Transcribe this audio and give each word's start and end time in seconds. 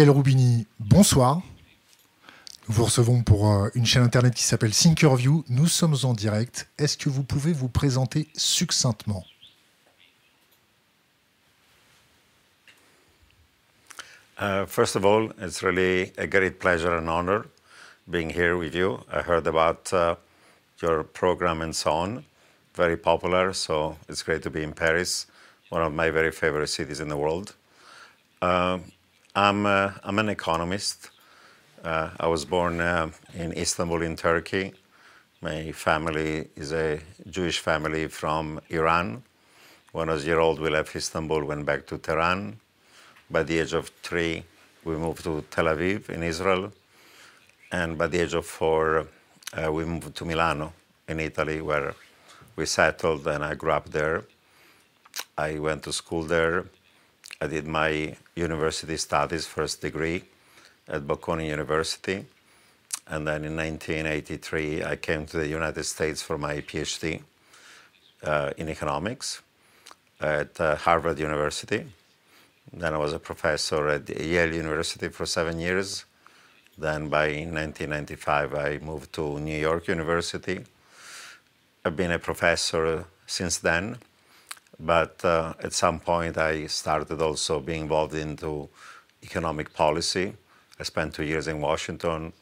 Noriel 0.00 0.16
Roubini, 0.16 0.66
bonsoir. 0.78 1.42
Nous 2.66 2.74
vous 2.74 2.84
recevons 2.86 3.22
pour 3.22 3.52
euh, 3.52 3.68
une 3.74 3.84
chaîne 3.84 4.02
internet 4.02 4.32
qui 4.32 4.44
s'appelle 4.44 4.70
Thinkerview. 4.70 5.44
Nous 5.50 5.66
sommes 5.66 5.94
en 6.04 6.14
direct. 6.14 6.68
Est-ce 6.78 6.96
que 6.96 7.10
vous 7.10 7.22
pouvez 7.22 7.52
vous 7.52 7.68
présenter 7.68 8.26
succinctement? 8.34 9.26
Uh, 14.40 14.64
first 14.66 14.96
of 14.96 15.04
all, 15.04 15.34
it's 15.38 15.62
really 15.62 16.14
a 16.16 16.26
great 16.26 16.58
pleasure 16.58 16.96
and 16.96 17.06
honor 17.06 17.44
being 18.10 18.30
here 18.30 18.56
with 18.56 18.74
you. 18.74 19.00
I 19.12 19.20
heard 19.20 19.46
about 19.46 19.92
uh, 19.92 20.14
your 20.80 21.04
program 21.04 21.60
and 21.60 21.74
so 21.74 21.90
on, 21.90 22.24
very 22.74 22.96
popular, 22.96 23.52
so 23.52 23.98
it's 24.08 24.22
great 24.22 24.42
to 24.44 24.50
be 24.50 24.62
in 24.62 24.72
Paris, 24.72 25.26
one 25.68 25.82
of 25.82 25.92
my 25.92 26.10
very 26.10 26.32
favorite 26.32 26.68
cities 26.68 27.00
in 27.00 27.08
the 27.08 27.18
world. 27.18 27.54
Uh, 28.40 28.78
I'm, 29.40 29.64
uh, 29.64 29.92
I'm 30.04 30.18
an 30.18 30.28
economist. 30.28 31.08
Uh, 31.82 32.10
I 32.20 32.26
was 32.26 32.44
born 32.44 32.78
uh, 32.78 33.10
in 33.32 33.54
Istanbul, 33.54 34.02
in 34.02 34.14
Turkey. 34.14 34.74
My 35.40 35.72
family 35.72 36.48
is 36.56 36.72
a 36.74 37.00
Jewish 37.26 37.58
family 37.60 38.06
from 38.08 38.60
Iran. 38.68 39.22
When 39.92 40.10
I 40.10 40.12
was 40.12 40.24
a 40.24 40.26
year 40.26 40.40
old, 40.40 40.60
we 40.60 40.68
left 40.68 40.94
Istanbul, 40.94 41.44
went 41.44 41.64
back 41.64 41.86
to 41.86 41.96
Tehran 41.96 42.60
by 43.30 43.42
the 43.42 43.60
age 43.60 43.72
of 43.72 43.88
three, 44.02 44.44
we 44.84 44.96
moved 44.96 45.24
to 45.24 45.42
Tel 45.50 45.64
Aviv 45.64 46.10
in 46.10 46.22
Israel. 46.22 46.70
And 47.72 47.96
by 47.96 48.08
the 48.08 48.20
age 48.20 48.34
of 48.34 48.44
four, 48.44 49.06
uh, 49.54 49.72
we 49.72 49.86
moved 49.86 50.14
to 50.16 50.26
Milano 50.26 50.74
in 51.08 51.18
Italy, 51.18 51.62
where 51.62 51.94
we 52.56 52.66
settled 52.66 53.26
and 53.26 53.42
I 53.42 53.54
grew 53.54 53.70
up 53.70 53.88
there. 53.88 54.24
I 55.38 55.58
went 55.58 55.84
to 55.84 55.94
school 55.94 56.24
there. 56.24 56.66
I 57.40 57.46
did 57.46 57.66
my 57.66 58.16
university 58.34 58.98
studies, 58.98 59.46
first 59.46 59.80
degree 59.80 60.24
at 60.86 61.06
Bocconi 61.06 61.48
University. 61.48 62.26
And 63.06 63.26
then 63.26 63.44
in 63.44 63.56
1983, 63.56 64.84
I 64.84 64.96
came 64.96 65.24
to 65.26 65.38
the 65.38 65.48
United 65.48 65.84
States 65.84 66.20
for 66.20 66.36
my 66.36 66.56
PhD 66.56 67.22
uh, 68.22 68.50
in 68.58 68.68
economics 68.68 69.40
at 70.20 70.60
uh, 70.60 70.76
Harvard 70.76 71.18
University. 71.18 71.86
Then 72.72 72.94
I 72.94 72.98
was 72.98 73.14
a 73.14 73.18
professor 73.18 73.88
at 73.88 74.08
Yale 74.08 74.54
University 74.54 75.08
for 75.08 75.24
seven 75.24 75.58
years. 75.58 76.04
Then 76.76 77.08
by 77.08 77.28
1995, 77.28 78.54
I 78.54 78.78
moved 78.78 79.12
to 79.14 79.40
New 79.40 79.58
York 79.58 79.88
University. 79.88 80.60
I've 81.84 81.96
been 81.96 82.12
a 82.12 82.18
professor 82.18 83.06
since 83.26 83.58
then, 83.58 83.96
but 84.80 85.24
uh, 85.24 85.52
at 85.62 85.72
some 85.72 86.00
point 86.00 86.38
I 86.38 86.66
started 86.66 87.20
also 87.20 87.60
being 87.60 87.82
involved 87.82 88.14
into 88.14 88.68
economic 89.22 89.72
policy. 89.74 90.34
I 90.78 90.82
spent 90.82 91.14
two 91.14 91.24
years 91.24 91.46
in 91.48 91.60
Washington, 91.60 92.32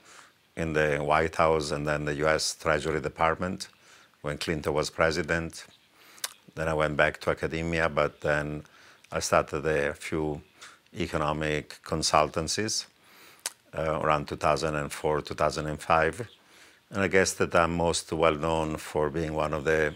in 0.56 0.72
the 0.72 0.98
White 0.98 1.36
House, 1.36 1.72
and 1.72 1.86
then 1.86 2.05
the 2.05 2.14
U.S. 2.16 2.55
Treasury 2.55 3.00
Department 3.00 3.69
when 4.22 4.39
Clinton 4.39 4.72
was 4.75 4.91
president. 4.91 5.66
Then 6.55 6.69
I 6.69 6.75
went 6.75 6.97
back 6.97 7.20
to 7.20 7.31
academia, 7.31 7.89
but 7.89 8.20
then 8.20 8.64
I 9.11 9.20
started 9.20 9.64
a 9.66 9.94
few 9.94 10.42
economic 10.97 11.81
consultancies 11.84 12.86
uh, 13.77 14.00
around 14.00 14.28
2004, 14.28 15.20
2005. 15.22 16.28
And 16.91 17.03
I 17.03 17.09
guess 17.09 17.32
that 17.34 17.54
I'm 17.54 17.77
most 17.77 18.12
well 18.12 18.34
known 18.34 18.77
for 18.77 19.10
being 19.10 19.34
one 19.34 19.53
of 19.53 19.65
the 19.65 19.94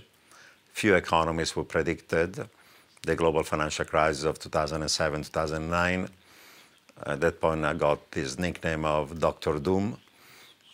few 0.73 0.95
economists 0.95 1.53
who 1.53 1.65
predicted 1.65 2.49
the 3.03 3.17
global 3.17 3.43
financial 3.43 3.85
crisis 3.85 4.25
of 4.25 4.39
2007, 4.39 5.25
2009. 5.25 6.09
At 7.05 7.21
that 7.21 7.41
point, 7.41 7.65
I 7.65 7.75
got 7.75 8.11
this 8.11 8.39
nickname 8.39 8.85
of 8.85 9.19
Dr. 9.19 9.59
Doom. 9.59 9.99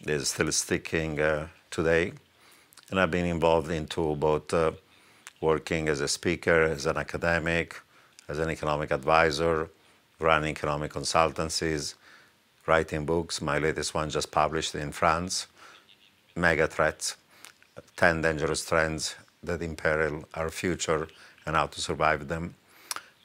It's 0.00 0.30
still 0.30 0.52
sticking 0.52 1.20
uh, 1.20 1.48
today. 1.70 2.12
And 2.90 3.00
I've 3.00 3.10
been 3.10 3.26
involved 3.26 3.70
into 3.70 4.14
both 4.16 4.52
uh, 4.54 4.72
working 5.40 5.88
as 5.88 6.00
a 6.00 6.08
speaker, 6.08 6.62
as 6.62 6.86
an 6.86 6.96
academic, 6.96 7.80
as 8.28 8.38
an 8.38 8.50
economic 8.50 8.90
advisor, 8.90 9.70
running 10.20 10.50
economic 10.50 10.92
consultancies, 10.92 11.94
writing 12.66 13.04
books. 13.04 13.40
My 13.40 13.58
latest 13.58 13.94
one 13.94 14.10
just 14.10 14.30
published 14.30 14.74
in 14.74 14.92
France, 14.92 15.46
Mega 16.36 16.66
Threats, 16.66 17.16
10 17.96 18.22
Dangerous 18.22 18.64
Trends 18.66 19.16
that 19.42 19.62
imperil 19.62 20.24
our 20.34 20.50
future 20.50 21.08
and 21.46 21.56
how 21.56 21.66
to 21.66 21.80
survive 21.80 22.28
them. 22.28 22.54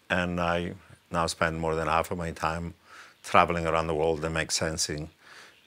And 0.10 0.40
I 0.40 0.74
now 1.12 1.28
spend 1.28 1.60
more 1.60 1.76
than 1.76 1.88
half 1.88 2.12
of 2.12 2.18
my 2.18 2.32
time 2.32 2.74
traveling 3.24 3.66
around 3.66 3.88
the 3.88 3.96
world 3.96 4.24
and 4.26 4.34
make 4.34 4.52
sensing, 4.52 5.10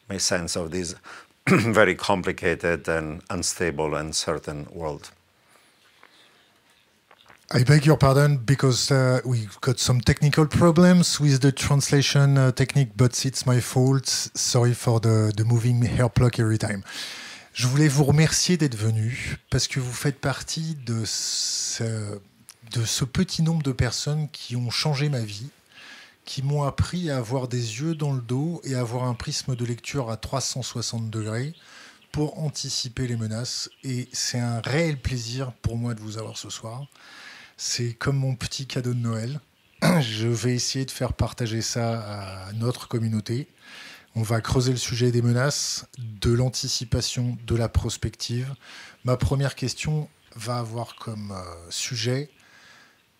make 0.08 0.20
sense 0.20 0.56
of 0.56 0.70
this 0.70 0.94
very 1.48 1.94
complicated 1.94 2.88
and 2.88 3.22
unstable 3.30 3.94
and 3.94 4.08
uncertain 4.08 4.66
world. 4.72 5.10
I 7.52 7.62
beg 7.62 7.86
your 7.86 7.96
pardon 7.96 8.38
because 8.38 8.90
uh, 8.90 9.20
we 9.24 9.48
got 9.60 9.78
some 9.78 10.00
technical 10.00 10.46
problems 10.46 11.20
with 11.20 11.42
the 11.42 11.52
translation 11.52 12.36
uh, 12.36 12.50
technique, 12.50 12.88
but 12.96 13.24
it's 13.24 13.46
my 13.46 13.60
fault. 13.60 14.08
Sorry 14.08 14.74
for 14.74 14.98
the, 14.98 15.32
the 15.36 15.44
moving 15.44 15.80
hair 15.82 16.08
pluck 16.08 16.40
every 16.40 16.58
time. 16.58 16.82
Je 17.56 17.68
voulais 17.68 17.88
vous 17.88 18.04
remercier 18.04 18.58
d'être 18.58 18.76
venu 18.76 19.38
parce 19.48 19.66
que 19.66 19.80
vous 19.80 19.94
faites 19.94 20.20
partie 20.20 20.76
de 20.84 21.04
ce, 21.06 22.20
petit 23.10 23.40
nombre 23.40 23.62
de 23.62 23.72
personnes 23.72 24.28
qui 24.28 24.56
ont 24.56 24.68
changé 24.68 25.08
ma 25.08 25.20
vie, 25.20 25.48
qui 26.26 26.42
m'ont 26.42 26.64
appris 26.64 27.08
à 27.08 27.16
avoir 27.16 27.48
des 27.48 27.80
yeux 27.80 27.94
dans 27.94 28.12
le 28.12 28.20
dos 28.20 28.60
et 28.62 28.74
à 28.74 28.80
avoir 28.80 29.04
un 29.04 29.14
prisme 29.14 29.56
de 29.56 29.64
lecture 29.64 30.10
à 30.10 30.18
360 30.18 31.08
degrés 31.08 31.54
pour 32.12 32.38
anticiper 32.40 33.06
les 33.06 33.16
menaces. 33.16 33.70
Et 33.84 34.10
c'est 34.12 34.38
un 34.38 34.60
réel 34.60 35.00
plaisir 35.00 35.54
pour 35.62 35.78
moi 35.78 35.94
de 35.94 36.00
vous 36.00 36.18
avoir 36.18 36.36
ce 36.36 36.50
soir. 36.50 36.84
C'est 37.56 37.94
comme 37.94 38.18
mon 38.18 38.34
petit 38.34 38.66
cadeau 38.66 38.92
de 38.92 38.98
Noël. 38.98 39.40
Je 40.02 40.28
vais 40.28 40.54
essayer 40.54 40.84
de 40.84 40.90
faire 40.90 41.14
partager 41.14 41.62
ça 41.62 42.48
à 42.48 42.52
notre 42.52 42.86
communauté. 42.86 43.48
On 44.18 44.22
va 44.22 44.40
creuser 44.40 44.70
le 44.70 44.78
sujet 44.78 45.10
des 45.10 45.20
menaces, 45.20 45.84
de 45.98 46.32
l'anticipation, 46.32 47.36
de 47.46 47.54
la 47.54 47.68
prospective. 47.68 48.54
Ma 49.04 49.18
première 49.18 49.54
question 49.54 50.08
va 50.34 50.56
avoir 50.56 50.96
comme 50.96 51.32
euh, 51.32 51.70
sujet 51.70 52.30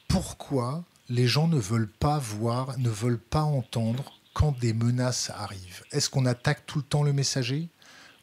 pourquoi 0.08 0.84
les 1.10 1.26
gens 1.26 1.48
ne 1.48 1.58
veulent 1.58 1.90
pas 1.90 2.16
voir, 2.16 2.78
ne 2.78 2.88
veulent 2.88 3.20
pas 3.20 3.42
entendre 3.42 4.10
quand 4.32 4.58
des 4.58 4.72
menaces 4.72 5.30
arrivent? 5.36 5.82
Est-ce 5.92 6.08
qu'on 6.08 6.24
attaque 6.24 6.64
tout 6.64 6.78
le 6.78 6.84
temps 6.84 7.02
le 7.02 7.12
messager? 7.12 7.68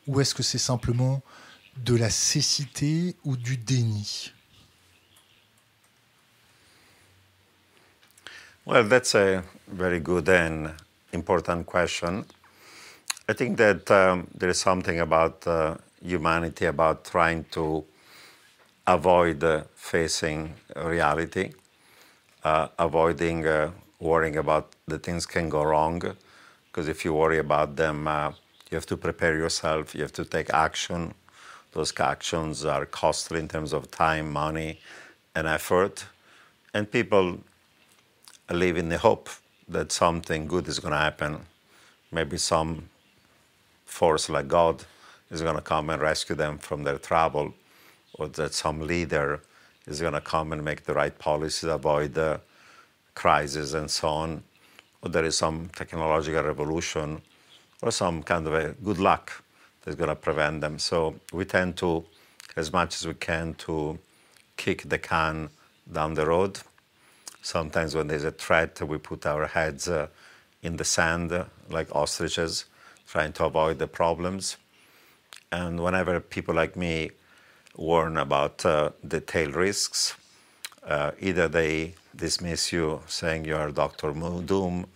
Ou 0.08 0.20
est-ce 0.20 0.34
que 0.34 0.42
c'est 0.42 0.58
simplement 0.58 1.22
de 1.78 1.94
la 1.94 2.10
cécité 2.10 3.16
ou 3.24 3.38
du 3.38 3.56
déni? 3.56 4.34
Well, 8.66 8.90
that's 8.90 9.14
a 9.14 9.44
very 9.68 10.00
good 10.00 10.28
and 10.28 10.72
important 11.14 11.64
question. 11.66 12.26
I 13.28 13.32
think 13.32 13.58
that 13.58 13.90
um, 13.90 14.28
there 14.36 14.50
is 14.50 14.60
something 14.60 15.00
about 15.00 15.48
uh, 15.48 15.76
humanity 16.04 16.66
about 16.66 17.06
trying 17.06 17.46
to 17.52 17.86
avoid 18.86 19.42
uh, 19.42 19.64
facing 19.76 20.54
reality, 20.76 21.54
uh, 22.44 22.68
avoiding 22.78 23.48
uh, 23.48 23.72
worrying 24.02 24.36
about 24.36 24.74
the 24.88 25.00
things 25.00 25.26
can 25.26 25.48
go 25.48 25.64
wrong. 25.64 26.00
Because 26.66 26.90
if 26.90 27.06
you 27.06 27.14
worry 27.14 27.38
about 27.40 27.78
them, 27.78 28.10
uh, 28.10 28.32
you 28.70 28.76
have 28.76 28.86
to 28.88 28.98
prepare 28.98 29.38
yourself, 29.38 29.96
you 29.96 30.02
have 30.02 30.14
to 30.14 30.26
take 30.26 30.54
action. 30.54 31.14
Those 31.72 31.98
actions 31.98 32.66
are 32.66 32.86
costly 32.86 33.40
in 33.40 33.48
terms 33.48 33.72
of 33.72 33.90
time, 33.90 34.34
money, 34.34 34.80
and 35.34 35.48
effort. 35.48 36.06
And 36.74 36.92
people 36.92 37.40
live 38.50 38.76
in 38.76 38.90
the 38.90 38.98
hope 38.98 39.30
that 39.70 39.94
something 39.94 40.46
good 40.46 40.68
is 40.68 40.80
going 40.80 40.92
to 40.92 40.98
happen. 40.98 41.46
Maybe 42.12 42.38
some 42.38 42.90
force 44.00 44.30
like 44.30 44.48
God 44.48 44.84
is 45.30 45.42
going 45.42 45.56
to 45.56 45.62
come 45.62 45.90
and 45.90 46.02
rescue 46.02 46.36
them 46.36 46.58
from 46.58 46.84
their 46.84 46.98
trouble, 46.98 47.54
or 48.16 48.28
that 48.28 48.54
some 48.54 48.80
leader 48.82 49.42
is 49.88 50.02
going 50.02 50.14
to 50.14 50.22
come 50.22 50.54
and 50.54 50.64
make 50.64 50.86
the 50.86 50.94
right 50.94 51.18
policies, 51.18 51.70
avoid 51.70 52.14
the 52.14 52.40
crisis, 53.16 53.74
and 53.74 53.90
so 53.90 54.08
on. 54.08 54.44
Or 55.02 55.10
there 55.10 55.26
is 55.26 55.38
some 55.38 55.70
technological 55.76 56.44
revolution, 56.44 57.22
or 57.82 57.92
some 57.92 58.24
kind 58.24 58.48
of 58.48 58.54
a 58.54 58.76
good 58.84 59.00
luck 59.00 59.44
that's 59.82 59.98
going 59.98 60.10
to 60.10 60.16
prevent 60.16 60.62
them. 60.62 60.80
So 60.80 61.16
we 61.32 61.46
tend 61.46 61.78
to, 61.78 62.06
as 62.56 62.72
much 62.72 62.96
as 62.96 63.08
we 63.08 63.14
can, 63.14 63.54
to 63.66 64.00
kick 64.58 64.90
the 64.90 65.00
can 65.00 65.50
down 65.92 66.14
the 66.14 66.26
road 66.26 66.60
Sometimes 67.44 67.94
when 67.94 68.08
there's 68.08 68.24
a 68.24 68.32
threat, 68.32 68.82
we 68.82 68.98
put 68.98 69.26
our 69.26 69.48
heads 69.48 69.90
uh, 69.90 70.08
in 70.62 70.78
the 70.78 70.86
sand 70.86 71.34
uh, 71.34 71.44
like 71.70 71.94
ostriches, 71.94 72.66
trying 73.14 73.32
to 73.32 73.46
avoid 73.46 73.78
the 73.78 73.86
problems. 73.86 74.58
And 75.52 75.84
whenever 75.84 76.20
people 76.20 76.56
like 76.56 76.76
me 76.76 77.12
warn 77.76 78.18
about 78.18 78.66
uh, 78.66 78.90
the 79.04 79.22
tail 79.22 79.52
risks, 79.52 80.16
uh, 80.84 81.12
either 81.20 81.48
they 81.48 81.94
dismiss 82.16 82.74
you 82.74 83.02
saying 83.06 83.46
you 83.46 83.56
are 83.56 83.72
Dr. 83.72 84.12
Doom, 84.52 84.88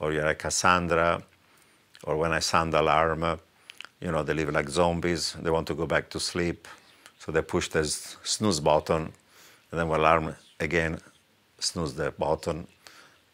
or 0.00 0.12
you're 0.12 0.26
a 0.26 0.34
Cassandra, 0.34 1.22
or 2.02 2.16
when 2.16 2.32
I 2.32 2.40
sound 2.40 2.74
alarm, 2.74 3.38
you 4.00 4.10
know, 4.10 4.24
they 4.24 4.34
live 4.34 4.50
like 4.50 4.68
zombies. 4.68 5.36
They 5.40 5.50
want 5.50 5.68
to 5.68 5.74
go 5.74 5.86
back 5.86 6.10
to 6.10 6.18
sleep. 6.18 6.66
So 7.20 7.30
they 7.30 7.42
push 7.42 7.68
the 7.68 7.84
snooze 7.84 8.58
button, 8.58 9.02
and 9.70 9.74
then 9.78 9.86
when 9.88 10.00
alarm 10.00 10.34
again, 10.58 10.98
snooze 11.60 11.94
the 11.94 12.10
button. 12.10 12.66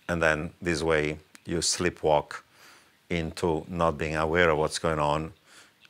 And 0.09 0.23
then 0.23 0.51
this 0.61 0.83
way 0.83 1.19
you 1.47 1.59
sleepwalk 1.59 2.43
into 3.11 3.65
not 3.69 3.93
being 3.93 4.17
aware 4.17 4.51
of 4.51 4.59
what's 4.59 4.79
going 4.79 4.99
on, 4.99 5.31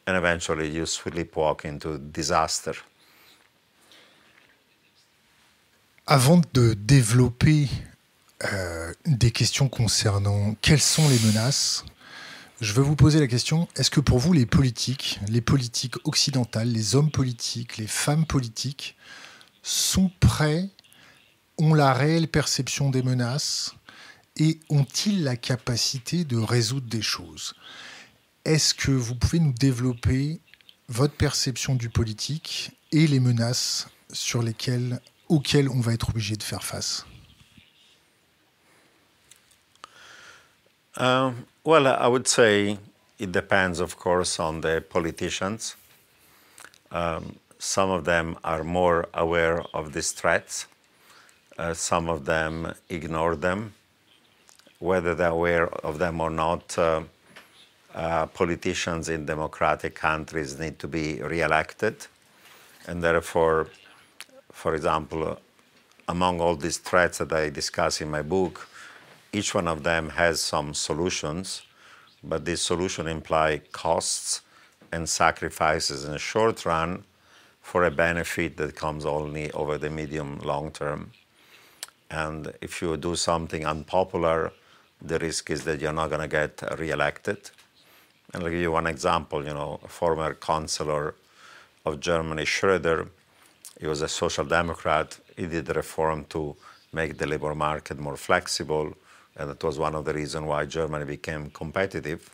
and 0.06 0.16
eventually 0.16 0.68
you 0.68 0.84
sleepwalk 0.86 1.64
into 1.64 1.98
disaster. 1.98 2.74
Avant 6.06 6.40
de 6.52 6.74
développer 6.74 7.68
euh, 8.44 8.92
des 9.06 9.32
questions 9.32 9.68
concernant 9.68 10.54
quelles 10.60 10.80
sont 10.80 11.08
les 11.08 11.18
menaces, 11.20 11.84
je 12.60 12.72
veux 12.72 12.82
vous 12.82 12.96
poser 12.96 13.20
la 13.20 13.26
question, 13.26 13.68
est-ce 13.76 13.90
que 13.90 14.00
pour 14.00 14.18
vous 14.18 14.32
les 14.32 14.46
politiques, 14.46 15.20
les 15.28 15.40
politiques 15.40 15.96
occidentales, 16.04 16.68
les 16.68 16.94
hommes 16.94 17.10
politiques, 17.10 17.76
les 17.76 17.86
femmes 17.86 18.24
politiques 18.24 18.96
sont 19.62 20.10
prêts, 20.20 20.68
ont 21.58 21.74
la 21.74 21.92
réelle 21.92 22.28
perception 22.28 22.90
des 22.90 23.02
menaces 23.02 23.74
et 24.36 24.60
ont-ils 24.68 25.24
la 25.24 25.36
capacité 25.36 26.24
de 26.24 26.36
résoudre 26.36 26.88
des 26.88 27.02
choses? 27.02 27.54
Est-ce 28.44 28.74
que 28.74 28.90
vous 28.90 29.14
pouvez 29.14 29.40
nous 29.40 29.52
développer 29.52 30.40
votre 30.88 31.14
perception 31.14 31.74
du 31.74 31.88
politique 31.88 32.70
et 32.92 33.06
les 33.06 33.20
menaces 33.20 33.88
sur 34.12 34.42
lesquelles 34.42 35.00
auxquels 35.28 35.68
on 35.68 35.80
va 35.80 35.92
être 35.92 36.10
obligé 36.10 36.36
de 36.36 36.42
faire 36.42 36.62
face? 36.62 37.04
Uh, 40.98 41.32
Well, 41.66 41.88
I 41.88 42.06
would 42.06 42.28
say 42.28 42.78
it 43.18 43.32
depends, 43.32 43.80
of 43.80 43.96
course, 43.96 44.38
on 44.38 44.60
the 44.60 44.80
politicians. 44.88 45.74
Um, 46.92 47.40
some 47.58 47.90
of 47.90 48.04
them 48.04 48.36
are 48.44 48.62
more 48.62 49.08
aware 49.12 49.64
of 49.74 49.92
these 49.92 50.12
threats. 50.12 50.68
Uh, 51.58 51.74
some 51.74 52.08
of 52.08 52.24
them 52.24 52.72
ignore 52.88 53.34
them. 53.34 53.74
Whether 54.78 55.14
they're 55.14 55.30
aware 55.30 55.68
of 55.84 55.98
them 55.98 56.20
or 56.20 56.30
not, 56.30 56.78
uh, 56.78 57.02
uh, 57.94 58.26
politicians 58.26 59.08
in 59.08 59.24
democratic 59.24 59.94
countries 59.94 60.58
need 60.58 60.78
to 60.78 60.88
be 60.88 61.22
re-elected, 61.22 62.06
and 62.86 63.02
therefore 63.02 63.68
for 64.56 64.74
example, 64.74 65.38
among 66.08 66.40
all 66.40 66.56
these 66.56 66.78
threats 66.78 67.18
that 67.18 67.30
I 67.30 67.50
discuss 67.50 68.00
in 68.00 68.10
my 68.10 68.22
book, 68.22 68.66
each 69.30 69.54
one 69.54 69.68
of 69.68 69.82
them 69.82 70.08
has 70.08 70.40
some 70.40 70.72
solutions, 70.72 71.60
but 72.24 72.46
these 72.46 72.62
solutions 72.62 73.08
imply 73.08 73.60
costs 73.72 74.40
and 74.90 75.06
sacrifices 75.06 76.04
in 76.04 76.12
the 76.12 76.18
short 76.18 76.64
run 76.64 77.04
for 77.60 77.84
a 77.84 77.90
benefit 77.90 78.56
that 78.56 78.74
comes 78.74 79.04
only 79.04 79.50
over 79.52 79.76
the 79.76 79.90
medium 79.90 80.38
long 80.38 80.70
term. 80.70 81.10
And 82.10 82.54
if 82.62 82.80
you 82.80 82.96
do 82.96 83.14
something 83.14 83.66
unpopular, 83.66 84.52
the 85.00 85.18
risk 85.18 85.50
is 85.50 85.64
that 85.64 85.80
you're 85.80 85.92
not 85.92 86.08
going 86.08 86.22
to 86.22 86.28
get 86.28 86.62
reelected. 86.78 87.50
And 88.32 88.42
I'll 88.42 88.50
give 88.50 88.60
you 88.60 88.72
one 88.72 88.86
example. 88.86 89.44
You 89.44 89.54
know, 89.54 89.80
a 89.84 89.88
former 89.88 90.34
chancellor 90.34 91.14
of 91.84 92.00
Germany, 92.00 92.44
Schröder, 92.44 93.08
he 93.78 93.86
was 93.86 94.02
a 94.02 94.08
social 94.08 94.44
democrat. 94.44 95.18
He 95.36 95.46
did 95.46 95.74
reform 95.74 96.24
to 96.30 96.56
make 96.92 97.18
the 97.18 97.26
labor 97.26 97.54
market 97.54 97.98
more 97.98 98.16
flexible, 98.16 98.94
and 99.36 99.50
that 99.50 99.62
was 99.62 99.78
one 99.78 99.94
of 99.94 100.04
the 100.04 100.14
reasons 100.14 100.46
why 100.46 100.64
Germany 100.64 101.04
became 101.04 101.50
competitive. 101.50 102.30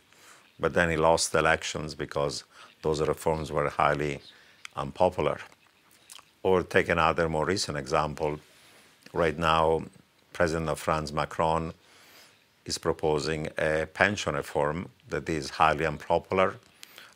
But 0.59 0.73
then 0.73 0.89
he 0.89 0.97
lost 0.97 1.35
elections 1.35 1.95
because 1.95 2.45
those 2.81 3.01
reforms 3.01 3.51
were 3.51 3.69
highly 3.69 4.21
unpopular. 4.75 5.39
Or 6.43 6.63
take 6.63 6.89
another 6.89 7.27
more 7.27 7.45
recent 7.45 7.77
example. 7.77 8.39
Right 9.11 9.37
now, 9.37 9.83
President 10.31 10.69
of 10.69 10.79
France, 10.79 11.11
Macron, 11.11 11.73
is 12.65 12.77
proposing 12.77 13.47
a 13.57 13.87
pension 13.93 14.35
reform 14.35 14.89
that 15.09 15.27
is 15.29 15.49
highly 15.51 15.85
unpopular, 15.85 16.55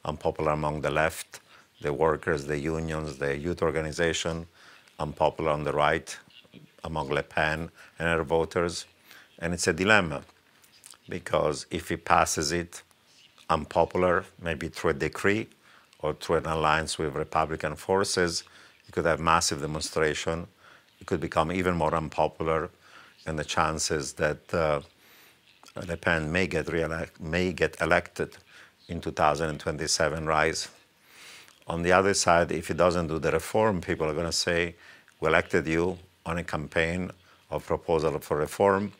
unpopular 0.03 0.51
among 0.51 0.81
the 0.81 0.91
left, 0.91 1.39
the 1.81 1.93
workers, 1.93 2.45
the 2.45 2.57
unions, 2.57 3.17
the 3.17 3.37
youth 3.37 3.61
organization, 3.61 4.47
unpopular 4.99 5.51
on 5.51 5.63
the 5.63 5.73
right 5.73 6.17
among 6.83 7.09
Le 7.09 7.23
Pen 7.23 7.69
and 7.99 8.07
her 8.07 8.23
voters. 8.23 8.85
And 9.39 9.53
it's 9.53 9.67
a 9.67 9.73
dilemma 9.73 10.23
because 11.07 11.65
if 11.71 11.89
he 11.89 11.97
passes 11.97 12.51
it 12.51 12.81
unpopular, 13.49 14.25
maybe 14.41 14.67
through 14.67 14.91
a 14.91 14.93
decree 14.93 15.47
or 15.99 16.13
through 16.13 16.37
an 16.37 16.45
alliance 16.45 16.97
with 16.97 17.15
Republican 17.15 17.75
forces, 17.75 18.43
he 18.85 18.91
could 18.91 19.05
have 19.05 19.19
massive 19.19 19.61
demonstration. 19.61 20.47
It 20.99 21.07
could 21.07 21.19
become 21.19 21.51
even 21.51 21.75
more 21.75 21.93
unpopular, 21.93 22.69
and 23.25 23.37
the 23.37 23.45
chances 23.45 24.13
that 24.13 24.53
uh, 24.53 24.81
Uh, 25.77 25.81
Le 25.87 25.97
Pen 25.97 26.31
may 26.31 26.47
get, 26.47 26.67
may 27.19 27.53
get 27.53 27.79
elected 27.81 28.37
in 28.87 28.99
2027 28.99 30.25
rise. 30.25 30.69
On 31.67 31.83
the 31.83 31.91
other 31.91 32.13
side, 32.13 32.51
if 32.51 32.69
he 32.69 32.73
doesn't 32.73 33.07
do 33.07 33.19
the 33.19 33.31
reform, 33.31 33.81
people 33.81 34.07
are 34.07 34.13
going 34.13 34.25
to 34.25 34.31
say, 34.31 34.75
we 35.19 35.27
elected 35.27 35.67
you 35.67 35.97
on 36.25 36.37
a 36.37 36.43
campaign 36.43 37.11
of 37.51 37.65
proposal 37.65 38.17
for 38.19 38.37
reform. 38.37 38.91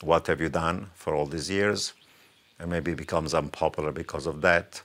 What 0.00 0.26
have 0.28 0.40
you 0.40 0.48
done 0.48 0.90
for 0.94 1.14
all 1.14 1.26
these 1.26 1.50
years? 1.50 1.92
And 2.58 2.70
maybe 2.70 2.94
becomes 2.94 3.34
unpopular 3.34 3.92
because 3.92 4.26
of 4.26 4.40
that. 4.42 4.80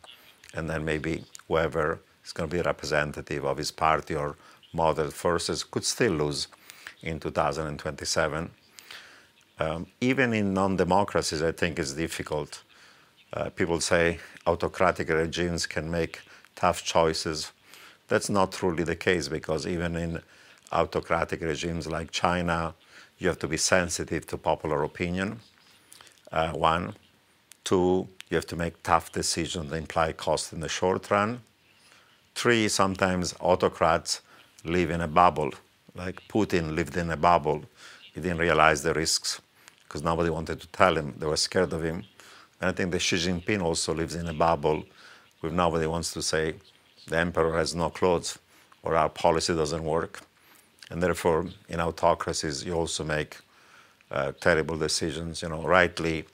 And 0.56 0.70
then 0.70 0.84
maybe 0.84 1.24
whoever 1.48 2.02
is 2.26 2.34
going 2.34 2.50
to 2.50 2.56
be 2.56 2.62
representative 2.62 3.46
of 3.46 3.58
his 3.58 3.72
party 3.72 4.16
or 4.16 4.36
moderate 4.74 5.14
forces 5.14 5.64
could 5.64 5.86
still 5.86 6.14
lose 6.14 6.48
in 7.02 7.20
2027. 7.20 8.50
Um, 9.60 9.88
even 10.00 10.34
in 10.34 10.54
non-democracies, 10.54 11.42
I 11.42 11.52
think 11.52 11.80
it's 11.80 11.94
difficult. 11.94 12.64
Uh, 13.34 13.50
people 13.50 13.82
say 13.82 14.20
autocratic 14.48 15.10
regimes 15.10 15.68
can 15.68 15.92
make 15.92 16.22
tough 16.56 16.84
choices. 16.84 17.52
That's 18.08 18.30
not 18.30 18.54
truly 18.54 18.84
the 18.84 18.96
case 18.96 19.28
because 19.28 19.68
even 19.68 19.96
in 19.98 20.22
autocratic 20.72 21.42
regimes 21.42 21.88
like 21.88 22.12
China, 22.12 22.74
you 23.18 23.28
have 23.28 23.40
to 23.40 23.48
be 23.48 23.58
sensitive 23.58 24.26
to 24.28 24.38
popular 24.38 24.84
opinion. 24.84 25.40
Uh, 26.32 26.52
one. 26.52 26.96
Two, 27.66 28.08
you 28.30 28.36
have 28.36 28.48
to 28.48 28.56
make 28.56 28.82
tough 28.82 29.12
decisions 29.12 29.70
that 29.70 29.76
imply 29.76 30.14
cost 30.14 30.54
in 30.54 30.62
the 30.62 30.70
short 30.70 31.12
run. 31.12 31.42
Three, 32.34 32.70
sometimes 32.70 33.36
autocrats 33.42 34.22
live 34.64 34.90
in 34.90 35.02
a 35.02 35.08
bubble. 35.08 35.52
Like 35.96 36.22
Putin 36.30 36.76
lived 36.76 36.96
in 36.96 37.12
a 37.12 37.18
bubble. 37.18 37.66
He 38.14 38.22
didn't 38.22 38.38
realize 38.38 38.82
the 38.82 38.94
risks 38.94 39.42
because 39.90 40.04
nobody 40.04 40.30
wanted 40.30 40.62
to 40.62 40.68
tell 40.68 40.96
him. 40.96 41.16
They 41.18 41.26
were 41.26 41.36
scared 41.36 41.74
of 41.74 41.84
him. 41.84 42.04
And 42.62 42.70
I 42.70 42.72
think 42.72 42.92
that 42.92 43.00
Xi 43.00 43.16
Jinping 43.16 43.64
also 43.64 43.94
lives 43.94 44.14
in 44.14 44.28
a 44.28 44.34
bubble 44.34 44.84
with 45.42 45.52
nobody 45.52 45.88
wants 45.88 46.14
to 46.14 46.22
say 46.22 46.54
the 47.08 47.18
emperor 47.18 47.58
has 47.58 47.74
no 47.74 47.90
clothes 47.90 48.38
or 48.84 48.96
our 48.96 49.10
policy 49.10 49.56
doesn't 49.56 49.84
work. 49.84 50.22
And 50.92 51.02
therefore, 51.02 51.48
in 51.68 51.80
autocracies, 51.80 52.64
you 52.64 52.74
also 52.74 53.04
make 53.04 53.38
uh, 54.12 54.32
terrible 54.40 54.78
decisions. 54.78 55.42
You 55.42 55.50
know, 55.50 55.64
rightly, 55.64 56.26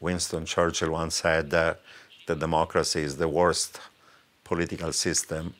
Winston 0.00 0.46
Churchill 0.46 0.90
once 0.90 1.16
said 1.16 1.50
that 1.50 1.80
the 2.26 2.34
democracy 2.34 3.02
is 3.02 3.16
the 3.18 3.28
worst 3.28 3.80
political 4.44 4.92
system 4.92 5.54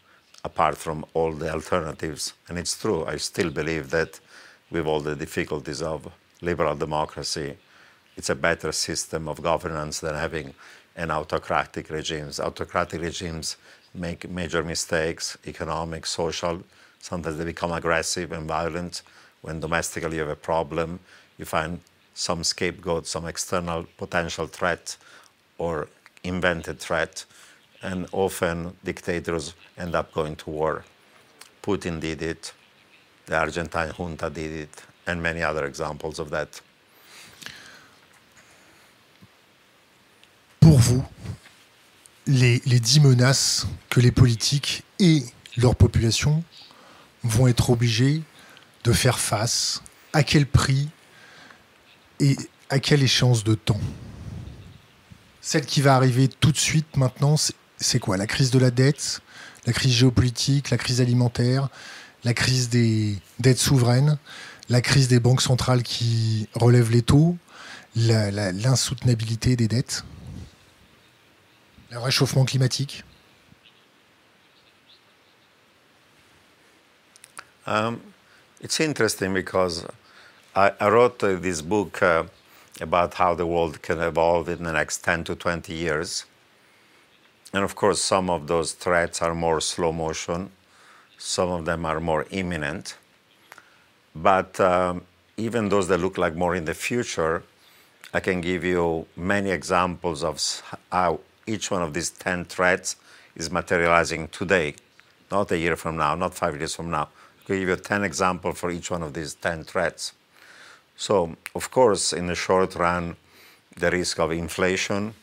apart 0.45 0.79
from 0.79 1.05
all 1.13 1.33
the 1.33 1.53
alternatives. 1.53 2.33
And 2.49 2.59
it's 2.59 2.79
true. 2.81 3.05
I 3.05 3.17
still 3.17 3.51
believe 3.51 3.91
that 3.91 4.19
with 4.71 4.87
all 4.87 5.01
the 5.01 5.15
difficulties 5.15 5.83
of 5.83 6.09
liberal 6.45 6.77
democracy, 6.77 7.57
it's 8.17 8.31
a 8.31 8.35
better 8.35 8.71
system 8.73 9.29
of 9.29 9.43
governance 9.43 10.01
than 10.01 10.15
having 10.15 10.55
an 10.97 11.11
autocratic 11.11 11.91
regimes. 11.91 12.39
Autocratic 12.39 13.01
regimes 13.01 13.57
make 13.95 14.29
major 14.31 14.63
mistakes, 14.63 15.37
economic, 15.47 16.07
social. 16.07 16.63
Sometimes 17.01 17.37
they 17.39 17.45
become 17.45 17.73
aggressive 17.73 18.33
and 18.33 18.47
violent. 18.47 19.03
When 19.43 19.61
domestically 19.61 20.17
you 20.17 20.23
have 20.23 20.31
a 20.31 20.37
problem, 20.37 21.01
you 21.39 21.45
find 21.45 21.81
some 22.15 22.45
scapegoat, 22.45 23.07
some 23.07 23.27
external 23.27 23.87
potential 23.99 24.47
threat 24.47 24.97
or 25.59 25.89
invented 26.23 26.79
threat. 26.79 27.25
And 27.83 28.07
often 28.13 28.77
dictators 28.85 29.55
end 29.77 29.95
up 29.95 30.13
going 30.13 30.37
to 30.37 30.51
war. 30.51 30.85
Putin 31.63 32.01
did 32.01 32.23
it, 32.23 32.53
the 33.27 33.37
Argentine 33.37 33.91
junta 33.91 34.31
did 34.31 34.53
it, 34.53 34.83
and 35.07 35.17
many 35.17 35.43
other 35.43 35.67
examples 35.67 36.19
of 36.19 36.31
that. 36.31 36.63
pour 40.65 40.79
vous 40.79 41.05
les, 42.27 42.59
dix 42.81 43.01
menaces 43.01 43.67
que 43.91 44.01
les 44.01 44.11
politiques 44.11 44.83
et 44.99 45.23
leur 45.59 45.77
population 45.77 46.43
vont 47.23 47.47
être 47.49 47.69
obligés 47.69 48.23
de 48.83 48.93
faire 48.95 49.19
face 49.19 49.83
À 50.15 50.23
quel 50.23 50.47
prix 50.47 50.89
et 52.19 52.35
à 52.71 52.79
quelle 52.79 53.03
échéance 53.03 53.45
de 53.45 53.55
temps? 53.55 53.81
Celle 55.43 55.67
qui 55.67 55.83
va 55.83 55.97
arriver 55.97 56.29
tout 56.29 56.51
de 56.51 56.57
suite 56.57 56.97
maintenant, 56.97 57.37
c'est 57.77 57.99
quoi? 57.99 58.17
La 58.17 58.27
crise 58.27 58.51
de 58.51 58.59
la 58.59 58.71
dette, 58.71 59.21
la 59.67 59.75
crise 59.75 59.93
géopolitique, 59.93 60.71
la 60.71 60.79
crise 60.79 61.03
alimentaire, 61.03 61.69
la 62.25 62.33
crise 62.33 62.71
des 62.71 63.19
dettes 63.39 63.59
souveraines, 63.59 64.17
la 64.69 64.81
crise 64.81 65.09
des 65.09 65.21
banques 65.21 65.43
centrales 65.43 65.83
qui 65.83 66.49
relèvent 66.55 66.91
les 66.91 67.03
taux, 67.03 67.37
l'insoutenabilité 67.97 69.57
des 69.57 69.69
dettes, 69.69 70.05
le 71.91 71.99
réchauffement 71.99 72.45
climatique 72.45 73.05
um, 77.67 77.99
It's 78.61 78.81
interesting 78.81 79.35
because 79.35 79.87
I, 80.57 80.71
wrote 80.89 81.23
uh, 81.23 81.35
this 81.35 81.61
book 81.61 82.03
uh, 82.03 82.25
about 82.81 83.15
how 83.15 83.35
the 83.35 83.47
world 83.47 83.83
can 83.83 84.01
evolve 84.01 84.49
in 84.49 84.65
the 84.65 84.73
next 84.73 85.05
10 85.05 85.25
to 85.25 85.35
20 85.35 85.75
years. 85.75 86.25
And 87.53 87.63
of 87.63 87.75
course, 87.75 88.01
some 88.01 88.31
of 88.31 88.47
those 88.47 88.73
threats 88.73 89.21
are 89.21 89.35
more 89.35 89.61
slow 89.61 89.93
motion, 89.93 90.51
some 91.19 91.51
of 91.51 91.65
them 91.67 91.85
are 91.85 92.01
more 92.01 92.27
imminent. 92.31 92.97
But 94.15 94.59
um, 94.61 95.03
even 95.37 95.69
those 95.69 95.89
that 95.89 95.99
look 95.99 96.19
like 96.19 96.35
more 96.35 96.55
in 96.55 96.65
the 96.65 96.75
future, 96.75 97.43
I 98.13 98.21
can 98.21 98.41
give 98.41 98.65
you 98.65 99.07
many 99.17 99.51
examples 99.51 100.23
of 100.23 100.41
how 100.93 101.21
each 101.47 101.71
one 101.71 101.83
of 101.83 101.93
these 101.93 102.11
10 102.11 102.45
threats 102.45 102.97
is 103.35 103.51
materializing 103.51 104.29
today, 104.29 104.75
not 105.31 105.51
a 105.51 105.59
year 105.59 105.77
from 105.77 105.97
now, 105.97 106.15
not 106.15 106.35
five 106.35 106.57
years 106.57 106.75
from 106.75 106.91
now. 106.91 107.09
I 107.43 107.47
can 107.47 107.59
give 107.59 107.69
you 107.69 107.77
10 107.77 108.05
examples 108.05 108.59
for 108.59 108.71
each 108.71 108.91
one 108.91 109.03
of 109.03 109.15
these 109.15 109.35
10 109.35 109.65
threats. 109.65 110.13
So, 110.97 111.37
of 111.55 111.71
course, 111.71 112.13
in 112.13 112.29
the 112.29 112.37
short 112.37 112.77
run, 112.77 113.17
the 113.77 113.91
risk 113.91 114.21
of 114.21 114.31
inflation, 114.31 115.15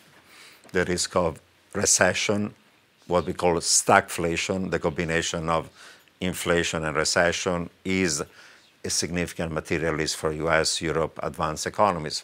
the 0.74 0.84
risk 0.84 1.16
of 1.16 1.40
recession, 1.74 2.54
what 3.08 3.26
we 3.26 3.34
call 3.34 3.56
stagflation, 3.56 4.70
the 4.70 4.80
combination 4.80 5.50
of 5.50 5.70
inflation 6.20 6.84
and 6.84 6.96
recession, 6.96 7.70
is 7.86 8.22
significant 8.90 9.52
material 9.52 9.94
risk 9.94 10.18
for 10.18 10.32
US, 10.32 10.82
Europe, 10.82 11.20
advanced 11.22 11.68
economies. 11.68 12.24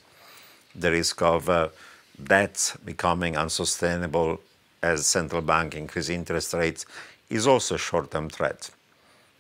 The 0.76 0.92
risk 0.92 1.22
of 1.22 1.50
uh, 1.50 1.70
debt 2.22 2.76
becoming 2.84 3.38
unsustainable 3.38 4.40
as 4.82 5.06
central 5.06 5.42
bank 5.42 5.76
increase 5.76 6.10
interest 6.10 6.54
rates 6.54 6.86
is 7.30 7.48
also 7.48 7.76
a 7.76 7.78
short-term 7.78 8.30
threat. 8.30 8.70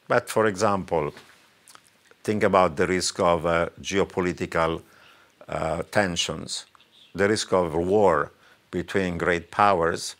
But 0.08 0.30
for 0.30 0.46
example, 0.46 1.14
think 2.24 2.44
about 2.44 2.76
the 2.76 2.88
risk 2.88 3.20
of 3.20 3.46
uh, 3.46 3.70
geopolitical 3.82 4.82
uh, 5.48 5.84
tensions, 5.92 6.66
the 7.14 7.28
risk 7.28 7.54
of 7.54 7.74
war 7.74 8.32
between 8.72 9.18
great 9.18 9.50
powers 9.50 10.16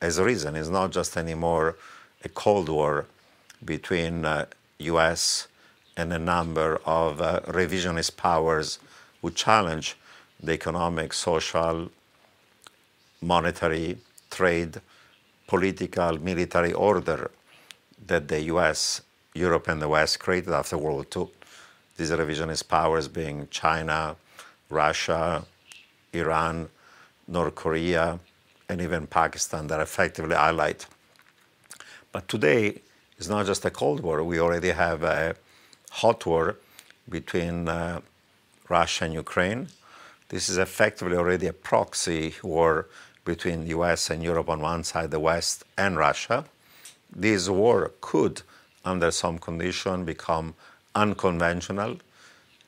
as 0.00 0.18
a 0.18 0.24
reason 0.24 0.56
is 0.56 0.68
not 0.68 0.90
just 0.90 1.16
anymore 1.16 1.76
a 2.24 2.28
Cold 2.28 2.68
War 2.68 3.06
between 3.64 4.24
uh, 4.24 4.46
US 4.78 5.48
and 5.96 6.12
a 6.12 6.18
number 6.18 6.80
of 6.84 7.20
uh, 7.20 7.40
revisionist 7.46 8.16
powers 8.16 8.78
who 9.22 9.30
challenge 9.30 9.96
the 10.42 10.52
economic, 10.52 11.12
social, 11.12 11.90
monetary, 13.22 13.96
trade, 14.30 14.80
political, 15.46 16.18
military 16.18 16.72
order 16.72 17.30
that 18.06 18.28
the 18.28 18.40
US, 18.54 19.02
Europe, 19.34 19.68
and 19.68 19.80
the 19.80 19.88
West 19.88 20.18
created 20.18 20.52
after 20.52 20.76
World 20.76 21.06
War 21.14 21.26
II. 21.26 21.32
These 21.96 22.10
revisionist 22.10 22.68
powers 22.68 23.08
being 23.08 23.48
China, 23.50 24.16
Russia, 24.68 25.44
Iran, 26.12 26.68
North 27.28 27.54
Korea, 27.54 28.18
and 28.68 28.80
even 28.80 29.06
Pakistan 29.06 29.66
that 29.68 29.78
are 29.78 29.82
effectively 29.82 30.34
allied. 30.34 30.84
But 32.12 32.28
today, 32.28 32.80
it's 33.18 33.28
not 33.28 33.46
just 33.46 33.64
a 33.64 33.70
Cold 33.70 34.00
War. 34.00 34.22
We 34.22 34.40
already 34.40 34.70
have 34.70 35.02
a 35.02 35.36
hot 36.02 36.26
war 36.26 36.56
between 37.08 37.68
uh, 37.68 38.00
Russia 38.68 39.04
and 39.04 39.14
Ukraine. 39.14 39.68
This 40.28 40.48
is 40.48 40.58
effectively 40.58 41.16
already 41.16 41.46
a 41.46 41.52
proxy 41.52 42.34
war 42.42 42.86
between 43.24 43.58
the 43.62 43.70
US 43.78 44.10
and 44.10 44.22
Europe 44.22 44.48
on 44.48 44.60
one 44.60 44.82
side, 44.84 45.10
the 45.10 45.20
West 45.20 45.64
and 45.78 45.96
Russia. 45.96 46.44
This 47.14 47.48
war 47.48 47.92
could, 48.00 48.42
under 48.84 49.10
some 49.10 49.38
condition, 49.38 50.04
become 50.04 50.54
unconventional 50.94 51.98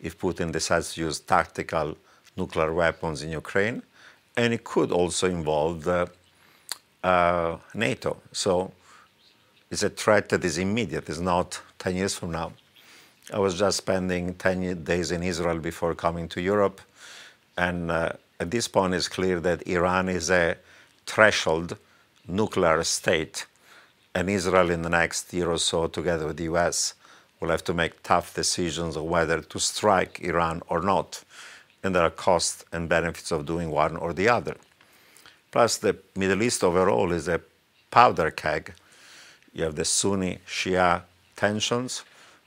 if 0.00 0.18
Putin 0.18 0.52
decides 0.52 0.94
to 0.94 1.00
use 1.00 1.18
tactical 1.20 1.96
nuclear 2.36 2.72
weapons 2.72 3.22
in 3.22 3.30
Ukraine, 3.30 3.82
and 4.36 4.52
it 4.52 4.62
could 4.62 4.92
also 4.92 5.26
involve 5.28 5.88
uh, 5.88 7.56
NATO. 7.74 8.18
So 8.32 8.72
it's 9.70 9.82
a 9.82 9.90
threat 9.90 10.28
that 10.28 10.44
is 10.44 10.58
immediate, 10.58 11.08
it's 11.08 11.18
not 11.18 11.60
10 11.78 11.96
years 11.96 12.14
from 12.14 12.30
now. 12.30 12.52
I 13.32 13.40
was 13.40 13.58
just 13.58 13.78
spending 13.78 14.34
10 14.34 14.84
days 14.84 15.10
in 15.10 15.24
Israel 15.24 15.58
before 15.58 15.96
coming 15.96 16.28
to 16.28 16.40
Europe, 16.40 16.80
and 17.56 17.90
uh, 17.90 18.12
at 18.38 18.52
this 18.52 18.68
point 18.68 18.94
it's 18.94 19.08
clear 19.08 19.40
that 19.40 19.66
Iran 19.66 20.08
is 20.08 20.30
a 20.30 20.56
threshold 21.06 21.76
nuclear 22.28 22.84
state, 22.84 23.46
and 24.14 24.30
Israel 24.30 24.70
in 24.70 24.82
the 24.82 24.88
next 24.88 25.34
year 25.34 25.50
or 25.50 25.58
so, 25.58 25.88
together 25.88 26.28
with 26.28 26.36
the 26.36 26.44
US, 26.44 26.94
will 27.40 27.48
have 27.48 27.64
to 27.64 27.74
make 27.74 28.00
tough 28.04 28.32
decisions 28.32 28.94
of 28.94 29.02
whether 29.02 29.40
to 29.40 29.58
strike 29.58 30.20
Iran 30.20 30.62
or 30.68 30.80
not. 30.80 31.24
And 31.82 31.96
there 31.96 32.04
are 32.04 32.10
costs 32.10 32.64
and 32.72 32.88
benefits 32.88 33.32
of 33.32 33.44
doing 33.44 33.72
one 33.72 33.96
or 33.96 34.12
the 34.12 34.28
other. 34.28 34.56
Plus, 35.50 35.78
the 35.78 35.96
Middle 36.14 36.42
East 36.44 36.62
overall 36.62 37.10
is 37.10 37.26
a 37.26 37.40
powder 37.90 38.30
keg. 38.30 38.72
You 39.52 39.64
have 39.64 39.74
the 39.74 39.84
Sunni 39.84 40.38
Shia 40.46 41.02
tensions. 41.34 42.04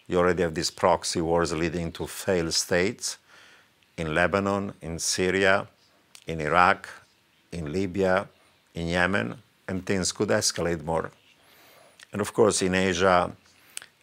You 0.09 0.17
already 0.17 0.41
have 0.41 0.55
these 0.55 0.71
proxy 0.71 1.21
wars 1.21 1.53
leading 1.53 1.91
to 1.91 2.07
failed 2.07 2.55
states 2.55 3.19
in 3.95 4.15
Lebanon, 4.15 4.73
in 4.81 4.97
Syria, 4.97 5.67
in 6.25 6.41
Iraq, 6.41 6.89
in 7.51 7.71
Libya, 7.71 8.27
in 8.73 8.87
Yemen, 8.87 9.35
and 9.67 9.85
things 9.85 10.11
could 10.11 10.29
escalate 10.29 10.83
more. 10.83 11.11
And 12.11 12.21
of 12.21 12.33
course, 12.33 12.63
in 12.63 12.73
Asia, 12.73 13.31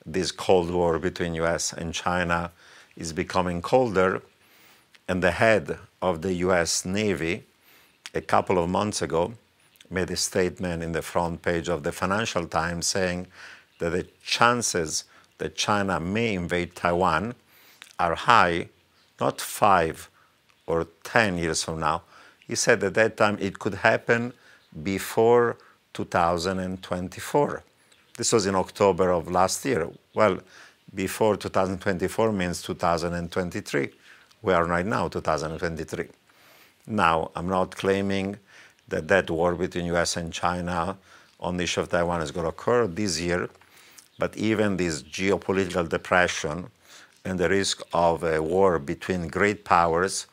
this 0.06 0.30
Cold 0.30 0.70
War 0.70 1.00
between 1.00 1.34
US 1.34 1.72
and 1.72 1.92
China 1.92 2.52
is 2.96 3.12
becoming 3.12 3.60
colder. 3.60 4.22
And 5.08 5.24
the 5.24 5.32
head 5.32 5.76
of 6.00 6.22
the 6.22 6.34
US 6.34 6.84
Navy, 6.84 7.42
a 8.14 8.20
couple 8.20 8.62
of 8.62 8.70
months 8.70 9.02
ago, 9.02 9.34
made 9.90 10.12
a 10.12 10.16
statement 10.16 10.84
in 10.84 10.92
the 10.92 11.02
front 11.02 11.42
page 11.42 11.68
of 11.68 11.82
the 11.82 11.90
Financial 11.90 12.46
Times 12.46 12.86
saying 12.86 13.26
that 13.80 13.90
the 13.90 14.06
chances 14.22 15.02
that 15.38 15.56
China 15.56 16.00
may 16.00 16.34
invade 16.34 16.74
Taiwan 16.74 17.34
are 17.98 18.14
high, 18.14 18.68
not 19.20 19.40
five 19.40 20.10
or 20.66 20.86
10 21.04 21.38
years 21.38 21.62
from 21.62 21.80
now. 21.80 22.02
He 22.46 22.54
said 22.54 22.82
at 22.84 22.94
that 22.94 23.16
time 23.16 23.36
it 23.40 23.58
could 23.58 23.74
happen 23.74 24.32
before 24.82 25.56
2024. 25.94 27.62
This 28.16 28.32
was 28.32 28.46
in 28.46 28.54
October 28.54 29.10
of 29.10 29.30
last 29.30 29.64
year. 29.64 29.88
Well, 30.14 30.38
before 30.94 31.36
2024 31.36 32.32
means 32.32 32.62
2023. 32.62 33.90
We 34.42 34.52
are 34.52 34.64
right 34.64 34.86
now 34.86 35.08
2023. 35.08 36.06
Now, 36.86 37.30
I'm 37.34 37.48
not 37.48 37.74
claiming 37.74 38.38
that 38.88 39.08
that 39.08 39.30
war 39.30 39.54
between 39.54 39.86
US 39.86 40.16
and 40.16 40.32
China 40.32 40.96
on 41.40 41.56
the 41.56 41.64
issue 41.64 41.80
of 41.80 41.88
Taiwan 41.88 42.22
is 42.22 42.30
going 42.30 42.44
to 42.44 42.50
occur 42.50 42.86
this 42.86 43.20
year, 43.20 43.50
but 44.18 44.36
even 44.36 44.76
this 44.76 45.02
geopolitical 45.02 45.88
depression 45.88 46.66
and 47.24 47.38
the 47.38 47.48
risk 47.48 47.82
of 47.92 48.22
a 48.22 48.42
war 48.42 48.78
between 48.78 49.28
great 49.28 49.64
powers, 49.64 50.26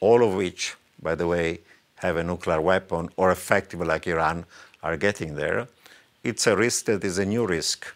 all 0.00 0.22
of 0.22 0.34
which, 0.34 0.74
by 1.02 1.14
the 1.14 1.26
way, 1.26 1.60
have 1.96 2.16
a 2.16 2.24
nuclear 2.24 2.60
weapon 2.60 3.08
or 3.16 3.30
effectively 3.30 3.86
like 3.86 4.06
Iran 4.06 4.44
are 4.82 4.96
getting 4.96 5.34
there, 5.34 5.68
it's 6.24 6.46
a 6.46 6.56
risk 6.56 6.86
that 6.86 7.04
is 7.04 7.18
a 7.18 7.24
new 7.24 7.46
risk 7.46 7.86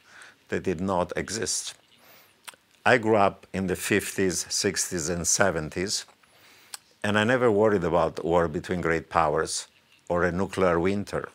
that 0.48 0.62
did 0.62 0.80
not 0.80 1.12
exist. 1.16 1.74
I 2.84 2.98
grew 2.98 3.16
up 3.16 3.46
in 3.52 3.68
the 3.68 3.74
50s, 3.74 4.46
60s, 4.48 5.08
and 5.08 5.22
70s, 5.22 6.04
and 7.04 7.18
I 7.18 7.24
never 7.24 7.50
worried 7.50 7.84
about 7.84 8.24
war 8.24 8.48
between 8.48 8.80
great 8.80 9.08
powers 9.08 9.68
or 10.08 10.24
a 10.24 10.32
nuclear 10.32 10.78
winter 10.78 11.28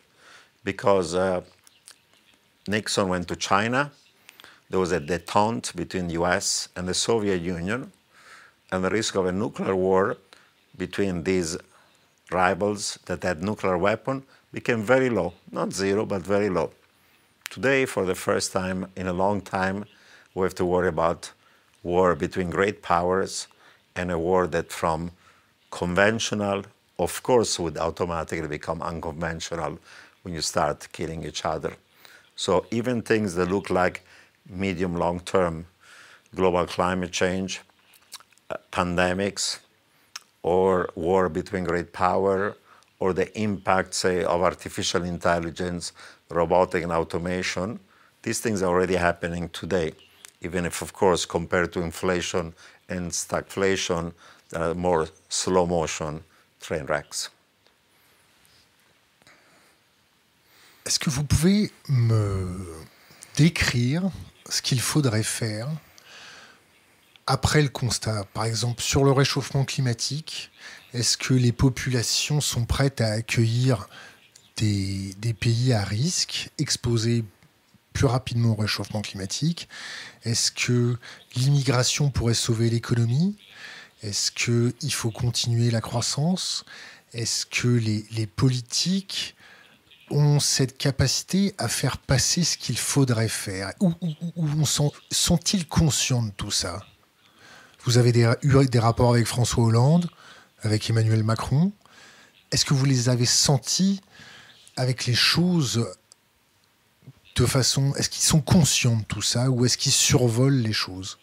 because 0.63 1.15
uh, 1.15 1.41
Nixon 2.67 3.09
went 3.09 3.27
to 3.27 3.35
China. 3.35 3.91
There 4.69 4.79
was 4.79 4.91
a 4.91 4.99
detente 4.99 5.75
between 5.75 6.07
the 6.07 6.13
US 6.13 6.69
and 6.75 6.87
the 6.87 6.93
Soviet 6.93 7.41
Union, 7.41 7.91
and 8.71 8.83
the 8.83 8.89
risk 8.89 9.15
of 9.15 9.25
a 9.25 9.31
nuclear 9.31 9.75
war 9.75 10.17
between 10.77 11.23
these 11.23 11.57
rivals 12.31 12.99
that 13.05 13.23
had 13.23 13.41
nuclear 13.41 13.77
weapon 13.77 14.23
became 14.51 14.83
very 14.83 15.09
low, 15.09 15.33
not 15.51 15.73
zero, 15.73 16.05
but 16.05 16.21
very 16.21 16.49
low. 16.49 16.71
Today, 17.49 17.85
for 17.85 18.05
the 18.05 18.15
first 18.15 18.51
time 18.51 18.87
in 18.95 19.07
a 19.07 19.13
long 19.13 19.41
time, 19.41 19.85
we 20.33 20.43
have 20.43 20.55
to 20.55 20.65
worry 20.65 20.89
about 20.89 21.31
war 21.83 22.15
between 22.15 22.49
great 22.49 22.81
powers 22.81 23.47
and 23.95 24.11
a 24.11 24.19
war 24.19 24.47
that 24.47 24.71
from 24.71 25.11
conventional 25.71 26.63
of 26.99 27.21
course, 27.21 27.59
would 27.59 27.77
automatically 27.77 28.47
become 28.47 28.81
unconventional 28.81 29.77
when 30.23 30.33
you 30.33 30.41
start 30.41 30.87
killing 30.91 31.23
each 31.23 31.45
other. 31.45 31.73
So 32.37 32.67
even 32.71 33.01
things 33.01 33.33
that 33.35 33.49
look 33.49 33.69
like 33.69 34.03
medium 34.47 34.95
long 34.95 35.19
term 35.19 35.65
global 36.35 36.67
climate 36.67 37.11
change, 37.11 37.61
uh, 38.51 38.57
pandemics, 38.71 39.59
or 40.43 40.89
war 40.95 41.29
between 41.29 41.63
great 41.63 41.91
power, 41.91 42.55
or 42.99 43.11
the 43.11 43.27
impact, 43.37 43.93
say, 43.93 44.23
of 44.23 44.41
artificial 44.41 45.03
intelligence, 45.03 45.91
robotic 46.29 46.83
and 46.83 46.91
automation, 46.91 47.79
these 48.21 48.39
things 48.39 48.61
are 48.61 48.67
already 48.67 48.95
happening 48.95 49.49
today, 49.49 49.91
even 50.41 50.63
if, 50.65 50.81
of 50.81 50.93
course, 50.93 51.25
compared 51.25 51.73
to 51.73 51.81
inflation 51.81 52.53
and 52.87 53.11
stagflation, 53.11 54.13
there 54.49 54.61
are 54.61 54.75
more 54.75 55.07
slow 55.27 55.65
motion 55.65 56.23
train 56.61 56.85
wrecks. 56.85 57.29
Est-ce 60.87 60.99
que 60.99 61.09
vous 61.09 61.25
pouvez 61.25 61.69
me 61.89 62.65
décrire 63.35 64.09
ce 64.49 64.61
qu'il 64.61 64.79
faudrait 64.79 65.21
faire 65.21 65.67
après 67.25 67.61
le 67.61 67.67
constat? 67.67 68.23
Par 68.33 68.45
exemple, 68.45 68.81
sur 68.81 69.03
le 69.03 69.11
réchauffement 69.11 69.65
climatique, 69.65 70.49
est-ce 70.93 71.17
que 71.17 71.33
les 71.33 71.51
populations 71.51 72.39
sont 72.39 72.63
prêtes 72.63 73.01
à 73.01 73.09
accueillir 73.11 73.89
des, 74.55 75.13
pays 75.37 75.73
à 75.73 75.83
risque, 75.83 76.51
exposés 76.57 77.25
plus 77.91 78.05
rapidement 78.05 78.51
au 78.53 78.55
réchauffement 78.55 79.01
climatique? 79.01 79.67
Est-ce 80.23 80.53
que 80.53 80.97
l'immigration 81.35 82.11
pourrait 82.11 82.33
sauver 82.33 82.69
l'économie? 82.69 83.35
Est-ce 84.03 84.31
qu'il 84.31 84.93
faut 84.93 85.11
continuer 85.11 85.69
la 85.69 85.81
croissance? 85.81 86.63
Est-ce 87.11 87.45
que 87.45 87.67
les 87.67 88.25
politiques 88.25 89.35
ont 90.09 90.39
cette 90.39 90.77
capacité 90.77 91.53
à 91.57 91.67
faire 91.67 91.97
passer 91.97 92.43
ce 92.43 92.57
qu'il 92.57 92.77
faudrait 92.77 93.27
faire. 93.27 93.73
Ou, 93.81 93.93
sont-ils 95.11 95.67
conscients 95.67 96.23
de 96.23 96.31
tout 96.31 96.51
ça? 96.51 96.85
Vous 97.83 97.97
avez 97.97 98.09
eu 98.41 98.65
des 98.65 98.79
rapports 98.79 99.13
avec 99.13 99.25
François 99.27 99.63
Hollande, 99.63 100.09
avec 100.61 100.89
Emmanuel 100.89 101.23
Macron. 101.23 101.71
Est-ce 102.51 102.65
que 102.65 102.73
vous 102.73 102.85
les 102.85 103.09
avez 103.09 103.25
sentis 103.25 104.01
avec 104.75 105.05
les 105.05 105.15
choses 105.15 105.87
de 107.35 107.45
façon... 107.45 107.93
Est-ce 107.95 108.09
qu'ils 108.09 108.23
sont 108.23 108.41
conscients 108.41 108.97
de 108.97 109.03
tout 109.03 109.21
ça 109.21 109.49
ou 109.49 109.65
est-ce 109.65 109.77
qu'ils 109.77 109.91
survolent 109.91 110.61
les 110.61 110.73
choses? 110.73 111.17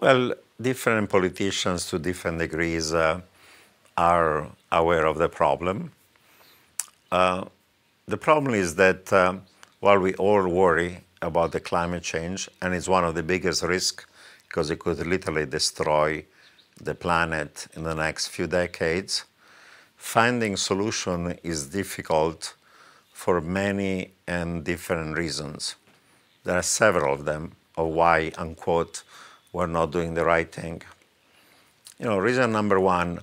Well, 0.00 0.36
different 0.60 1.08
politicians 1.08 1.78
to 1.90 1.98
different 1.98 2.38
degrees 2.38 2.92
uh, 2.92 3.20
are 3.98 4.48
aware 4.70 5.04
of 5.06 5.18
the 5.18 5.28
problem. 5.28 5.90
Uh, 7.10 7.44
the 8.06 8.16
problem 8.16 8.54
is 8.54 8.76
that 8.76 9.12
uh, 9.12 9.34
while 9.80 9.98
we 9.98 10.14
all 10.14 10.46
worry 10.46 11.00
about 11.20 11.50
the 11.50 11.60
climate 11.60 12.04
change, 12.04 12.48
and 12.62 12.74
it's 12.74 12.88
one 12.88 13.04
of 13.04 13.16
the 13.16 13.22
biggest 13.22 13.62
risks 13.62 14.06
because 14.46 14.70
it 14.70 14.78
could 14.78 15.04
literally 15.04 15.44
destroy 15.44 16.24
the 16.80 16.94
planet 16.94 17.66
in 17.74 17.82
the 17.82 17.94
next 17.94 18.28
few 18.28 18.46
decades, 18.46 19.24
finding 19.96 20.56
solution 20.56 21.36
is 21.42 21.66
difficult 21.66 22.54
for 23.12 23.40
many 23.40 24.12
and 24.28 24.64
different 24.64 25.18
reasons. 25.18 25.74
There 26.44 26.56
are 26.56 26.62
several 26.62 27.12
of 27.12 27.24
them 27.24 27.52
of 27.76 27.88
why, 27.88 28.32
unquote, 28.38 29.02
we're 29.52 29.66
not 29.66 29.90
doing 29.90 30.14
the 30.14 30.24
right 30.24 30.50
thing. 30.50 30.82
You 31.98 32.06
know, 32.06 32.18
reason 32.18 32.52
number 32.52 32.78
one, 32.78 33.20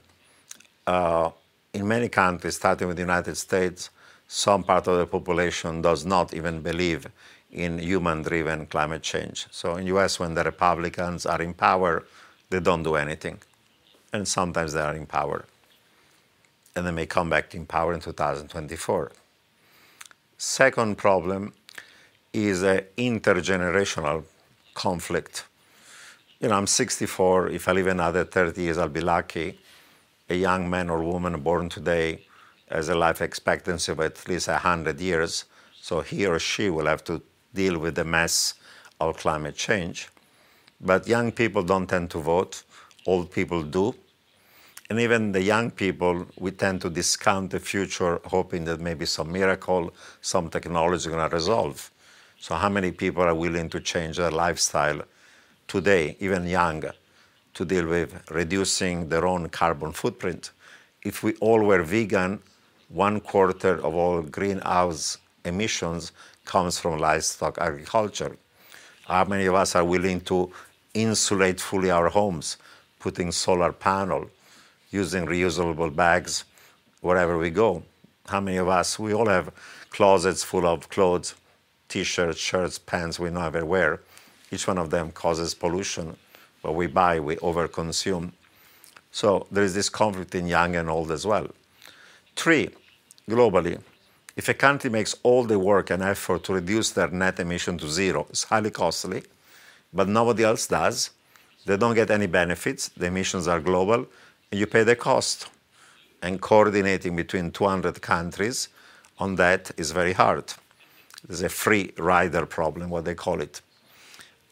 uh, 0.88 1.32
in 1.74 1.88
many 1.88 2.10
countries, 2.10 2.56
starting 2.56 2.88
with 2.88 2.98
the 2.98 3.04
United 3.04 3.36
States, 3.36 3.90
some 4.28 4.64
part 4.64 4.88
of 4.88 4.98
the 4.98 5.06
population 5.06 5.82
does 5.82 6.06
not 6.06 6.34
even 6.34 6.62
believe 6.62 7.08
in 7.52 7.80
human-driven 7.80 8.66
climate 8.68 9.02
change. 9.02 9.48
So 9.52 9.76
in 9.76 9.84
the 9.84 9.88
U.S., 9.88 10.20
when 10.20 10.34
the 10.34 10.44
Republicans 10.44 11.26
are 11.26 11.42
in 11.42 11.54
power, 11.54 12.06
they 12.50 12.60
don't 12.60 12.84
do 12.84 12.96
anything, 12.96 13.40
and 14.14 14.28
sometimes 14.28 14.74
they 14.74 14.82
are 14.82 14.96
in 14.96 15.06
power, 15.06 15.46
and 16.76 16.86
they 16.86 16.92
may 16.92 17.06
come 17.06 17.30
back 17.30 17.56
in 17.56 17.66
power 17.66 17.94
in 17.94 18.00
2024. 18.00 19.12
Second 20.38 20.98
problem 20.98 21.54
is 22.34 22.64
an 22.64 22.82
intergenerational 22.98 24.24
conflict. 24.74 25.46
You 26.40 26.50
know, 26.50 26.56
I'm 26.56 26.68
64. 26.68 27.50
If 27.50 27.68
I 27.70 27.72
live 27.72 27.88
another 27.88 28.26
30 28.26 28.62
years, 28.62 28.78
I'll 28.78 28.90
be 28.90 29.02
lucky 29.02 29.60
a 30.30 30.36
young 30.36 30.70
man 30.70 30.90
or 30.90 31.04
woman 31.04 31.40
born 31.42 31.70
today 31.70 32.26
has 32.70 32.90
a 32.90 32.96
life 32.96 33.22
expectancy 33.22 33.92
of 33.92 34.00
at 34.00 34.28
least 34.28 34.48
100 34.48 35.00
years, 35.00 35.46
so 35.80 36.02
he 36.02 36.26
or 36.26 36.40
she 36.40 36.70
will 36.70 36.88
have 36.88 37.04
to 37.04 37.22
deal 37.54 37.78
with 37.78 37.96
the 37.96 38.04
mess 38.04 38.56
of 39.00 39.18
climate 39.18 39.56
change. 39.56 40.10
But 40.82 41.08
young 41.08 41.32
people 41.32 41.64
don't 41.64 41.88
tend 41.88 42.10
to 42.12 42.20
vote, 42.20 42.64
old 43.06 43.32
people 43.32 43.62
do. 43.62 43.94
And 44.90 45.00
even 45.00 45.32
the 45.32 45.42
young 45.42 45.72
people, 45.72 46.28
we 46.38 46.52
tend 46.52 46.82
to 46.82 46.90
discount 46.90 47.52
the 47.52 47.60
future, 47.60 48.20
hoping 48.26 48.66
that 48.66 48.80
maybe 48.80 49.06
some 49.06 49.32
miracle, 49.32 49.94
some 50.22 50.50
technology 50.50 50.98
is 50.98 51.08
going 51.08 51.28
to 51.28 51.36
resolve. 51.36 51.92
So, 52.40 52.54
how 52.56 52.70
many 52.70 52.92
people 52.92 53.24
are 53.24 53.34
willing 53.34 53.70
to 53.70 53.80
change 53.80 54.18
their 54.18 54.30
lifestyle 54.30 55.02
today, 55.68 56.18
even 56.20 56.46
younger? 56.46 56.94
To 57.56 57.66
deal 57.66 57.88
with 57.88 58.14
reducing 58.30 59.10
their 59.10 59.26
own 59.26 59.50
carbon 59.50 59.92
footprint. 59.92 60.52
If 61.04 61.24
we 61.24 61.34
all 61.36 61.64
were 61.64 61.82
vegan, 61.84 62.42
one 62.90 63.20
quarter 63.20 63.76
of 63.84 63.96
all 63.96 64.22
greenhouse 64.22 65.18
emissions 65.46 66.12
comes 66.44 66.78
from 66.78 67.00
livestock 67.00 67.58
agriculture. 67.58 68.38
How 69.08 69.24
many 69.26 69.46
of 69.46 69.56
us 69.56 69.76
are 69.76 69.84
willing 69.84 70.22
to 70.22 70.52
insulate 70.94 71.62
fully 71.62 71.92
our 71.92 72.10
homes, 72.10 72.58
putting 73.00 73.32
solar 73.32 73.72
panel, 73.72 74.30
using 74.92 75.26
reusable 75.26 75.96
bags 75.96 76.44
wherever 77.02 77.38
we 77.38 77.50
go? 77.50 77.84
How 78.28 78.42
many 78.42 78.58
of 78.58 78.68
us, 78.68 79.00
we 79.00 79.14
all 79.14 79.28
have 79.28 79.52
closets 79.92 80.44
full 80.44 80.68
of 80.68 80.90
clothes, 80.90 81.36
t-shirts, 81.88 82.40
shirts, 82.40 82.78
pants 82.80 83.20
we 83.20 83.30
never 83.30 83.64
wear. 83.66 84.02
Each 84.52 84.68
one 84.68 84.78
of 84.78 84.90
them 84.90 85.12
causes 85.12 85.54
pollution 85.54 86.18
what 86.66 86.76
we 86.76 86.88
buy, 86.88 87.20
we 87.20 87.36
overconsume. 87.38 88.32
So 89.12 89.48
there 89.52 89.64
is 89.64 89.74
this 89.74 89.90
conflict 89.90 90.34
in 90.36 90.48
young 90.48 90.76
and 90.76 90.90
old 90.90 91.12
as 91.12 91.26
well. 91.26 91.48
Three, 92.36 92.70
globally, 93.30 93.80
if 94.36 94.50
a 94.50 94.54
country 94.54 94.90
makes 94.90 95.16
all 95.24 95.44
the 95.44 95.60
work 95.60 95.90
and 95.92 96.02
effort 96.04 96.44
to 96.46 96.54
reduce 96.54 96.90
their 96.92 97.10
net 97.10 97.40
emission 97.40 97.78
to 97.78 97.88
zero, 97.88 98.26
it's 98.30 98.44
highly 98.44 98.72
costly, 98.72 99.24
but 99.94 100.10
nobody 100.10 100.44
else 100.44 100.68
does. 100.68 101.12
They 101.66 101.78
don't 101.78 101.96
get 101.96 102.12
any 102.12 102.28
benefits. 102.28 102.90
The 102.90 103.06
emissions 103.06 103.48
are 103.48 103.60
global, 103.60 104.08
and 104.52 104.60
you 104.60 104.68
pay 104.68 104.84
the 104.84 104.96
cost. 104.96 105.48
And 106.22 106.42
coordinating 106.42 107.16
between 107.16 107.52
200 107.52 108.02
countries 108.02 108.70
on 109.20 109.36
that 109.36 109.72
is 109.78 109.92
very 109.92 110.14
hard. 110.14 110.54
There's 111.28 111.42
a 111.42 111.50
free 111.50 111.94
rider 111.98 112.46
problem, 112.46 112.90
what 112.90 113.06
they 113.06 113.16
call 113.16 113.42
it. 113.42 113.62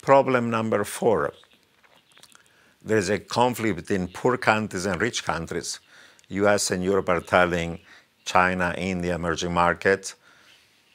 Problem 0.01 0.49
number 0.49 0.83
four 0.83 1.33
there's 2.83 3.09
a 3.09 3.19
conflict 3.19 3.75
between 3.77 4.07
poor 4.07 4.37
countries 4.37 4.85
and 4.85 5.01
rich 5.01 5.23
countries. 5.23 5.79
US 6.29 6.71
and 6.71 6.83
Europe 6.83 7.09
are 7.09 7.21
telling 7.21 7.79
China, 8.25 8.73
India, 8.77 9.15
emerging 9.15 9.53
markets, 9.53 10.15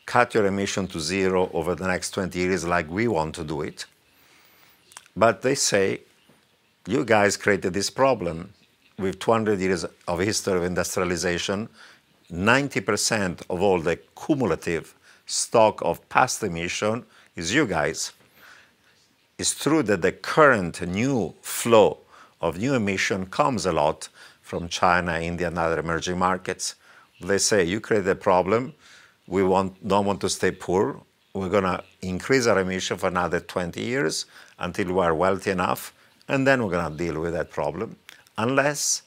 cut 0.06 0.34
your 0.34 0.46
emission 0.46 0.86
to 0.88 1.00
zero 1.00 1.50
over 1.52 1.74
the 1.74 1.86
next 1.86 2.10
20 2.10 2.38
years 2.38 2.66
like 2.66 2.90
we 2.90 3.08
want 3.08 3.34
to 3.34 3.44
do 3.44 3.62
it. 3.62 3.86
But 5.16 5.42
they 5.42 5.54
say, 5.54 6.00
you 6.86 7.04
guys 7.04 7.36
created 7.36 7.74
this 7.74 7.90
problem 7.90 8.54
with 8.98 9.18
200 9.18 9.60
years 9.60 9.84
of 10.06 10.18
history 10.20 10.56
of 10.56 10.64
industrialization. 10.64 11.68
90% 12.32 13.42
of 13.48 13.62
all 13.62 13.80
the 13.80 13.98
cumulative 14.14 14.94
stock 15.26 15.80
of 15.82 16.06
past 16.08 16.42
emission 16.42 17.04
is 17.36 17.54
you 17.54 17.66
guys 17.66 18.12
it's 19.38 19.54
true 19.54 19.84
that 19.84 20.02
the 20.02 20.10
current 20.10 20.82
new 20.82 21.32
flow 21.42 21.98
of 22.40 22.58
new 22.58 22.74
emission 22.74 23.24
comes 23.26 23.66
a 23.66 23.72
lot 23.72 24.08
from 24.42 24.68
China, 24.68 25.20
India, 25.20 25.46
and 25.46 25.56
other 25.56 25.78
emerging 25.78 26.18
markets. 26.18 26.74
They 27.20 27.38
say, 27.38 27.62
you 27.62 27.80
create 27.80 28.06
a 28.08 28.16
problem, 28.16 28.74
we 29.28 29.44
want, 29.44 29.86
don't 29.86 30.06
want 30.06 30.20
to 30.22 30.28
stay 30.28 30.50
poor, 30.50 31.00
we're 31.34 31.48
going 31.48 31.64
to 31.64 31.84
increase 32.02 32.48
our 32.48 32.58
emission 32.58 32.96
for 32.96 33.08
another 33.08 33.38
20 33.38 33.80
years 33.80 34.26
until 34.58 34.92
we 34.92 35.00
are 35.00 35.14
wealthy 35.14 35.52
enough, 35.52 35.92
and 36.26 36.44
then 36.44 36.64
we're 36.64 36.72
going 36.72 36.90
to 36.90 36.98
deal 36.98 37.20
with 37.20 37.32
that 37.34 37.50
problem, 37.50 37.96
unless 38.38 39.02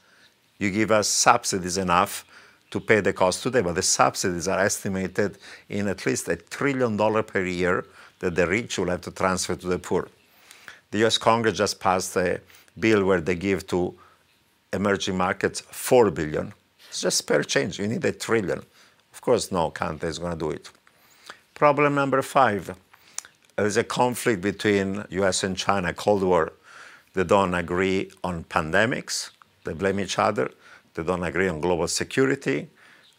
you 0.60 0.72
give 0.72 0.92
us 0.92 1.10
subsidies 1.10 1.78
enough 1.78 2.24
to 2.70 2.80
pay 2.80 3.02
the 3.02 3.12
cost 3.12 3.44
today. 3.44 3.62
But 3.62 3.76
the 3.76 3.82
subsidies 3.82 4.48
are 4.48 4.60
estimated 4.60 5.38
in 5.68 5.90
at 5.90 6.06
least 6.06 6.30
a 6.30 6.38
trillion 6.38 6.96
dollar 6.96 7.24
per 7.24 7.44
year 7.44 7.86
that 8.20 8.36
the 8.36 8.48
rich 8.48 8.78
will 8.78 8.88
have 8.88 9.02
to 9.02 9.12
transfer 9.12 9.56
to 9.56 9.68
the 9.68 9.80
poor. 9.80 10.08
The 10.92 11.06
US 11.06 11.18
Congress 11.18 11.58
just 11.58 11.80
passed 11.80 12.16
a, 12.18 12.40
bill 12.80 13.04
where 13.04 13.20
they 13.20 13.36
give 13.36 13.68
to 13.68 13.94
emerging 14.72 15.18
markets 15.18 15.60
4 15.60 16.10
billion. 16.12 16.54
It's 16.88 17.02
just 17.02 17.18
spare 17.18 17.44
change. 17.44 17.80
You 17.80 17.88
need 17.88 18.06
a 18.06 18.14
trillion. 18.14 18.62
Of 19.14 19.20
course, 19.22 19.52
no 19.52 19.70
country 19.72 20.08
is 20.08 20.20
going 20.20 20.32
to 20.32 20.38
do 20.38 20.52
it. 20.52 20.70
Problem 21.54 21.96
number 21.96 22.22
five 22.22 22.76
there's 23.58 23.78
a 23.78 23.84
conflict 23.84 24.42
between 24.42 25.06
US 25.10 25.44
and 25.44 25.56
China, 25.56 25.94
Cold 25.94 26.24
War. 26.24 26.54
They 27.14 27.24
don't 27.24 27.54
agree 27.54 28.10
on 28.24 28.46
pandemics, 28.46 29.32
they 29.64 29.74
blame 29.74 30.00
each 30.00 30.18
other. 30.18 30.50
They 30.94 31.04
don't 31.04 31.24
agree 31.24 31.48
on 31.48 31.62
global 31.62 31.88
security. 31.88 32.70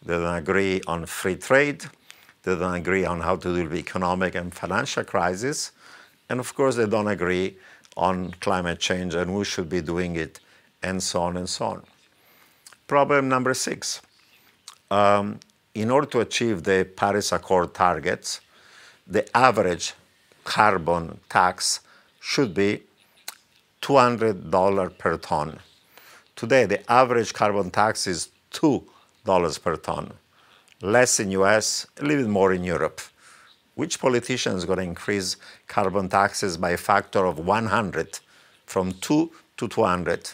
They 0.04 0.14
don't 0.14 0.34
agree 0.34 0.80
on 0.86 1.06
free 1.06 1.36
trade. 1.36 1.84
They 2.42 2.56
don't 2.56 2.74
agree 2.74 3.04
on 3.04 3.20
how 3.20 3.36
to 3.36 3.54
deal 3.54 3.64
with 3.64 3.74
economic 3.76 4.34
and 4.34 4.52
financial 4.52 5.04
crisis. 5.04 5.72
And 6.32 6.40
of 6.40 6.54
course, 6.54 6.76
they 6.76 6.86
don't 6.86 7.08
agree 7.08 7.58
on 7.94 8.30
climate 8.40 8.80
change 8.80 9.14
and 9.14 9.30
who 9.30 9.44
should 9.44 9.68
be 9.68 9.82
doing 9.82 10.16
it, 10.16 10.40
and 10.82 11.02
so 11.02 11.20
on 11.20 11.36
and 11.36 11.46
so 11.46 11.66
on. 11.66 11.82
Problem 12.86 13.28
number 13.28 13.52
six. 13.52 14.00
Um, 14.90 15.40
in 15.74 15.90
order 15.90 16.06
to 16.06 16.20
achieve 16.20 16.62
the 16.62 16.88
Paris 16.96 17.32
Accord 17.32 17.74
targets, 17.74 18.40
the 19.06 19.24
average 19.36 19.92
carbon 20.44 21.20
tax 21.28 21.80
should 22.18 22.54
be 22.54 22.80
$200 23.82 24.96
per 24.96 25.18
ton. 25.18 25.58
Today, 26.34 26.64
the 26.64 26.90
average 26.90 27.34
carbon 27.34 27.70
tax 27.70 28.06
is 28.06 28.30
$2 28.52 29.62
per 29.62 29.76
ton. 29.76 30.14
Less 30.80 31.20
in 31.20 31.30
US, 31.32 31.86
a 31.98 32.04
little 32.04 32.24
bit 32.24 32.30
more 32.30 32.54
in 32.54 32.64
Europe. 32.64 33.02
Which 33.74 34.00
politician 34.00 34.56
is 34.56 34.64
going 34.64 34.78
to 34.78 34.84
increase 34.84 35.36
carbon 35.66 36.08
taxes 36.08 36.56
by 36.56 36.70
a 36.70 36.76
factor 36.76 37.24
of 37.24 37.38
100 37.38 38.18
from 38.66 38.92
2 38.92 39.30
to 39.56 39.68
200? 39.68 40.30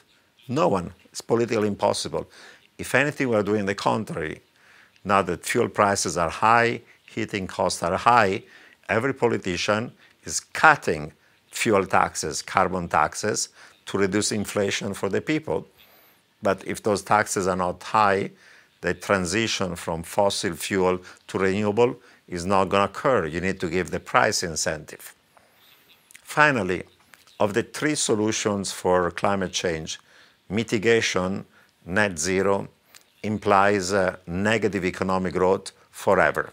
No 0.49 0.69
one. 0.69 0.93
It's 1.07 1.21
politically 1.21 1.69
impossible. 1.69 2.29
If 2.79 2.95
anything, 2.95 3.29
we're 3.29 3.43
doing 3.43 3.67
the 3.67 3.75
contrary. 3.75 4.41
Now 5.05 5.23
that 5.23 5.45
fuel 5.45 5.69
prices 5.69 6.17
are 6.17 6.31
high, 6.31 6.83
heating 7.07 7.47
costs 7.47 7.83
are 7.83 7.97
high, 7.97 8.43
every 8.89 9.15
politician 9.15 9.93
is 10.25 10.41
cutting 10.41 11.13
fuel 11.51 11.87
taxes, 11.87 12.43
carbon 12.43 12.89
taxes, 12.89 13.49
to 13.87 13.99
reduce 13.99 14.33
inflation 14.33 14.95
for 14.95 15.09
the 15.09 15.21
people. 15.21 15.67
But 16.43 16.67
if 16.67 16.83
those 16.83 17.03
taxes 17.03 17.47
are 17.47 17.57
not 17.57 17.83
high, 17.83 18.31
the 18.81 18.95
transition 18.95 19.75
from 19.77 20.03
fossil 20.03 20.55
fuel 20.55 21.01
to 21.29 21.39
renewable 21.39 21.97
is 22.29 22.45
not 22.45 22.69
going 22.69 22.87
to 22.87 22.91
occur. 22.91 23.27
You 23.27 23.41
need 23.41 23.59
to 23.61 23.71
give 23.71 23.91
the 23.91 24.01
price 24.01 24.43
incentive. 24.43 25.15
Finally, 26.23 26.85
of 27.41 27.55
the 27.55 27.63
three 27.63 27.95
solutions 27.95 28.71
for 28.73 29.11
climate 29.11 29.53
change, 29.53 29.99
mitigation, 30.49 31.45
net 31.87 32.19
zero, 32.19 32.69
implies 33.23 33.93
uh, 33.93 34.17
negative 34.27 34.85
economic 34.85 35.33
growth 35.33 35.73
forever. 35.91 36.53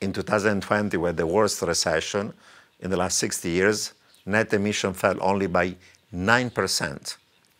In 0.00 0.12
2020, 0.12 0.96
we 0.96 1.06
had 1.08 1.16
the 1.16 1.26
worst 1.26 1.60
recession 1.62 2.32
in 2.80 2.90
the 2.90 2.96
last 2.96 3.18
60 3.18 3.48
years. 3.48 3.94
Net 4.24 4.52
emission 4.52 4.92
fell 4.94 5.16
only 5.20 5.46
by 5.46 5.74
9%. 6.14 7.16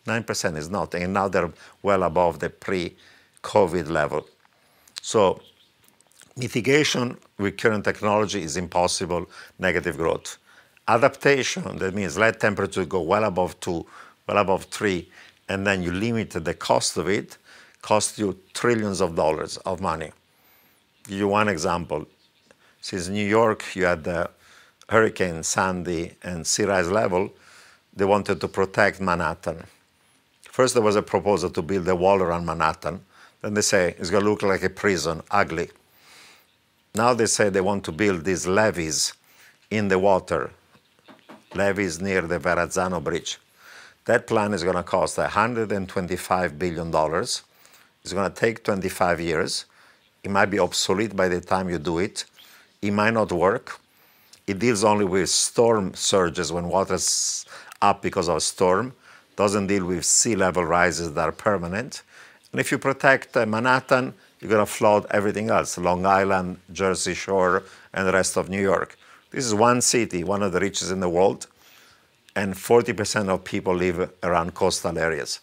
9% 0.07 0.57
is 0.57 0.69
nothing, 0.69 1.03
and 1.03 1.13
now 1.13 1.27
they're 1.27 1.51
well 1.83 2.03
above 2.03 2.39
the 2.39 2.49
pre-COVID 2.49 3.89
level. 3.89 4.25
So 5.01 5.41
mitigation 6.39 7.17
with 7.37 7.57
current 7.57 7.83
technology 7.83 8.41
is 8.41 8.57
impossible, 8.57 9.29
negative 9.59 9.97
growth. 9.97 10.37
Adaptation, 10.87 11.77
that 11.77 11.93
means 11.93 12.17
let 12.17 12.39
temperature 12.39 12.85
go 12.85 13.01
well 13.01 13.25
above 13.25 13.59
2, 13.59 13.85
well 14.27 14.37
above 14.37 14.63
3, 14.65 15.07
and 15.49 15.67
then 15.67 15.83
you 15.83 15.91
limit 15.91 16.31
the 16.31 16.53
cost 16.53 16.97
of 16.97 17.09
it, 17.09 17.37
costs 17.81 18.17
you 18.17 18.37
trillions 18.53 19.01
of 19.01 19.15
dollars 19.15 19.57
of 19.57 19.81
money. 19.81 20.11
Give 21.07 21.19
you 21.19 21.27
one 21.27 21.49
example. 21.49 22.07
Since 22.81 23.09
New 23.09 23.25
York, 23.25 23.75
you 23.75 23.85
had 23.85 24.03
the 24.03 24.29
Hurricane 24.89 25.43
Sandy 25.43 26.13
and 26.23 26.47
sea 26.47 26.63
rise 26.63 26.89
level, 26.89 27.31
they 27.95 28.05
wanted 28.05 28.41
to 28.41 28.47
protect 28.47 29.01
Manhattan. 29.01 29.63
First, 30.43 30.73
there 30.73 30.83
was 30.83 30.95
a 30.95 31.01
proposal 31.01 31.49
to 31.51 31.61
build 31.61 31.87
a 31.87 31.95
wall 31.95 32.21
around 32.21 32.45
Manhattan. 32.45 33.01
Then 33.41 33.53
they 33.53 33.61
say 33.61 33.95
it's 33.99 34.09
going 34.09 34.23
to 34.23 34.29
look 34.29 34.41
like 34.41 34.63
a 34.63 34.69
prison, 34.69 35.21
ugly. 35.29 35.69
Now 36.95 37.13
they 37.13 37.27
say 37.27 37.49
they 37.49 37.61
want 37.61 37.83
to 37.85 37.91
build 37.91 38.25
these 38.25 38.47
levees 38.47 39.13
in 39.69 39.87
the 39.87 39.99
water, 39.99 40.51
levees 41.53 42.01
near 42.01 42.21
the 42.21 42.39
Verrazzano 42.39 43.03
Bridge. 43.03 43.37
That 44.05 44.25
plan 44.25 44.53
is 44.53 44.63
going 44.63 44.75
to 44.75 44.83
cost 44.83 45.17
$125 45.17 46.57
billion. 46.57 46.87
It's 48.03 48.13
going 48.13 48.31
to 48.31 48.35
take 48.35 48.63
25 48.63 49.19
years. 49.21 49.65
It 50.23 50.31
might 50.31 50.47
be 50.47 50.59
obsolete 50.59 51.15
by 51.15 51.27
the 51.27 51.41
time 51.41 51.69
you 51.69 51.77
do 51.77 51.99
it. 51.99 52.25
It 52.81 52.91
might 52.91 53.13
not 53.13 53.31
work. 53.31 53.79
It 54.47 54.57
deals 54.57 54.83
only 54.83 55.05
with 55.05 55.29
storm 55.29 55.93
surges 55.93 56.51
when 56.51 56.69
water's 56.69 57.45
up 57.81 58.01
because 58.01 58.27
of 58.27 58.37
a 58.37 58.41
storm. 58.41 58.93
Doesn't 59.35 59.67
deal 59.67 59.85
with 59.85 60.03
sea 60.05 60.35
level 60.35 60.65
rises 60.65 61.13
that 61.13 61.29
are 61.29 61.31
permanent. 61.31 62.01
And 62.51 62.59
if 62.59 62.71
you 62.71 62.79
protect 62.79 63.37
uh, 63.37 63.45
Manhattan, 63.45 64.15
you're 64.39 64.49
going 64.49 64.65
to 64.65 64.71
flood 64.71 65.05
everything 65.11 65.49
else 65.49 65.77
Long 65.77 66.05
Island, 66.05 66.59
Jersey 66.71 67.13
Shore, 67.13 67.63
and 67.93 68.07
the 68.07 68.13
rest 68.13 68.37
of 68.37 68.49
New 68.49 68.61
York. 68.61 68.97
This 69.31 69.45
is 69.45 69.53
one 69.53 69.81
city, 69.81 70.23
one 70.23 70.41
of 70.41 70.53
the 70.53 70.59
richest 70.59 70.91
in 70.91 71.01
the 71.01 71.09
world, 71.09 71.47
and 72.35 72.53
40% 72.53 73.29
of 73.29 73.43
people 73.43 73.75
live 73.75 74.11
around 74.23 74.53
coastal 74.53 74.97
areas. 74.97 75.41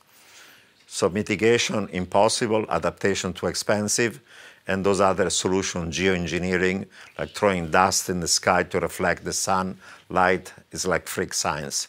So 0.87 1.09
mitigation 1.09 1.89
impossible, 1.93 2.65
adaptation 2.69 3.33
too 3.33 3.47
expensive, 3.47 4.21
and 4.67 4.85
those 4.85 5.01
other 5.01 5.31
solutions, 5.31 5.97
geoengineering, 5.97 6.87
like 7.19 7.31
throwing 7.31 7.71
dust 7.71 8.09
in 8.09 8.21
the 8.21 8.29
sky 8.29 8.63
to 8.65 8.81
reflect 8.81 9.25
the 9.25 9.33
sun 9.33 9.79
light, 10.09 10.53
is 10.73 10.87
like 10.87 11.07
freak 11.07 11.35
science. 11.35 11.89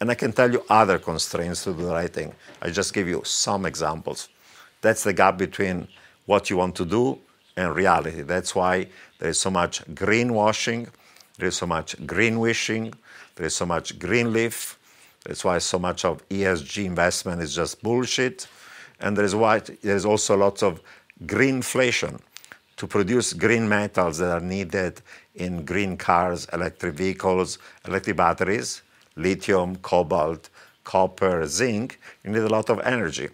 And 0.00 0.10
I 0.10 0.14
can 0.14 0.32
tell 0.32 0.52
you 0.52 0.64
other 0.68 0.98
constraints 0.98 1.64
to 1.64 1.72
the 1.72 1.84
right 1.84 2.12
thing. 2.12 2.34
I 2.60 2.70
just 2.70 2.92
give 2.92 3.08
you 3.08 3.22
some 3.24 3.64
examples. 3.64 4.28
That's 4.82 5.04
the 5.04 5.14
gap 5.14 5.38
between 5.38 5.88
what 6.26 6.50
you 6.50 6.56
want 6.56 6.74
to 6.76 6.84
do 6.84 7.18
and 7.56 7.74
reality. 7.74 8.22
That's 8.22 8.54
why 8.54 8.88
there 9.18 9.30
is 9.30 9.38
so 9.38 9.50
much 9.50 9.84
greenwashing, 9.94 10.88
there 11.38 11.48
is 11.48 11.56
so 11.56 11.66
much 11.66 12.06
green 12.06 12.38
wishing, 12.40 12.94
there 13.36 13.46
is 13.46 13.54
so 13.54 13.66
much 13.66 13.98
green 13.98 14.32
leaf. 14.32 14.78
That's 15.24 15.44
why 15.44 15.58
so 15.58 15.78
much 15.78 16.04
of 16.04 16.26
ESG 16.28 16.84
investment 16.84 17.42
is 17.42 17.54
just 17.54 17.82
bullshit. 17.82 18.46
And 19.00 19.16
there 19.16 19.24
is 19.24 19.34
why 19.34 19.60
there 19.60 19.96
is 19.96 20.04
also 20.04 20.36
lots 20.36 20.62
of 20.62 20.80
greenflation 21.24 22.20
to 22.76 22.86
produce 22.86 23.32
green 23.32 23.68
metals 23.68 24.18
that 24.18 24.30
are 24.30 24.44
needed 24.44 25.00
in 25.34 25.64
green 25.64 25.96
cars, 25.96 26.46
electric 26.52 26.94
vehicles, 26.94 27.58
electric 27.86 28.16
batteries, 28.16 28.82
lithium, 29.16 29.76
cobalt, 29.76 30.50
copper, 30.82 31.46
zinc, 31.46 31.98
you 32.22 32.30
need 32.30 32.42
a 32.42 32.48
lot 32.48 32.68
of 32.68 32.80
energy. 32.80 33.28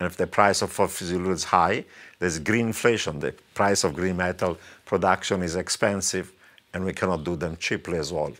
And 0.00 0.06
if 0.06 0.16
the 0.16 0.26
price 0.26 0.62
of 0.62 0.70
fossil 0.70 1.08
fuel 1.08 1.32
is 1.32 1.44
high, 1.44 1.84
there's 2.18 2.40
greenflation. 2.40 3.20
The 3.20 3.32
price 3.54 3.84
of 3.84 3.94
green 3.94 4.16
metal 4.16 4.58
production 4.84 5.42
is 5.42 5.56
expensive, 5.56 6.32
and 6.74 6.84
we 6.84 6.92
cannot 6.92 7.24
do 7.24 7.36
them 7.36 7.56
cheaply 7.56 7.98
as 7.98 8.12
well. 8.12 8.32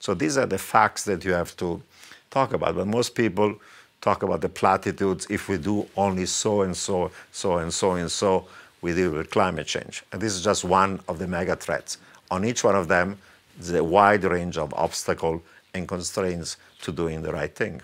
So 0.00 0.14
these 0.14 0.36
are 0.38 0.46
the 0.46 0.58
facts 0.58 1.04
that 1.04 1.24
you 1.24 1.32
have 1.32 1.56
to 1.56 1.82
talk 2.30 2.52
about. 2.52 2.76
But 2.76 2.86
most 2.86 3.14
people 3.14 3.56
talk 4.00 4.22
about 4.22 4.40
the 4.40 4.48
platitudes. 4.48 5.26
If 5.28 5.48
we 5.48 5.58
do 5.58 5.86
only 5.96 6.26
so 6.26 6.62
and 6.62 6.76
so, 6.76 7.10
so 7.32 7.58
and 7.58 7.72
so 7.72 7.92
and 7.92 8.10
so, 8.10 8.46
we 8.80 8.94
deal 8.94 9.10
with 9.10 9.30
climate 9.30 9.66
change. 9.66 10.04
And 10.12 10.22
this 10.22 10.34
is 10.34 10.44
just 10.44 10.64
one 10.64 11.00
of 11.08 11.18
the 11.18 11.26
mega 11.26 11.56
threats. 11.56 11.98
On 12.30 12.44
each 12.44 12.62
one 12.62 12.76
of 12.76 12.86
them, 12.86 13.18
there's 13.56 13.70
a 13.70 13.82
wide 13.82 14.22
range 14.22 14.56
of 14.56 14.72
obstacles 14.74 15.42
and 15.74 15.88
constraints 15.88 16.56
to 16.82 16.92
doing 16.92 17.22
the 17.22 17.32
right 17.32 17.52
thing. 17.52 17.80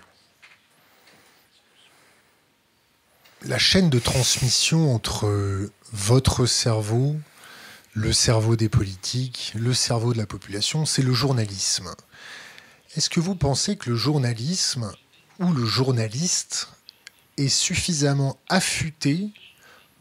La 3.46 3.59
chaîne 3.59 3.90
de 3.90 3.98
transmission 3.98 4.94
entre 4.94 5.70
votre 5.92 6.46
cerveau, 6.46 7.14
le 7.92 8.11
cerveau 8.11 8.57
des 8.57 8.70
politiques, 8.70 9.52
le 9.54 9.74
cerveau 9.74 10.14
de 10.14 10.18
la 10.18 10.24
population, 10.24 10.87
c'est 10.87 11.02
le 11.02 11.12
journalisme. 11.12 11.94
Est-ce 12.96 13.11
que 13.11 13.20
vous 13.20 13.35
pensez 13.35 13.76
que 13.76 13.90
le 13.90 13.96
journalisme 13.96 14.90
ou 15.40 15.52
le 15.52 15.66
journaliste 15.66 16.68
est 17.37 17.50
suffisamment 17.50 18.38
affûté 18.48 19.28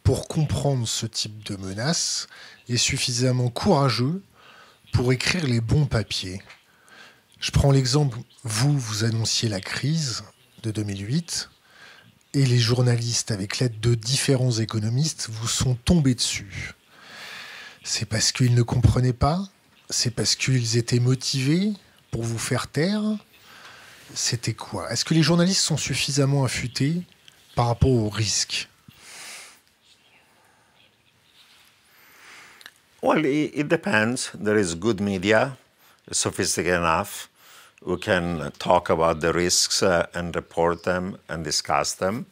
pour 0.04 0.30
comprendre 0.30 0.88
ce 0.88 1.06
type 1.06 1.44
de 1.44 1.58
menace 1.58 2.28
et 2.70 2.78
suffisamment 2.78 3.50
courageux 3.50 4.24
pour 4.94 5.12
écrire 5.12 5.46
les 5.46 5.60
bons 5.60 5.86
papiers? 5.86 6.42
Je 7.42 7.52
prends 7.52 7.72
l'exemple, 7.72 8.18
vous, 8.46 8.80
vous 8.80 9.04
annonciez 9.04 9.50
la 9.50 9.60
crise 9.60 10.24
de 10.62 10.72
2008 10.72 11.50
et 12.34 12.46
les 12.46 12.60
journalistes, 12.60 13.32
avec 13.32 13.60
l'aide 13.60 13.80
de 13.80 13.96
différents 13.96 14.52
économistes, 14.52 15.30
vous 15.32 15.48
sont 15.48 15.76
tombés 15.76 16.16
dessus. 16.16 16.74
C'est 17.84 18.06
parce 18.06 18.32
qu'ils 18.32 18.56
ne 18.56 18.64
comprenaient 18.64 19.14
pas 19.14 19.48
C'est 19.90 20.12
parce 20.12 20.36
qu'ils 20.36 20.78
étaient 20.78 21.00
motivés 21.00 21.74
pour 22.12 22.24
vous 22.24 22.40
faire 22.40 22.68
taire 22.68 23.02
c'était 24.14 24.54
quoi? 24.54 24.92
Est-ce 24.92 25.06
que 25.06 25.14
les 25.14 25.24
journalistes 25.24 25.62
sont 25.62 25.78
suffisamment 25.78 26.44
affûtés 26.44 27.02
par 27.56 27.68
rapport 27.68 27.90
aux 27.90 28.10
risques? 28.10 28.70
Well, 33.02 33.26
it, 33.26 33.68
depends. 33.68 34.32
There 34.42 34.58
is 34.58 34.76
good 34.76 35.02
media, 35.02 35.58
sophisticated 36.12 36.80
enough, 36.80 37.30
who 37.84 37.98
can 37.98 38.52
talk 38.60 38.90
about 38.90 39.20
the 39.20 39.34
risks 39.34 39.84
uh, 39.84 40.08
and 40.14 40.36
report 40.36 40.84
them 40.84 41.18
and 41.28 41.44
discuss 41.44 41.94
them. 41.94 42.26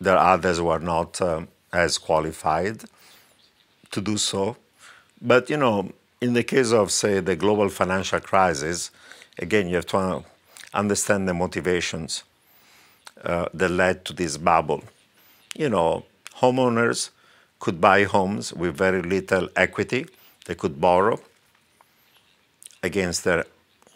There 0.00 0.16
are 0.16 0.34
others 0.34 0.58
who 0.58 0.68
are 0.68 0.78
not 0.80 1.20
um, 1.22 1.48
as 1.72 1.98
qualified 1.98 2.84
to 3.90 4.00
do 4.00 4.16
so. 4.16 4.56
But, 5.20 5.48
you 5.48 5.56
know, 5.56 5.92
in 6.20 6.34
the 6.34 6.42
case 6.42 6.72
of, 6.72 6.90
say, 6.90 7.20
the 7.20 7.36
global 7.36 7.68
financial 7.68 8.20
crisis, 8.20 8.90
again, 9.38 9.68
you 9.68 9.76
have 9.76 9.86
to 9.86 10.24
understand 10.74 11.26
the 11.28 11.34
motivations 11.34 12.24
uh, 13.24 13.46
that 13.54 13.70
led 13.70 14.04
to 14.04 14.12
this 14.12 14.36
bubble. 14.36 14.84
You 15.54 15.70
know, 15.70 16.04
homeowners 16.40 17.10
could 17.58 17.80
buy 17.80 18.04
homes 18.04 18.52
with 18.52 18.76
very 18.76 19.00
little 19.00 19.48
equity. 19.56 20.06
They 20.44 20.54
could 20.54 20.80
borrow 20.80 21.18
against 22.82 23.24
their 23.24 23.46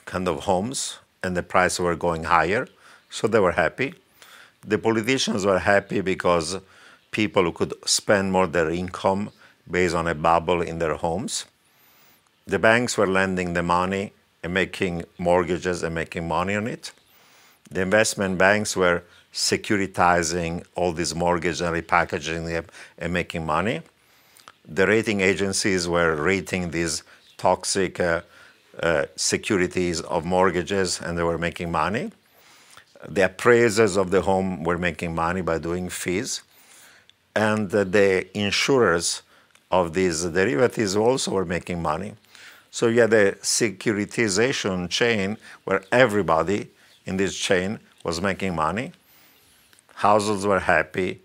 kind 0.05 0.29
of 0.29 0.41
homes, 0.41 0.99
and 1.23 1.37
the 1.37 1.43
prices 1.43 1.81
were 1.81 1.97
going 1.97 2.25
higher, 2.25 2.67
so 3.11 3.27
they 3.27 3.41
were 3.41 3.53
happy. 3.53 3.95
The 4.67 4.79
politicians 4.79 5.47
were 5.47 5.59
happy 5.59 6.01
because 6.01 6.59
people 7.11 7.51
could 7.53 7.75
spend 7.87 8.33
more 8.33 8.47
their 8.47 8.71
income 8.71 9.31
based 9.71 9.95
on 9.95 10.07
a 10.07 10.15
bubble 10.15 10.63
in 10.63 10.79
their 10.79 10.95
homes. 10.95 11.47
The 12.47 12.59
banks 12.59 12.97
were 12.99 13.07
lending 13.07 13.55
the 13.55 13.63
money 13.63 14.13
and 14.43 14.55
making 14.55 15.05
mortgages 15.19 15.83
and 15.83 15.95
making 15.95 16.27
money 16.27 16.55
on 16.55 16.67
it. 16.67 16.93
The 17.71 17.83
investment 17.83 18.39
banks 18.39 18.77
were 18.77 19.03
securitizing 19.33 20.65
all 20.75 20.93
these 20.93 21.15
mortgages 21.15 21.61
and 21.61 21.75
repackaging 21.75 22.47
them 22.47 22.67
and 22.99 23.13
making 23.13 23.47
money. 23.47 23.83
The 24.67 24.87
rating 24.87 25.21
agencies 25.21 25.89
were 25.89 26.17
rating 26.17 26.71
these 26.71 27.03
toxic 27.37 28.01
uh, 28.01 28.23
uh, 28.83 29.07
securities 29.17 30.01
of 30.01 30.25
mortgages 30.25 31.01
and 31.01 31.17
they 31.17 31.23
were 31.23 31.39
making 31.39 31.71
money. 31.71 32.11
The 33.09 33.27
appraisers 33.27 33.97
of 33.97 34.11
the 34.11 34.23
home 34.23 34.65
were 34.65 34.79
making 34.79 35.15
money 35.15 35.43
by 35.43 35.59
doing 35.59 35.89
fees. 35.89 36.43
And 37.35 37.71
the 37.71 38.27
insurers 38.37 39.23
of 39.71 39.95
these 39.95 40.25
derivatives 40.25 40.97
also 40.97 41.31
were 41.31 41.45
making 41.45 41.81
money. 41.81 42.15
So 42.71 42.87
you 42.87 43.01
had 43.01 43.13
a 43.13 43.33
securitization 43.33 44.89
chain 44.89 45.37
where 45.65 45.83
everybody 45.91 46.71
in 47.05 47.17
this 47.17 47.37
chain 47.37 47.81
was 48.05 48.21
making 48.21 48.55
money. 48.55 48.93
Households 49.95 50.47
were 50.47 50.61
happy, 50.61 51.21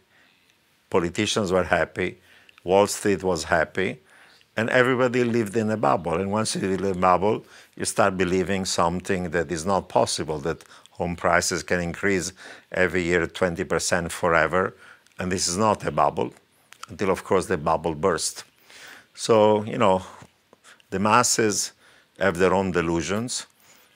politicians 0.90 1.52
were 1.52 1.64
happy, 1.64 2.18
Wall 2.64 2.88
Street 2.88 3.24
was 3.24 3.46
happy, 3.46 4.00
and 4.58 4.70
everybody 4.70 5.24
lived 5.24 5.56
in 5.58 5.70
a 5.70 5.78
bubble. 5.78 6.16
And 6.16 6.32
once 6.32 6.56
you 6.56 6.62
live 6.68 6.82
in 6.82 6.98
a 6.98 7.00
bubble, 7.00 7.46
you 7.76 7.86
start 7.86 8.18
believing 8.18 8.66
something 8.66 9.32
that 9.32 9.52
is 9.52 9.66
not 9.66 9.90
possible, 9.90 10.40
that 10.40 10.64
home 10.92 11.16
prices 11.16 11.64
can 11.64 11.82
increase 11.82 12.32
every 12.72 13.04
year 13.04 13.28
20% 13.28 14.12
forever. 14.12 14.76
And 15.20 15.32
this 15.32 15.48
is 15.48 15.58
not 15.58 15.86
a 15.86 15.92
bubble 15.92 16.34
until, 16.90 17.10
of 17.10 17.24
course, 17.24 17.48
the 17.48 17.58
bubble 17.58 17.96
burst. 17.96 18.44
So, 19.14 19.64
you 19.64 19.78
know, 19.78 20.04
the 20.90 21.00
masses 21.00 21.74
have 22.20 22.38
their 22.38 22.54
own 22.54 22.72
delusions. 22.72 23.48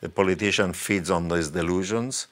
The 0.01 0.09
politician 0.09 0.71
feeds 0.71 1.11
on 1.11 1.27
these 1.27 1.49
delusions, 1.49 2.27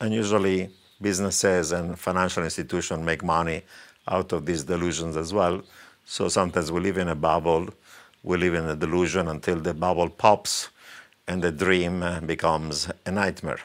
and 0.00 0.14
usually 0.14 0.70
businesses 1.00 1.72
and 1.72 1.98
financial 1.98 2.42
institutions 2.42 3.04
make 3.04 3.22
money 3.22 3.64
out 4.08 4.32
of 4.32 4.46
these 4.46 4.64
delusions 4.64 5.16
as 5.16 5.30
well. 5.32 5.62
So 6.04 6.28
sometimes 6.28 6.70
we 6.70 6.80
live 6.80 6.98
in 6.98 7.08
a 7.08 7.14
bubble, 7.14 7.68
we 8.22 8.36
live 8.36 8.54
in 8.54 8.64
a 8.64 8.76
delusion 8.76 9.28
until 9.28 9.60
the 9.60 9.74
bubble 9.74 10.08
pops 10.08 10.68
and 11.26 11.42
the 11.42 11.52
dream 11.52 12.02
uh, 12.02 12.20
becomes 12.20 12.90
a 13.06 13.10
nightmare. 13.10 13.60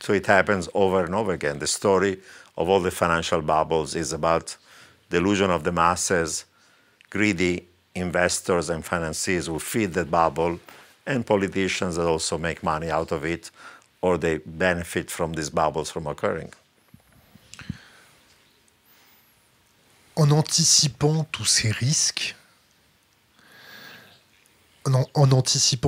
So 0.00 0.12
it 0.12 0.26
happens 0.26 0.68
over 0.74 1.04
and 1.04 1.14
over 1.14 1.32
again. 1.32 1.58
The 1.58 1.66
story 1.66 2.18
of 2.56 2.68
all 2.68 2.80
the 2.80 2.90
financial 2.90 3.42
bubbles 3.42 3.94
is 3.94 4.12
about 4.12 4.56
delusion 5.10 5.50
of 5.50 5.64
the 5.64 5.72
masses, 5.72 6.44
greedy 7.10 7.66
investors 7.94 8.68
and 8.68 8.84
financiers 8.84 9.46
who 9.46 9.58
feed 9.58 9.94
the 9.94 10.04
bubble, 10.04 10.60
and 11.06 11.24
politicians 11.24 11.96
that 11.96 12.06
also 12.06 12.36
make 12.36 12.62
money 12.62 12.90
out 12.90 13.12
of 13.12 13.24
it 13.24 13.50
or 14.02 14.18
they 14.18 14.38
benefit 14.38 15.10
from 15.10 15.32
these 15.32 15.50
bubbles 15.50 15.90
from 15.90 16.06
occurring. 16.06 16.52
En 20.16 20.30
anticipant 20.30 21.24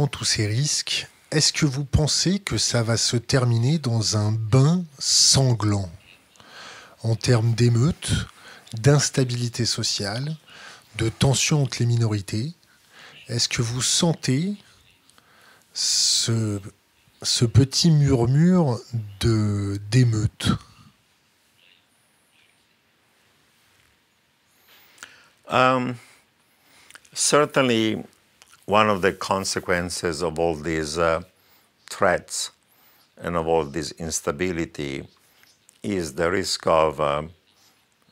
tous 0.06 0.24
ces 0.24 0.46
risques, 0.46 1.08
est-ce 1.30 1.52
que 1.52 1.64
vous 1.64 1.84
pensez 1.84 2.38
que 2.38 2.58
ça 2.58 2.82
va 2.82 2.98
se 2.98 3.16
terminer 3.16 3.78
dans 3.78 4.18
un 4.18 4.32
bain 4.32 4.84
sanglant 4.98 5.90
en 7.02 7.16
termes 7.16 7.54
d'émeutes, 7.54 8.12
d'instabilité 8.74 9.64
sociale, 9.64 10.36
de 10.96 11.08
tension 11.08 11.62
entre 11.62 11.78
les 11.80 11.86
minorités? 11.86 12.52
Est-ce 13.28 13.48
que 13.48 13.62
vous 13.62 13.82
sentez 13.82 14.56
ce, 15.72 16.60
petit 17.46 17.90
murmure 17.90 18.78
de 19.20 19.80
um, 25.48 25.98
Certainly, 27.20 28.04
one 28.66 28.88
of 28.88 29.02
the 29.02 29.12
consequences 29.12 30.22
of 30.22 30.38
all 30.38 30.54
these 30.54 30.98
uh, 30.98 31.22
threats 31.90 32.52
and 33.16 33.34
of 33.36 33.48
all 33.48 33.64
this 33.64 33.90
instability 33.92 35.04
is 35.82 36.14
the 36.14 36.30
risk 36.30 36.64
of 36.68 37.00
uh, 37.00 37.22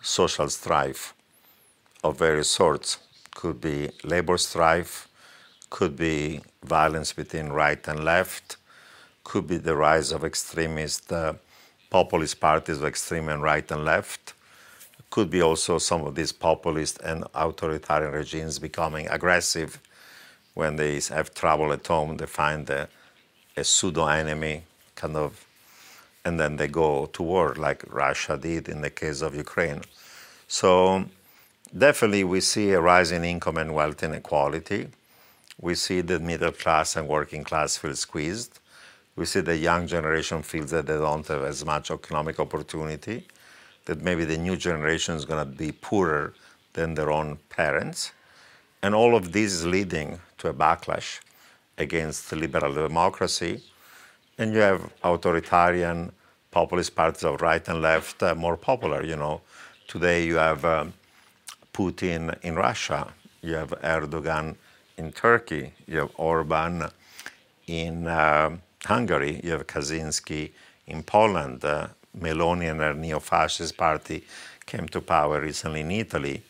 social 0.03 0.49
strife 0.49 1.15
of 2.03 2.19
various 2.19 2.51
sorts. 2.51 2.99
Could 3.33 3.61
be 3.61 3.91
labor 4.03 4.39
strife, 4.39 5.07
could 5.71 5.95
be 5.95 6.41
violence 6.65 7.13
between 7.13 7.51
right 7.51 7.87
and 7.87 8.03
left, 8.05 8.57
could 9.23 9.47
be 9.47 9.59
the 9.59 9.77
rise 9.77 10.11
of 10.11 10.25
extremist 10.25 11.13
uh, 11.13 11.35
populist 11.91 12.41
parties 12.41 12.79
of 12.79 12.87
extreme 12.87 13.29
and 13.29 13.41
right 13.41 13.71
and 13.71 13.85
left, 13.85 14.33
could 15.17 15.31
be 15.31 15.41
also 15.41 15.79
some 15.79 16.03
of 16.05 16.15
these 16.15 16.31
populist 16.31 17.01
and 17.01 17.25
authoritarian 17.35 18.13
regimes 18.13 18.59
becoming 18.59 19.09
aggressive 19.09 19.81
when 20.53 20.77
they 20.77 21.01
have 21.09 21.33
trouble 21.33 21.73
at 21.73 21.87
home, 21.87 22.19
they 22.19 22.27
find 22.27 22.69
a, 22.69 22.87
a 23.57 23.65
pseudo 23.65 24.05
enemy, 24.09 24.65
kind 24.95 25.17
of, 25.17 25.47
and 26.27 26.39
then 26.39 26.57
they 26.59 26.69
go 26.69 27.07
to 27.07 27.23
war 27.23 27.55
like 27.55 27.83
Russia 27.89 28.37
did 28.37 28.69
in 28.69 28.83
the 28.83 28.91
case 28.91 29.23
of 29.23 29.35
Ukraine. 29.35 29.81
So 30.49 31.07
definitely 31.87 32.25
we 32.25 32.43
see 32.43 32.73
a 32.73 32.81
rise 32.83 33.11
in 33.11 33.25
income 33.25 33.57
and 33.57 33.75
wealth 33.75 34.03
inequality. 34.03 34.89
We 35.59 35.77
see 35.77 36.03
the 36.03 36.21
middle 36.21 36.53
class 36.53 36.95
and 36.95 37.09
working 37.09 37.43
class 37.43 37.79
feel 37.79 37.97
squeezed. 37.97 38.61
We 39.17 39.25
see 39.25 39.41
the 39.41 39.57
young 39.57 39.87
generation 39.87 40.43
feels 40.43 40.73
that 40.73 40.85
they 40.87 40.99
don't 40.99 41.27
have 41.29 41.43
as 41.43 41.65
much 41.65 41.91
economic 41.91 42.39
opportunity, 42.39 43.25
that 43.87 44.03
maybe 44.03 44.25
the 44.25 44.37
new 44.37 44.57
generation 44.57 45.15
is 45.15 45.25
going 45.25 45.45
to 45.45 45.51
be 45.51 45.73
poorer 45.73 46.35
than 46.75 46.95
their 46.95 47.11
own 47.11 47.39
parents. 47.49 48.13
And 48.83 48.95
all 48.95 49.17
of 49.17 49.33
this 49.33 49.53
is 49.53 49.67
leading 49.67 50.21
to 50.39 50.49
a 50.49 50.55
backlash 50.55 51.21
against 51.79 52.33
liberal 52.33 52.73
democracy. 52.75 53.63
And 54.39 54.53
you 54.53 54.61
have 54.61 54.93
authoritarian 55.03 56.13
populist 56.51 56.95
parties 56.95 57.25
of 57.25 57.41
right 57.41 57.67
and 57.69 57.81
left 57.81 58.23
uh, 58.23 58.35
more 58.35 58.57
popular. 58.57 59.03
You 59.03 59.17
know, 59.17 59.41
today 59.89 60.25
you 60.27 60.37
have 60.37 60.65
um, 60.65 60.93
Putin 61.73 62.37
in 62.43 62.55
Russia, 62.55 63.13
you 63.43 63.55
have 63.55 63.71
Erdogan 63.83 64.57
in 64.97 65.13
Turkey, 65.13 65.73
you 65.87 65.99
have 65.99 66.11
Orban 66.17 66.89
in 67.67 68.07
uh, 68.07 68.57
Hungary, 68.85 69.41
you 69.43 69.53
have 69.53 69.67
Kaczynski 69.67 70.53
in 70.87 71.03
Poland, 71.03 71.65
uh, 71.65 71.89
Meloni 72.19 72.71
and 72.71 72.81
her 72.81 72.95
neo-fascist 72.95 73.77
party 73.77 74.25
came 74.65 74.89
to 74.89 75.01
power 75.01 75.41
recently 75.41 75.81
in 75.81 75.91
Italy 75.91 76.43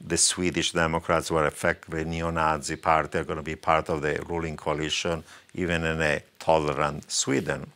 the 0.00 0.16
Swedish 0.16 0.72
Democrats 0.72 1.30
were 1.30 1.46
effectively 1.46 2.04
neo-Nazi 2.04 2.76
party 2.76 3.18
are 3.18 3.24
going 3.24 3.36
to 3.36 3.42
be 3.42 3.56
part 3.56 3.90
of 3.90 4.00
the 4.02 4.22
ruling 4.28 4.56
coalition, 4.56 5.22
even 5.54 5.84
in 5.84 6.00
a 6.00 6.22
tolerant 6.38 7.10
Sweden. 7.10 7.70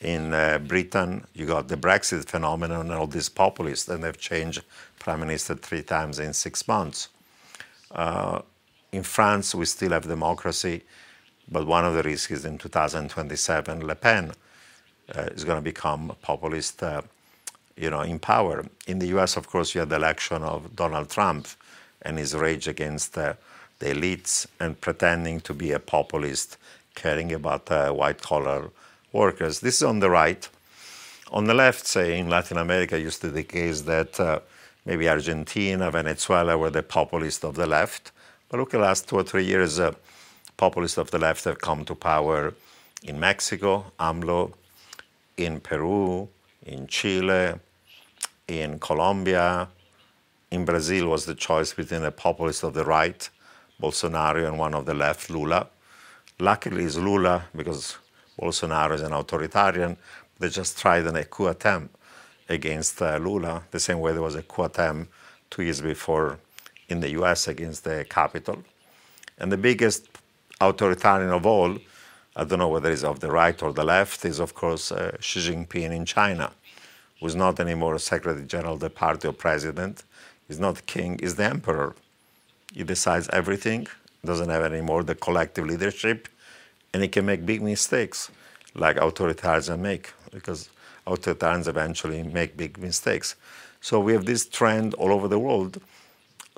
In 0.00 0.32
uh, 0.32 0.58
Britain, 0.58 1.26
you 1.34 1.46
got 1.46 1.68
the 1.68 1.76
Brexit 1.76 2.26
phenomenon 2.26 2.82
and 2.82 2.92
all 2.92 3.06
these 3.06 3.28
populists, 3.28 3.88
and 3.88 4.04
they've 4.04 4.18
changed 4.18 4.62
prime 4.98 5.20
minister 5.20 5.54
three 5.54 5.82
times 5.82 6.18
in 6.18 6.32
six 6.32 6.68
months. 6.68 7.08
Uh, 7.90 8.40
in 8.92 9.02
France, 9.02 9.54
we 9.54 9.64
still 9.64 9.90
have 9.90 10.06
democracy, 10.06 10.82
but 11.50 11.66
one 11.66 11.84
of 11.84 11.94
the 11.94 12.02
risks 12.02 12.30
is 12.30 12.44
in 12.44 12.58
2027, 12.58 13.84
Le 13.84 13.94
Pen 13.94 14.32
is 15.08 15.44
going 15.44 15.58
to 15.58 15.62
become 15.62 16.14
populist, 16.22 16.82
uh, 16.82 17.02
you 17.76 17.90
know, 17.90 18.00
in 18.00 18.18
power. 18.18 18.64
In 18.86 18.98
the 18.98 19.08
U.S., 19.08 19.36
of 19.36 19.48
course, 19.48 19.74
you 19.74 19.80
had 19.80 19.90
the 19.90 19.96
election 19.96 20.42
of 20.42 20.74
Donald 20.76 21.10
Trump 21.10 21.48
and 22.02 22.18
his 22.18 22.34
rage 22.34 22.68
against 22.68 23.16
uh, 23.16 23.34
the 23.78 23.86
elites 23.86 24.46
and 24.60 24.80
pretending 24.80 25.40
to 25.40 25.54
be 25.54 25.72
a 25.72 25.78
populist, 25.78 26.56
caring 26.94 27.32
about 27.32 27.70
uh, 27.70 27.90
white-collar 27.92 28.70
workers. 29.12 29.60
This 29.60 29.76
is 29.76 29.82
on 29.82 30.00
the 30.00 30.10
right. 30.10 30.48
On 31.32 31.44
the 31.44 31.54
left, 31.54 31.86
say 31.86 32.18
in 32.18 32.28
Latin 32.28 32.56
America, 32.56 32.98
used 32.98 33.20
to 33.22 33.28
be 33.28 33.34
the 33.34 33.44
case 33.44 33.82
that 33.82 34.20
uh, 34.20 34.40
maybe 34.84 35.08
Argentina, 35.08 35.90
Venezuela 35.90 36.56
were 36.56 36.70
the 36.70 36.82
populists 36.82 37.44
of 37.44 37.56
the 37.56 37.66
left. 37.66 38.12
But 38.48 38.60
look 38.60 38.74
at 38.74 38.78
the 38.78 38.84
last 38.84 39.08
two 39.08 39.16
or 39.16 39.24
three 39.24 39.44
years, 39.44 39.80
uh, 39.80 39.94
populists 40.56 40.98
of 40.98 41.10
the 41.10 41.18
left 41.18 41.44
have 41.44 41.60
come 41.60 41.84
to 41.86 41.94
power 41.94 42.54
in 43.02 43.18
Mexico, 43.18 43.86
AMLO, 43.98 44.52
in 45.36 45.60
Peru, 45.60 46.28
in 46.64 46.86
Chile, 46.86 47.54
in 48.48 48.78
Colombia. 48.78 49.68
In 50.50 50.64
Brazil 50.64 51.08
was 51.08 51.26
the 51.26 51.34
choice 51.34 51.72
between 51.72 52.04
a 52.04 52.10
populist 52.10 52.62
of 52.62 52.74
the 52.74 52.84
right, 52.84 53.28
Bolsonaro, 53.80 54.46
and 54.46 54.58
one 54.58 54.74
of 54.74 54.86
the 54.86 54.94
left, 54.94 55.30
Lula. 55.30 55.68
Luckily, 56.38 56.84
it's 56.84 56.96
Lula 56.96 57.46
because 57.56 57.96
Bolsonaro 58.40 58.92
is 58.92 59.02
an 59.02 59.12
authoritarian. 59.12 59.96
They 60.38 60.48
just 60.48 60.78
tried 60.78 61.06
an, 61.06 61.22
coup 61.24 61.46
attempt 61.48 61.96
against 62.48 63.00
uh, 63.00 63.16
Lula, 63.16 63.62
the 63.70 63.80
same 63.80 64.00
way 64.00 64.12
there 64.12 64.22
was 64.22 64.34
a 64.34 64.42
coup 64.42 64.64
attempt 64.64 65.10
two 65.50 65.62
years 65.62 65.80
before 65.80 66.38
in 66.88 67.00
the 67.00 67.10
US 67.10 67.48
against 67.48 67.84
the 67.84 68.04
Capitol. 68.08 68.62
And 69.38 69.50
the 69.50 69.56
biggest 69.56 70.08
authoritarian 70.60 71.30
of 71.30 71.46
all, 71.46 71.78
I 72.36 72.44
don't 72.44 72.58
know 72.58 72.68
whether 72.68 72.90
it's 72.90 73.04
of 73.04 73.20
the 73.20 73.30
right 73.30 73.62
or 73.62 73.72
the 73.72 73.84
left, 73.84 74.24
is 74.24 74.40
of 74.40 74.54
course 74.54 74.90
uh, 74.90 75.16
Xi 75.20 75.40
Jinping 75.40 75.92
in 75.92 76.04
China, 76.04 76.50
who's 77.20 77.36
not 77.36 77.60
anymore 77.60 77.98
Secretary 77.98 78.44
General 78.44 78.74
of 78.74 78.80
the 78.80 78.90
party 78.90 79.28
or 79.28 79.32
president. 79.32 80.02
He's 80.48 80.58
not 80.58 80.84
king, 80.86 81.18
he's 81.20 81.36
the 81.36 81.44
emperor. 81.44 81.94
He 82.72 82.82
decides 82.82 83.28
everything, 83.28 83.86
doesn't 84.24 84.48
have 84.48 84.62
anymore 84.62 85.04
the 85.04 85.14
collective 85.14 85.66
leadership, 85.66 86.28
and 86.92 87.02
he 87.02 87.08
can 87.08 87.24
make 87.24 87.46
big 87.46 87.62
mistakes 87.62 88.30
like 88.74 88.96
authoritarians 88.96 89.78
make, 89.78 90.12
because 90.32 90.70
authoritarians 91.06 91.68
eventually 91.68 92.24
make 92.24 92.56
big 92.56 92.78
mistakes. 92.78 93.36
So 93.80 94.00
we 94.00 94.12
have 94.12 94.24
this 94.24 94.46
trend 94.46 94.94
all 94.94 95.12
over 95.12 95.28
the 95.28 95.38
world 95.38 95.80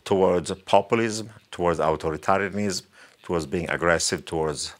towards 0.04 0.50
populism, 0.64 1.28
towards 1.50 1.80
authoritarianism, 1.80 2.84
towards 3.22 3.44
being 3.44 3.68
aggressive 3.68 4.24
towards 4.24 4.72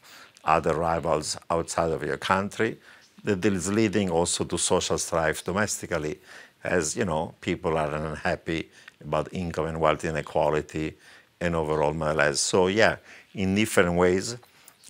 other 0.47 0.75
rivals 0.75 1.37
outside 1.51 1.91
of 1.91 2.03
your 2.03 2.17
country. 2.17 2.79
That 3.25 3.45
is 3.45 3.73
leading 3.73 4.11
also 4.11 4.45
to 4.45 4.57
social 4.57 4.99
strife 4.99 5.45
domestically, 5.45 6.21
as 6.63 6.97
you 6.97 7.05
know, 7.05 7.35
people 7.41 7.77
are 7.77 7.93
unhappy 7.93 8.71
about 9.01 9.33
income 9.33 9.67
and 9.67 9.81
wealth 9.81 10.05
inequality 10.05 10.95
and 11.41 11.55
overall 11.55 11.93
malaise. 11.93 12.41
So 12.41 12.69
yeah, 12.69 12.97
in 13.35 13.55
different 13.55 13.95
ways, 13.95 14.37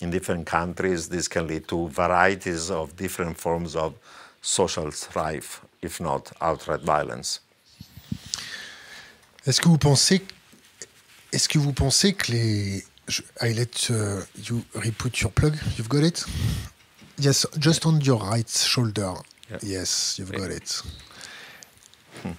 in 0.01 0.11
different 0.11 0.47
countries, 0.47 1.09
this 1.09 1.29
can 1.29 1.47
lead 1.47 1.67
to 1.69 1.89
varieties 1.89 2.71
of 2.71 2.95
different 2.97 3.37
forms 3.39 3.75
of 3.75 3.95
social 4.43 4.91
strife, 4.93 5.63
if 5.83 6.01
not 6.01 6.31
outright 6.41 6.81
violence. 6.81 7.41
Est-ce 9.47 9.61
que 9.61 9.69
vous 9.69 9.79
pensez, 9.79 10.23
est-ce 11.33 11.49
que 11.49 11.59
vous 11.59 11.73
pensez 11.73 12.13
que 12.13 12.33
les, 12.33 12.85
I 13.41 13.53
let 13.53 13.89
uh, 13.91 14.23
you 14.35 14.65
re-put 14.75 15.21
your 15.21 15.31
plug. 15.31 15.57
You've 15.77 15.89
got 15.89 16.03
it? 16.03 16.25
Yes, 17.19 17.47
just 17.57 17.87
on 17.87 18.01
your 18.01 18.19
right 18.19 18.49
shoulder. 18.49 19.15
Yeah. 19.49 19.59
Yes, 19.63 20.19
you've 20.19 20.33
got 20.33 20.51
it. 20.51 20.83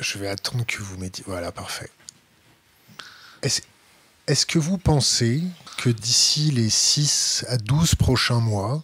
Je 0.00 0.18
vais 0.18 0.28
attendre 0.28 0.64
que 0.64 0.82
vous 0.82 0.96
mettiez. 0.96 1.24
Voilà, 1.26 1.52
parfait. 1.52 1.90
Est-ce 3.42 3.60
est 4.26 4.46
que 4.46 4.58
vous 4.58 4.78
pensez 4.78 5.42
que 5.76 5.90
d'ici 5.90 6.50
les 6.50 6.70
6 6.70 7.44
à 7.48 7.58
12 7.58 7.94
prochains 7.96 8.40
mois, 8.40 8.82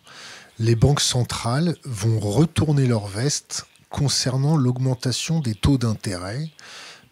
les 0.59 0.75
banques 0.75 1.01
centrales 1.01 1.77
vont 1.85 2.21
retourner 2.21 2.87
leur 2.87 3.07
veste 3.07 3.67
concernant 3.89 4.57
l'augmentation 4.57 5.41
des 5.41 5.55
taux 5.55 5.79
d'intérêt? 5.79 6.51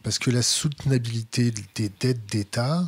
Parce 0.03 0.19
que 0.19 0.31
la 0.31 0.43
soutenabilité 0.43 1.53
des 1.75 1.89
dettes 1.89 2.27
d'État 2.27 2.85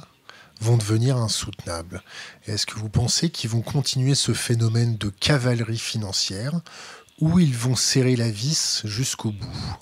vont 0.60 0.76
devenir 0.76 1.16
insoutenables. 1.16 2.02
Est-ce 2.46 2.66
que 2.66 2.78
vous 2.78 2.88
pensez 2.88 3.30
qu'ils 3.30 3.50
vont 3.50 3.62
continuer 3.62 4.14
ce 4.14 4.32
phénomène 4.32 4.96
de 4.96 5.08
cavalerie 5.08 5.78
financière 5.78 6.60
ou 7.20 7.38
ils 7.38 7.56
vont 7.56 7.76
serrer 7.76 8.16
la 8.16 8.30
vis 8.30 8.82
jusqu'au 8.84 9.30
bout? 9.30 9.78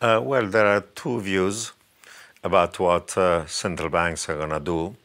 Uh, 0.00 0.18
well, 0.24 0.46
there 0.46 0.66
are 0.66 0.80
two 0.94 1.20
views 1.20 1.72
about 2.42 2.78
what 2.78 3.18
uh, 3.18 3.44
central 3.44 3.90
banks 3.90 4.30
are 4.30 4.36
going 4.36 4.48
to 4.48 4.58
do. 4.58 4.96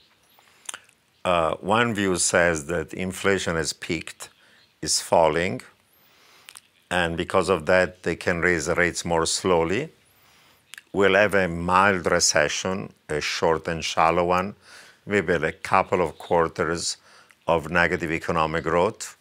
Uh, 1.26 1.54
one 1.56 1.94
view 1.94 2.16
says 2.16 2.68
that 2.68 2.94
inflation 2.94 3.58
has 3.58 3.74
peaked, 3.74 4.30
is 4.82 5.02
falling, 5.02 5.60
and 6.90 7.18
because 7.18 7.50
of 7.50 7.66
that, 7.66 8.04
they 8.04 8.16
can 8.16 8.40
raise 8.40 8.70
rates 8.70 9.04
more 9.04 9.26
slowly. 9.26 9.90
We'll 10.94 11.16
have 11.16 11.34
a 11.34 11.50
mild 11.50 12.10
recession, 12.10 12.94
a 13.10 13.20
short 13.20 13.68
and 13.68 13.84
shallow 13.84 14.24
one, 14.24 14.56
maybe 15.06 15.34
a 15.34 15.52
couple 15.52 16.02
of 16.02 16.18
quarters 16.18 16.96
of 17.48 17.70
negative 17.70 18.12
economic 18.14 18.64
growth. 18.64 19.18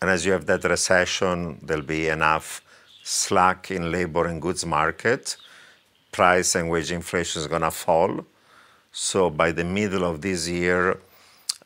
And 0.00 0.08
as 0.08 0.24
you 0.24 0.32
have 0.32 0.46
that 0.46 0.64
recession, 0.64 1.58
there'll 1.62 1.82
be 1.82 2.08
enough 2.08 2.62
slack 3.06 3.70
in 3.70 3.92
labor 3.92 4.26
and 4.26 4.42
goods 4.42 4.66
market, 4.66 5.36
price 6.10 6.56
and 6.56 6.68
wage 6.68 6.90
inflation 6.90 7.40
is 7.40 7.46
going 7.46 7.62
to 7.62 7.70
fall. 7.70 8.26
So 8.90 9.30
by 9.30 9.52
the 9.52 9.62
middle 9.62 10.02
of 10.02 10.22
this 10.22 10.48
year, 10.48 10.98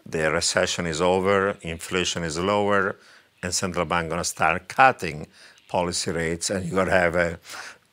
the 0.05 0.31
recession 0.31 0.85
is 0.85 1.01
over, 1.01 1.57
inflation 1.63 2.25
is 2.25 2.39
lower, 2.39 2.97
and 3.43 3.55
central 3.55 3.87
bank 3.87 4.11
going 4.11 4.21
to 4.21 4.25
start 4.25 4.69
cutting 4.69 5.29
policy 5.67 6.11
rates, 6.11 6.51
and 6.51 6.67
you're 6.67 6.75
going 6.75 6.89
to 6.89 6.93
have 6.93 7.17
a 7.17 7.39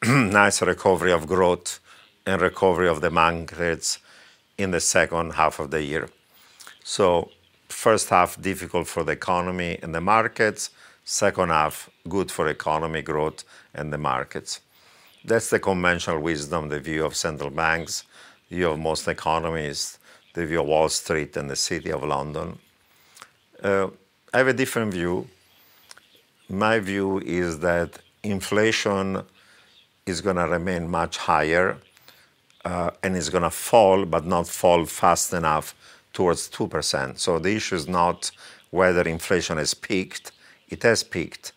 nice 0.06 0.62
recovery 0.62 1.14
of 1.14 1.26
growth 1.26 1.80
and 2.26 2.42
recovery 2.42 2.90
of 2.90 3.00
the 3.00 3.10
markets 3.10 4.00
in 4.58 4.72
the 4.72 4.82
second 4.82 5.36
half 5.36 5.60
of 5.60 5.72
the 5.72 5.82
year. 5.82 6.10
So 6.84 7.32
first 7.70 8.10
half 8.10 8.42
difficult 8.42 8.88
for 8.88 9.06
the 9.06 9.14
economy 9.14 9.80
and 9.82 9.96
the 9.96 10.02
markets 10.02 10.70
Second 11.10 11.52
half, 11.52 11.90
good 12.10 12.32
for 12.32 12.48
economy 12.48 13.02
growth 13.02 13.44
and 13.74 13.92
the 13.92 13.98
markets. 13.98 14.62
That's 15.26 15.50
the 15.50 15.60
conventional 15.60 16.20
wisdom, 16.20 16.70
the 16.70 16.80
view 16.80 17.06
of 17.06 17.16
central 17.16 17.50
banks, 17.50 18.04
the 18.50 18.56
view 18.58 18.70
of 18.70 18.80
most 18.80 19.08
economists, 19.08 20.00
the 20.34 20.46
view 20.46 20.62
of 20.62 20.68
Wall 20.68 20.90
Street 20.90 21.36
and 21.36 21.50
the 21.50 21.56
City 21.56 21.92
of 21.92 22.04
London. 22.04 22.60
Uh, 23.62 23.88
I 24.34 24.38
have 24.38 24.48
a 24.48 24.54
different 24.54 24.94
view. 24.94 25.28
My 26.50 26.80
view 26.80 27.20
is 27.20 27.60
that 27.60 28.00
inflation 28.24 29.24
is 30.06 30.22
going 30.22 30.38
to 30.38 30.48
remain 30.48 30.90
much 30.90 31.18
higher 31.18 31.78
uh, 32.66 32.92
and 33.04 33.16
is 33.16 33.30
going 33.30 33.44
to 33.44 33.50
fall, 33.50 34.06
but 34.06 34.26
not 34.26 34.48
fall 34.48 34.86
fast 34.86 35.34
enough 35.34 35.76
towards 36.14 36.50
2%. 36.50 37.18
So 37.18 37.40
the 37.40 37.56
issue 37.56 37.76
is 37.76 37.88
not 37.88 38.32
whether 38.72 39.02
inflation 39.02 39.58
has 39.58 39.74
peaked, 39.74 40.32
it 40.70 40.84
has 40.84 41.04
peaked, 41.04 41.54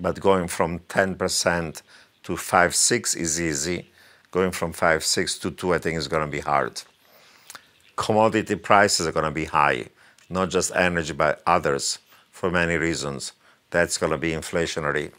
but 0.00 0.20
going 0.20 0.48
from 0.48 0.80
10% 0.80 1.82
to 2.24 2.36
5, 2.36 2.74
6 2.74 3.14
is 3.14 3.40
easy. 3.40 3.90
Going 4.30 4.50
from 4.50 4.72
5, 4.72 5.04
6 5.04 5.38
to 5.38 5.50
2, 5.50 5.74
I 5.74 5.78
think 5.78 5.98
is 5.98 6.08
going 6.08 6.24
to 6.24 6.30
be 6.30 6.40
hard. 6.40 6.82
Commodity 7.96 8.54
prices 8.56 9.06
are 9.06 9.12
going 9.12 9.24
to 9.24 9.30
be 9.30 9.46
high, 9.46 9.86
not 10.28 10.50
just 10.50 10.74
energy, 10.74 11.12
but 11.12 11.42
others 11.46 11.98
for 12.30 12.50
many 12.50 12.76
reasons. 12.76 13.32
That's 13.70 13.98
going 13.98 14.12
to 14.12 14.18
be 14.18 14.32
inflationary. 14.32 15.12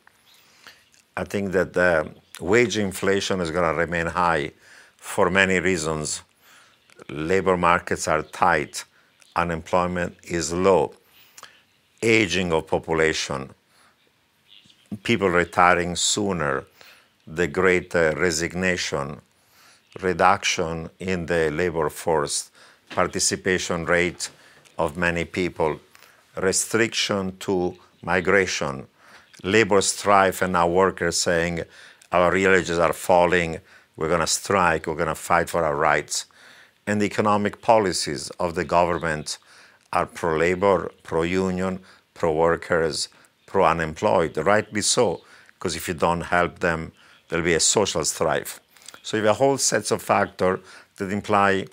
I 1.17 1.23
think 1.23 1.51
that 1.51 1.73
the 1.73 2.11
wage 2.39 2.77
inflation 2.77 3.41
is 3.41 3.51
going 3.51 3.69
to 3.69 3.77
remain 3.77 4.05
high 4.05 4.51
for 4.95 5.29
many 5.29 5.59
reasons. 5.59 6.21
Labor 7.09 7.57
markets 7.57 8.07
are 8.07 8.21
tight, 8.21 8.85
unemployment 9.35 10.15
is 10.23 10.53
low 10.53 10.93
aging 12.01 12.53
of 12.53 12.67
population, 12.67 13.49
people 15.03 15.29
retiring 15.29 15.95
sooner, 15.95 16.65
the 17.27 17.47
great 17.47 17.95
uh, 17.95 18.13
resignation, 18.15 19.21
reduction 20.01 20.89
in 20.99 21.25
the 21.25 21.51
labor 21.51 21.89
force, 21.89 22.51
participation 22.89 23.85
rate 23.85 24.29
of 24.77 24.97
many 24.97 25.25
people, 25.25 25.79
restriction 26.37 27.37
to 27.37 27.75
migration, 28.01 28.87
labor 29.43 29.81
strife, 29.81 30.41
and 30.41 30.53
now 30.53 30.67
workers 30.67 31.17
saying 31.17 31.61
our 32.11 32.31
wages 32.31 32.79
are 32.79 32.93
falling, 32.93 33.59
we're 33.95 34.07
going 34.07 34.19
to 34.19 34.27
strike, 34.27 34.87
we're 34.87 34.95
going 34.95 35.07
to 35.07 35.15
fight 35.15 35.49
for 35.49 35.63
our 35.63 35.75
rights. 35.75 36.25
And 36.87 37.01
the 37.01 37.05
economic 37.05 37.61
policies 37.61 38.31
of 38.39 38.55
the 38.55 38.65
government 38.65 39.37
are 39.93 40.07
pro 40.07 40.37
labor, 40.37 40.91
pro 41.03 41.21
union, 41.21 41.79
pro 42.13 42.33
workers, 42.33 43.09
pro 43.49 43.65
unemployed, 43.65 44.37
rightly 44.37 44.81
so, 44.81 45.21
because 45.55 45.75
if 45.75 45.87
you 45.87 45.93
don't 45.93 46.21
help 46.21 46.59
them, 46.59 46.91
there'll 47.27 47.45
be 47.45 47.55
a 47.55 47.59
social 47.59 48.05
strife. 48.05 48.59
So 49.03 49.17
you 49.17 49.23
have 49.23 49.35
a 49.35 49.39
whole 49.39 49.57
set 49.57 49.91
of 49.91 50.01
factors 50.01 50.59
that 50.97 51.11
imply 51.11 51.65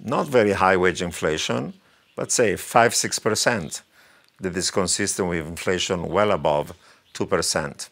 not 0.00 0.26
very 0.26 0.52
high 0.52 0.76
wage 0.76 1.00
inflation, 1.00 1.74
but 2.16 2.32
say 2.32 2.56
5 2.56 2.92
6%, 2.92 3.82
that 4.40 4.56
is 4.56 4.70
consistent 4.70 5.28
with 5.28 5.46
inflation 5.46 6.08
well 6.08 6.32
above 6.32 6.72
2%. 7.14 7.88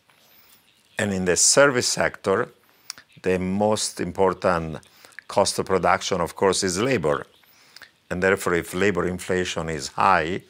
And 0.99 1.13
in 1.13 1.25
the 1.25 1.37
service 1.37 1.89
sector, 1.89 2.49
the 3.23 3.39
most 3.39 4.01
important 4.01 4.79
cost 5.29 5.59
of 5.59 5.67
production, 5.67 6.21
of 6.21 6.35
course, 6.35 6.63
is 6.65 6.81
labor. 6.81 7.27
And 8.11 8.23
therefore, 8.23 8.55
if 8.55 8.75
labor 8.75 9.07
inflation 9.07 9.69
is 9.69 9.89
high, 9.89 10.43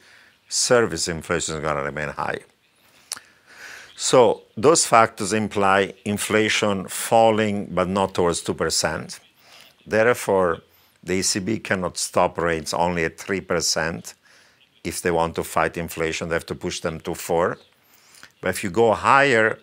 service 0.49 1.07
inflation 1.07 1.55
is 1.55 1.61
going 1.61 1.77
to 1.77 1.83
remain 1.83 2.09
high. 2.09 2.39
So 4.03 4.41
those 4.57 4.87
factors 4.87 5.31
imply 5.31 5.93
inflation 6.05 6.87
falling, 6.87 7.67
but 7.67 7.87
not 7.87 8.15
towards 8.15 8.41
2%. 8.41 9.19
Therefore, 9.85 10.61
the 11.03 11.19
ECB 11.19 11.63
cannot 11.63 11.99
stop 11.99 12.39
rates 12.39 12.73
only 12.73 13.05
at 13.05 13.19
3%. 13.19 14.15
If 14.83 15.03
they 15.03 15.11
want 15.11 15.35
to 15.35 15.43
fight 15.43 15.77
inflation, 15.77 16.29
they 16.29 16.33
have 16.33 16.47
to 16.47 16.55
push 16.55 16.79
them 16.79 16.99
to 17.01 17.13
4. 17.13 17.59
But 18.41 18.49
if 18.49 18.63
you 18.63 18.71
go 18.71 18.91
higher, 18.93 19.59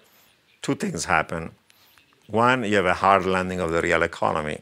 two 0.62 0.76
things 0.76 1.07
happen. 1.07 1.51
One, 2.28 2.62
you 2.62 2.76
have 2.76 2.86
a 2.86 2.95
hard 2.95 3.26
landing 3.26 3.59
of 3.59 3.72
the 3.72 3.82
real 3.82 4.05
economy. 4.05 4.61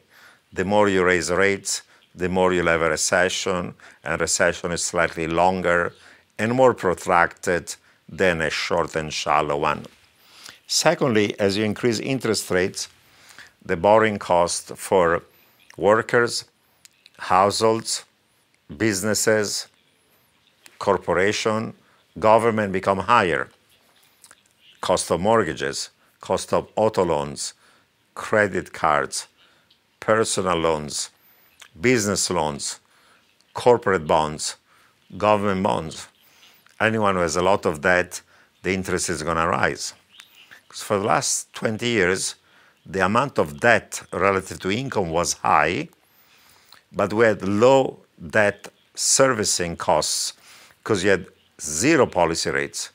The 0.54 0.64
more 0.64 0.88
you 0.88 1.04
raise 1.04 1.30
rates, 1.30 1.82
the 2.14 2.30
more 2.30 2.54
you'll 2.54 2.68
have 2.68 2.80
a 2.80 2.88
recession, 2.88 3.74
and 4.02 4.20
recession 4.22 4.72
is 4.72 4.82
slightly 4.82 5.26
longer 5.26 5.92
and 6.38 6.54
more 6.54 6.72
protracted 6.72 7.76
than 8.08 8.40
a 8.40 8.50
short 8.50 8.94
and 8.96 9.12
shallow 9.12 9.56
one. 9.56 9.86
Secondly, 10.66 11.38
as 11.38 11.56
you 11.56 11.64
increase 11.64 11.98
interest 12.00 12.50
rates, 12.50 12.88
the 13.64 13.76
borrowing 13.76 14.18
cost 14.18 14.76
for 14.76 15.22
workers, 15.76 16.44
households, 17.18 18.04
businesses, 18.76 19.68
corporation, 20.78 21.74
government 22.18 22.72
become 22.72 22.98
higher. 22.98 23.48
Cost 24.80 25.10
of 25.10 25.20
mortgages, 25.20 25.90
cost 26.20 26.52
of 26.52 26.68
auto 26.76 27.04
loans, 27.04 27.54
credit 28.14 28.72
cards, 28.72 29.26
personal 30.00 30.56
loans, 30.56 31.10
business 31.80 32.30
loans, 32.30 32.80
corporate 33.54 34.06
bonds, 34.06 34.56
government 35.16 35.62
bonds. 35.62 36.08
Anyone 36.78 37.14
who 37.14 37.22
has 37.22 37.36
a 37.36 37.42
lot 37.42 37.64
of 37.64 37.80
debt, 37.80 38.20
the 38.62 38.72
interest 38.72 39.08
is 39.08 39.22
going 39.22 39.36
to 39.36 39.46
rise. 39.46 39.94
Because 40.66 40.82
for 40.82 40.98
the 40.98 41.04
last 41.04 41.52
20 41.54 41.86
years, 41.86 42.34
the 42.84 43.04
amount 43.04 43.38
of 43.38 43.60
debt 43.60 44.02
relative 44.12 44.60
to 44.60 44.70
income 44.70 45.10
was 45.10 45.32
high, 45.34 45.88
but 46.92 47.12
we 47.12 47.24
had 47.24 47.42
low 47.42 48.00
debt 48.30 48.68
servicing 48.94 49.76
costs 49.76 50.34
because 50.78 51.02
you 51.02 51.10
had 51.10 51.26
zero 51.60 52.06
policy 52.06 52.50
rates, 52.50 52.90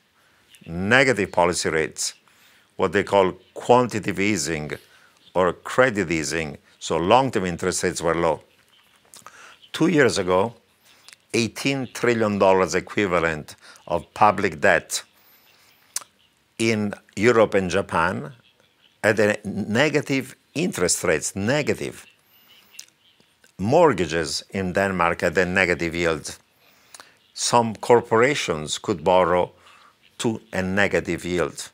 negative 0.65 1.31
policy 1.31 1.69
rates, 1.69 2.13
what 2.75 2.91
they 2.91 3.03
call 3.03 3.33
quantitative 3.53 4.19
easing 4.19 4.71
or 5.33 5.53
credit 5.53 6.11
easing, 6.11 6.57
so 6.79 6.97
long-term 6.97 7.45
interest 7.45 7.83
rates 7.83 8.01
were 8.01 8.15
low. 8.15 8.41
Two 9.73 9.87
years 9.87 10.17
ago, 10.17 10.53
$18 11.33 11.93
trillion 11.93 12.41
equivalent 12.75 13.55
of 13.87 14.11
public 14.13 14.61
debt 14.61 15.03
in 16.57 16.93
Europe 17.15 17.53
and 17.53 17.69
Japan 17.69 18.33
at 19.03 19.19
a 19.19 19.37
negative 19.43 20.35
interest 20.53 21.03
rates, 21.03 21.35
negative. 21.35 22.05
Mortgages 23.57 24.43
in 24.51 24.73
Denmark 24.73 25.23
at 25.23 25.37
a 25.37 25.45
negative 25.45 25.95
yield. 25.95 26.37
Some 27.33 27.75
corporations 27.75 28.77
could 28.77 29.03
borrow 29.03 29.51
to 30.19 30.41
a 30.53 30.61
negative 30.61 31.25
yield. 31.25 31.69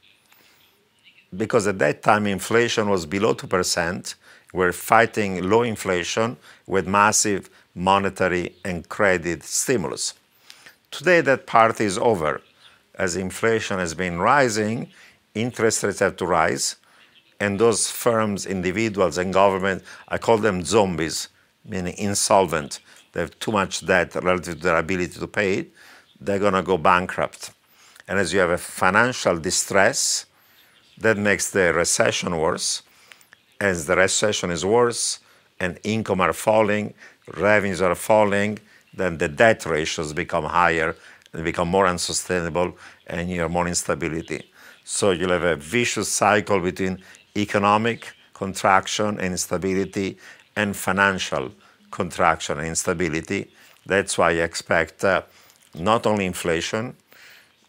Because 1.36 1.68
at 1.68 1.80
that 1.80 2.04
time 2.04 2.26
inflation 2.28 2.90
was 2.90 3.06
below 3.06 3.34
2%, 3.34 4.16
we're 4.54 4.72
fighting 4.72 5.50
low 5.50 5.64
inflation 5.64 6.38
with 6.66 6.88
massive 6.88 7.50
monetary 7.76 8.56
and 8.64 8.88
credit 8.88 9.44
stimulus. 9.44 10.14
Today, 10.92 11.22
that 11.22 11.46
part 11.46 11.80
is 11.82 11.98
over. 11.98 12.42
As 12.96 13.16
inflation 13.16 13.78
has 13.78 13.94
been 13.94 14.20
rising, 14.20 14.90
interest 15.36 15.84
rates 15.84 16.00
have 16.00 16.16
to 16.18 16.26
rise, 16.26 16.78
and 17.40 17.60
those 17.60 17.92
firms, 17.92 18.46
individuals, 18.46 19.18
and 19.18 19.34
government, 19.34 19.84
I 20.08 20.18
call 20.18 20.38
them 20.38 20.64
zombies, 20.64 21.30
meaning 21.64 21.94
insolvent. 21.98 22.80
They 23.12 23.22
have 23.22 23.38
too 23.40 23.52
much 23.52 23.86
debt 23.86 24.16
relative 24.16 24.56
to 24.56 24.64
their 24.64 24.78
ability 24.78 25.20
to 25.20 25.28
pay 25.28 25.54
it. 25.60 25.72
They're 26.20 26.40
going 26.40 26.54
to 26.54 26.64
go 26.64 26.78
bankrupt. 26.78 27.52
And 28.08 28.18
as 28.18 28.34
you 28.34 28.40
have 28.40 28.50
a 28.50 28.58
financial 28.58 29.38
distress, 29.38 30.26
that 30.98 31.18
makes 31.18 31.52
the 31.52 31.74
recession 31.74 32.38
worse. 32.38 32.82
As 33.60 33.86
the 33.86 33.96
recession 33.96 34.50
is 34.50 34.66
worse 34.66 35.20
and 35.60 35.80
income 35.84 36.22
are 36.22 36.34
falling, 36.34 36.94
revenues 37.36 37.82
are 37.82 37.96
falling, 37.96 38.60
then 38.98 39.18
the 39.18 39.28
debt 39.28 39.66
ratios 39.66 40.14
become 40.14 40.46
higher 40.46 40.96
and 41.34 41.44
become 41.44 41.68
more 41.68 41.88
unsustainable 41.88 42.78
and 43.08 43.30
you 43.30 43.42
have 43.42 43.52
more 43.52 43.68
instability. 43.68 44.52
So 44.84 45.12
you'll 45.12 45.32
have 45.32 45.44
a 45.44 45.56
vicious 45.56 46.10
cycle 46.10 46.60
between 46.60 47.04
economic 47.36 48.14
contraction 48.34 49.20
and 49.20 49.32
instability 49.32 50.18
and 50.56 50.76
financial 50.76 51.52
contraction 51.92 52.60
and 52.60 52.68
instability. 52.68 53.52
That's 53.86 54.18
why 54.18 54.32
I 54.32 54.44
expect 54.50 55.04
uh, 55.04 55.22
not 55.76 56.06
only 56.06 56.26
inflation, 56.26 56.96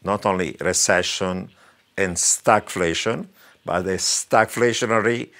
not 0.03 0.27
only 0.27 0.57
recession 0.61 1.51
and 1.97 2.17
stagflation, 2.17 3.27
but 3.65 3.87
a 3.87 3.99
stagflationary 3.99 5.31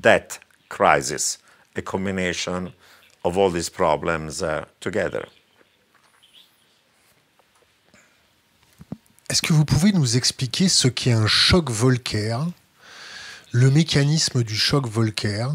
debt 0.00 0.38
crisis, 0.68 1.38
a 1.74 1.82
combination 1.82 2.72
of 3.24 3.38
all 3.38 3.50
these 3.50 3.68
problems 3.68 4.42
uh, 4.42 4.64
together. 4.80 5.26
Est-ce 9.30 9.42
que 9.42 9.52
vous 9.52 9.66
pouvez 9.66 9.92
nous 9.92 10.16
expliquer 10.16 10.70
ce 10.70 10.88
qu'est 10.88 11.12
un 11.12 11.26
choc 11.26 11.68
Volcker, 11.68 12.38
le 13.52 13.70
mécanisme 13.70 14.42
du 14.42 14.56
choc 14.56 14.88
Volcker, 14.88 15.48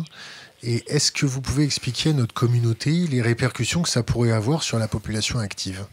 et 0.61 0.83
est-ce 0.93 1.11
que 1.11 1.25
vous 1.25 1.41
pouvez 1.41 1.63
expliquer 1.63 2.11
à 2.11 2.13
notre 2.13 2.35
communauté 2.35 2.91
les 2.91 3.23
répercussions 3.23 3.81
que 3.81 3.89
ça 3.89 4.03
pourrait 4.03 4.31
avoir 4.31 4.61
sur 4.61 4.77
la 4.77 4.87
population 4.87 5.39
active? 5.39 5.87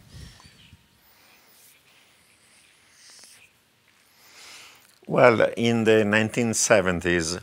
Well, 5.09 5.51
in 5.57 5.85
the 5.85 6.05
1970s, 6.05 7.41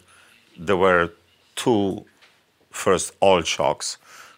there 0.56 0.78
were 0.78 1.14
two 1.56 2.06
first 2.70 3.16
oil 3.24 3.42
shocks. 3.44 3.98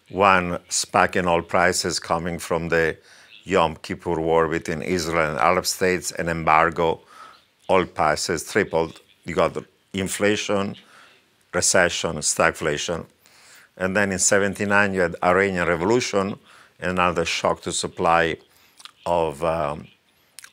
One 0.10 0.60
spike 0.70 1.18
in 1.18 1.28
oil 1.28 1.41
prices 1.41 2.00
coming 2.00 2.39
from 2.39 2.70
the 2.70 2.95
Yom 3.50 3.76
Kippur 3.78 4.20
War 4.20 4.47
between 4.47 4.82
Israel 4.82 5.32
and 5.32 5.39
Arab 5.39 5.66
states, 5.66 6.12
an 6.12 6.30
embargo, 6.30 7.02
oil 7.70 7.86
prices 7.86 8.50
tripled. 8.52 9.02
You 9.26 9.36
got 9.36 9.58
inflation, 9.93 10.76
recession, 11.54 12.18
stagflation. 12.18 13.06
And 13.78 13.95
then 13.95 14.12
in 14.12 14.20
79, 14.20 14.93
you 14.93 15.02
had 15.02 15.16
Iranian 15.24 15.68
Revolution, 15.68 16.38
another 16.80 17.26
shock 17.26 17.62
to 17.62 17.72
supply 17.72 18.38
of 19.06 19.43
um, 19.43 19.88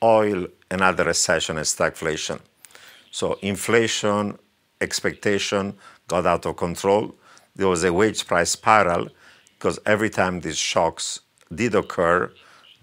oil, 0.03 0.47
another 0.71 1.05
recession 1.05 1.59
and 1.59 1.67
stagflation. 1.67 2.41
So 3.11 3.39
inflation 3.43 4.39
expectation 4.81 5.75
got 6.09 6.27
out 6.27 6.47
of 6.47 6.57
control. 6.57 7.15
There 7.55 7.69
was 7.69 7.85
a 7.85 7.93
wage 7.93 8.27
price 8.27 8.51
spiral 8.51 9.09
because 9.59 9.79
every 9.87 10.11
time 10.11 10.41
these 10.41 10.59
shocks 10.59 11.21
did 11.55 11.75
occur, 11.75 12.31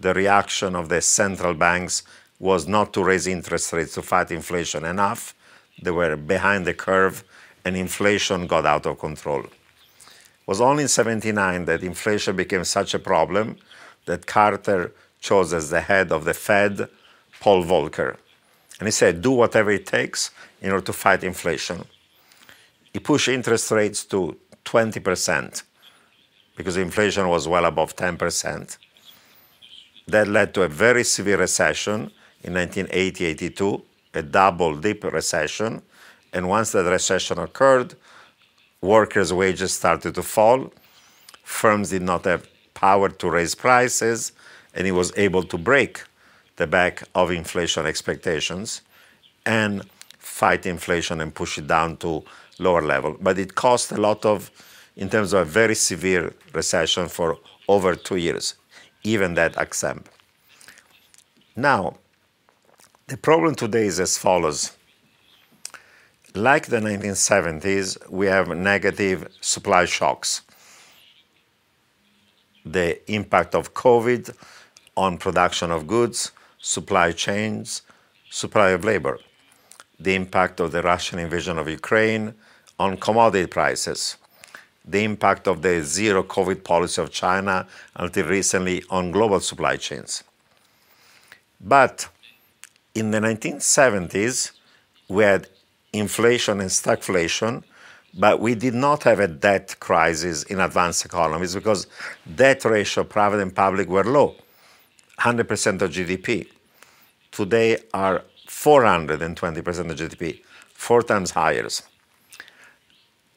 the 0.00 0.14
reaction 0.14 0.74
of 0.74 0.88
the 0.88 1.00
central 1.00 1.54
banks 1.54 2.02
was 2.38 2.66
not 2.66 2.92
to 2.92 3.04
raise 3.04 3.26
interest 3.26 3.72
rates 3.72 3.94
to 3.94 4.02
fight 4.02 4.30
inflation 4.30 4.84
enough. 4.84 5.34
They 5.82 5.90
were 5.90 6.16
behind 6.16 6.66
the 6.66 6.74
curve 6.74 7.24
and 7.64 7.76
inflation 7.76 8.46
got 8.46 8.66
out 8.66 8.86
of 8.86 8.98
control. 8.98 9.40
It 9.40 10.46
was 10.46 10.60
only 10.60 10.82
in 10.82 10.88
79 10.88 11.64
that 11.64 11.82
inflation 11.82 12.36
became 12.36 12.64
such 12.64 12.92
a 12.94 12.98
problem 12.98 13.56
that 14.04 14.26
Carter 14.26 14.92
chose 15.20 15.54
as 15.54 15.70
the 15.70 15.80
head 15.80 16.12
of 16.12 16.24
the 16.24 16.34
Fed 16.34 16.88
Paul 17.40 17.64
Volcker. 17.64 18.16
And 18.78 18.86
he 18.86 18.92
said, 18.92 19.22
do 19.22 19.30
whatever 19.30 19.70
it 19.70 19.86
takes 19.86 20.30
in 20.60 20.70
order 20.70 20.84
to 20.84 20.92
fight 20.92 21.24
inflation. 21.24 21.84
He 22.92 22.98
pushed 22.98 23.28
interest 23.28 23.70
rates 23.70 24.04
to 24.06 24.36
20% 24.64 25.62
because 26.56 26.76
inflation 26.76 27.28
was 27.28 27.48
well 27.48 27.64
above 27.64 27.96
10%. 27.96 28.78
That 30.06 30.28
led 30.28 30.54
to 30.54 30.62
a 30.62 30.68
very 30.68 31.04
severe 31.04 31.38
recession 31.38 32.10
in 32.42 32.54
1980 32.54 33.24
82, 33.24 33.82
a 34.14 34.22
double 34.22 34.76
dip 34.76 35.04
recession. 35.04 35.82
And 36.32 36.48
once 36.48 36.72
that 36.72 36.84
recession 36.84 37.38
occurred, 37.38 37.94
workers' 38.80 39.32
wages 39.32 39.72
started 39.72 40.14
to 40.14 40.22
fall. 40.22 40.72
Firms 41.42 41.90
did 41.90 42.02
not 42.02 42.24
have 42.24 42.46
power 42.74 43.08
to 43.08 43.30
raise 43.30 43.54
prices, 43.54 44.32
and 44.74 44.84
he 44.86 44.92
was 44.92 45.12
able 45.16 45.42
to 45.44 45.56
break 45.56 46.02
the 46.56 46.66
back 46.66 47.02
of 47.14 47.30
inflation 47.30 47.86
expectations 47.86 48.82
and 49.46 49.82
fight 50.18 50.66
inflation 50.66 51.20
and 51.20 51.34
push 51.34 51.58
it 51.58 51.66
down 51.66 51.96
to 51.98 52.24
lower 52.58 52.82
level. 52.82 53.16
But 53.20 53.38
it 53.38 53.54
cost 53.54 53.92
a 53.92 53.96
lot 53.96 54.24
of, 54.24 54.50
in 54.96 55.08
terms 55.08 55.32
of 55.32 55.40
a 55.40 55.44
very 55.44 55.74
severe 55.74 56.32
recession 56.52 57.08
for 57.08 57.38
over 57.68 57.94
two 57.94 58.16
years, 58.16 58.54
even 59.04 59.34
that 59.34 59.56
example. 59.56 60.12
Now, 61.54 61.98
the 63.06 63.16
problem 63.16 63.54
today 63.54 63.86
is 63.86 64.00
as 64.00 64.18
follows. 64.18 64.76
Like 66.34 66.66
the 66.66 66.78
1970s, 66.80 68.10
we 68.10 68.26
have 68.26 68.48
negative 68.48 69.28
supply 69.40 69.84
shocks. 69.84 70.40
The 72.64 72.98
impact 73.12 73.54
of 73.54 73.74
COVID 73.74 74.34
on 74.96 75.18
production 75.18 75.70
of 75.70 75.86
goods, 75.86 76.32
supply 76.58 77.12
chains, 77.12 77.82
supply 78.30 78.70
of 78.70 78.84
labor. 78.84 79.18
The 80.00 80.14
impact 80.14 80.58
of 80.60 80.72
the 80.72 80.82
Russian 80.82 81.18
invasion 81.18 81.58
of 81.58 81.68
Ukraine 81.68 82.34
on 82.78 82.96
commodity 82.96 83.46
prices. 83.46 84.16
The 84.84 85.02
impact 85.02 85.48
of 85.48 85.62
the 85.62 85.82
zero 85.82 86.22
COVID 86.22 86.62
policy 86.62 87.00
of 87.00 87.10
China 87.10 87.66
until 87.96 88.26
recently 88.26 88.84
on 88.90 89.10
global 89.10 89.40
supply 89.40 89.76
chains. 89.76 90.22
But 91.60 92.08
in 92.94 93.10
the 93.10 93.18
1970s, 93.18 94.52
we 95.08 95.24
had 95.24 95.48
inflation 95.92 96.60
and 96.60 96.70
stagflation, 96.70 97.62
but 98.12 98.40
we 98.40 98.54
did 98.54 98.74
not 98.74 99.02
have 99.04 99.20
a 99.20 99.28
debt 99.28 99.76
crisis 99.80 100.44
in 100.44 100.60
advanced 100.60 101.04
economies 101.04 101.54
because 101.54 101.86
debt 102.36 102.64
ratio, 102.64 103.04
private 103.04 103.40
and 103.40 103.54
public, 103.54 103.88
were 103.88 104.04
low, 104.04 104.36
100% 105.18 105.82
of 105.82 105.90
GDP. 105.90 106.46
Today 107.32 107.78
are 107.92 108.22
420% 108.46 109.90
of 109.90 109.96
GDP, 109.96 110.42
four 110.72 111.02
times 111.02 111.30
higher. 111.32 111.68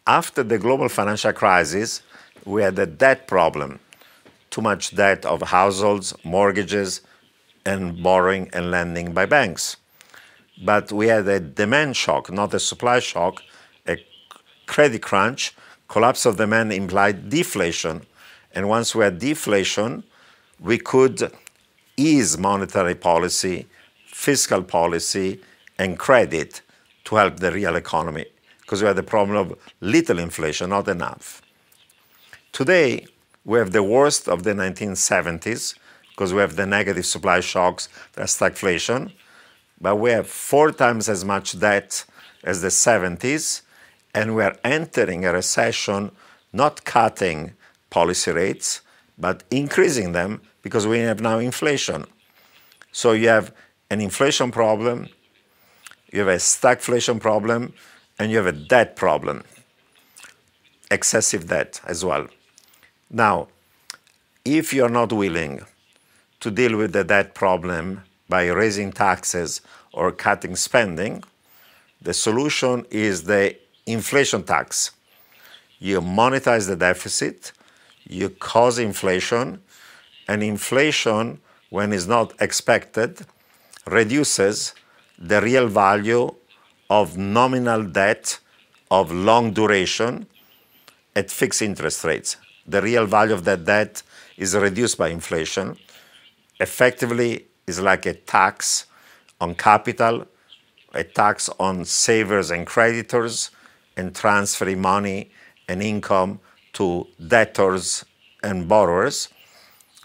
After 0.08 0.42
the 0.42 0.58
global 0.58 0.88
financial 0.88 1.34
crisis, 1.34 2.02
we 2.46 2.64
had 2.64 2.80
a 2.80 2.86
debt 2.86 3.28
problem, 3.28 3.80
too 4.50 4.62
much 4.62 4.96
debt 4.96 5.26
of 5.26 5.42
households, 5.42 6.14
mortgages, 6.24 7.02
and 7.66 8.02
borrowing 8.02 8.50
and 8.54 8.72
lending 8.72 9.12
by 9.12 9.26
banks. 9.26 9.76
But 10.64 10.94
we 10.94 11.08
had 11.08 11.28
a 11.28 11.42
demand 11.42 11.98
shock, 11.98 12.32
not 12.32 12.54
a 12.54 12.60
supply 12.60 13.00
shock, 13.00 13.44
a 13.86 13.98
credit 14.66 15.02
crunch, 15.02 15.54
collapse 15.90 16.26
of 16.26 16.38
demand 16.38 16.72
implied 16.72 17.30
deflation. 17.30 18.06
And 18.56 18.70
once 18.70 18.96
we 18.96 19.04
had 19.04 19.20
deflation, 19.20 20.06
we 20.58 20.78
could 20.78 21.34
ease 21.98 22.38
monetary 22.38 22.96
policy, 22.96 23.68
fiscal 24.06 24.64
policy, 24.64 25.42
and 25.78 26.00
credit 26.00 26.62
to 27.04 27.18
help 27.18 27.42
the 27.42 27.52
real 27.52 27.76
economy 27.76 28.28
because 28.68 28.82
we 28.82 28.88
had 28.88 28.98
the 28.98 29.04
problem 29.04 29.38
of 29.38 29.58
little 29.80 30.20
inflation, 30.20 30.72
not 30.72 30.90
enough. 30.90 31.42
Today, 32.52 33.08
we 33.46 33.60
have 33.60 33.72
the 33.72 33.82
worst 33.82 34.28
of 34.28 34.44
the 34.44 34.52
1970s 34.52 35.76
because 36.10 36.34
we 36.34 36.42
have 36.42 36.58
the 36.58 36.66
negative 36.66 37.06
supply 37.06 37.40
shocks, 37.40 37.88
the 38.12 38.24
stagflation, 38.24 39.14
but 39.80 39.96
we 39.96 40.10
have 40.12 40.28
four 40.28 40.74
times 40.74 41.08
as 41.08 41.24
much 41.24 41.58
debt 41.58 42.04
as 42.44 42.62
the 42.62 42.68
70s, 42.68 43.62
and 44.14 44.36
we 44.36 44.44
are 44.44 44.58
entering 44.66 45.24
a 45.24 45.32
recession, 45.32 46.12
not 46.52 46.84
cutting 46.84 47.54
policy 47.90 48.32
rates, 48.32 48.82
but 49.18 49.44
increasing 49.50 50.12
them 50.12 50.42
because 50.62 50.86
we 50.86 51.00
have 51.00 51.22
now 51.22 51.40
inflation. 51.40 52.04
So 52.92 53.14
you 53.14 53.30
have 53.30 53.54
an 53.90 54.02
inflation 54.02 54.52
problem, 54.52 55.08
you 56.12 56.20
have 56.20 56.28
a 56.28 56.36
stagflation 56.36 57.22
problem, 57.22 57.74
and 58.20 58.32
you 58.32 58.38
have 58.38 58.48
a 58.48 58.52
debt 58.52 58.96
problem, 58.96 59.44
excessive 60.90 61.48
debt 61.48 61.82
as 61.86 62.04
well. 62.04 62.28
Now, 63.10 63.48
if 64.44 64.74
you're 64.74 64.90
not 64.90 65.12
willing 65.14 65.62
to 66.40 66.52
deal 66.52 66.78
with 66.78 66.94
the 66.94 67.04
debt 67.04 67.34
problem 67.34 68.04
by 68.30 68.48
raising 68.48 68.92
taxes 68.92 69.62
or 69.94 70.12
cutting 70.12 70.56
spending, 70.56 71.24
the 72.02 72.14
solution 72.14 72.86
is 72.90 73.24
the 73.24 73.56
inflation 73.86 74.44
tax. 74.44 74.92
You 75.80 76.02
monetize 76.02 76.68
the 76.68 76.76
deficit, 76.76 77.52
you 78.08 78.30
cause 78.30 78.80
inflation, 78.80 79.62
and 80.28 80.44
inflation, 80.44 81.40
when 81.70 81.94
it's 81.94 82.08
not 82.08 82.34
expected, 82.40 83.26
reduces 83.86 84.74
the 85.18 85.42
real 85.42 85.68
value 85.68 86.34
of 86.90 87.18
nominal 87.18 87.84
debt 87.84 88.40
of 88.90 89.12
long 89.12 89.52
duration 89.54 90.26
at 91.16 91.30
fixed 91.30 91.62
interest 91.62 92.04
rates. 92.04 92.38
The 92.66 92.82
real 92.82 93.06
value 93.06 93.34
of 93.34 93.44
that 93.46 93.66
debt 93.66 94.04
is 94.38 94.56
reduced 94.56 94.98
by 94.98 95.10
inflation. 95.10 95.78
Effectively, 96.60 97.46
is 97.68 97.82
like 97.82 98.06
a 98.06 98.14
tax 98.14 98.86
on 99.42 99.54
capital, 99.54 100.26
a 100.94 101.04
tax 101.04 101.50
on 101.60 101.84
savers 101.84 102.50
and 102.50 102.66
creditors, 102.66 103.52
and 103.98 104.16
transferring 104.16 104.82
money 104.82 105.30
and 105.68 105.84
income 105.84 106.40
to 106.74 107.06
debtors 107.28 108.06
and 108.44 108.68
borrowers 108.68 109.30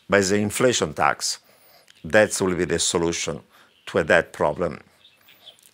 by 0.09 0.21
the 0.21 0.37
inflation 0.37 0.93
tax. 0.93 1.39
That 2.05 2.39
will 2.41 2.57
be 2.57 2.65
the 2.65 2.79
solution 2.79 3.41
to 3.87 3.99
a 3.99 4.05
debt 4.05 4.33
problem. 4.33 4.81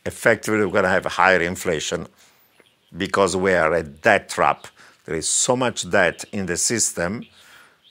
Effectively, 0.08 0.64
we're 0.64 0.72
going 0.72 0.84
to 0.84 0.88
have 0.88 1.04
higher 1.04 1.42
inflation 1.42 2.06
because 2.96 3.36
we 3.36 3.52
are 3.52 3.74
a 3.74 3.82
debt 3.82 4.30
trap. 4.30 4.66
There 5.04 5.14
is 5.14 5.28
so 5.28 5.54
much 5.54 5.90
debt 5.90 6.24
in 6.32 6.46
the 6.46 6.56
system 6.56 7.26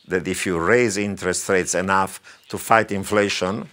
that 0.07 0.27
if 0.27 0.43
you 0.47 0.57
raise 0.57 0.97
interest 0.97 1.47
rates 1.47 1.75
enough 1.75 2.19
to 2.49 2.57
fight 2.57 2.91
inflation, 2.91 3.69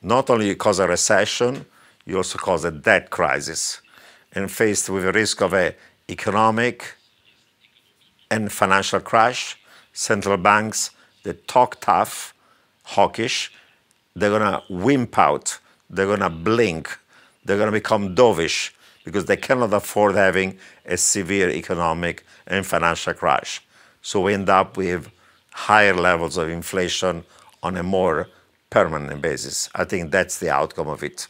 not 0.00 0.30
only 0.30 0.46
you 0.46 0.54
cause 0.54 0.78
a 0.78 0.86
recession, 0.86 1.66
you 2.06 2.18
also 2.18 2.38
cause 2.38 2.64
a 2.64 2.70
debt 2.70 3.10
crisis. 3.10 3.82
And 4.32 4.48
faced 4.48 4.88
with 4.88 5.02
the 5.02 5.12
risk 5.12 5.42
of 5.42 5.52
an 5.52 5.74
economic 6.08 6.94
and 8.30 8.52
financial 8.52 9.00
crash, 9.00 9.58
central 9.92 10.36
banks 10.36 10.92
that 11.24 11.48
talk 11.48 11.80
tough, 11.80 12.32
hawkish, 12.84 13.52
they're 14.14 14.38
going 14.38 14.52
to 14.52 14.62
wimp 14.70 15.18
out, 15.18 15.58
they're 15.90 16.06
going 16.06 16.20
to 16.20 16.30
blink, 16.30 16.96
they're 17.44 17.56
going 17.56 17.68
to 17.68 17.72
become 17.72 18.14
dovish 18.14 18.70
because 19.04 19.24
they 19.26 19.36
cannot 19.36 19.72
afford 19.72 20.14
having 20.14 20.58
a 20.86 20.96
severe 20.96 21.50
economic 21.50 22.24
and 22.46 22.64
financial 22.64 23.14
crash. 23.14 23.60
So 24.00 24.20
we 24.20 24.34
end 24.34 24.48
up 24.48 24.76
with 24.76 25.10
higher 25.50 25.94
levels 25.94 26.36
of 26.36 26.48
inflation 26.48 27.24
on 27.62 27.76
a 27.76 27.82
more 27.82 28.28
permanent 28.70 29.20
basis. 29.20 29.68
I 29.74 29.84
think 29.84 30.10
that's 30.10 30.38
the 30.38 30.50
outcome 30.50 30.88
of 30.88 31.02
it. 31.02 31.28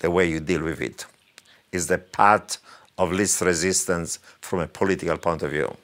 The 0.00 0.10
way 0.10 0.28
you 0.28 0.40
deal 0.40 0.62
with 0.62 0.80
it 0.80 1.06
is 1.72 1.86
the 1.86 1.98
path 1.98 2.58
of 2.98 3.12
least 3.12 3.40
resistance 3.40 4.18
from 4.40 4.60
a 4.60 4.66
political 4.66 5.16
point 5.18 5.42
of 5.42 5.50
view. 5.50 5.76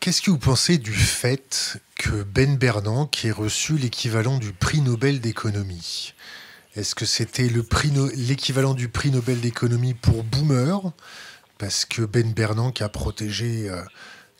Qu'est-ce 0.00 0.22
que 0.22 0.30
vous 0.30 0.38
pensez 0.38 0.78
du 0.78 0.92
fait 0.92 1.76
que 2.00 2.22
Ben 2.22 2.56
Bernanke 2.56 3.26
ait 3.26 3.30
reçu 3.30 3.76
l'équivalent 3.76 4.38
du 4.38 4.54
prix 4.54 4.80
Nobel 4.80 5.20
d'économie. 5.20 6.14
Est-ce 6.74 6.94
que 6.94 7.04
c'était 7.04 7.46
l'équivalent 8.14 8.72
du 8.72 8.88
prix 8.88 9.10
Nobel 9.10 9.38
d'économie 9.38 9.92
pour 9.92 10.24
Boomer? 10.24 10.80
Parce 11.58 11.84
que 11.84 12.00
Ben 12.00 12.32
Bernanke 12.32 12.80
a 12.80 12.88
protégé 12.88 13.68
euh, 13.68 13.82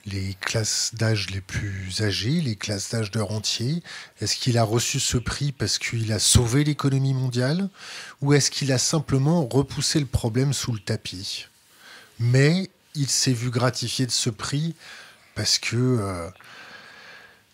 les 0.06 0.38
classes 0.40 0.92
d'âge 0.94 1.28
les 1.28 1.42
plus 1.42 2.00
âgées, 2.00 2.40
les 2.40 2.56
classes 2.56 2.92
d'âge 2.92 3.10
de 3.10 3.20
rentier 3.20 3.82
Est-ce 4.22 4.36
qu'il 4.36 4.56
a 4.56 4.64
reçu 4.64 4.98
ce 4.98 5.18
prix 5.18 5.52
parce 5.52 5.76
qu'il 5.76 6.10
a 6.14 6.18
sauvé 6.18 6.64
l'économie 6.64 7.12
mondiale? 7.12 7.68
Ou 8.22 8.32
est-ce 8.32 8.50
qu'il 8.50 8.72
a 8.72 8.78
simplement 8.78 9.46
repoussé 9.46 10.00
le 10.00 10.06
problème 10.06 10.54
sous 10.54 10.72
le 10.72 10.80
tapis? 10.80 11.46
Mais 12.18 12.70
il 12.94 13.10
s'est 13.10 13.34
vu 13.34 13.50
gratifié 13.50 14.06
de 14.06 14.12
ce 14.12 14.30
prix 14.30 14.74
parce 15.34 15.58
que 15.58 15.76
euh, 15.76 16.30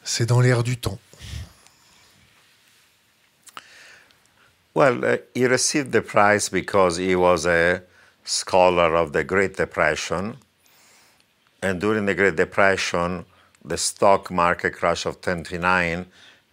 c'est 0.07 0.27
dans 0.27 0.41
l'air 0.41 0.63
du 0.63 0.79
temps. 0.79 0.99
Well, 4.75 5.05
uh, 5.05 5.17
he 5.35 5.47
received 5.47 5.93
the 5.93 6.03
prize 6.03 6.49
because 6.49 6.97
he 6.99 7.17
was 7.17 7.47
a 7.47 7.83
scholar 8.25 8.95
of 8.95 9.13
the 9.13 9.25
Great 9.25 9.57
Depression. 9.57 10.37
And 11.63 11.81
during 11.81 12.07
the 12.07 12.15
Great 12.15 12.37
Depression, 12.37 13.25
the 13.65 13.79
stock 13.79 14.31
market 14.31 14.75
crash 14.75 15.07
of 15.07 15.21
29 15.21 16.07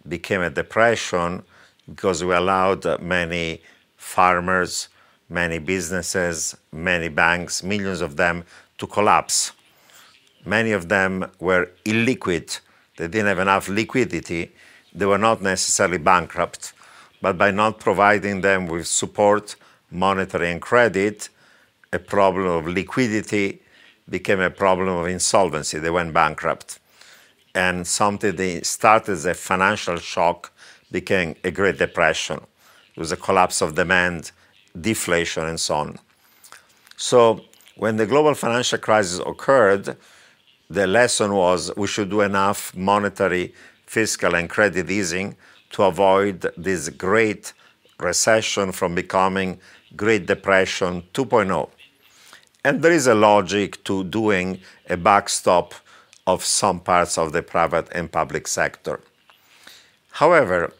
became 0.08 0.40
a 0.40 0.50
depression 0.50 1.42
because 1.86 2.24
we 2.24 2.34
allowed 2.34 3.00
many 3.00 3.62
farmers, 3.96 4.88
many 5.28 5.58
businesses, 5.58 6.56
many 6.72 7.08
banks, 7.08 7.62
millions 7.62 8.00
of 8.00 8.16
them 8.16 8.44
to 8.78 8.86
collapse. 8.86 9.52
Many 10.44 10.72
of 10.72 10.88
them 10.88 11.30
were 11.38 11.70
illiquid. 11.84 12.60
They 12.96 13.08
didn't 13.08 13.26
have 13.26 13.38
enough 13.38 13.68
liquidity. 13.68 14.52
They 14.92 15.06
were 15.06 15.18
not 15.18 15.42
necessarily 15.42 15.98
bankrupt 15.98 16.72
but 17.24 17.38
by 17.38 17.50
not 17.50 17.80
providing 17.80 18.42
them 18.42 18.66
with 18.66 18.86
support, 18.86 19.56
monetary 19.90 20.50
and 20.52 20.60
credit, 20.60 21.30
a 21.90 21.98
problem 21.98 22.46
of 22.46 22.66
liquidity 22.68 23.62
became 24.10 24.40
a 24.40 24.50
problem 24.50 24.88
of 24.88 25.06
insolvency. 25.06 25.78
They 25.78 25.88
went 25.88 26.12
bankrupt. 26.12 26.78
And 27.54 27.86
something 27.86 28.36
they 28.36 28.60
started 28.60 29.12
as 29.12 29.24
a 29.24 29.32
financial 29.32 29.96
shock 29.96 30.52
became 30.90 31.34
a 31.42 31.50
Great 31.50 31.78
Depression. 31.78 32.40
It 32.94 33.00
was 33.00 33.10
a 33.10 33.16
collapse 33.16 33.62
of 33.62 33.74
demand, 33.74 34.32
deflation, 34.78 35.44
and 35.46 35.58
so 35.58 35.76
on. 35.76 35.98
So 36.98 37.40
when 37.76 37.96
the 37.96 38.04
global 38.04 38.34
financial 38.34 38.80
crisis 38.80 39.18
occurred, 39.24 39.96
the 40.70 40.86
lesson 40.86 41.32
was 41.34 41.70
we 41.76 41.86
should 41.86 42.10
do 42.10 42.22
enough 42.22 42.74
monetary, 42.74 43.54
fiscal, 43.86 44.34
and 44.34 44.48
credit 44.48 44.90
easing 44.90 45.36
to 45.70 45.82
avoid 45.82 46.46
this 46.56 46.88
great 46.88 47.52
recession 47.98 48.72
from 48.72 48.94
becoming 48.94 49.58
Great 49.96 50.26
Depression 50.26 51.02
2.0. 51.12 51.68
And 52.64 52.82
there 52.82 52.92
is 52.92 53.06
a 53.06 53.14
logic 53.14 53.84
to 53.84 54.04
doing 54.04 54.60
a 54.88 54.96
backstop 54.96 55.74
of 56.26 56.42
some 56.44 56.80
parts 56.80 57.18
of 57.18 57.32
the 57.32 57.42
private 57.42 57.88
and 57.92 58.10
public 58.10 58.48
sector. 58.48 59.00
However, 60.12 60.72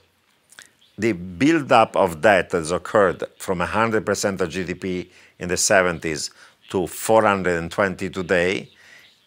the 0.97 1.12
buildup 1.12 1.97
of 1.97 2.20
debt 2.20 2.53
has 2.53 2.70
occurred 2.70 3.24
from 3.39 3.59
100% 3.59 4.41
of 4.41 4.49
GDP 4.49 5.09
in 5.39 5.49
the 5.49 5.57
70s 5.57 6.30
to 6.70 6.87
420 6.87 8.11
today 8.11 8.70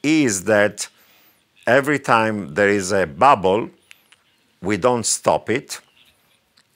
is 0.04 0.44
that 0.46 0.88
every 1.66 2.00
time 2.00 2.54
there 2.54 2.70
is 2.70 2.92
a 2.92 3.06
bubble, 3.06 3.70
we 4.62 4.78
don't 4.78 5.06
stop 5.06 5.50
it, 5.50 5.80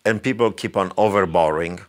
and 0.06 0.22
people 0.22 0.52
keep 0.52 0.76
on 0.76 0.90
overborrowing, 0.92 1.84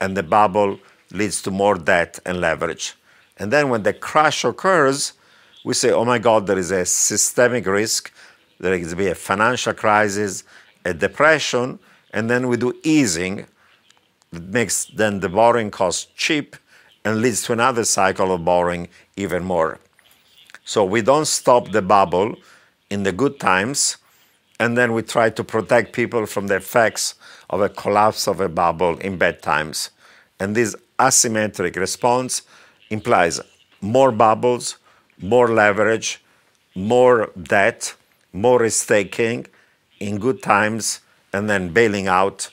and 0.00 0.16
the 0.16 0.22
bubble 0.22 0.78
leads 1.12 1.42
to 1.42 1.50
more 1.50 1.76
debt 1.76 2.18
and 2.26 2.40
leverage. 2.40 2.94
And 3.38 3.52
then 3.52 3.68
when 3.68 3.82
the 3.82 3.92
crash 3.92 4.44
occurs, 4.44 5.12
we 5.64 5.74
say, 5.74 5.90
oh 5.90 6.04
my 6.04 6.18
God, 6.18 6.46
there 6.46 6.58
is 6.58 6.70
a 6.70 6.84
systemic 6.84 7.66
risk, 7.66 8.12
there 8.58 8.74
is 8.74 8.90
to 8.90 8.96
be 8.96 9.08
a 9.08 9.14
financial 9.14 9.74
crisis, 9.74 10.44
a 10.84 10.94
depression, 10.94 11.78
and 12.12 12.30
then 12.30 12.48
we 12.48 12.56
do 12.56 12.72
easing 12.82 13.46
that 14.32 14.42
makes 14.44 14.86
then 14.86 15.20
the 15.20 15.28
borrowing 15.28 15.70
cost 15.70 16.16
cheap 16.16 16.56
and 17.04 17.20
leads 17.20 17.42
to 17.42 17.52
another 17.52 17.84
cycle 17.84 18.32
of 18.32 18.44
borrowing 18.44 18.88
even 19.16 19.44
more. 19.44 19.78
So 20.66 20.84
we 20.84 21.00
don't 21.00 21.26
stop 21.26 21.70
the 21.70 21.80
bubble 21.80 22.34
in 22.90 23.04
the 23.04 23.12
good 23.12 23.38
times 23.38 23.98
and 24.58 24.76
then 24.76 24.92
we 24.94 25.02
try 25.02 25.30
to 25.30 25.44
protect 25.44 25.92
people 25.92 26.26
from 26.26 26.48
the 26.48 26.56
effects 26.56 27.14
of 27.48 27.60
a 27.60 27.68
collapse 27.68 28.26
of 28.26 28.40
a 28.40 28.48
bubble 28.48 28.98
in 28.98 29.16
bad 29.16 29.42
times. 29.42 29.90
And 30.40 30.56
this 30.56 30.74
asymmetric 30.98 31.76
response 31.76 32.42
implies 32.90 33.40
more 33.80 34.10
bubbles, 34.10 34.76
more 35.22 35.48
leverage, 35.48 36.20
more 36.74 37.30
debt, 37.40 37.94
more 38.32 38.58
risk 38.58 38.88
taking 38.88 39.46
in 40.00 40.18
good 40.18 40.42
times, 40.42 41.00
and 41.32 41.48
then 41.48 41.72
bailing 41.72 42.08
out 42.08 42.50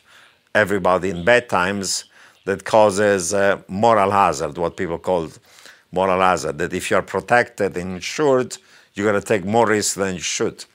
everybody 0.54 1.10
in 1.10 1.26
bad 1.26 1.50
times 1.50 2.06
that 2.46 2.64
causes 2.64 3.34
uh, 3.34 3.60
moral 3.68 4.12
hazard, 4.12 4.56
what 4.60 4.78
people 4.78 5.00
call 5.00 5.30
moral 5.94 6.20
hazard, 6.20 6.58
that 6.58 6.74
if 6.74 6.90
you're 6.90 7.02
protected 7.02 7.78
and 7.78 7.96
insured, 7.96 8.58
you're 8.94 9.10
going 9.10 9.22
to 9.22 9.28
take 9.28 9.46
more 9.46 9.68
risk 9.68 9.96
than 9.96 10.16
you 10.16 10.22
should. 10.22 10.66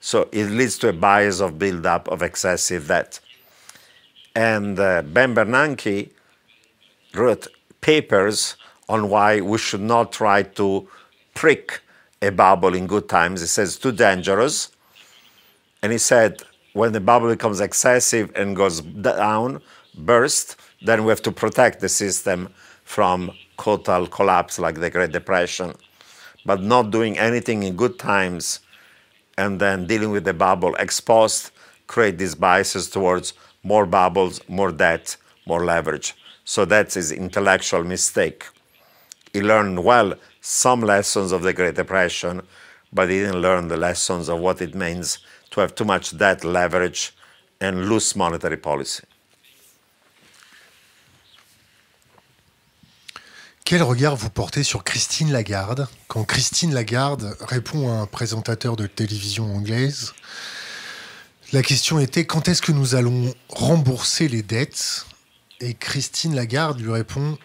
So 0.00 0.28
it 0.32 0.50
leads 0.50 0.78
to 0.78 0.88
a 0.88 0.92
bias 0.92 1.40
of 1.40 1.58
buildup 1.58 2.08
of 2.08 2.22
excessive 2.22 2.88
debt. 2.88 3.20
And 4.34 4.78
uh, 4.78 5.02
Ben 5.02 5.34
Bernanke 5.34 6.10
wrote 7.14 7.46
papers 7.80 8.56
on 8.88 9.08
why 9.08 9.40
we 9.40 9.58
should 9.58 9.80
not 9.80 10.12
try 10.12 10.42
to 10.42 10.88
prick 11.34 11.80
a 12.20 12.30
bubble 12.30 12.74
in 12.74 12.86
good 12.86 13.08
times. 13.08 13.40
He 13.40 13.46
says 13.46 13.74
it's 13.74 13.78
too 13.78 13.92
dangerous. 13.92 14.70
And 15.82 15.92
he 15.92 15.98
said 15.98 16.42
when 16.74 16.92
the 16.92 17.00
bubble 17.00 17.28
becomes 17.28 17.60
excessive 17.60 18.32
and 18.34 18.56
goes 18.56 18.80
down, 18.80 19.62
burst, 19.96 20.56
then 20.82 21.04
we 21.04 21.10
have 21.10 21.22
to 21.22 21.32
protect 21.32 21.80
the 21.80 21.88
system 21.88 22.52
from 22.84 23.30
total 23.58 24.06
collapse 24.06 24.58
like 24.58 24.80
the 24.80 24.90
Great 24.90 25.12
Depression. 25.12 25.74
But 26.46 26.62
not 26.62 26.90
doing 26.90 27.18
anything 27.18 27.62
in 27.62 27.76
good 27.76 27.98
times 27.98 28.60
and 29.38 29.60
then 29.60 29.86
dealing 29.86 30.10
with 30.10 30.24
the 30.24 30.34
bubble 30.34 30.74
exposed 30.76 31.50
create 31.86 32.18
these 32.18 32.34
biases 32.34 32.90
towards 32.90 33.34
more 33.62 33.86
bubbles, 33.86 34.40
more 34.48 34.72
debt, 34.72 35.16
more 35.46 35.64
leverage. 35.64 36.14
So 36.44 36.64
that's 36.64 36.94
his 36.94 37.12
intellectual 37.12 37.84
mistake. 37.84 38.46
He 39.32 39.40
learned 39.42 39.84
well 39.84 40.14
some 40.40 40.80
lessons 40.80 41.32
of 41.32 41.42
the 41.42 41.52
Great 41.52 41.74
Depression, 41.74 42.42
but 42.92 43.08
he 43.10 43.20
didn't 43.20 43.40
learn 43.40 43.68
the 43.68 43.76
lessons 43.76 44.28
of 44.28 44.38
what 44.40 44.60
it 44.60 44.74
means 44.74 45.18
to 45.50 45.60
have 45.60 45.74
too 45.74 45.84
much 45.84 46.16
debt, 46.16 46.44
leverage, 46.44 47.14
and 47.60 47.88
loose 47.88 48.14
monetary 48.14 48.56
policy. 48.56 49.04
Quel 53.64 53.82
regard 53.82 54.14
vous 54.14 54.28
portez 54.28 54.62
sur 54.62 54.84
Christine 54.84 55.32
Lagarde 55.32 55.88
quand 56.06 56.22
Christine 56.24 56.74
Lagarde 56.74 57.34
répond 57.40 57.90
à 57.90 57.94
un 57.94 58.06
présentateur 58.06 58.76
de 58.76 58.86
télévision 58.86 59.56
anglaise 59.56 60.12
La 61.54 61.62
question 61.62 61.98
était 61.98 62.26
quand 62.26 62.46
est-ce 62.46 62.60
que 62.60 62.72
nous 62.72 62.94
allons 62.94 63.34
rembourser 63.48 64.28
les 64.28 64.42
dettes? 64.42 65.06
Et 65.60 65.72
Christine 65.72 66.34
Lagarde 66.34 66.78
lui 66.78 66.92
répond 66.92 67.38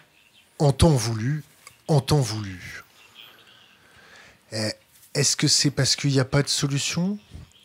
en 0.58 0.72
temps 0.72 0.90
voulu, 0.90 1.42
en 1.88 2.02
temps 2.02 2.20
voulu. 2.20 2.84
Eh, 4.52 4.72
est-ce 5.14 5.36
que 5.36 5.48
c'est 5.48 5.70
parce 5.70 5.96
qu'il 5.96 6.10
n'y 6.10 6.20
a 6.20 6.26
pas 6.26 6.42
de 6.42 6.48
solution? 6.48 7.18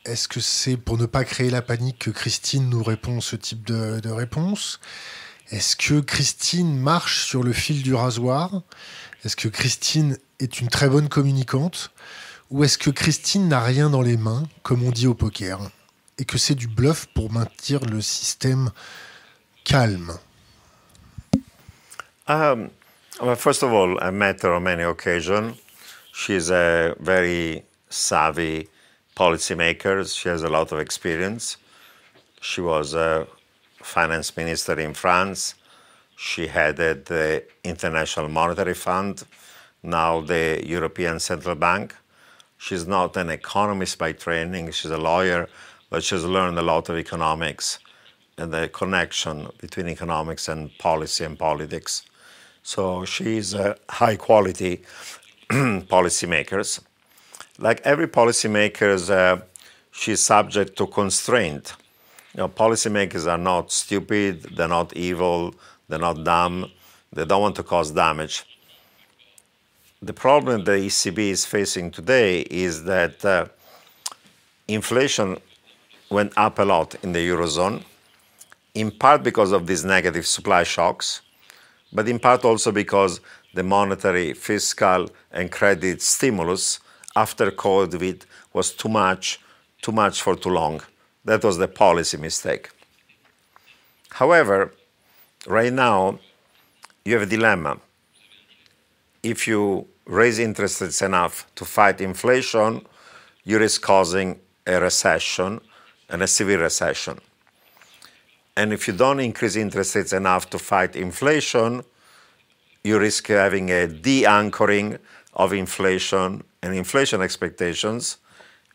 Est-ce 0.05 0.29
que 0.29 0.39
c'est 0.39 0.77
pour 0.77 0.97
ne 0.97 1.05
pas 1.05 1.25
créer 1.25 1.49
la 1.49 1.61
panique 1.61 1.99
que 1.99 2.09
Christine 2.09 2.69
nous 2.69 2.83
répond 2.83 3.19
ce 3.19 3.35
type 3.35 3.65
de, 3.67 3.99
de 3.99 4.09
réponse? 4.09 4.79
Est-ce 5.51 5.75
que 5.75 5.99
Christine 5.99 6.77
marche 6.79 7.23
sur 7.25 7.43
le 7.43 7.53
fil 7.53 7.83
du 7.83 7.93
rasoir? 7.93 8.61
Est-ce 9.23 9.35
que 9.35 9.47
Christine 9.47 10.17
est 10.39 10.59
une 10.59 10.69
très 10.69 10.89
bonne 10.89 11.07
communicante? 11.07 11.91
Ou 12.51 12.63
est-ce 12.63 12.77
que 12.77 12.89
Christine 12.89 13.47
n'a 13.47 13.63
rien 13.63 13.89
dans 13.89 14.01
les 14.01 14.17
mains, 14.17 14.43
comme 14.63 14.83
on 14.83 14.91
dit 14.91 15.07
au 15.07 15.13
poker 15.13 15.59
Et 16.17 16.25
que 16.25 16.37
c'est 16.37 16.55
du 16.55 16.67
bluff 16.67 17.07
pour 17.13 17.31
maintenir 17.31 17.81
le 17.85 18.01
système 18.01 18.71
calme? 19.63 20.17
Um, 22.27 22.69
well, 23.21 23.35
First 23.35 23.61
of 23.61 23.71
all, 23.71 23.97
I 24.01 24.11
met 24.11 24.41
her 24.43 24.53
on 24.53 24.61
many 24.61 24.83
occasions. 24.83 25.53
She's 26.11 26.49
a 26.49 26.95
very 26.99 27.63
savvy 27.89 28.67
policymaker. 29.15 30.05
She 30.05 30.27
has 30.27 30.43
a 30.43 30.49
lot 30.49 30.71
of 30.71 30.79
experience. 30.79 31.57
She 32.41 32.61
was 32.61 32.95
finance 33.85 34.35
minister 34.35 34.79
in 34.79 34.93
France. 34.93 35.55
She 36.17 36.47
headed 36.47 37.05
the 37.05 37.43
International 37.63 38.27
Monetary 38.27 38.73
Fund, 38.73 39.23
now 39.83 40.21
the 40.21 40.61
European 40.65 41.19
Central 41.19 41.55
Bank. 41.55 41.95
She's 42.57 42.87
not 42.87 43.15
an 43.17 43.29
economist 43.29 43.97
by 43.97 44.13
training, 44.13 44.71
she's 44.71 44.91
a 44.91 44.97
lawyer, 44.97 45.47
but 45.89 46.03
she's 46.03 46.23
learned 46.23 46.57
a 46.57 46.61
lot 46.61 46.89
of 46.89 46.97
economics 46.97 47.79
and 48.37 48.51
the 48.51 48.67
connection 48.69 49.47
between 49.59 49.87
economics 49.87 50.47
and 50.47 50.75
policy 50.79 51.23
and 51.23 51.37
politics. 51.37 52.01
So 52.63 53.05
she's 53.05 53.53
a 53.53 53.77
high 53.87 54.15
quality 54.15 54.83
policymaker. 55.49 56.81
Like 57.59 57.81
every 57.81 58.07
policymaker, 58.07 59.09
uh, 59.09 59.41
she's 59.91 60.21
subject 60.21 60.75
to 60.77 60.87
constraint 60.87 61.75
you 62.35 62.41
know, 62.41 62.49
policymakers 62.49 63.31
are 63.31 63.37
not 63.37 63.71
stupid, 63.71 64.43
they're 64.57 64.67
not 64.67 64.93
evil, 64.97 65.55
they're 65.87 65.99
not 65.99 66.21
dumb, 66.25 66.69
they 67.13 67.23
don't 67.23 67.41
want 67.41 67.55
to 67.55 67.63
cause 67.63 67.91
damage. 67.91 68.43
the 70.01 70.13
problem 70.13 70.65
the 70.65 70.77
ECB 70.89 71.19
is 71.29 71.45
facing 71.45 71.89
today 71.89 72.41
is 72.65 72.83
that 72.83 73.23
uh, 73.23 73.45
inflation 74.67 75.37
went 76.09 76.33
up 76.35 76.59
a 76.59 76.65
lot 76.65 76.93
in 77.03 77.13
the 77.13 77.23
Eurozone, 77.29 77.81
in 78.73 78.91
part 78.91 79.23
because 79.23 79.53
of 79.53 79.65
these 79.65 79.85
negative 79.85 80.27
supply 80.27 80.63
shocks, 80.63 81.21
but 81.93 82.09
in 82.09 82.19
part 82.19 82.43
also 82.43 82.69
because 82.73 83.21
the 83.53 83.63
monetary, 83.63 84.33
fiscal, 84.33 85.09
and 85.31 85.49
credit 85.49 86.01
stimulus 86.01 86.81
after 87.15 87.49
COVID 87.49 88.17
was 88.51 88.73
too 88.73 88.89
much, 88.89 89.39
too 89.81 89.93
much 89.93 90.21
for 90.21 90.35
too 90.35 90.49
long. 90.49 90.81
That 91.25 91.43
was 91.43 91.57
the 91.57 91.67
policy 91.67 92.17
mistake. 92.17 92.69
However, 94.11 94.71
right 95.47 95.73
now, 95.73 96.19
you 97.03 97.13
have 97.13 97.23
a 97.23 97.25
dilemma. 97.25 97.79
If 99.23 99.47
you 99.47 99.87
raise 100.05 100.37
interest 100.37 100.81
rates 100.81 101.01
enough 101.01 101.47
to 101.55 101.65
fight 101.65 101.99
inflation, 101.99 102.85
you 103.43 103.57
risk 103.57 103.81
causing 103.81 104.39
a 104.67 104.79
recession 104.79 105.61
and 106.09 106.21
a 106.21 106.27
severe 106.27 106.61
recession. 106.61 107.19
And 108.55 108.71
if 108.71 108.87
you 108.87 108.93
don't 108.93 109.19
increase 109.19 109.55
interest 109.55 109.95
rates 109.95 110.13
enough 110.13 110.49
to 110.51 110.59
fight 110.59 110.95
inflation, 110.95 111.83
you 112.83 112.99
risk 112.99 113.27
having 113.27 113.71
a 113.71 113.87
de 113.87 114.25
anchoring 114.25 114.99
of 115.33 115.53
inflation 115.53 116.43
and 116.61 116.75
inflation 116.75 117.21
expectations 117.21 118.17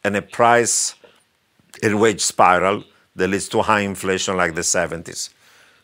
and 0.04 0.16
a 0.16 0.22
price 0.22 0.94
and 1.82 2.00
wage 2.00 2.20
spiral 2.20 2.84
that 3.16 3.28
leads 3.28 3.48
to 3.48 3.62
high 3.62 3.80
inflation 3.80 4.36
like 4.36 4.54
the 4.54 4.60
70s. 4.60 5.30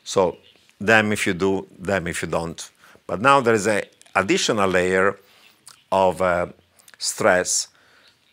So, 0.04 0.38
them 0.80 1.12
if 1.12 1.26
you 1.26 1.34
do, 1.34 1.66
them 1.78 2.06
if 2.06 2.22
you 2.22 2.28
don't. 2.28 2.70
But 3.06 3.20
now 3.20 3.40
there 3.40 3.54
is 3.54 3.66
an 3.66 3.82
additional 4.14 4.68
layer 4.68 5.18
of 5.90 6.20
uh, 6.20 6.46
stress. 6.98 7.68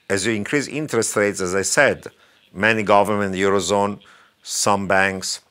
As 0.09 0.25
you 0.25 0.33
increase 0.33 0.67
interest 0.67 1.15
rates, 1.15 1.41
as 1.41 1.55
I 1.55 1.61
said, 1.61 2.07
many 2.53 2.83
governments 2.83 3.37
Eurozone, 3.37 3.99
some 4.41 4.87
banks, 4.87 5.41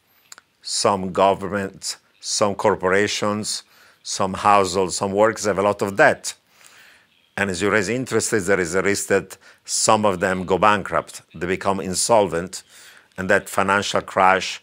some 0.60 1.12
governments, 1.12 1.96
some 2.20 2.54
corporations, 2.54 3.64
some 4.02 4.34
households, 4.34 4.96
some 4.96 5.12
workers 5.12 5.44
have 5.44 5.58
a 5.58 5.62
lot 5.62 5.82
of 5.82 5.96
debt. 5.96 6.34
And 7.36 7.50
as 7.50 7.62
you 7.62 7.70
raise 7.70 7.88
interest 7.88 8.32
rates, 8.32 8.46
there 8.46 8.60
is 8.60 8.74
a 8.74 8.82
risk 8.82 9.08
that 9.08 9.38
some 9.64 10.04
of 10.04 10.20
them 10.20 10.44
go 10.44 10.58
bankrupt, 10.58 11.22
they 11.34 11.46
become 11.46 11.80
insolvent, 11.80 12.62
and 13.16 13.28
that 13.30 13.48
financial 13.48 14.00
crash 14.00 14.62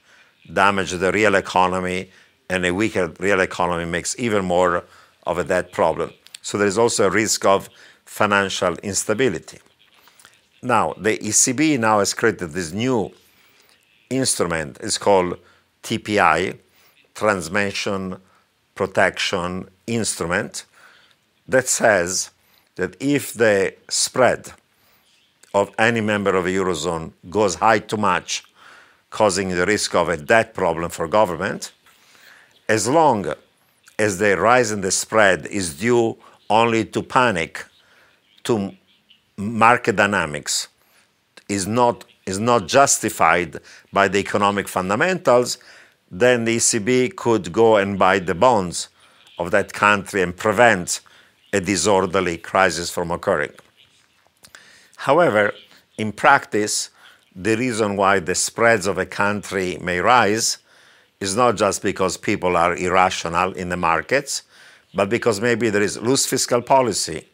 damages 0.51 0.99
the 0.99 1.11
real 1.11 1.35
economy, 1.35 2.09
and 2.49 2.65
a 2.65 2.73
weaker 2.73 3.13
real 3.19 3.39
economy 3.39 3.85
makes 3.85 4.17
even 4.19 4.43
more 4.43 4.83
of 5.25 5.37
a 5.37 5.43
debt 5.43 5.71
problem. 5.71 6.11
So 6.41 6.57
there 6.57 6.67
is 6.67 6.77
also 6.77 7.07
a 7.07 7.09
risk 7.09 7.45
of 7.45 7.69
financial 8.05 8.75
instability. 8.77 9.59
Now, 10.61 10.93
the 10.97 11.17
ECB 11.17 11.79
now 11.79 11.99
has 11.99 12.13
created 12.13 12.51
this 12.51 12.73
new 12.73 13.11
instrument. 14.09 14.77
It's 14.81 14.97
called 14.97 15.37
TPI, 15.83 16.57
Transmission 17.13 18.17
Protection 18.75 19.69
Instrument, 19.87 20.65
that 21.47 21.67
says 21.67 22.31
that 22.75 22.95
if 22.99 23.33
the 23.33 23.75
spread 23.89 24.53
of 25.53 25.73
any 25.77 26.01
member 26.01 26.35
of 26.35 26.45
the 26.45 26.55
Eurozone 26.55 27.11
goes 27.29 27.55
high 27.55 27.79
too 27.79 27.97
much, 27.97 28.43
causing 29.09 29.49
the 29.49 29.65
risk 29.65 29.95
of 29.95 30.09
a 30.09 30.17
debt 30.17 30.53
problem 30.53 30.89
for 30.89 31.07
government, 31.07 31.71
as 32.67 32.87
long 32.87 33.33
as 33.97 34.19
the 34.19 34.37
rise 34.37 34.71
in 34.71 34.81
the 34.81 34.91
spread 34.91 35.47
is 35.47 35.79
due 35.79 36.17
only 36.49 36.85
to 36.85 37.01
panic, 37.01 37.65
to 38.43 38.71
market 39.37 39.95
dynamics, 39.95 40.67
is 41.47 41.65
not, 41.65 42.05
is 42.25 42.39
not 42.39 42.67
justified 42.67 43.57
by 43.91 44.07
the 44.07 44.19
economic 44.19 44.67
fundamentals, 44.67 45.57
then 46.11 46.45
the 46.45 46.57
ECB 46.57 47.15
could 47.15 47.51
go 47.51 47.77
and 47.77 47.99
buy 47.99 48.19
the 48.19 48.35
bonds 48.35 48.89
of 49.37 49.51
that 49.51 49.73
country 49.73 50.21
and 50.21 50.35
prevent 50.35 51.01
a 51.53 51.59
disorderly 51.59 52.37
crisis 52.37 52.89
from 52.89 53.11
occurring. 53.11 53.51
However, 55.03 55.53
in 55.97 56.11
practice, 56.11 56.89
the 57.33 57.55
reason 57.55 57.95
why 57.95 58.19
the 58.19 58.35
spreads 58.35 58.85
of 58.85 58.97
a 58.97 59.05
country 59.05 59.77
may 59.79 60.01
rise 60.01 60.57
is 61.21 61.37
not 61.37 61.55
just 61.55 61.81
because 61.81 62.17
people 62.17 62.57
are 62.57 62.75
irrational 62.75 63.53
in 63.53 63.69
the 63.69 63.77
markets, 63.77 64.43
but 64.93 65.07
because 65.07 65.39
maybe 65.39 65.69
there 65.69 65.81
is 65.81 65.97
loose 66.01 66.25
fiscal 66.25 66.61
policy, 66.61 67.25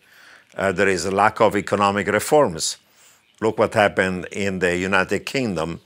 uh, 0.56 0.74
there 0.74 0.88
is 0.88 1.06
a 1.06 1.12
lack 1.12 1.42
of 1.42 1.56
economic 1.56 2.06
reforms. 2.06 2.78
Look 3.42 3.58
what 3.58 3.74
happened 3.74 4.28
in 4.32 4.60
the 4.60 4.78
United 4.78 5.26
Kingdom 5.26 5.82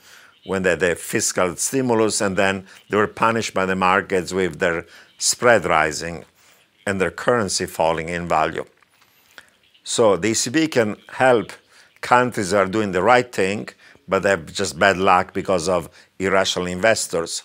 when 0.45 0.63
they 0.63 0.71
had 0.71 0.81
the 0.81 0.95
fiscal 0.97 1.55
stimulus 1.55 2.19
and 2.19 2.35
then 2.35 2.67
they 2.89 2.97
were 2.97 3.07
punished 3.07 3.53
by 3.53 3.65
the 3.65 3.77
markets 3.77 4.33
with 4.33 4.59
their 4.59 4.85
spread 5.17 5.63
rising 5.63 6.25
and 6.85 6.99
their 6.99 7.11
currency 7.11 7.65
falling 7.65 8.09
in 8.09 8.27
value. 8.27 8.65
So 9.85 10.17
the 10.17 10.31
ECB 10.31 10.71
can 10.71 10.97
help 11.07 11.53
countries 12.01 12.53
are 12.53 12.65
doing 12.65 12.91
the 12.91 13.03
right 13.03 13.31
thing, 13.31 13.69
but 14.07 14.23
they 14.23 14.29
have 14.31 14.51
just 14.51 14.77
bad 14.77 14.97
luck 14.97 15.33
because 15.33 15.69
of 15.69 15.89
irrational 16.17 16.67
investors. 16.67 17.43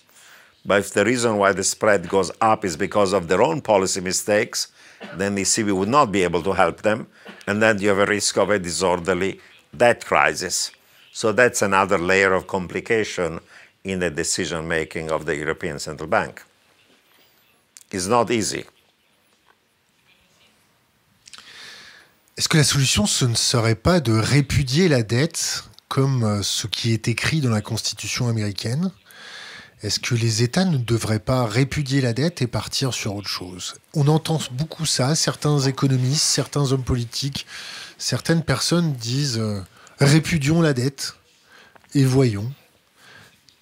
But 0.65 0.79
if 0.79 0.91
the 0.91 1.05
reason 1.05 1.37
why 1.37 1.51
the 1.53 1.63
spread 1.63 2.09
goes 2.09 2.31
up 2.41 2.65
is 2.65 2.75
because 2.75 3.13
of 3.13 3.27
their 3.27 3.41
own 3.41 3.61
policy 3.61 4.01
mistakes, 4.01 4.69
then 5.15 5.35
the 5.35 5.43
ECB 5.43 5.75
would 5.77 5.89
not 5.89 6.11
be 6.11 6.23
able 6.23 6.41
to 6.41 6.53
help 6.53 6.81
them, 6.81 7.07
and 7.45 7.61
then 7.61 7.79
you 7.79 7.89
have 7.89 7.99
a 7.99 8.05
risk 8.05 8.37
of 8.37 8.49
a 8.49 8.57
disorderly 8.57 9.39
debt 9.75 10.03
crisis. 10.03 10.71
So 11.11 11.31
that's 11.31 11.61
another 11.61 11.97
layer 11.97 12.33
of 12.33 12.47
complication 12.47 13.39
in 13.83 13.99
the 13.99 14.09
decision 14.09 14.67
making 14.67 15.11
of 15.11 15.25
the 15.25 15.35
European 15.35 15.77
Central 15.79 16.09
Bank. 16.09 16.43
It's 17.91 18.07
not 18.07 18.31
easy. 18.31 18.65
Est-ce 22.37 22.49
que 22.49 22.57
la 22.57 22.65
solution, 22.65 23.05
ce 23.05 23.23
ne 23.23 23.33
serait 23.33 23.75
pas 23.75 24.01
de 24.01 24.11
répudier 24.11 24.89
la 24.89 25.03
dette 25.03 25.63
comme 25.87 26.25
euh, 26.25 26.43
ce 26.43 26.67
qui 26.67 26.91
est 26.91 27.07
écrit 27.07 27.39
dans 27.39 27.49
la 27.49 27.61
Constitution 27.61 28.27
américaine? 28.27 28.91
Est-ce 29.81 30.01
que 30.01 30.15
les 30.15 30.43
États 30.43 30.65
ne 30.65 30.77
devraient 30.77 31.19
pas 31.19 31.45
répudier 31.45 32.01
la 32.01 32.11
dette 32.11 32.41
et 32.41 32.47
partir 32.47 32.93
sur 32.93 33.15
autre 33.15 33.29
chose? 33.29 33.75
On 33.93 34.09
entend 34.09 34.41
beaucoup 34.51 34.85
ça, 34.85 35.15
certains 35.15 35.59
économistes, 35.61 36.25
certains 36.25 36.73
hommes 36.73 36.83
politiques, 36.83 37.45
certaines 37.97 38.43
personnes 38.43 38.91
disent 38.91 39.37
euh, 39.39 39.61
répudions 40.01 40.61
la 40.61 40.73
dette 40.73 41.15
et 41.93 42.03
voyons. 42.03 42.51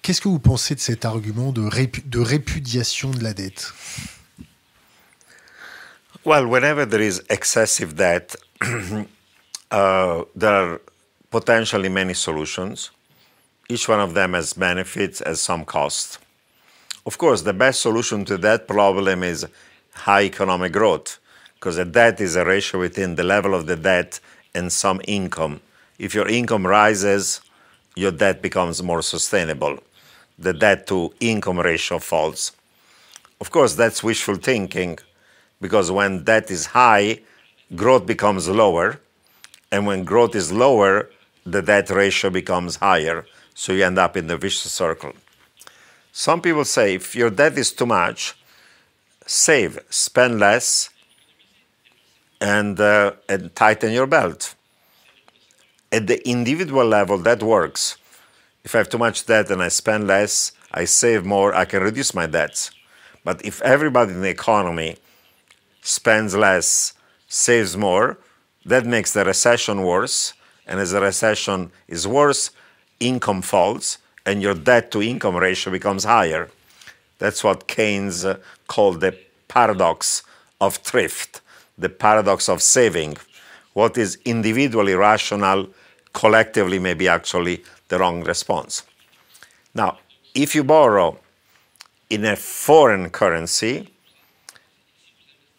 Qu'est-ce 0.02 0.20
que 0.20 0.28
vous 0.28 0.40
pensez 0.40 0.74
de 0.74 0.80
cet 0.80 1.04
argument 1.04 1.52
de, 1.52 1.62
répu 1.62 2.02
de 2.04 2.18
répudiation 2.18 3.12
de 3.12 3.22
la 3.22 3.34
dette? 3.34 3.72
Well, 6.24 6.46
whenever 6.46 6.86
there 6.88 7.06
is 7.06 7.20
excessive 7.28 7.94
uh, 9.70 10.24
there 10.34 10.52
are 10.52 10.80
potentially 11.30 11.88
many 11.88 12.14
solutions. 12.14 12.90
Each 13.68 13.88
one 13.88 14.00
of 14.00 14.14
them 14.14 14.34
has 14.34 14.52
benefits, 14.52 15.22
has 15.24 15.40
some 15.40 15.64
cost. 15.64 16.18
Of 17.06 17.18
course, 17.18 17.42
the 17.42 17.52
best 17.52 17.80
solution 17.80 18.24
to 18.26 18.36
that 18.38 18.66
problem 18.66 19.22
is 19.22 19.46
high 19.92 20.22
economic 20.22 20.72
growth, 20.72 21.18
because 21.54 21.76
the 21.76 21.84
debt 21.84 22.20
is 22.20 22.36
a 22.36 22.44
ratio 22.44 22.80
within 22.80 23.16
the 23.16 23.24
level 23.24 23.54
of 23.54 23.66
the 23.66 23.76
debt 23.76 24.20
and 24.54 24.72
some 24.72 25.00
income. 25.06 25.60
If 25.98 26.14
your 26.14 26.28
income 26.28 26.66
rises, 26.66 27.40
your 27.96 28.12
debt 28.12 28.40
becomes 28.40 28.82
more 28.82 29.02
sustainable. 29.02 29.78
The 30.38 30.52
debt 30.52 30.86
to 30.88 31.12
income 31.20 31.60
ratio 31.60 31.98
falls. 31.98 32.52
Of 33.40 33.50
course, 33.50 33.74
that's 33.74 34.02
wishful 34.02 34.36
thinking 34.36 34.98
because 35.60 35.90
when 35.90 36.24
debt 36.24 36.50
is 36.50 36.66
high, 36.66 37.20
growth 37.74 38.06
becomes 38.06 38.48
lower. 38.48 39.00
And 39.70 39.86
when 39.86 40.04
growth 40.04 40.34
is 40.34 40.52
lower, 40.52 41.10
the 41.44 41.62
debt 41.62 41.90
ratio 41.90 42.30
becomes 42.30 42.76
higher. 42.76 43.26
So 43.54 43.72
you 43.72 43.84
end 43.84 43.98
up 43.98 44.16
in 44.16 44.26
the 44.26 44.36
vicious 44.36 44.72
circle. 44.72 45.12
Some 46.12 46.40
people 46.40 46.64
say 46.64 46.94
if 46.94 47.14
your 47.14 47.30
debt 47.30 47.58
is 47.58 47.72
too 47.72 47.86
much, 47.86 48.34
save, 49.26 49.78
spend 49.90 50.38
less, 50.38 50.90
and, 52.40 52.78
uh, 52.78 53.12
and 53.28 53.54
tighten 53.54 53.92
your 53.92 54.06
belt. 54.06 54.54
At 55.90 56.06
the 56.06 56.26
individual 56.28 56.86
level, 56.86 57.18
that 57.18 57.42
works. 57.42 57.96
If 58.64 58.74
I 58.74 58.78
have 58.78 58.88
too 58.88 58.98
much 58.98 59.26
debt 59.26 59.50
and 59.50 59.62
I 59.62 59.68
spend 59.68 60.06
less, 60.06 60.52
I 60.72 60.86
save 60.86 61.24
more, 61.24 61.54
I 61.54 61.64
can 61.66 61.82
reduce 61.82 62.14
my 62.14 62.26
debts. 62.26 62.70
But 63.22 63.44
if 63.44 63.62
everybody 63.62 64.12
in 64.12 64.22
the 64.22 64.28
economy 64.28 64.96
spends 65.82 66.34
less, 66.34 66.93
saves 67.34 67.76
more, 67.76 68.18
that 68.64 68.84
makes 68.86 69.12
the 69.12 69.24
recession 69.24 69.82
worse. 69.82 70.34
And 70.66 70.80
as 70.80 70.90
the 70.92 71.00
recession 71.00 71.70
is 71.88 72.06
worse, 72.06 72.50
income 73.00 73.42
falls 73.42 73.98
and 74.24 74.40
your 74.40 74.54
debt 74.54 74.90
to 74.92 75.02
income 75.02 75.36
ratio 75.36 75.72
becomes 75.72 76.04
higher. 76.04 76.48
That's 77.18 77.44
what 77.44 77.66
Keynes 77.66 78.24
uh, 78.24 78.38
called 78.66 79.00
the 79.00 79.12
paradox 79.48 80.22
of 80.60 80.76
thrift. 80.76 81.40
the 81.76 81.88
paradox 81.88 82.48
of 82.48 82.62
saving. 82.62 83.16
What 83.72 83.98
is 83.98 84.18
individually 84.24 84.94
rational, 84.94 85.68
collectively 86.12 86.78
may 86.78 86.94
be 86.94 87.08
actually 87.08 87.64
the 87.88 87.98
wrong 87.98 88.22
response. 88.24 88.84
Now, 89.74 89.98
if 90.34 90.54
you 90.54 90.64
borrow 90.64 91.18
in 92.08 92.24
a 92.24 92.36
foreign 92.36 93.10
currency 93.10 93.88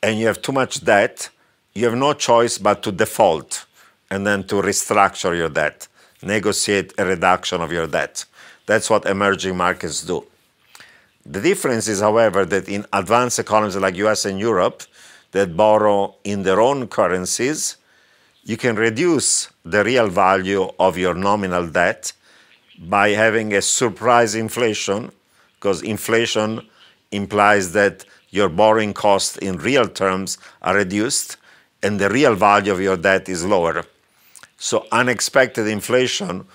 and 0.01 0.19
you 0.19 0.27
have 0.27 0.41
too 0.41 0.51
much 0.51 0.83
debt, 0.83 1.29
you 1.75 1.83
have 1.85 1.97
no 1.97 2.13
choice 2.13 2.57
but 2.57 2.81
to 2.83 2.91
default 2.91 3.65
and 4.09 4.25
then 4.25 4.45
to 4.45 4.55
restructure 4.55 5.35
your 5.37 5.49
debt, 5.49 5.87
negotiate 6.23 6.93
a 6.97 7.05
reduction 7.05 7.59
of 7.61 7.71
your 7.71 7.85
debt. 7.85 8.23
That's 8.65 8.89
what 8.89 9.05
emerging 9.05 9.57
markets 9.57 10.01
do. 10.03 10.25
The 11.25 11.41
difference 11.41 11.87
is, 11.87 11.99
however, 11.99 12.45
that 12.45 12.69
in 12.69 12.85
advanced 12.93 13.39
economies 13.39 13.75
like 13.75 13.95
US 13.97 14.25
and 14.25 14.39
Europe 14.39 14.83
that 15.31 15.57
borrow 15.57 16.15
in 16.23 16.43
their 16.43 16.61
own 16.61 16.87
currencies, 16.87 17.75
you 18.43 18.55
can 18.55 18.75
reduce 18.75 19.49
the 19.65 19.83
real 19.83 20.07
value 20.07 20.69
of 20.79 20.97
your 20.97 21.13
nominal 21.13 21.67
debt 21.67 22.13
by 22.77 23.09
having 23.09 23.53
a 23.53 23.61
surprise 23.61 24.35
inflation, 24.35 25.11
because 25.55 25.81
inflation 25.81 26.61
implies 27.11 27.73
that 27.73 28.05
your 28.29 28.49
borrowing 28.49 28.93
costs 28.93 29.37
in 29.37 29.57
real 29.57 29.87
terms 29.87 30.37
are 30.61 30.75
reduced 30.75 31.37
and 31.85 31.99
the 31.99 32.09
real 32.09 32.33
value 32.33 32.71
of 32.71 32.81
your 32.81 32.97
debt 32.97 33.29
is 33.29 33.45
lower. 33.45 33.85
So 34.57 34.87
unexpected 34.91 35.67
inflation 35.67 36.45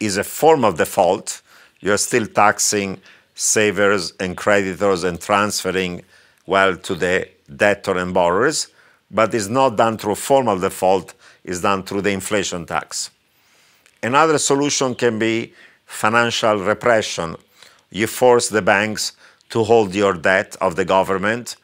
is 0.00 0.16
a 0.16 0.24
form 0.24 0.64
of 0.64 0.78
default. 0.78 1.42
You're 1.80 1.98
still 1.98 2.26
taxing 2.26 2.90
savers 3.34 4.14
and 4.18 4.34
creditors 4.34 5.04
and 5.04 5.20
transferring 5.20 6.04
wealth 6.46 6.82
to 6.84 6.94
the 6.94 7.28
debtor 7.54 7.98
and 7.98 8.14
borrowers, 8.14 8.68
but 9.10 9.34
it's 9.34 9.48
not 9.48 9.76
done 9.76 9.98
through 9.98 10.14
formal 10.14 10.58
default, 10.58 11.12
it's 11.44 11.60
done 11.60 11.82
through 11.82 12.02
the 12.02 12.10
inflation 12.10 12.64
tax. 12.64 13.10
Another 14.02 14.38
solution 14.38 14.94
can 14.94 15.18
be 15.18 15.52
financial 15.84 16.56
repression. 16.72 17.36
You 17.90 18.06
force 18.06 18.48
the 18.48 18.62
banks 18.62 19.12
to 19.50 19.64
hold 19.64 19.94
your 19.94 20.14
debt 20.14 20.56
of 20.62 20.76
the 20.76 20.86
government, 20.86 21.56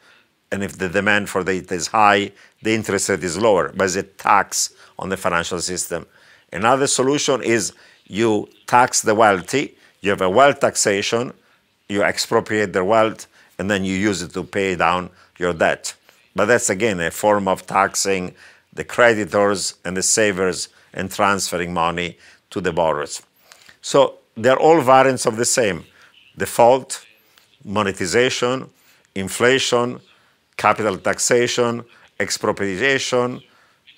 and 0.55 0.63
if 0.63 0.77
the 0.77 0.87
demand 0.87 1.27
for 1.27 1.41
it 1.41 1.69
is 1.69 1.87
high, 1.87 2.31
the 2.61 2.73
interest 2.73 3.09
rate 3.09 3.25
is 3.25 3.37
lower, 3.37 3.73
but 3.75 3.83
it's 3.83 3.97
a 3.97 4.03
tax 4.03 4.73
on 4.97 5.09
the 5.09 5.17
financial 5.17 5.59
system. 5.59 6.05
Another 6.53 6.87
solution 6.87 7.43
is 7.43 7.73
you 8.07 8.47
tax 8.65 9.01
the 9.01 9.13
wealthy, 9.13 9.75
you 9.99 10.11
have 10.11 10.21
a 10.21 10.29
wealth 10.29 10.61
taxation, 10.61 11.33
you 11.89 12.03
expropriate 12.03 12.71
their 12.71 12.85
wealth, 12.85 13.27
and 13.59 13.69
then 13.69 13.83
you 13.83 13.95
use 13.97 14.21
it 14.21 14.31
to 14.33 14.43
pay 14.43 14.77
down 14.77 15.09
your 15.37 15.53
debt. 15.53 15.93
But 16.33 16.45
that's 16.45 16.69
again 16.69 17.01
a 17.01 17.11
form 17.11 17.49
of 17.49 17.67
taxing 17.67 18.33
the 18.71 18.85
creditors 18.85 19.75
and 19.83 19.97
the 19.97 20.03
savers 20.03 20.69
and 20.93 21.11
transferring 21.11 21.73
money 21.73 22.17
to 22.51 22.61
the 22.61 22.71
borrowers. 22.71 23.21
So 23.81 24.19
they're 24.37 24.63
all 24.67 24.79
variants 24.79 25.25
of 25.25 25.35
the 25.35 25.49
same 25.59 25.83
default, 26.37 27.05
monetization, 27.65 28.69
inflation, 29.15 29.99
capital 30.57 30.97
taxation, 30.97 31.83
expropriation, 32.19 33.41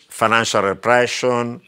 financial 0.10 0.64
repression, 0.64 1.62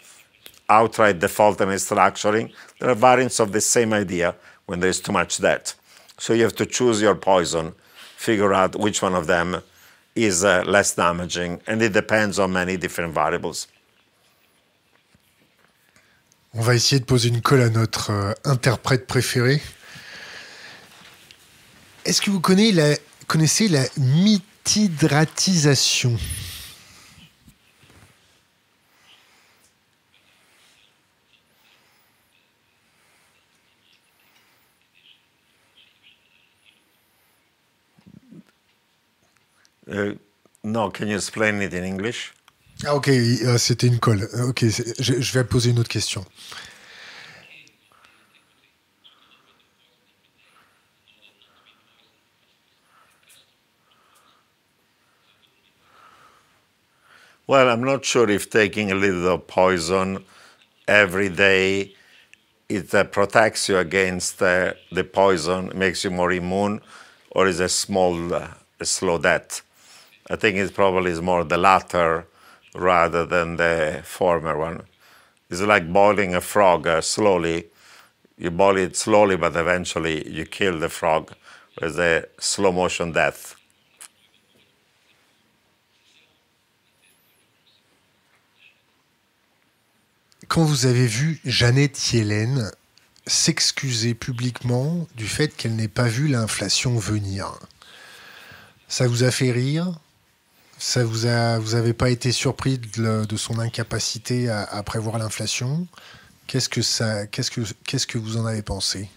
outright 0.69 1.19
default 1.19 1.61
and 1.61 1.71
restructuring. 1.71 2.51
There 2.79 2.89
are 2.89 2.95
variants 2.95 3.39
of 3.39 3.51
the 3.51 3.61
same 3.61 3.93
idea 3.93 4.35
when 4.65 4.79
there's 4.79 4.99
too 4.99 5.11
much 5.11 5.39
debt. 5.39 5.73
So 6.17 6.33
you 6.33 6.43
have 6.43 6.55
to 6.55 6.65
choose 6.65 7.01
your 7.01 7.15
poison, 7.15 7.73
figure 8.17 8.53
out 8.53 8.75
which 8.75 9.01
one 9.01 9.15
of 9.15 9.27
them 9.27 9.61
is 10.15 10.43
uh, 10.43 10.63
less 10.65 10.95
damaging, 10.95 11.61
and 11.67 11.81
it 11.81 11.93
depends 11.93 12.39
on 12.39 12.51
many 12.51 12.77
different 12.77 13.13
variables. 13.13 13.67
On 16.53 16.61
va 16.61 16.73
essayer 16.73 16.99
de 16.99 17.05
poser 17.05 17.29
une 17.29 17.41
colle 17.41 17.61
à 17.61 17.69
notre 17.69 18.11
euh, 18.11 18.33
interprète 18.43 19.05
préféré. 19.05 19.61
Est-ce 22.05 22.21
que 22.21 22.31
vous 22.31 22.39
connaissez 22.39 22.71
la, 22.71 22.95
connaissez 23.27 23.67
la 23.67 23.83
mitidratisation 24.69 26.17
Uh, 39.91 40.13
no, 40.63 40.91
can 40.91 41.07
you 41.07 41.15
explain 41.15 41.59
it 41.63 41.73
in 41.73 41.83
English? 41.83 42.31
Ah 42.85 42.93
ok, 42.93 43.07
euh, 43.07 43.57
c'était 43.57 43.87
une 43.87 43.97
colle. 43.97 44.29
Euh, 44.35 44.49
ok, 44.49 44.63
je 44.99 45.33
vais 45.33 45.43
poser 45.43 45.71
une 45.71 45.79
autre 45.79 45.89
question. 45.89 46.23
Well, 57.49 57.67
I'm 57.67 57.83
not 57.83 58.05
sure 58.05 58.29
if 58.29 58.51
taking 58.51 58.91
a 58.91 58.95
little 58.95 59.39
poison 59.39 60.23
every 60.87 61.29
day 61.29 61.95
it 62.69 62.93
uh, 62.93 63.05
protects 63.05 63.69
you 63.69 63.79
against 63.79 64.41
uh, 64.41 64.73
the 64.91 65.03
poison, 65.03 65.71
makes 65.75 66.03
you 66.03 66.11
more 66.11 66.31
immune, 66.31 66.81
or 67.31 67.47
is 67.47 67.59
a 67.59 67.69
small, 67.69 68.35
uh, 68.35 68.49
a 68.79 68.85
slow 68.85 69.17
death. 69.17 69.63
I 70.29 70.35
think 70.35 70.57
it 70.57 70.75
probably 70.75 71.11
is 71.11 71.21
more 71.21 71.43
the 71.43 71.57
latter 71.57 72.27
rather 72.75 73.25
than 73.25 73.57
the 73.57 74.01
former 74.05 74.55
one. 74.55 74.83
It's 75.49 75.61
like 75.61 75.91
boiling 75.91 76.35
a 76.35 76.41
frog 76.41 76.87
uh, 76.87 77.01
slowly. 77.01 77.67
You 78.37 78.51
boil 78.51 78.77
it 78.77 78.95
slowly, 78.97 79.37
but 79.37 79.55
eventually 79.55 80.29
you 80.29 80.45
kill 80.45 80.79
the 80.79 80.89
frog 80.89 81.33
with 81.81 81.99
a 81.99 82.29
slow 82.39 82.71
motion 82.71 83.13
death. 83.13 83.58
Quand 90.49 90.63
vous 90.63 90.87
avez 90.87 91.05
vu 91.05 91.39
Jeannette 91.45 92.11
Yellen 92.11 92.71
s'excuser 93.27 94.15
publiquement 94.15 95.07
du 95.15 95.27
fait 95.27 95.55
qu'elle 95.55 95.75
n'ait 95.75 95.87
pas 95.87 96.07
vu 96.07 96.27
l'inflation 96.27 96.97
venir, 96.97 97.53
ça 98.87 99.05
vous 99.07 99.23
a 99.23 99.29
fait 99.29 99.51
rire? 99.51 99.93
Ça 100.79 101.03
vous 101.03 101.27
a, 101.27 101.59
vous 101.59 101.75
avez 101.75 101.93
pas 101.93 102.09
été 102.09 102.31
surpris 102.31 102.79
de, 102.79 103.37
son 103.37 103.59
incapacité 103.59 104.49
à, 104.49 104.63
à 104.63 104.81
prévoir 104.81 105.19
l'inflation? 105.19 105.87
Qu'est-ce 106.47 106.67
que 106.67 106.81
ça, 106.81 107.27
qu'est-ce 107.27 107.51
que, 107.51 107.61
qu'est-ce 107.85 108.07
que 108.07 108.17
vous 108.17 108.35
en 108.35 108.47
avez 108.47 108.63
pensé? 108.63 109.07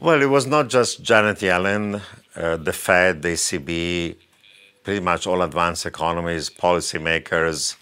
Well, 0.00 0.22
it 0.22 0.30
was 0.30 0.46
not 0.46 0.70
just 0.70 1.04
Janet 1.04 1.42
Yellen, 1.42 2.00
uh, 2.34 2.56
the 2.56 2.72
Fed, 2.72 3.20
the 3.20 3.34
ECB, 3.34 4.16
pretty 4.84 5.00
much 5.00 5.26
all 5.26 5.42
advanced 5.42 5.84
economies, 5.84 6.48
policymakers 6.48 7.76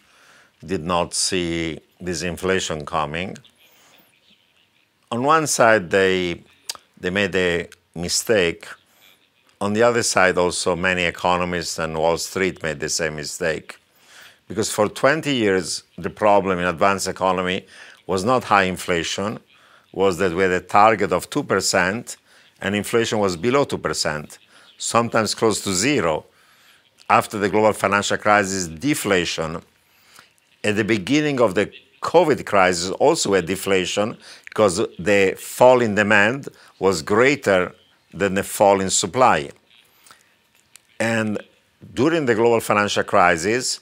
did 0.65 0.85
not 0.85 1.15
see 1.15 1.79
this 2.01 2.23
inflation 2.23 2.85
coming. 2.85 3.37
On 5.11 5.23
one 5.23 5.47
side, 5.47 5.91
they 5.91 6.43
they 6.99 7.11
made 7.11 7.35
a 7.35 7.69
mistake 7.95 8.67
on 9.61 9.73
the 9.73 9.83
other 9.83 10.03
side, 10.03 10.37
also, 10.37 10.77
many 10.77 11.05
economists 11.05 11.79
and 11.79 11.97
Wall 11.97 12.19
Street 12.19 12.63
made 12.63 12.79
the 12.79 12.91
same 12.91 13.17
mistake. 13.17 13.79
Because 14.49 14.71
for 14.71 14.89
20 14.89 15.35
years, 15.35 15.83
the 15.97 16.11
problem 16.11 16.59
in 16.59 16.67
advanced 16.67 17.09
economy 17.09 17.67
was 18.07 18.25
not 18.25 18.45
high 18.45 18.65
inflation, 18.65 19.39
was 19.93 20.19
that 20.19 20.33
we 20.35 20.43
had 20.43 20.53
a 20.53 20.61
target 20.61 21.11
of 21.11 21.31
2% 21.31 22.17
and 22.61 22.75
inflation 22.75 23.19
was 23.19 23.37
below 23.37 23.65
2%, 23.65 24.39
sometimes 24.77 25.35
close 25.35 25.63
to 25.63 25.73
zero. 25.73 26.27
After 27.09 27.39
the 27.39 27.49
global 27.49 27.73
financial 27.73 28.19
crisis, 28.19 28.67
deflation. 28.67 29.63
At 30.67 30.75
the 30.75 30.85
beginning 30.85 31.41
of 31.41 31.55
the 31.55 31.71
COVID 32.03 32.45
crisis, 32.45 32.91
also 32.91 33.35
a 33.35 33.41
deflation 33.41 34.17
because 34.49 34.79
the 34.99 35.37
fall 35.39 35.81
in 35.81 35.95
demand 35.95 36.49
was 36.81 37.03
greater 37.03 37.73
than 38.13 38.35
the 38.35 38.43
fall 38.43 38.81
in 38.81 38.91
supply. 38.91 39.51
And 40.99 41.41
during 41.95 42.27
the 42.27 42.35
global 42.35 42.59
financial 42.59 43.05
crisis, 43.05 43.79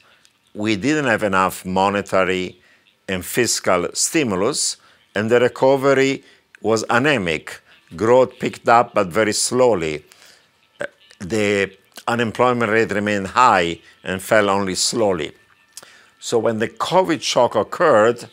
we 0.53 0.77
didn't 0.77 1.07
have 1.07 1.23
enough 1.23 1.65
monetary 1.65 2.61
and 3.09 3.25
fiscal 3.25 3.89
stimulus, 3.95 4.77
and 5.15 5.31
the 5.31 5.41
recovery 5.41 6.23
was 6.61 6.85
anemic. 6.91 7.63
Growth 7.97 8.39
picked 8.39 8.69
up, 8.69 8.93
but 8.93 9.07
very 9.07 9.33
slowly. 9.33 10.05
The 11.19 11.75
unemployment 12.07 12.71
rate 12.71 12.93
remained 12.93 13.29
high 13.29 13.81
and 14.03 14.21
fell 14.21 14.51
only 14.51 14.75
slowly. 14.75 15.33
So 16.25 16.39
when 16.39 16.59
the 16.59 16.69
COVID 16.69 17.21
shock 17.21 17.55
occurred, 17.55 18.31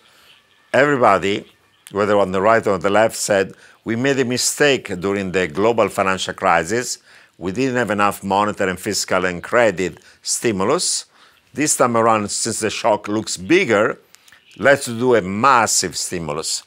everybody, 0.71 1.45
whether 1.91 2.17
on 2.17 2.31
the 2.31 2.41
right 2.41 2.65
or 2.65 2.75
on 2.75 2.79
the 2.79 2.89
left, 2.89 3.17
said 3.17 3.53
we 3.83 3.97
made 3.97 4.17
a 4.17 4.23
mistake 4.23 4.97
during 5.01 5.33
the 5.33 5.49
global 5.49 5.89
financial 5.89 6.33
crisis. 6.33 6.99
we 7.37 7.51
didn't 7.51 7.75
have 7.75 7.91
enough 7.91 8.23
monetary 8.23 8.69
and 8.69 8.79
fiscal 8.79 9.25
and 9.25 9.43
credit 9.43 9.99
stimulus. 10.21 11.07
This 11.53 11.75
time 11.75 11.97
around, 11.97 12.31
since 12.31 12.61
the 12.61 12.69
shock 12.69 13.09
looks 13.09 13.35
bigger, 13.35 13.99
let's 14.57 14.85
do 14.85 15.15
a 15.15 15.21
massive 15.21 15.97
stimulus. 15.97 16.63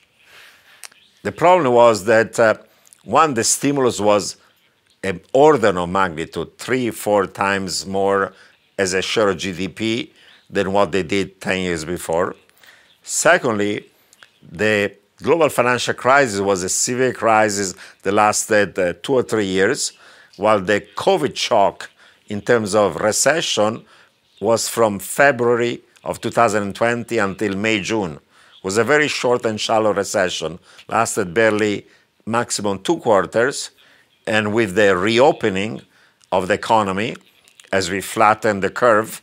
The 1.22 1.32
problem 1.32 1.72
was 1.72 2.04
that 2.04 2.38
uh, 2.38 2.56
one, 3.02 3.32
the 3.32 3.44
stimulus 3.44 3.98
was 3.98 4.36
an 5.02 5.22
order 5.32 5.78
of 5.78 5.88
magnitude, 5.88 6.58
three, 6.58 6.90
four 6.90 7.26
times 7.26 7.86
more 7.86 8.34
as 8.76 8.92
a 8.92 9.00
share 9.00 9.30
of 9.30 9.38
GDP 9.38 10.10
than 10.54 10.72
what 10.72 10.92
they 10.92 11.02
did 11.02 11.40
10 11.40 11.60
years 11.60 11.84
before. 11.84 12.34
Secondly, 13.02 13.86
the 14.50 14.92
global 15.22 15.48
financial 15.48 15.94
crisis 15.94 16.40
was 16.40 16.62
a 16.62 16.68
severe 16.68 17.12
crisis 17.12 17.74
that 18.02 18.12
lasted 18.12 18.78
uh, 18.78 18.94
two 19.02 19.14
or 19.14 19.22
three 19.22 19.46
years, 19.46 19.92
while 20.36 20.60
the 20.60 20.80
COVID 20.96 21.36
shock 21.36 21.90
in 22.28 22.40
terms 22.40 22.74
of 22.74 22.96
recession 22.96 23.84
was 24.40 24.68
from 24.68 24.98
February 24.98 25.82
of 26.02 26.20
2020 26.20 27.18
until 27.18 27.56
May, 27.56 27.80
June. 27.80 28.12
It 28.12 28.64
was 28.64 28.78
a 28.78 28.84
very 28.84 29.08
short 29.08 29.44
and 29.44 29.60
shallow 29.60 29.92
recession, 29.92 30.58
lasted 30.88 31.34
barely 31.34 31.86
maximum 32.26 32.78
two 32.78 32.98
quarters, 32.98 33.70
and 34.26 34.54
with 34.54 34.74
the 34.74 34.96
reopening 34.96 35.82
of 36.32 36.48
the 36.48 36.54
economy, 36.54 37.16
as 37.72 37.90
we 37.90 38.00
flattened 38.00 38.62
the 38.62 38.70
curve, 38.70 39.20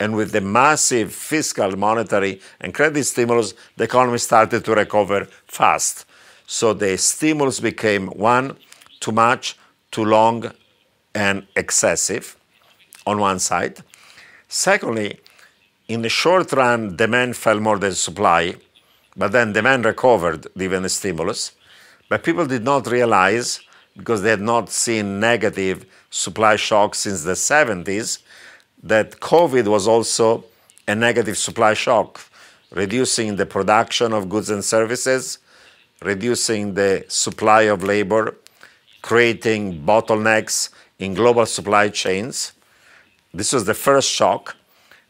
and 0.00 0.16
with 0.16 0.32
the 0.32 0.40
massive 0.40 1.12
fiscal, 1.12 1.76
monetary, 1.76 2.40
and 2.60 2.74
credit 2.74 3.04
stimulus, 3.04 3.52
the 3.76 3.84
economy 3.84 4.18
started 4.18 4.64
to 4.64 4.74
recover 4.74 5.28
fast. 5.46 6.06
So 6.46 6.72
the 6.72 6.96
stimulus 6.96 7.60
became 7.60 8.06
one, 8.08 8.56
too 8.98 9.12
much, 9.12 9.56
too 9.90 10.04
long, 10.04 10.52
and 11.14 11.46
excessive 11.54 12.36
on 13.06 13.18
one 13.18 13.38
side. 13.38 13.80
Secondly, 14.48 15.20
in 15.86 16.02
the 16.02 16.08
short 16.08 16.52
run, 16.52 16.96
demand 16.96 17.36
fell 17.36 17.60
more 17.60 17.78
than 17.78 17.92
supply, 17.92 18.54
but 19.16 19.32
then 19.32 19.52
demand 19.52 19.84
recovered 19.84 20.46
given 20.56 20.82
the 20.82 20.88
stimulus. 20.88 21.52
But 22.08 22.24
people 22.24 22.46
did 22.46 22.64
not 22.64 22.90
realize, 22.90 23.60
because 23.96 24.22
they 24.22 24.30
had 24.30 24.40
not 24.40 24.70
seen 24.70 25.20
negative 25.20 25.84
supply 26.10 26.56
shocks 26.56 27.00
since 27.00 27.22
the 27.24 27.32
70s, 27.32 28.18
that 28.82 29.20
COVID 29.20 29.68
was 29.68 29.86
also 29.86 30.44
a 30.88 30.94
negative 30.94 31.36
supply 31.36 31.74
shock, 31.74 32.20
reducing 32.70 33.36
the 33.36 33.46
production 33.46 34.12
of 34.12 34.28
goods 34.28 34.50
and 34.50 34.64
services, 34.64 35.38
reducing 36.02 36.74
the 36.74 37.04
supply 37.08 37.62
of 37.62 37.82
labor, 37.82 38.36
creating 39.02 39.82
bottlenecks 39.82 40.70
in 40.98 41.14
global 41.14 41.46
supply 41.46 41.88
chains. 41.88 42.52
This 43.32 43.52
was 43.52 43.64
the 43.64 43.74
first 43.74 44.10
shock. 44.10 44.56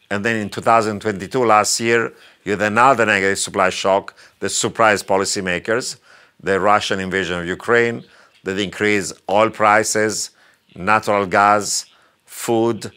And 0.09 0.25
then 0.25 0.35
in 0.35 0.49
2022, 0.49 1.45
last 1.45 1.79
year, 1.79 2.13
you 2.43 2.51
had 2.51 2.61
another 2.61 3.05
negative 3.05 3.39
supply 3.39 3.69
shock 3.69 4.13
that 4.39 4.49
surprised 4.49 5.07
policymakers 5.07 5.97
the 6.41 6.59
Russian 6.59 6.99
invasion 6.99 7.39
of 7.39 7.45
Ukraine, 7.45 8.03
that 8.43 8.57
increased 8.57 9.13
oil 9.29 9.49
prices, 9.49 10.31
natural 10.75 11.25
gas, 11.25 11.85
food, 12.25 12.91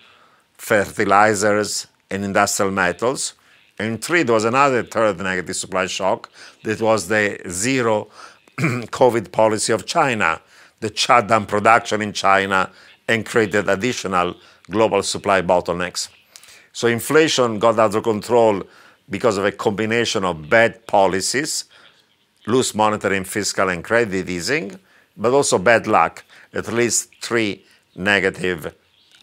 fertilizers, 0.65 1.89
and 2.11 2.25
industrial 2.25 2.71
metals. 2.71 3.35
And 3.79 4.03
three, 4.03 4.23
there 4.23 4.33
was 4.33 4.47
another 4.47 4.83
third 4.83 5.19
negative 5.19 5.57
supply 5.57 5.87
shock 5.87 6.31
that 6.63 6.81
was 6.81 7.07
the 7.09 7.39
zero 7.51 8.09
COVID 8.59 9.31
policy 9.31 9.75
of 9.75 9.85
China 9.85 10.41
that 10.81 10.97
shut 10.97 11.29
down 11.29 11.45
production 11.45 12.01
in 12.01 12.15
China 12.15 12.71
and 13.07 13.27
created 13.27 13.69
additional 13.69 14.37
global 14.71 15.03
supply 15.03 15.43
bottlenecks. 15.43 16.09
So 16.73 16.89
inflation 16.89 17.59
got 17.59 17.79
out 17.79 17.95
of 17.95 18.03
control 18.03 18.63
because 19.11 19.37
of 19.37 19.45
a 19.45 19.53
combination 19.53 20.25
of 20.25 20.49
bad 20.49 20.87
policies, 20.87 21.65
loose 22.47 22.75
monetary 22.75 23.19
and 23.19 23.29
fiscal 23.29 23.69
and 23.69 23.85
credit 23.85 24.31
easing, 24.31 24.79
but 25.15 25.35
also 25.35 25.59
bad 25.59 25.87
luck, 25.87 26.25
at 26.55 26.73
least 26.73 27.11
three 27.21 27.63
negative 27.95 28.75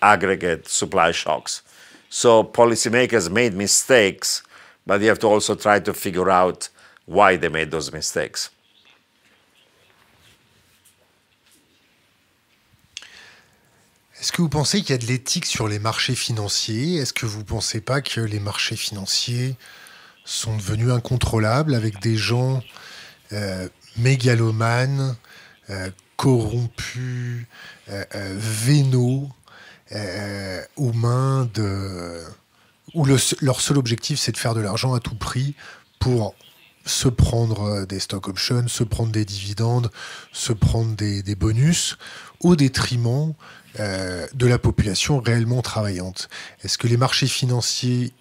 aggregate 0.02 0.68
supply 0.68 1.12
shocks. 1.12 1.62
So 2.10 2.44
policymakers 2.44 3.30
made 3.30 3.54
mistakes, 3.54 4.44
but 4.86 5.02
you 5.02 5.08
have 5.08 5.20
to 5.20 5.28
also 5.28 5.56
try 5.56 5.80
to 5.80 5.94
figure 5.94 6.30
out 6.30 6.70
why 7.06 7.38
they 7.38 7.50
made 7.50 7.72
those 7.72 7.92
mistakes. 7.92 8.52
Est-ce 14.22 14.32
que 14.32 14.44
vous 14.44 14.50
pensez 14.50 14.82
qu'il 14.82 14.92
y 14.92 14.94
a 14.94 14.98
de 15.00 15.08
l'éthique 15.08 15.48
sur 15.48 15.68
les 15.68 15.80
marchés 15.80 16.14
financiers? 16.14 16.98
Est-ce 16.98 17.12
que 17.12 17.26
vous 17.26 17.40
ne 17.40 17.44
pensez 17.44 17.82
pas 17.82 18.02
que 18.02 18.22
les 18.22 18.40
marchés 18.40 18.76
financiers 18.76 19.56
sont 20.26 20.56
devenus 20.56 20.92
incontrôlables 20.92 21.74
avec 21.74 22.00
des 22.02 22.18
gens 22.18 22.62
euh, 23.32 23.68
mégalomanes, 23.98 25.16
euh, 25.72 25.90
corrompus, 26.18 27.48
euh, 27.90 28.04
euh 28.14 28.36
vénaux, 28.38 29.28
euh, 29.94 30.62
aux 30.76 30.94
mains 30.94 31.50
de... 31.54 32.22
où 32.94 33.06
le, 33.06 33.18
leur 33.42 33.62
seul 33.62 33.78
objectif 33.78 34.20
c'est 34.20 34.32
de 34.32 34.38
faire 34.38 34.56
de 34.56 34.62
l'argent 34.62 34.94
à 34.94 35.00
tout 35.00 35.16
prix 35.16 35.56
pour 36.00 36.36
se 36.86 37.08
prendre 37.08 37.86
des 37.86 38.00
stock 38.00 38.28
options, 38.28 38.68
se 38.68 38.84
prendre 38.84 39.12
des 39.12 39.26
dividendes, 39.26 39.92
se 40.32 40.54
prendre 40.54 40.96
des, 40.96 41.22
des 41.22 41.36
bonus, 41.36 41.98
au 42.40 42.56
détriment 42.56 43.34
euh, 43.80 44.26
de 44.34 44.48
la 44.48 44.58
population 44.58 45.20
réellement 45.20 45.62
travaillante. 45.62 46.28
Est-ce 46.64 46.78
que 46.78 46.88
les 46.88 46.98
marchés 46.98 47.28
financiers, 47.28 48.14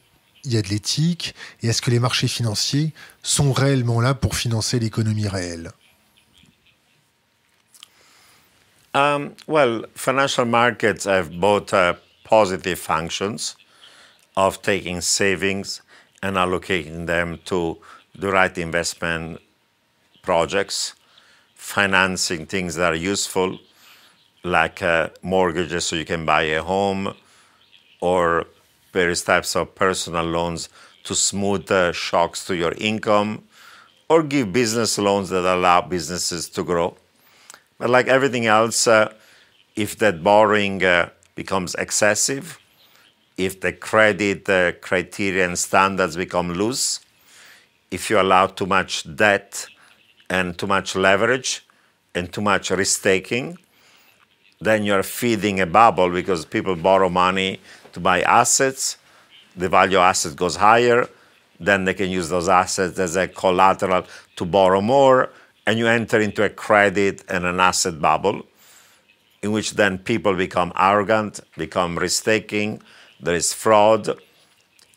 il 0.45 0.53
y 0.53 0.57
a 0.59 0.62
de 0.62 0.68
l'éthique? 0.68 1.35
Et 1.62 1.68
est-ce 1.68 1.81
que 1.83 1.91
les 1.91 1.99
marchés 1.99 2.29
financiers 2.29 2.93
sont 3.23 3.53
réellement 3.53 4.01
là 4.01 4.14
pour 4.14 4.37
financer 4.37 4.79
l'économie 4.79 5.29
réelle? 5.29 5.73
Um, 8.95 9.36
Well, 9.47 9.84
financial 9.95 10.45
markets 10.45 11.05
have 11.05 11.38
both 11.38 11.72
uh, 11.72 11.95
positive 12.24 12.78
functions 12.78 13.57
of 14.36 14.62
taking 14.62 15.01
savings 15.01 15.82
and 16.22 16.36
allocating 16.36 17.07
them 17.07 17.38
to 17.47 17.78
the 18.14 18.30
right 18.30 18.57
investment 18.59 19.41
projects, 20.22 20.95
financing 21.55 22.47
things 22.47 22.74
that 22.76 22.93
are 22.93 22.97
useful 22.97 23.59
like 24.45 24.82
uh, 24.82 25.11
mortgages 25.22 25.84
so 25.86 25.97
you 25.97 26.05
can 26.05 26.24
buy 26.24 26.43
a 26.43 26.62
home 26.62 27.14
or 28.01 28.47
various 28.93 29.22
types 29.22 29.55
of 29.57 29.74
personal 29.74 30.24
loans 30.24 30.68
to 31.05 31.14
smooth 31.14 31.70
uh, 31.70 31.93
shocks 31.93 32.45
to 32.47 32.57
your 32.57 32.72
income 32.78 33.43
or 34.09 34.22
give 34.22 34.53
business 34.53 34.99
loans 34.99 35.28
that 35.28 35.45
allow 35.45 35.80
businesses 35.80 36.49
to 36.49 36.64
grow. 36.64 36.97
But 37.81 37.89
like 37.89 38.09
everything 38.09 38.45
else, 38.45 38.87
uh, 38.87 39.11
if 39.74 39.97
that 39.99 40.22
borrowing 40.22 40.85
uh, 40.85 41.09
becomes 41.35 41.74
excessive, 41.76 42.59
if 43.39 43.59
the 43.62 43.72
credit 43.72 44.47
uh, 44.51 44.72
criteria 44.72 45.47
and 45.47 45.59
standards 45.59 46.14
become 46.14 46.53
loose, 46.53 47.01
if 47.91 48.11
you 48.11 48.20
allow 48.20 48.49
too 48.49 48.66
much 48.66 48.93
debt 49.16 49.66
and 50.28 50.59
too 50.59 50.66
much 50.66 50.95
leverage 50.95 51.66
and 52.14 52.31
too 52.31 52.43
much 52.43 52.70
risk 52.70 53.03
taking, 53.03 53.57
then 54.61 54.85
you're 54.85 55.03
feeding 55.03 55.59
a 55.61 55.66
bubble 55.66 56.11
because 56.11 56.45
people 56.45 56.76
borrow 56.76 57.09
money 57.09 57.61
to 57.95 57.99
buy 57.99 58.20
assets. 58.20 58.99
The 59.57 59.70
value 59.70 59.97
of 59.97 60.03
assets 60.03 60.35
goes 60.35 60.57
higher. 60.57 61.09
Then 61.59 61.87
they 61.87 61.95
can 61.95 62.11
use 62.11 62.28
those 62.28 62.51
assets 62.51 62.99
as 62.99 63.16
a 63.16 63.26
collateral 63.26 64.05
to 64.37 64.45
borrow 64.45 64.83
more. 64.83 65.31
And 65.67 65.79
you 65.79 65.87
enter 65.87 66.21
into 66.21 66.45
a 66.45 66.49
credit 66.49 67.25
and 67.29 67.45
an 67.45 67.61
asset 67.61 68.01
bubble 68.01 68.47
in 69.43 69.53
which 69.53 69.73
then 69.73 69.99
people 69.99 70.35
become 70.35 70.73
arrogant, 70.77 71.41
become 71.57 71.99
risk 71.99 72.25
taking, 72.25 72.83
there 73.21 73.35
is 73.35 73.53
fraud. 73.53 74.19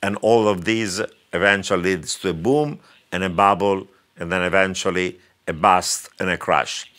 And 0.01 0.17
all 0.17 0.47
of 0.47 0.65
these 0.65 1.01
eventually 1.31 1.95
leads 1.95 2.19
to 2.19 2.29
a 2.29 2.33
boom 2.33 2.79
and 3.11 3.23
a 3.23 3.29
bubble, 3.29 3.87
and 4.17 4.31
then 4.31 4.41
eventually 4.41 5.19
a 5.47 5.53
bust 5.53 6.09
and 6.19 6.29
a 6.29 6.37
crash. 6.37 6.91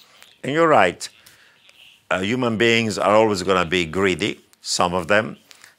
And 0.43 0.53
you're 0.53 0.69
right 0.69 1.07
uh, 2.11 2.21
human 2.21 2.57
beings 2.57 2.99
are 2.99 3.15
always 3.15 3.43
going 3.43 3.62
to 3.62 3.69
be 3.69 3.85
greedy, 3.85 4.41
some 4.61 4.95
of 4.95 5.09
them, 5.09 5.37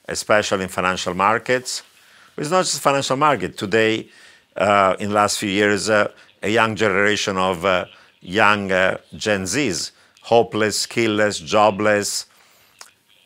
especially 0.07 0.63
in 0.63 0.69
financial 0.69 1.13
markets. 1.13 1.83
But 2.35 2.41
It's 2.43 2.51
not 2.51 2.65
just 2.65 2.81
financial 2.81 3.15
market. 3.15 3.57
Today, 3.57 4.09
uh, 4.55 4.95
in 4.99 5.09
the 5.09 5.15
last 5.15 5.39
few 5.39 5.49
years, 5.49 5.89
uh, 5.89 6.11
a 6.45 6.49
young 6.49 6.75
generation 6.75 7.37
of 7.37 7.65
uh, 7.65 7.85
young 8.21 8.71
uh, 8.71 8.97
Gen 9.15 9.43
Zs, 9.43 9.91
hopeless, 10.21 10.85
skillless, 10.85 11.43
jobless, 11.43 12.27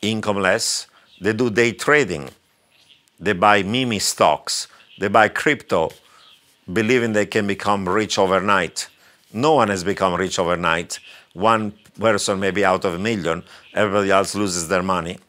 incomeless, 0.01 0.87
they 1.19 1.33
do 1.33 1.49
day 1.49 1.73
trading. 1.73 2.29
They 3.19 3.33
buy 3.33 3.61
meme 3.63 3.99
stocks. 3.99 4.69
They 4.97 5.09
buy 5.09 5.27
crypto, 5.27 5.91
believing 6.71 7.11
they 7.11 7.25
can 7.25 7.45
become 7.45 7.87
rich 7.89 8.17
overnight. 8.17 8.87
No 9.33 9.53
one 9.55 9.67
has 9.67 9.83
become 9.83 10.13
rich 10.15 10.39
overnight. 10.39 10.99
One 11.33 11.73
person 11.99 12.39
maybe 12.39 12.63
out 12.63 12.85
of 12.85 12.93
a 12.93 12.99
million, 12.99 13.43
everybody 13.73 14.11
else 14.11 14.33
loses 14.33 14.69
their 14.69 14.83
money. 14.83 15.19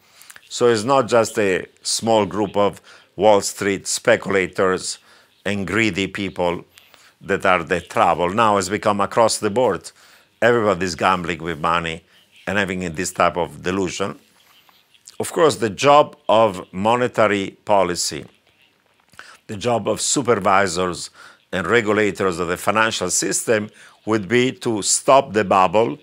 So 0.49 0.69
it's 0.69 0.85
not 0.85 1.09
just 1.09 1.37
a 1.41 1.67
small 1.83 2.25
group 2.25 2.57
of 2.57 2.81
Wall 3.17 3.41
Street 3.41 3.89
speculators 3.89 4.99
and 5.45 5.67
greedy 5.67 6.07
people 6.07 6.65
that 7.21 7.45
are 7.45 7.63
the 7.63 7.81
trouble. 7.81 8.31
Now 8.31 8.57
it's 8.57 8.69
become 8.69 9.01
across 9.01 9.39
the 9.39 9.51
board. 9.51 9.91
Everybody's 10.41 10.95
gambling 10.95 11.43
with 11.43 11.61
money 11.61 12.03
and 12.47 12.57
having 12.59 12.81
this 12.95 13.13
type 13.13 13.37
of 13.37 13.63
delusion. 13.63 14.19
Of 15.19 15.33
course, 15.33 15.57
the 15.57 15.69
job 15.71 16.17
of 16.29 16.73
monetary 16.73 17.59
policy, 17.65 18.25
the 19.47 19.57
job 19.57 19.87
of 19.87 20.01
supervisors 20.01 21.11
and 21.53 21.67
regulators 21.67 22.39
of 22.39 22.49
the 22.49 22.57
financial 22.57 23.11
system 23.11 23.69
would 24.07 24.29
be 24.29 24.53
to 24.53 24.81
stop 24.81 25.33
the 25.33 25.45
bubble 25.45 25.99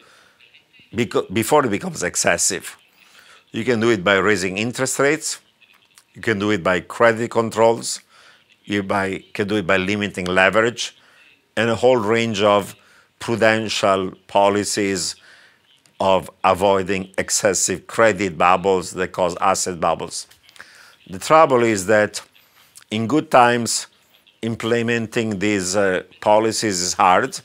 before 1.33 1.65
it 1.65 1.69
becomes 1.69 2.03
excessive. 2.03 2.77
You 3.51 3.65
can 3.65 3.79
do 3.79 3.89
it 3.89 4.03
by 4.03 4.15
raising 4.15 4.57
interest 4.57 4.99
rates. 4.99 5.39
You 6.13 6.21
can 6.21 6.37
do 6.37 6.51
it 6.51 6.61
by 6.63 6.81
credit 6.81 7.31
controls. 7.31 8.01
You 8.65 8.83
by, 8.83 9.23
can 9.33 9.47
do 9.47 9.55
it 9.55 9.65
by 9.65 9.77
limiting 9.77 10.25
leverage 10.25 10.95
and 11.57 11.69
a 11.69 11.75
whole 11.75 11.97
range 11.97 12.41
of 12.41 12.75
prudential 13.19 14.13
policies 14.27 15.15
of 15.99 16.29
avoiding 16.43 17.11
excessive 17.17 17.87
credit 17.87 18.37
bubbles 18.37 18.91
that 18.91 19.11
cause 19.11 19.35
asset 19.41 19.79
bubbles. 19.79 20.27
The 21.09 21.17
trouble 21.17 21.63
is 21.63 21.87
that 21.87 22.21
in 22.91 23.07
good 23.07 23.31
times, 23.31 23.87
implementing 24.41 25.39
these 25.39 25.75
uh, 25.75 26.03
policies 26.21 26.79
is 26.79 26.93
hard. 26.93 27.39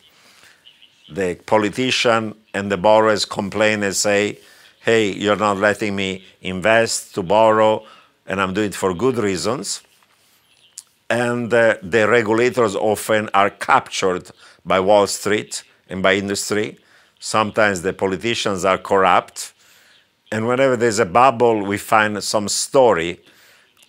The 1.11 1.37
politician 1.47 2.35
and 2.53 2.71
the 2.71 2.77
borrowers 2.77 3.25
complain 3.25 3.83
and 3.83 3.97
say, 3.97 4.39
hey, 4.81 5.11
you're 5.13 5.37
not 5.37 5.57
letting 5.57 5.97
me 5.97 6.25
invest 6.43 7.15
to 7.15 7.23
borrow, 7.23 7.85
and 8.27 8.41
I'm 8.41 8.53
doing 8.53 8.69
it 8.69 8.75
for 8.75 8.93
good 8.93 9.17
reasons. 9.17 9.83
And 11.13 11.53
uh, 11.53 11.77
the 11.83 12.09
regulators 12.09 12.75
often 12.75 13.29
are 13.35 13.51
captured 13.51 14.31
by 14.65 14.81
Wall 14.81 15.07
Street 15.07 15.63
and 15.91 16.03
by 16.03 16.15
industry. 16.15 16.79
Sometimes 17.21 17.83
the 17.83 17.93
politicians 17.93 18.65
are 18.65 18.79
corrupt. 18.79 19.53
And 20.31 20.49
whenever 20.49 20.75
there's 20.75 21.01
a 21.01 21.05
bubble, 21.05 21.67
we 21.67 21.77
find 21.77 22.25
some 22.25 22.49
story 22.49 23.21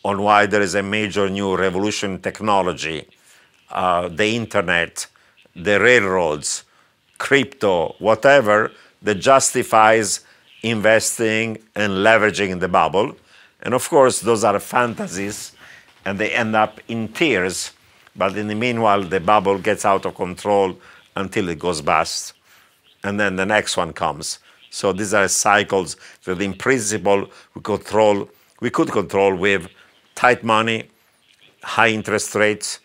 on 0.03 0.21
why 0.21 0.47
there 0.47 0.61
is 0.61 0.75
a 0.75 0.83
major 0.83 1.29
new 1.29 1.55
revolution 1.55 2.15
in 2.15 2.19
technology, 2.19 3.07
uh, 3.71 4.09
the 4.09 4.35
internet, 4.35 5.07
the 5.55 5.79
railroads, 5.79 6.65
crypto, 7.19 7.95
whatever, 7.99 8.69
that 9.01 9.15
justifies 9.15 10.25
investing 10.61 11.57
and 11.73 11.93
leveraging 11.93 12.49
in 12.49 12.59
the 12.59 12.67
bubble. 12.67 13.15
And 13.61 13.73
of 13.73 13.89
course, 13.89 14.19
those 14.19 14.43
are 14.43 14.59
fantasies 14.59 15.52
and 16.05 16.19
they 16.19 16.31
end 16.31 16.55
up 16.55 16.79
in 16.87 17.07
tears. 17.09 17.71
But 18.15 18.37
in 18.37 18.47
the 18.47 18.55
meanwhile, 18.55 19.03
the 19.03 19.19
bubble 19.19 19.57
gets 19.57 19.85
out 19.85 20.05
of 20.05 20.15
control 20.15 20.77
until 21.15 21.49
it 21.49 21.59
goes 21.59 21.81
bust. 21.81 22.33
And 23.03 23.19
then 23.19 23.35
the 23.35 23.45
next 23.45 23.75
one 23.77 23.93
comes. 23.93 24.39
So 24.69 24.91
these 24.91 25.13
are 25.13 25.27
cycles 25.27 25.97
that 26.23 26.41
in 26.41 26.53
principle 26.53 27.29
we 27.53 27.61
control 27.61 28.29
we 28.59 28.69
could 28.69 28.91
control 28.91 29.35
with 29.35 29.67
tight 30.15 30.43
money, 30.43 30.89
high 31.63 31.89
interest 31.89 32.33
rates, 32.33 32.79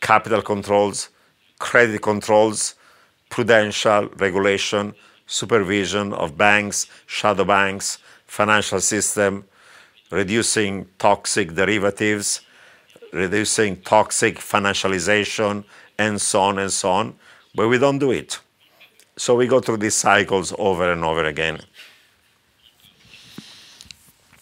capital 0.00 0.42
controls, 0.42 1.10
credit 1.58 2.02
controls, 2.02 2.74
prudential 3.30 4.08
regulation, 4.16 4.94
supervision 5.26 6.12
of 6.12 6.36
banks, 6.36 6.86
shadow 7.06 7.44
banks, 7.44 7.98
financial 8.26 8.80
system, 8.80 9.44
reducing 10.10 10.86
toxic 10.98 11.54
derivatives, 11.54 12.42
reducing 13.12 13.76
toxic 13.76 14.38
financialization, 14.38 15.64
and 15.98 16.18
so 16.18 16.40
on 16.40 16.58
and 16.58 16.70
so 16.70 16.90
on. 16.90 17.14
But 17.54 17.68
we 17.68 17.78
don't 17.78 17.98
do 17.98 18.10
it. 18.10 18.38
So 19.16 19.34
we 19.34 19.46
go 19.46 19.60
through 19.60 19.78
these 19.78 19.94
cycles 19.94 20.52
over 20.58 20.92
and 20.92 21.02
over 21.02 21.24
again. 21.24 21.58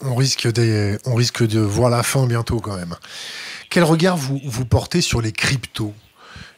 On 0.01 0.17
risque, 0.17 0.47
on 1.07 1.15
risque 1.15 1.47
de 1.47 1.61
voir 1.61 1.91
la 1.91 2.03
fin 2.03 2.27
bientôt 2.27 2.61
quand 2.61 2.77
même. 2.77 2.97
Quel 3.71 3.85
regard 3.85 4.17
vous, 4.17 4.65
portez 4.67 5.01
sur 5.01 5.21
les 5.21 5.33
cryptos? 5.33 5.95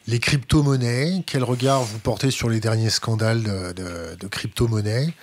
Les 0.09 0.18
crypto-monnaies, 0.18 1.22
quel 1.26 1.42
regard 1.44 1.82
vous 1.82 1.98
portez 1.98 2.30
sur 2.30 2.48
les 2.48 2.61
derniers 2.61 2.90
scandales 2.90 3.42
de, 3.42 4.14
de, 4.14 4.28
crypto-monnaies? 4.28 5.14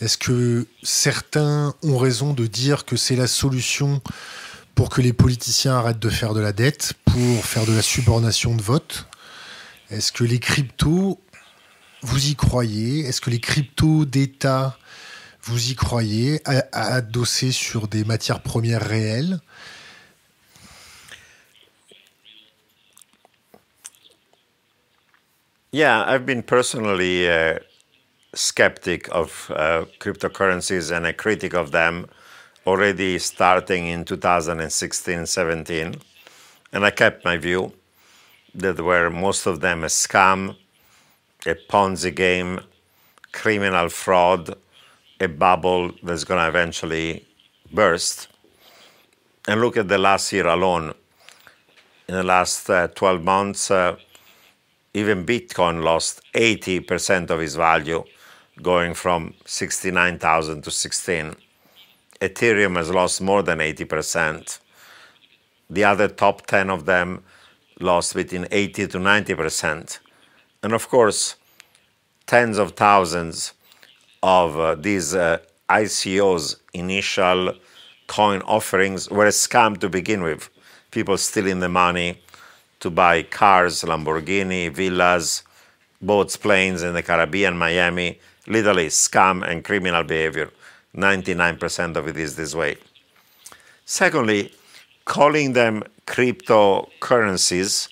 Est-ce 0.00 0.16
que 0.16 0.66
certains 0.82 1.74
ont 1.82 1.98
raison 1.98 2.32
de 2.32 2.46
dire 2.46 2.84
que 2.84 2.96
c'est 2.96 3.16
la 3.16 3.26
solution 3.26 4.00
pour 4.76 4.90
que 4.90 5.00
les 5.00 5.12
politiciens 5.12 5.74
arrêtent 5.76 5.98
de 5.98 6.08
faire 6.08 6.34
de 6.34 6.40
la 6.40 6.52
dette, 6.52 6.92
pour 7.04 7.44
faire 7.44 7.66
de 7.66 7.72
la 7.72 7.82
subordination 7.82 8.54
de 8.54 8.62
vote? 8.62 9.06
Est-ce 9.90 10.12
que 10.12 10.22
les 10.22 10.38
cryptos, 10.38 11.20
vous 12.02 12.28
y 12.28 12.36
croyez? 12.36 13.00
Est-ce 13.00 13.20
que 13.20 13.30
les 13.30 13.40
cryptos 13.40 14.04
d'État, 14.04 14.78
vous 15.42 15.70
y 15.70 15.74
croyez, 15.74 16.42
adossés 16.72 17.50
sur 17.50 17.88
des 17.88 18.04
matières 18.04 18.40
premières 18.40 18.86
réelles? 18.86 19.40
Yeah, 25.72 26.04
I've 26.08 26.24
been 26.24 26.42
personally 26.42 27.26
uh, 27.26 27.58
skeptic 28.34 29.08
of 29.10 29.50
uh, 29.54 29.84
cryptocurrencies 29.98 30.94
and 30.94 31.06
a 31.06 31.12
critic 31.12 31.54
of 31.54 31.70
them 31.70 32.06
already 32.66 33.18
starting 33.18 33.86
in 33.86 34.04
2016 34.04 35.26
17. 35.26 35.94
And 36.72 36.84
I 36.84 36.90
kept 36.90 37.24
my 37.24 37.36
view 37.36 37.72
that 38.54 38.78
were 38.80 39.10
most 39.10 39.46
of 39.46 39.60
them 39.60 39.84
a 39.84 39.86
scam, 39.86 40.56
a 41.46 41.54
Ponzi 41.54 42.14
game, 42.14 42.60
criminal 43.32 43.88
fraud, 43.88 44.54
a 45.20 45.28
bubble 45.28 45.92
that's 46.02 46.24
going 46.24 46.40
to 46.40 46.48
eventually 46.48 47.26
burst. 47.72 48.28
And 49.46 49.60
look 49.60 49.76
at 49.76 49.88
the 49.88 49.98
last 49.98 50.32
year 50.32 50.46
alone. 50.46 50.92
In 52.08 52.14
the 52.14 52.22
last 52.22 52.68
uh, 52.70 52.88
12 52.88 53.22
months, 53.22 53.70
uh, 53.70 53.96
even 54.94 55.24
Bitcoin 55.24 55.82
lost 55.82 56.20
80% 56.34 57.30
of 57.30 57.40
its 57.40 57.54
value, 57.54 58.04
going 58.62 58.94
from 58.94 59.34
69,000 59.44 60.62
to 60.62 60.70
16. 60.70 61.36
Ethereum 62.20 62.76
has 62.76 62.90
lost 62.90 63.20
more 63.20 63.42
than 63.42 63.58
80%. 63.58 64.58
The 65.70 65.84
other 65.84 66.08
top 66.08 66.46
10 66.46 66.70
of 66.70 66.86
them 66.86 67.22
lost 67.80 68.14
between 68.14 68.46
80 68.50 68.88
to 68.88 68.98
90%. 68.98 69.98
And 70.62 70.72
of 70.72 70.88
course, 70.88 71.36
tens 72.26 72.58
of 72.58 72.72
thousands 72.72 73.52
of 74.22 74.58
uh, 74.58 74.74
these 74.74 75.14
uh, 75.14 75.38
ICOs, 75.68 76.56
initial 76.72 77.54
coin 78.06 78.42
offerings, 78.42 79.08
were 79.10 79.26
a 79.26 79.30
scam 79.30 79.78
to 79.78 79.88
begin 79.88 80.22
with. 80.22 80.48
People 80.90 81.16
stealing 81.18 81.60
the 81.60 81.68
money, 81.68 82.20
to 82.80 82.90
buy 82.90 83.22
cars, 83.22 83.82
Lamborghini, 83.82 84.72
villas, 84.72 85.42
boats, 86.00 86.36
planes 86.36 86.82
in 86.82 86.94
the 86.94 87.02
Caribbean, 87.02 87.58
Miami, 87.58 88.20
literally 88.48 88.88
scam 88.88 89.46
and 89.48 89.64
criminal 89.64 90.02
behavior. 90.02 90.50
99% 90.96 91.96
of 91.96 92.08
it 92.08 92.16
is 92.16 92.36
this 92.36 92.54
way. 92.54 92.76
Secondly, 93.84 94.52
calling 95.04 95.52
them 95.52 95.84
cryptocurrencies 96.06 97.88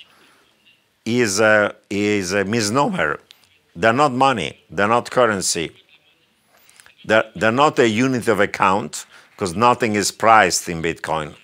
is 1.05 1.39
a, 1.39 1.75
is 1.89 2.33
a 2.33 2.43
misnomer. 2.43 3.19
They're 3.75 3.93
not 3.93 4.11
money, 4.11 4.59
they're 4.69 4.87
not 4.87 5.09
currency. 5.11 5.71
They're, 7.05 7.31
they're 7.35 7.51
not 7.51 7.79
a 7.79 7.87
unit 7.87 8.27
of 8.27 8.39
account 8.39 9.05
because 9.31 9.55
nothing 9.55 9.95
is 9.95 10.11
priced 10.11 10.67
in 10.67 10.81
Bitcoin 10.81 11.35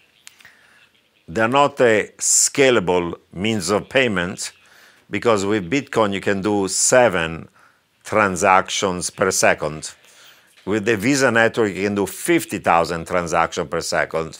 they're 1.27 1.47
not 1.47 1.79
a 1.79 2.11
scalable 2.17 3.13
means 3.31 3.69
of 3.69 3.89
payment 3.89 4.51
because 5.09 5.45
with 5.45 5.69
Bitcoin 5.69 6.13
you 6.13 6.21
can 6.21 6.41
do 6.41 6.67
seven 6.67 7.47
transactions 8.03 9.09
per 9.09 9.31
second. 9.31 9.93
With 10.65 10.85
the 10.85 10.95
Visa 10.95 11.31
network, 11.31 11.73
you 11.73 11.83
can 11.83 11.95
do 11.95 12.05
50,000 12.05 13.05
transactions 13.05 13.69
per 13.69 13.81
second. 13.81 14.39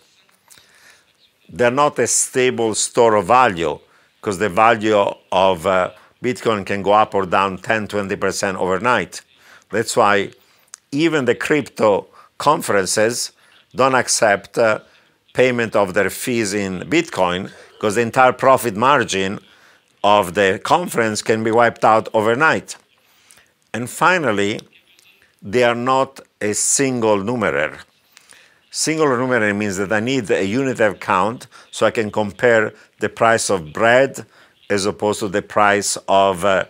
They're 1.49 1.71
not 1.71 1.99
a 1.99 2.07
stable 2.07 2.75
store 2.75 3.15
of 3.15 3.27
value 3.27 3.79
because 4.19 4.37
the 4.39 4.49
value 4.49 5.03
of 5.31 5.67
uh, 5.67 5.91
Bitcoin 6.23 6.65
can 6.65 6.81
go 6.81 6.93
up 6.93 7.13
or 7.13 7.25
down 7.25 7.57
10, 7.57 7.89
20% 7.89 8.55
overnight. 8.55 9.21
That's 9.69 9.97
why 9.97 10.31
even 10.91 11.25
the 11.25 11.35
crypto 11.35 12.07
conferences 12.37 13.33
don't 13.75 13.95
accept 13.95 14.57
uh, 14.57 14.79
payment 15.33 15.75
of 15.75 15.93
their 15.93 16.09
fees 16.09 16.53
in 16.53 16.81
Bitcoin 16.81 17.51
because 17.73 17.95
the 17.95 18.01
entire 18.01 18.31
profit 18.31 18.75
margin 18.75 19.39
of 20.03 20.35
the 20.35 20.61
conference 20.63 21.21
can 21.21 21.43
be 21.43 21.51
wiped 21.51 21.83
out 21.83 22.07
overnight. 22.13 22.77
And 23.73 23.89
finally, 23.89 24.59
they 25.41 25.63
are 25.63 25.75
not 25.75 26.19
a 26.39 26.53
single 26.53 27.17
numeraire. 27.17 27.79
Single 28.69 29.07
numeraire 29.07 29.55
means 29.55 29.77
that 29.77 29.91
I 29.91 29.99
need 29.99 30.29
a 30.31 30.45
unit 30.45 30.79
of 30.79 30.99
count 30.99 31.47
so 31.71 31.85
I 31.85 31.91
can 31.91 32.11
compare 32.11 32.73
the 32.99 33.09
price 33.09 33.49
of 33.49 33.73
bread 33.73 34.25
as 34.69 34.85
opposed 34.85 35.19
to 35.19 35.27
the 35.27 35.41
price 35.41 35.97
of, 36.07 36.45
uh, 36.45 36.65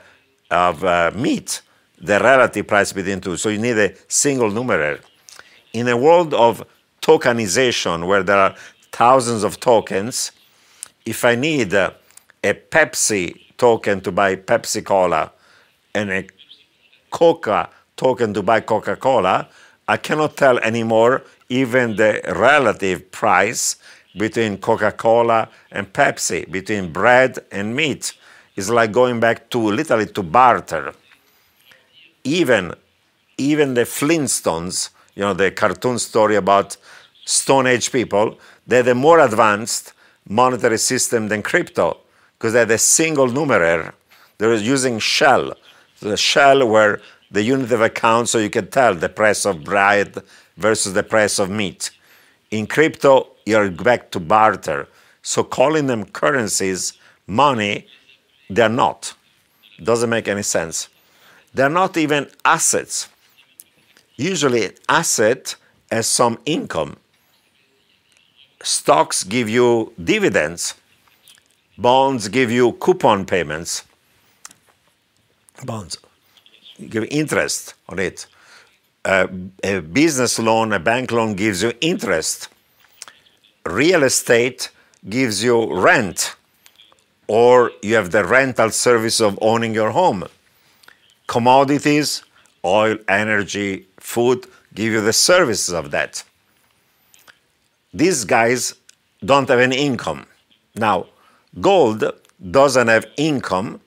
of 0.50 0.84
uh, 0.84 1.12
meat, 1.16 1.62
the 2.02 2.20
relative 2.20 2.68
price 2.68 2.92
between 2.92 3.22
two. 3.22 3.38
So 3.38 3.50
you 3.50 3.60
need 3.60 3.78
a 3.78 3.94
single 4.08 4.50
numeraire. 4.50 5.02
In 5.74 5.88
a 5.88 5.98
world 5.98 6.34
of 6.34 6.66
tokenization 7.02 8.08
where 8.08 8.24
there 8.24 8.38
are 8.38 8.56
thousands 8.92 9.44
of 9.44 9.60
tokens, 9.60 10.32
if 11.06 11.26
I 11.26 11.36
need 11.36 11.74
a 11.74 11.94
Pepsi 12.44 13.42
token 13.58 14.02
to 14.02 14.12
buy 14.12 14.36
Pepsi 14.36 14.84
Cola 14.84 15.32
and 15.94 16.12
a 16.12 16.28
Coca 17.14 17.70
token 17.96 18.34
to 18.34 18.42
buy 18.42 18.60
Coca 18.60 18.96
Cola, 18.96 19.48
I 19.88 19.98
cannot 19.98 20.36
tell 20.36 20.58
anymore 20.60 21.22
even 21.48 21.96
the 21.96 22.22
relative 22.36 23.12
price 23.12 23.78
between 24.18 24.58
Coca 24.58 24.92
Cola 24.92 25.48
and 25.72 25.94
Pepsi, 25.94 26.50
between 26.52 26.92
bread 26.92 27.40
and 27.52 27.76
meat. 27.76 28.14
It's 28.56 28.70
like 28.70 28.92
going 28.92 29.20
back 29.20 29.50
to 29.52 29.60
literally 29.60 30.08
to 30.08 30.24
barter. 30.24 30.94
Even, 32.24 32.74
even 33.38 33.74
the 33.76 33.86
Flintstones, 33.86 34.90
you 35.16 35.22
know, 35.22 35.34
the 35.34 35.52
cartoon 35.52 36.00
story 36.00 36.36
about 36.36 36.78
Stone 37.26 37.68
Age 37.68 37.92
people, 37.92 38.38
they 38.66 38.78
had 38.78 38.88
a 38.88 38.96
more 38.96 39.20
advanced 39.20 39.94
monetary 40.28 40.78
system 40.80 41.28
than 41.28 41.42
crypto 41.44 41.98
because 42.38 42.54
they 42.54 42.60
had 42.60 42.72
a 42.72 42.78
single 42.78 43.28
numeraire. 43.28 43.94
They 44.38 44.48
were 44.48 44.56
using 44.56 44.98
shell. 45.00 45.54
The 46.04 46.18
shell 46.18 46.68
were 46.68 47.00
the 47.32 47.42
unit 47.42 47.72
of 47.72 47.82
account 47.82 48.28
so 48.28 48.38
you 48.38 48.50
can 48.50 48.68
tell 48.68 48.94
the 48.94 49.08
price 49.08 49.46
of 49.46 49.64
bread 49.64 50.22
versus 50.58 50.94
the 50.94 51.02
price 51.04 51.40
of 51.40 51.50
meat. 51.50 51.92
In 52.52 52.68
crypto, 52.68 53.30
you're 53.46 53.72
back 53.72 54.12
to 54.12 54.20
barter. 54.20 54.90
So 55.22 55.46
calling 55.46 55.88
them 55.88 56.04
currencies, 56.04 56.94
money, 57.26 57.88
they're 58.50 58.68
not. 58.68 59.14
Doesn't 59.82 60.10
make 60.10 60.28
any 60.28 60.44
sense. 60.44 60.90
They're 61.54 61.70
not 61.70 61.96
even 61.96 62.30
assets. 62.44 63.08
Usually, 64.18 64.66
an 64.66 64.74
asset 64.90 65.56
has 65.90 66.08
some 66.08 66.38
income. 66.46 66.98
Stocks 68.62 69.24
give 69.24 69.48
you 69.50 69.94
dividends. 70.04 70.76
Bonds 71.78 72.28
give 72.28 72.52
you 72.52 72.74
coupon 72.74 73.26
payments. 73.26 73.86
Bonds 75.66 75.98
give 76.90 77.06
interest 77.06 77.76
on 77.90 78.00
it. 78.00 78.28
Uh, 79.06 79.28
a 79.64 79.80
business 79.82 80.40
loan, 80.40 80.72
a 80.74 80.80
bank 80.80 81.12
loan 81.12 81.36
gives 81.36 81.62
you 81.62 81.74
interest. 81.82 82.50
Real 83.66 84.04
estate 84.04 84.72
gives 85.10 85.44
you 85.44 85.74
rent, 85.74 86.36
or 87.28 87.72
you 87.82 87.96
have 87.96 88.12
the 88.12 88.24
rental 88.24 88.70
service 88.70 89.20
of 89.20 89.38
owning 89.42 89.74
your 89.74 89.92
home. 89.92 90.26
Commodities, 91.28 92.24
oil, 92.64 92.98
energy, 93.08 93.86
food 94.00 94.46
give 94.74 94.94
you 94.94 95.02
the 95.02 95.14
services 95.14 95.74
of 95.74 95.92
that. 95.92 96.24
These 97.94 98.26
guys 98.26 98.74
don't 99.24 99.48
have 99.50 99.60
any 99.60 99.78
income. 99.78 100.26
Now, 100.76 101.08
gold 101.62 102.04
doesn't 102.52 102.88
have 102.88 103.06
income, 103.18 103.80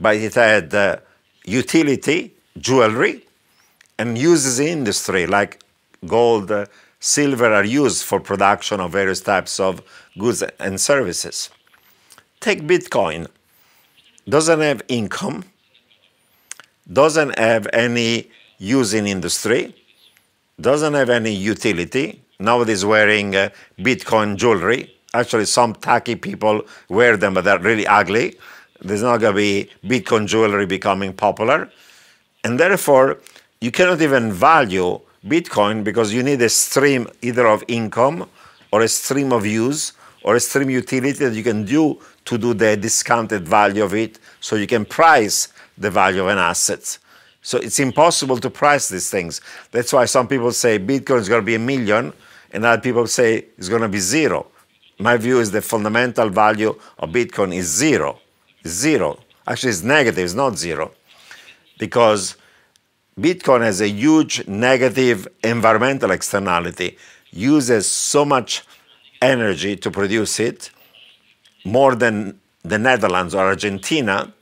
but 0.00 0.16
it 0.16 0.34
had 0.34 0.74
uh, 0.74 0.96
utility, 1.44 2.34
jewelry, 2.58 3.24
and 3.98 4.18
uses 4.18 4.58
industry 4.58 5.26
like 5.26 5.62
gold, 6.06 6.50
uh, 6.50 6.66
silver 7.00 7.52
are 7.52 7.64
used 7.64 8.04
for 8.04 8.18
production 8.18 8.80
of 8.80 8.92
various 8.92 9.20
types 9.20 9.60
of 9.60 9.82
goods 10.18 10.42
and 10.58 10.80
services. 10.80 11.50
Take 12.40 12.62
Bitcoin. 12.62 13.28
Doesn't 14.26 14.60
have 14.60 14.80
income, 14.88 15.44
doesn't 16.90 17.38
have 17.38 17.66
any 17.74 18.30
use 18.56 18.94
in 18.94 19.06
industry, 19.06 19.74
doesn't 20.58 20.94
have 20.94 21.10
any 21.10 21.32
utility. 21.32 22.22
Nobody's 22.38 22.86
wearing 22.86 23.36
uh, 23.36 23.50
Bitcoin 23.78 24.36
jewelry. 24.36 24.96
Actually, 25.12 25.44
some 25.44 25.74
tacky 25.74 26.16
people 26.16 26.62
wear 26.88 27.18
them, 27.18 27.34
but 27.34 27.44
they're 27.44 27.58
really 27.58 27.86
ugly. 27.86 28.38
There's 28.80 29.02
not 29.02 29.18
going 29.18 29.34
to 29.34 29.36
be 29.36 29.70
Bitcoin 29.86 30.26
jewelry 30.26 30.66
becoming 30.66 31.12
popular. 31.12 31.70
And 32.42 32.58
therefore, 32.58 33.20
you 33.60 33.70
cannot 33.70 34.00
even 34.02 34.32
value 34.32 35.00
Bitcoin 35.26 35.82
because 35.84 36.12
you 36.12 36.22
need 36.22 36.42
a 36.42 36.48
stream 36.48 37.08
either 37.22 37.46
of 37.46 37.64
income 37.68 38.28
or 38.70 38.82
a 38.82 38.88
stream 38.88 39.32
of 39.32 39.46
use 39.46 39.92
or 40.22 40.36
a 40.36 40.40
stream 40.40 40.68
utility 40.70 41.24
that 41.24 41.34
you 41.34 41.42
can 41.42 41.64
do 41.64 41.98
to 42.24 42.36
do 42.36 42.54
the 42.54 42.76
discounted 42.76 43.46
value 43.46 43.84
of 43.84 43.94
it 43.94 44.18
so 44.40 44.56
you 44.56 44.66
can 44.66 44.84
price 44.84 45.48
the 45.78 45.90
value 45.90 46.22
of 46.22 46.28
an 46.28 46.38
asset. 46.38 46.98
So 47.40 47.58
it's 47.58 47.78
impossible 47.78 48.38
to 48.38 48.50
price 48.50 48.88
these 48.88 49.10
things. 49.10 49.40
That's 49.70 49.92
why 49.92 50.06
some 50.06 50.26
people 50.26 50.52
say 50.52 50.78
Bitcoin 50.78 51.20
is 51.20 51.28
going 51.28 51.42
to 51.42 51.46
be 51.46 51.54
a 51.54 51.58
million 51.58 52.12
and 52.52 52.64
other 52.64 52.80
people 52.80 53.06
say 53.06 53.46
it's 53.58 53.68
going 53.68 53.82
to 53.82 53.88
be 53.88 53.98
zero. 53.98 54.46
My 54.98 55.16
view 55.16 55.40
is 55.40 55.50
the 55.50 55.60
fundamental 55.60 56.28
value 56.28 56.78
of 56.98 57.10
Bitcoin 57.10 57.54
is 57.54 57.66
zero. 57.66 58.18
Zero. 58.66 59.18
Actually, 59.46 59.70
it's 59.70 59.82
negative, 59.82 60.24
it's 60.24 60.34
not 60.34 60.56
zero. 60.56 60.92
Because 61.78 62.36
Bitcoin 63.18 63.60
has 63.60 63.80
a 63.80 63.88
huge 63.88 64.46
negative 64.48 65.28
environmental 65.42 66.10
externality, 66.10 66.96
uses 67.30 67.90
so 67.90 68.24
much 68.24 68.64
energy 69.20 69.76
to 69.76 69.90
produce 69.90 70.40
it, 70.40 70.70
more 71.64 71.94
than 71.94 72.40
the 72.62 72.78
Netherlands 72.78 73.34
or 73.34 73.46
Argentina, 73.46 74.32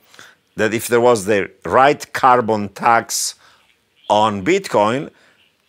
that 0.55 0.73
if 0.73 0.87
there 0.87 1.01
was 1.01 1.25
the 1.25 1.51
right 1.65 2.13
carbon 2.13 2.69
tax 2.69 3.35
on 4.09 4.43
Bitcoin, 4.43 5.09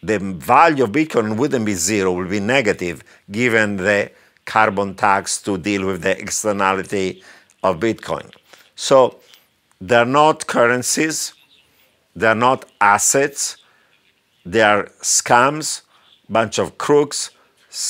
the 0.02 0.18
value 0.18 0.84
of 0.84 0.92
Bitcoin 0.92 1.36
wouldn't 1.36 1.64
be 1.64 1.74
zero, 1.74 2.12
it 2.12 2.16
would 2.16 2.30
be 2.30 2.40
negative, 2.40 3.02
given 3.30 3.76
the 3.76 4.10
carbon 4.44 4.94
tax 4.94 5.40
to 5.42 5.56
deal 5.56 5.86
with 5.86 6.02
the 6.02 6.18
externality 6.20 7.22
of 7.62 7.80
Bitcoin. 7.80 8.30
So 8.74 9.20
they're 9.80 10.04
not 10.04 10.46
currencies, 10.46 11.34
they're 12.14 12.34
not 12.34 12.64
assets, 12.80 13.56
they 14.44 14.62
are 14.62 14.84
scams, 15.00 15.82
bunch 16.28 16.58
of 16.58 16.78
crooks, 16.78 17.30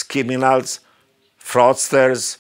criminals, 0.09 0.81
fraudsters, 1.41 2.39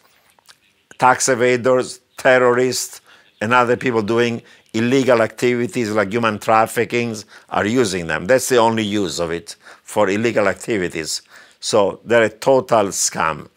tax 0.98 1.28
evaders, 1.28 2.00
terrorists, 2.16 3.00
and 3.40 3.52
other 3.52 3.76
people 3.76 4.02
doing 4.02 4.42
illegal 4.72 5.22
activities 5.22 5.90
like 5.90 6.10
human 6.10 6.38
trafficking 6.38 7.16
are 7.50 7.66
using 7.66 8.06
them. 8.06 8.26
That's 8.26 8.48
the 8.48 8.56
only 8.56 8.82
use 8.82 9.20
of 9.20 9.30
it 9.30 9.56
for 9.82 10.08
illegal 10.08 10.48
activities. 10.48 11.22
So 11.60 12.00
they're 12.04 12.24
a 12.24 12.28
total 12.28 12.86
scam, 12.86 13.48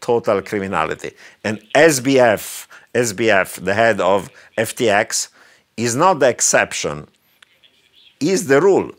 total 0.00 0.42
criminality. 0.42 1.12
And 1.44 1.58
SBF, 1.74 2.66
SBF, 2.94 3.64
the 3.64 3.74
head 3.74 4.00
of 4.00 4.30
FTX, 4.58 5.28
is 5.76 5.94
not 5.94 6.18
the 6.20 6.28
exception, 6.28 7.06
is 8.20 8.46
the 8.46 8.60
rule. 8.60 8.90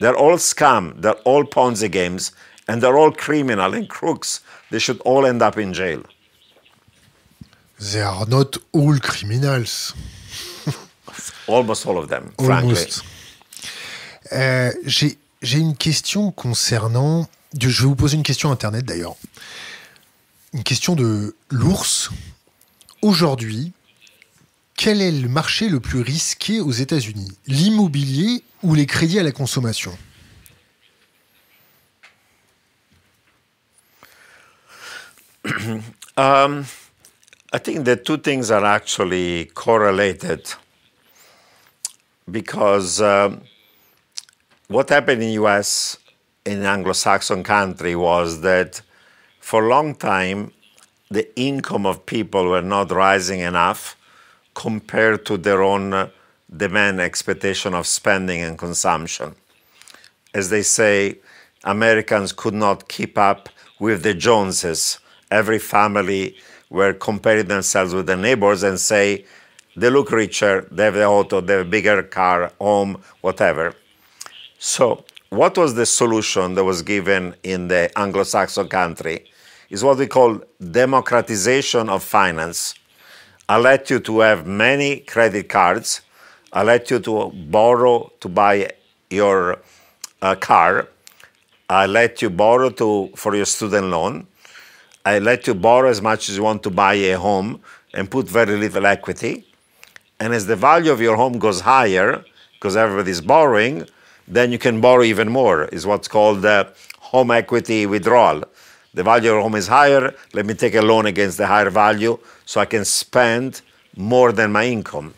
They're 0.00 0.16
all 0.16 0.36
scam, 0.36 1.00
they're 1.00 1.20
all 1.24 1.44
Ponzi 1.44 1.90
games, 1.90 2.32
and 2.68 2.82
they're 2.82 2.96
all 2.96 3.12
criminal 3.12 3.74
and 3.74 3.88
crooks. 3.88 4.40
They 4.70 4.78
should 4.78 5.00
all 5.00 5.26
end 5.26 5.42
up 5.42 5.58
in 5.58 5.72
jail. 5.72 6.02
They 7.78 8.00
are 8.00 8.26
not 8.26 8.56
all 8.72 8.96
criminals. 8.98 9.94
Almost 11.48 11.86
all 11.86 11.98
of 11.98 12.08
them, 12.08 12.32
frankly. 12.38 12.76
Almost. 12.76 13.02
Euh, 14.32 14.70
J'ai 14.86 15.18
j'ai 15.42 15.58
une 15.58 15.76
question 15.76 16.30
concernant. 16.30 17.28
Je 17.60 17.68
vais 17.68 17.86
vous 17.88 17.96
poser 17.96 18.16
une 18.16 18.22
question 18.22 18.50
Internet 18.50 18.84
d'ailleurs. 18.84 19.16
Une 20.54 20.62
question 20.62 20.94
de 20.94 21.34
l'ours. 21.50 22.10
Aujourd'hui, 23.02 23.72
quel 24.76 25.02
est 25.02 25.10
le 25.10 25.28
marché 25.28 25.68
le 25.68 25.80
plus 25.80 26.00
risqué 26.00 26.60
aux 26.60 26.70
États-Unis? 26.70 27.36
L'immobilier 27.48 28.44
ou 28.62 28.76
les 28.76 28.86
crédits 28.86 29.18
à 29.18 29.24
la 29.24 29.32
consommation? 29.32 29.96
Um, 36.14 36.66
I 37.54 37.58
think 37.58 37.86
the 37.86 37.96
two 37.96 38.18
things 38.18 38.50
are 38.50 38.66
actually 38.66 39.46
correlated 39.54 40.46
because 42.30 43.00
um, 43.00 43.40
what 44.68 44.90
happened 44.90 45.22
in 45.22 45.30
US 45.42 45.96
in 46.44 46.66
Anglo-Saxon 46.66 47.42
country 47.42 47.96
was 47.96 48.42
that 48.42 48.82
for 49.40 49.64
a 49.64 49.68
long 49.68 49.94
time 49.94 50.52
the 51.12 51.28
income 51.38 51.86
of 51.86 52.06
people 52.06 52.48
were 52.48 52.62
not 52.62 52.90
rising 52.92 53.40
enough 53.40 53.96
compared 54.54 55.26
to 55.26 55.36
their 55.36 55.62
own 55.62 55.92
uh, 55.92 56.08
demand 56.54 57.00
expectation 57.00 57.74
of 57.74 57.86
spending 57.86 58.42
and 58.42 58.58
consumption. 58.58 59.34
as 60.34 60.50
they 60.50 60.62
say, 60.62 61.18
Americans 61.64 62.32
could 62.32 62.54
not 62.54 62.88
keep 62.88 63.18
up 63.18 63.48
with 63.78 64.02
the 64.02 64.14
Joneses. 64.14 64.98
Every 65.30 65.58
family 65.58 66.36
were 66.70 66.92
comparing 66.94 67.46
themselves 67.46 67.94
with 67.94 68.06
their 68.06 68.16
neighbors 68.16 68.62
and 68.62 68.78
say, 68.80 69.24
they 69.76 69.90
look 69.90 70.10
richer, 70.12 70.68
they 70.70 70.84
have 70.84 70.94
the 70.94 71.06
auto, 71.06 71.40
they 71.40 71.54
have 71.54 71.66
a 71.66 71.70
bigger 71.70 72.02
car, 72.02 72.52
home, 72.60 73.02
whatever. 73.20 73.74
So, 74.58 75.04
what 75.30 75.56
was 75.56 75.74
the 75.74 75.86
solution 75.86 76.54
that 76.54 76.64
was 76.64 76.82
given 76.82 77.34
in 77.42 77.68
the 77.68 77.90
Anglo 77.98 78.22
Saxon 78.24 78.68
country? 78.68 79.24
Is 79.72 79.82
what 79.82 79.96
we 79.96 80.06
call 80.06 80.38
democratization 80.60 81.88
of 81.88 82.02
finance. 82.02 82.74
I 83.48 83.56
let 83.56 83.88
you 83.88 84.00
to 84.00 84.20
have 84.20 84.46
many 84.46 84.98
credit 84.98 85.48
cards. 85.48 86.02
I 86.52 86.62
let 86.62 86.90
you 86.90 86.98
to 86.98 87.30
borrow 87.30 88.12
to 88.20 88.28
buy 88.28 88.72
your 89.08 89.60
uh, 90.20 90.34
car. 90.34 90.88
I 91.70 91.86
let 91.86 92.20
you 92.20 92.28
borrow 92.28 92.68
to 92.68 93.12
for 93.16 93.34
your 93.34 93.46
student 93.46 93.86
loan. 93.86 94.26
I 95.06 95.20
let 95.20 95.46
you 95.46 95.54
borrow 95.54 95.88
as 95.88 96.02
much 96.02 96.28
as 96.28 96.36
you 96.36 96.42
want 96.42 96.62
to 96.64 96.70
buy 96.70 96.92
a 96.92 97.18
home 97.18 97.62
and 97.94 98.10
put 98.10 98.28
very 98.28 98.58
little 98.58 98.84
equity. 98.84 99.46
And 100.20 100.34
as 100.34 100.44
the 100.44 100.56
value 100.56 100.92
of 100.92 101.00
your 101.00 101.16
home 101.16 101.38
goes 101.38 101.60
higher, 101.62 102.22
because 102.52 102.76
everybody's 102.76 103.22
borrowing, 103.22 103.86
then 104.28 104.52
you 104.52 104.58
can 104.58 104.82
borrow 104.82 105.02
even 105.02 105.30
more. 105.30 105.64
Is 105.76 105.86
what's 105.86 106.08
called 106.08 106.44
uh, 106.44 106.66
home 106.98 107.30
equity 107.30 107.86
withdrawal. 107.86 108.44
The 108.94 109.02
value 109.02 109.32
of 109.32 109.42
home 109.42 109.54
is 109.54 109.68
higher. 109.68 110.14
Let 110.34 110.46
me 110.46 110.54
take 110.54 110.74
a 110.74 110.82
loan 110.82 111.06
against 111.06 111.38
the 111.38 111.46
higher 111.46 111.70
value 111.70 112.18
so 112.44 112.60
I 112.60 112.66
can 112.66 112.84
spend 112.84 113.62
more 113.96 114.32
than 114.32 114.52
my 114.52 114.66
income 114.66 115.14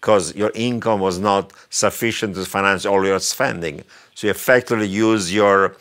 because 0.00 0.34
your 0.34 0.52
income 0.54 1.00
was 1.00 1.18
not 1.18 1.52
sufficient 1.70 2.34
to 2.36 2.44
finance 2.44 2.86
all 2.86 3.04
your 3.04 3.20
spending. 3.20 3.82
So 4.14 4.28
you 4.28 4.30
effectively 4.30 4.86
use 4.86 5.34
your 5.34 5.76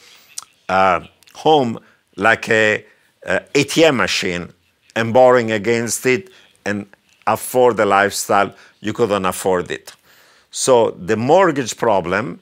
uh, 0.68 1.02
home 1.36 1.80
like 2.16 2.50
a, 2.50 2.86
a 3.24 3.40
ATM 3.54 3.96
machine 3.96 4.52
and 4.96 5.14
borrowing 5.14 5.52
against 5.52 6.06
it 6.06 6.30
and 6.66 6.88
afford 7.28 7.78
the 7.78 7.86
lifestyle 7.86 8.54
you 8.82 8.94
couldn't 8.94 9.26
afford 9.26 9.72
it. 9.72 9.94
So 10.52 10.92
the 10.92 11.16
mortgage 11.16 11.78
problem 11.78 12.40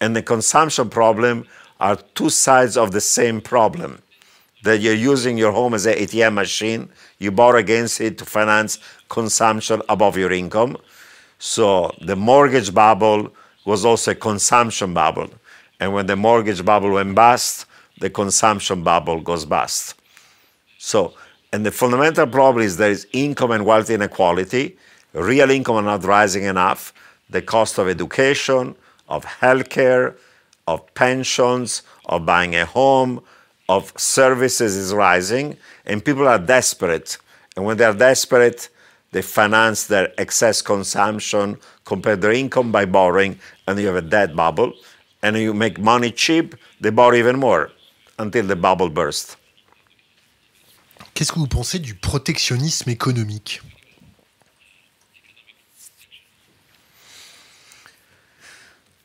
and 0.00 0.14
the 0.14 0.22
consumption 0.22 0.88
problem 0.88 1.46
are 1.80 1.96
two 2.14 2.30
sides 2.30 2.76
of 2.76 2.92
the 2.92 3.00
same 3.00 3.40
problem. 3.40 4.02
That 4.62 4.80
you're 4.80 4.94
using 4.94 5.38
your 5.38 5.52
home 5.52 5.74
as 5.74 5.86
an 5.86 5.94
ATM 5.94 6.34
machine, 6.34 6.90
you 7.18 7.30
borrow 7.30 7.58
against 7.58 8.00
it 8.00 8.18
to 8.18 8.24
finance 8.24 8.78
consumption 9.08 9.80
above 9.88 10.16
your 10.16 10.32
income. 10.32 10.76
So 11.38 11.94
the 12.00 12.16
mortgage 12.16 12.74
bubble 12.74 13.32
was 13.64 13.84
also 13.84 14.10
a 14.10 14.14
consumption 14.14 14.92
bubble. 14.92 15.30
And 15.78 15.94
when 15.94 16.06
the 16.06 16.16
mortgage 16.16 16.62
bubble 16.64 16.92
went 16.92 17.14
bust, 17.14 17.66
the 17.98 18.10
consumption 18.10 18.82
bubble 18.82 19.20
goes 19.20 19.46
bust. 19.46 19.94
So, 20.78 21.14
and 21.52 21.64
the 21.64 21.70
fundamental 21.70 22.26
problem 22.26 22.64
is 22.64 22.76
there 22.76 22.90
is 22.90 23.06
income 23.12 23.50
and 23.50 23.64
wealth 23.64 23.90
inequality 23.90 24.76
real 25.12 25.50
income 25.50 25.76
are 25.76 25.82
not 25.82 26.04
rising 26.04 26.44
enough, 26.44 26.92
the 27.28 27.42
cost 27.42 27.78
of 27.78 27.88
education, 27.88 28.74
of 29.08 29.24
healthcare, 29.24 30.16
of 30.66 30.94
pensions, 30.94 31.82
of 32.06 32.24
buying 32.24 32.54
a 32.54 32.64
home, 32.64 33.20
of 33.70 33.92
services 33.96 34.74
is 34.76 34.92
rising, 34.92 35.56
and 35.86 36.04
people 36.04 36.26
are 36.26 36.40
desperate. 36.40 37.18
And 37.54 37.64
when 37.64 37.76
they're 37.76 37.94
desperate, 37.94 38.68
they 39.12 39.22
finance 39.22 39.86
their 39.86 40.08
excess 40.18 40.60
consumption 40.60 41.56
compared 41.84 42.20
their 42.20 42.32
income 42.32 42.72
by 42.72 42.84
borrowing, 42.84 43.38
and 43.66 43.78
you 43.78 43.86
have 43.86 43.96
a 44.04 44.08
debt 44.16 44.34
bubble. 44.34 44.72
And 45.22 45.36
you 45.36 45.54
make 45.54 45.78
money 45.78 46.10
cheap, 46.10 46.56
they 46.80 46.90
borrow 46.90 47.14
even 47.16 47.38
more 47.38 47.70
until 48.18 48.44
the 48.46 48.56
bubble 48.56 48.90
bursts. 48.90 49.36
Qu'est-ce 51.14 51.32
que 51.32 51.38
vous 51.38 51.46
pensez 51.46 51.78
du 51.78 51.94
protectionnisme 51.94 52.88
économique 52.90 53.60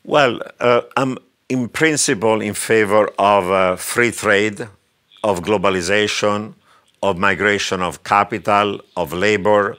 Well, 0.04 0.40
uh, 0.60 0.82
I'm 0.96 1.18
in 1.48 1.68
principle 1.68 2.40
in 2.40 2.54
favor 2.54 3.08
of 3.18 3.50
uh, 3.50 3.76
free 3.76 4.10
trade, 4.10 4.68
of 5.22 5.40
globalization, 5.40 6.54
of 7.02 7.18
migration 7.18 7.82
of 7.82 8.02
capital, 8.02 8.80
of 8.96 9.12
labor, 9.12 9.76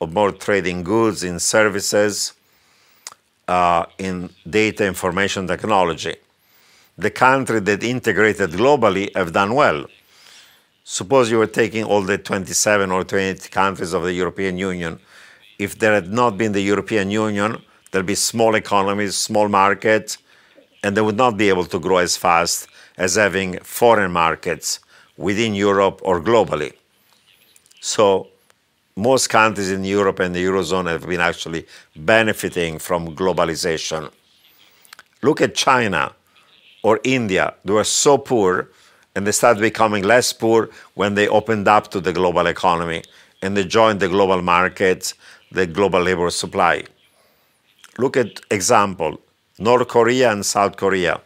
of 0.00 0.12
more 0.12 0.32
trading 0.32 0.82
goods 0.82 1.22
in 1.22 1.38
services, 1.38 2.32
uh, 3.48 3.84
in 3.98 4.30
data 4.48 4.86
information 4.86 5.46
technology. 5.46 6.16
The 6.96 7.10
countries 7.10 7.62
that 7.64 7.82
integrated 7.82 8.50
globally 8.50 9.14
have 9.14 9.32
done 9.32 9.54
well. 9.54 9.84
Suppose 10.84 11.30
you 11.30 11.38
were 11.38 11.46
taking 11.46 11.84
all 11.84 12.02
the 12.02 12.18
27 12.18 12.90
or 12.90 13.04
28 13.04 13.50
countries 13.50 13.92
of 13.92 14.02
the 14.04 14.12
European 14.12 14.56
Union. 14.56 14.98
If 15.58 15.78
there 15.78 15.92
had 15.92 16.10
not 16.10 16.38
been 16.38 16.52
the 16.52 16.62
European 16.62 17.10
Union, 17.10 17.58
there'd 17.90 18.06
be 18.06 18.14
small 18.14 18.54
economies, 18.54 19.16
small 19.16 19.48
markets, 19.48 20.18
and 20.82 20.96
they 20.96 21.00
would 21.00 21.16
not 21.16 21.36
be 21.36 21.48
able 21.48 21.64
to 21.66 21.78
grow 21.78 21.98
as 21.98 22.16
fast 22.16 22.68
as 22.96 23.14
having 23.14 23.58
foreign 23.60 24.12
markets 24.12 24.80
within 25.16 25.54
Europe 25.54 26.00
or 26.02 26.20
globally. 26.20 26.72
So 27.80 28.28
most 28.96 29.28
countries 29.28 29.70
in 29.70 29.84
Europe 29.84 30.18
and 30.20 30.34
the 30.34 30.44
Eurozone 30.44 30.86
have 30.90 31.06
been 31.06 31.20
actually 31.20 31.66
benefiting 31.96 32.78
from 32.78 33.14
globalization. 33.14 34.10
Look 35.22 35.40
at 35.40 35.54
China 35.54 36.12
or 36.82 37.00
India. 37.04 37.54
They 37.64 37.72
were 37.72 37.84
so 37.84 38.18
poor 38.18 38.68
and 39.14 39.26
they 39.26 39.32
started 39.32 39.60
becoming 39.60 40.04
less 40.04 40.32
poor 40.32 40.70
when 40.94 41.14
they 41.14 41.28
opened 41.28 41.68
up 41.68 41.90
to 41.90 42.00
the 42.00 42.12
global 42.12 42.46
economy 42.46 43.02
and 43.42 43.56
they 43.56 43.64
joined 43.64 44.00
the 44.00 44.08
global 44.08 44.42
markets, 44.42 45.14
the 45.50 45.66
global 45.66 46.00
labor 46.00 46.30
supply. 46.30 46.84
Look 47.98 48.16
at 48.16 48.40
example, 48.50 49.20
North 49.60 49.88
Korea 49.88 50.32
and 50.32 50.44
South 50.44 50.76
Korea. 50.76 51.20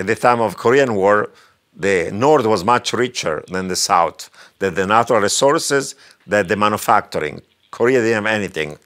At 0.00 0.08
the 0.08 0.16
time 0.16 0.40
of 0.40 0.56
Korean 0.56 0.96
War, 0.96 1.30
the 1.76 2.10
North 2.12 2.44
was 2.44 2.64
much 2.64 2.92
richer 2.92 3.44
than 3.46 3.68
the 3.68 3.76
South. 3.76 4.28
That 4.58 4.74
the 4.74 4.84
natural 4.84 5.20
resources, 5.20 5.94
that 6.26 6.48
the 6.48 6.56
manufacturing. 6.56 7.40
Korea 7.70 8.00
didn't 8.00 8.24
have 8.24 8.34
anything. 8.34 8.76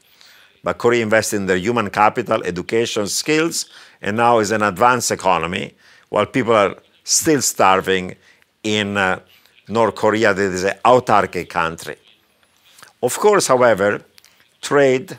But 0.62 0.76
Korea 0.76 1.02
invested 1.02 1.36
in 1.36 1.46
their 1.46 1.56
human 1.56 1.88
capital, 1.88 2.42
education, 2.44 3.06
skills, 3.06 3.64
and 4.02 4.18
now 4.18 4.40
is 4.40 4.50
an 4.50 4.62
advanced 4.62 5.10
economy, 5.10 5.72
while 6.10 6.26
people 6.26 6.54
are 6.54 6.76
still 7.02 7.40
starving 7.40 8.14
in 8.62 8.98
uh, 8.98 9.20
North 9.68 9.94
Korea, 9.94 10.34
that 10.34 10.42
is 10.42 10.64
an 10.64 10.74
autarkic 10.84 11.48
country. 11.48 11.96
Of 13.02 13.18
course, 13.18 13.46
however, 13.46 14.02
trade 14.60 15.16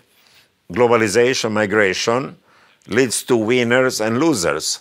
globalization, 0.72 1.52
migration 1.54 2.36
leads 2.88 3.24
to 3.24 3.36
winners 3.38 4.02
and 4.02 4.20
losers. 4.20 4.80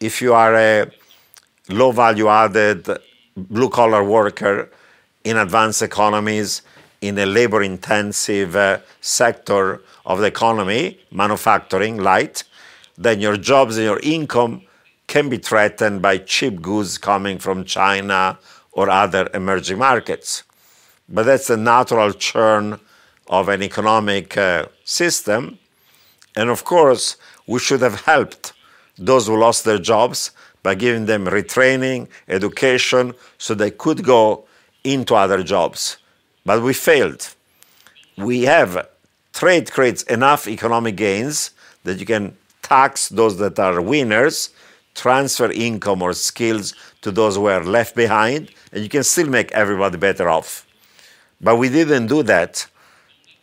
If 0.00 0.20
you 0.20 0.34
are 0.34 0.54
a 0.54 0.90
low 1.68 1.92
value 1.92 2.28
added 2.28 2.88
blue 3.36 3.68
collar 3.68 4.04
worker 4.04 4.70
in 5.24 5.36
advanced 5.36 5.82
economies, 5.82 6.62
in 7.00 7.18
a 7.18 7.26
labor 7.26 7.62
intensive 7.62 8.56
uh, 8.56 8.78
sector 9.00 9.82
of 10.04 10.18
the 10.20 10.26
economy, 10.26 10.98
manufacturing, 11.10 11.98
light, 11.98 12.44
then 12.96 13.20
your 13.20 13.36
jobs 13.36 13.76
and 13.76 13.84
your 13.84 14.00
income 14.02 14.62
can 15.06 15.28
be 15.28 15.36
threatened 15.36 16.02
by 16.02 16.18
cheap 16.18 16.60
goods 16.62 16.98
coming 16.98 17.38
from 17.38 17.64
China 17.64 18.38
or 18.72 18.90
other 18.90 19.28
emerging 19.34 19.78
markets. 19.78 20.42
But 21.08 21.24
that's 21.24 21.46
the 21.48 21.56
natural 21.56 22.12
churn 22.12 22.80
of 23.28 23.48
an 23.48 23.62
economic 23.62 24.36
uh, 24.36 24.66
system. 24.84 25.58
And 26.36 26.50
of 26.50 26.64
course, 26.64 27.16
we 27.46 27.58
should 27.58 27.80
have 27.80 28.02
helped 28.02 28.52
those 28.98 29.26
who 29.26 29.36
lost 29.38 29.64
their 29.64 29.78
jobs 29.78 30.30
by 30.62 30.74
giving 30.74 31.06
them 31.06 31.26
retraining, 31.26 32.08
education, 32.28 33.14
so 33.38 33.54
they 33.54 33.70
could 33.70 34.04
go 34.04 34.44
into 34.84 35.14
other 35.14 35.42
jobs. 35.42 35.96
But 36.44 36.62
we 36.62 36.74
failed. 36.74 37.34
We 38.16 38.42
have 38.42 38.88
trade 39.32 39.72
creates 39.72 40.02
enough 40.04 40.46
economic 40.46 40.96
gains 40.96 41.50
that 41.84 41.98
you 41.98 42.06
can 42.06 42.36
tax 42.62 43.08
those 43.08 43.38
that 43.38 43.58
are 43.58 43.80
winners, 43.80 44.50
transfer 44.94 45.50
income 45.52 46.02
or 46.02 46.12
skills 46.12 46.74
to 47.02 47.10
those 47.10 47.36
who 47.36 47.46
are 47.46 47.64
left 47.64 47.94
behind, 47.94 48.50
and 48.72 48.82
you 48.82 48.88
can 48.88 49.04
still 49.04 49.28
make 49.28 49.52
everybody 49.52 49.96
better 49.98 50.28
off. 50.28 50.66
But 51.40 51.56
we 51.56 51.68
didn't 51.68 52.06
do 52.06 52.22
that 52.24 52.66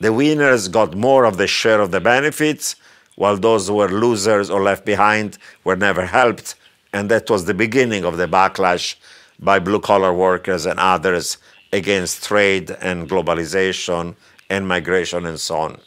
the 0.04 0.12
winners 0.12 0.68
got 0.68 0.96
more 0.96 1.24
of 1.24 1.38
the 1.38 1.48
share 1.48 1.80
of 1.80 1.92
the 1.92 2.02
benefits, 2.02 2.76
while 3.16 3.38
those 3.38 3.68
who 3.68 3.76
were 3.76 3.90
losers 3.90 4.50
or 4.50 4.62
left 4.62 4.86
behind 4.86 5.38
were 5.64 5.76
never 5.76 6.06
helped. 6.06 6.56
And 6.94 7.10
that 7.10 7.30
was 7.30 7.46
the 7.46 7.54
beginning 7.54 8.06
of 8.06 8.18
the 8.18 8.28
backlash 8.28 8.96
by 9.40 9.60
blue 9.60 9.80
collar 9.80 10.14
workers 10.14 10.66
and 10.66 10.80
others 10.80 11.38
against 11.72 12.24
trade 12.24 12.72
and 12.82 13.10
globalization 13.10 14.16
and 14.50 14.68
migration 14.68 15.26
and 15.26 15.40
so 15.40 15.58
on. 15.58 15.80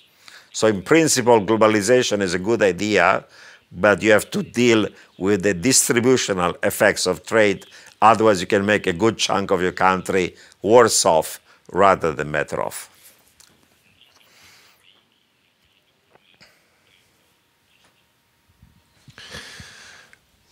So, 0.53 0.67
in 0.67 0.83
principle, 0.83 1.41
globalization 1.41 2.23
is 2.23 2.35
a 2.35 2.39
good 2.39 2.63
idea, 2.63 3.25
but 3.71 4.03
you 4.03 4.11
have 4.13 4.31
to 4.31 4.43
deal 4.43 4.89
with 5.19 5.43
the 5.43 5.55
distributional 5.55 6.57
effects 6.63 7.07
of 7.07 7.25
trade. 7.25 7.67
Otherwise, 8.01 8.41
you 8.41 8.47
can 8.47 8.65
make 8.65 8.87
a 8.87 8.93
good 8.93 9.19
chunk 9.19 9.51
of 9.51 9.61
your 9.61 9.73
country 9.73 10.35
worse 10.63 11.05
off 11.05 11.41
rather 11.73 12.13
than 12.13 12.33
better 12.33 12.63
off. 12.63 12.91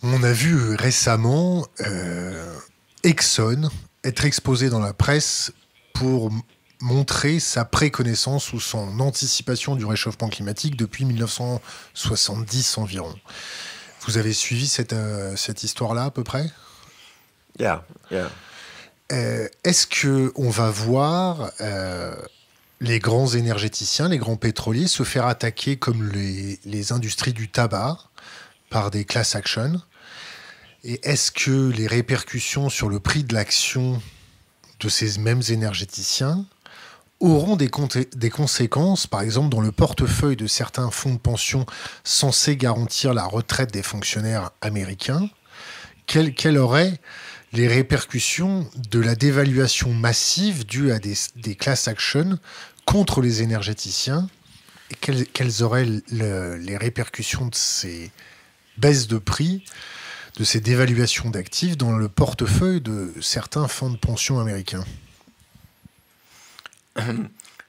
On 0.07 0.21
a 0.21 0.31
vu 0.31 0.75
récemment 0.75 1.65
euh, 1.81 2.55
Exxon 3.01 3.71
être 4.03 4.23
exposé 4.23 4.69
dans 4.69 4.79
la 4.79 4.93
presse 4.93 5.51
pour 5.95 6.31
montrer 6.79 7.39
sa 7.39 7.65
préconnaissance 7.65 8.53
ou 8.53 8.59
son 8.59 8.99
anticipation 8.99 9.75
du 9.75 9.83
réchauffement 9.83 10.29
climatique 10.29 10.77
depuis 10.77 11.05
1970 11.05 12.77
environ. 12.77 13.15
Vous 14.01 14.19
avez 14.19 14.33
suivi 14.33 14.67
cette, 14.67 14.93
euh, 14.93 15.35
cette 15.35 15.63
histoire-là 15.63 16.03
à 16.03 16.11
peu 16.11 16.23
près? 16.23 16.51
Yeah, 17.59 17.83
yeah. 18.11 18.29
Euh, 19.11 19.47
Est-ce 19.63 19.87
que 19.87 20.31
on 20.35 20.51
va 20.51 20.69
voir 20.69 21.49
euh, 21.61 22.15
les 22.79 22.99
grands 22.99 23.29
énergéticiens, 23.29 24.07
les 24.07 24.19
grands 24.19 24.37
pétroliers 24.37 24.85
se 24.85 25.01
faire 25.01 25.25
attaquer 25.25 25.77
comme 25.77 26.11
les, 26.11 26.59
les 26.63 26.91
industries 26.91 27.33
du 27.33 27.49
tabac 27.49 27.97
par 28.69 28.91
des 28.91 29.03
class 29.03 29.35
actions 29.35 29.81
Et 30.87 30.99
est-ce 31.01 31.31
que 31.31 31.71
les 31.71 31.87
répercussions 31.87 32.69
sur 32.69 32.89
le 32.89 32.99
prix 32.99 33.23
de 33.23 33.33
l'action 33.33 33.99
de 34.79 34.87
ces 34.87 35.17
mêmes 35.17 35.41
énergéticiens 35.49 36.45
auront 37.19 37.55
des, 37.55 37.69
conséquences, 38.29 39.07
par 39.07 39.21
exemple, 39.21 39.49
dans 39.49 39.61
le 39.61 39.71
portefeuille 39.71 40.35
de 40.35 40.45
certains 40.45 40.91
fonds 40.91 41.15
de 41.15 41.19
pension 41.19 41.65
censés 42.03 42.55
garantir 42.55 43.15
la 43.15 43.25
retraite 43.25 43.73
des 43.73 43.81
fonctionnaires 43.81 44.51
américains? 44.61 45.27
Quelles 46.05 46.35
quelle 46.35 46.59
auraient 46.59 46.99
les 47.51 47.67
répercussions 47.67 48.69
de 48.91 48.99
la 48.99 49.15
dévaluation 49.15 49.91
massive 49.91 50.67
due 50.67 50.91
à 50.91 50.99
des, 50.99 51.55
class 51.55 51.87
actions 51.87 52.37
contre 52.85 53.21
les 53.21 53.41
énergéticiens? 53.41 54.29
Et 54.91 55.25
quelles, 55.33 55.63
auraient 55.63 55.87
le, 56.11 56.57
les 56.57 56.77
répercussions 56.77 57.47
de 57.47 57.55
ces 57.55 58.11
baisses 58.77 59.07
de 59.07 59.17
prix, 59.17 59.63
de 60.37 60.43
ces 60.43 60.59
dévaluations 60.59 61.29
d'actifs 61.29 61.77
dans 61.77 61.93
le 61.93 62.09
portefeuille 62.09 62.81
de 62.81 63.11
certains 63.21 63.67
fonds 63.67 63.89
de 63.89 63.97
pension 63.97 64.39
américains 64.39 64.83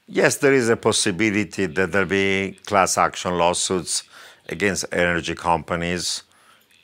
yes, 0.09 0.39
there 0.39 0.55
is 0.55 0.69
a 0.69 0.77
possibility 0.77 1.67
that 1.67 1.89
there'll 1.89 2.07
be 2.07 2.57
class 2.65 2.97
action 2.97 3.37
lawsuits 3.37 4.05
against 4.49 4.85
energy 4.93 5.35
companies 5.35 6.23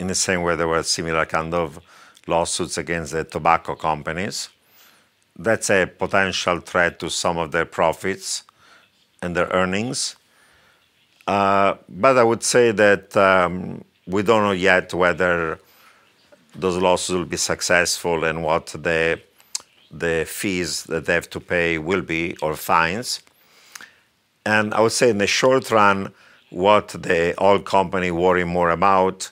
in 0.02 0.08
the 0.08 0.14
same 0.14 0.42
way 0.42 0.56
there 0.56 0.66
were 0.66 0.82
similar 0.82 1.24
kind 1.24 1.54
of 1.54 1.78
lawsuits 2.26 2.76
against 2.78 3.12
the 3.12 3.24
tobacco 3.24 3.74
companies. 3.74 4.48
That's 5.38 5.70
a 5.70 5.86
potential 5.86 6.60
threat 6.60 6.98
to 7.00 7.08
some 7.08 7.38
of 7.38 7.52
their 7.52 7.64
profits 7.64 8.42
and 9.22 9.36
their 9.36 9.46
earnings. 9.46 10.16
Uh, 11.26 11.74
but 11.88 12.18
I 12.18 12.24
would 12.24 12.42
say 12.42 12.72
that 12.72 13.16
um, 13.16 13.84
we 14.06 14.22
don't 14.22 14.42
know 14.42 14.52
yet 14.52 14.92
whether 14.92 15.60
those 16.54 16.76
losses 16.76 17.14
will 17.16 17.24
be 17.24 17.36
successful 17.36 18.24
and 18.24 18.42
what 18.42 18.66
the 18.66 19.20
the 19.90 20.24
fees 20.26 20.84
that 20.84 21.04
they 21.04 21.12
have 21.12 21.28
to 21.28 21.38
pay 21.40 21.76
will 21.76 22.00
be 22.00 22.34
or 22.40 22.56
fines. 22.56 23.20
And 24.46 24.72
I 24.72 24.80
would 24.80 24.92
say 24.92 25.10
in 25.10 25.18
the 25.18 25.26
short 25.26 25.70
run, 25.70 26.14
what 26.48 26.88
the 26.88 27.34
oil 27.40 27.60
company 27.60 28.10
worry 28.10 28.44
more 28.44 28.70
about 28.70 29.30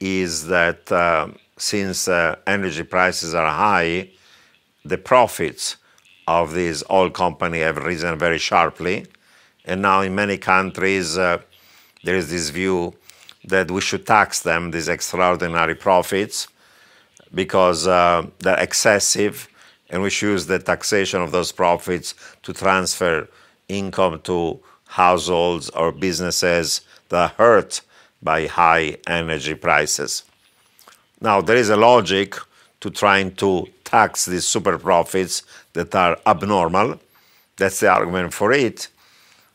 is 0.00 0.46
that 0.46 0.90
uh, 0.90 1.28
since 1.58 2.08
uh, 2.08 2.36
energy 2.46 2.82
prices 2.82 3.34
are 3.34 3.50
high, 3.50 4.10
the 4.84 4.98
profits 4.98 5.76
of 6.26 6.54
these 6.54 6.82
oil 6.90 7.10
company 7.10 7.60
have 7.60 7.76
risen 7.76 8.18
very 8.18 8.38
sharply. 8.38 9.06
And 9.64 9.82
now 9.82 10.00
in 10.00 10.14
many 10.14 10.38
countries, 10.38 11.16
uh, 11.16 11.38
there 12.02 12.16
is 12.16 12.30
this 12.30 12.50
view 12.50 12.94
that 13.44 13.70
we 13.70 13.80
should 13.80 14.06
tax 14.06 14.40
them, 14.40 14.70
these 14.70 14.88
extraordinary 14.88 15.74
profits, 15.74 16.48
because 17.34 17.86
uh, 17.86 18.26
they're 18.38 18.58
excessive 18.60 19.48
and 19.90 20.02
we 20.02 20.10
should 20.10 20.30
use 20.30 20.46
the 20.46 20.58
taxation 20.58 21.20
of 21.20 21.30
those 21.30 21.52
profits 21.52 22.14
to 22.42 22.52
transfer 22.52 23.28
income 23.68 24.20
to 24.22 24.58
households 24.86 25.70
or 25.70 25.92
businesses 25.92 26.80
that 27.08 27.30
are 27.30 27.34
hurt 27.36 27.80
by 28.22 28.46
high 28.46 28.96
energy 29.06 29.54
prices. 29.54 30.22
Now, 31.20 31.40
there 31.40 31.56
is 31.56 31.70
a 31.70 31.76
logic 31.76 32.36
to 32.80 32.90
trying 32.90 33.34
to 33.36 33.68
tax 33.84 34.24
these 34.24 34.46
super 34.46 34.78
profits 34.78 35.42
that 35.72 35.94
are 35.94 36.18
abnormal. 36.26 37.00
That's 37.56 37.80
the 37.80 37.88
argument 37.88 38.32
for 38.32 38.52
it. 38.52 38.88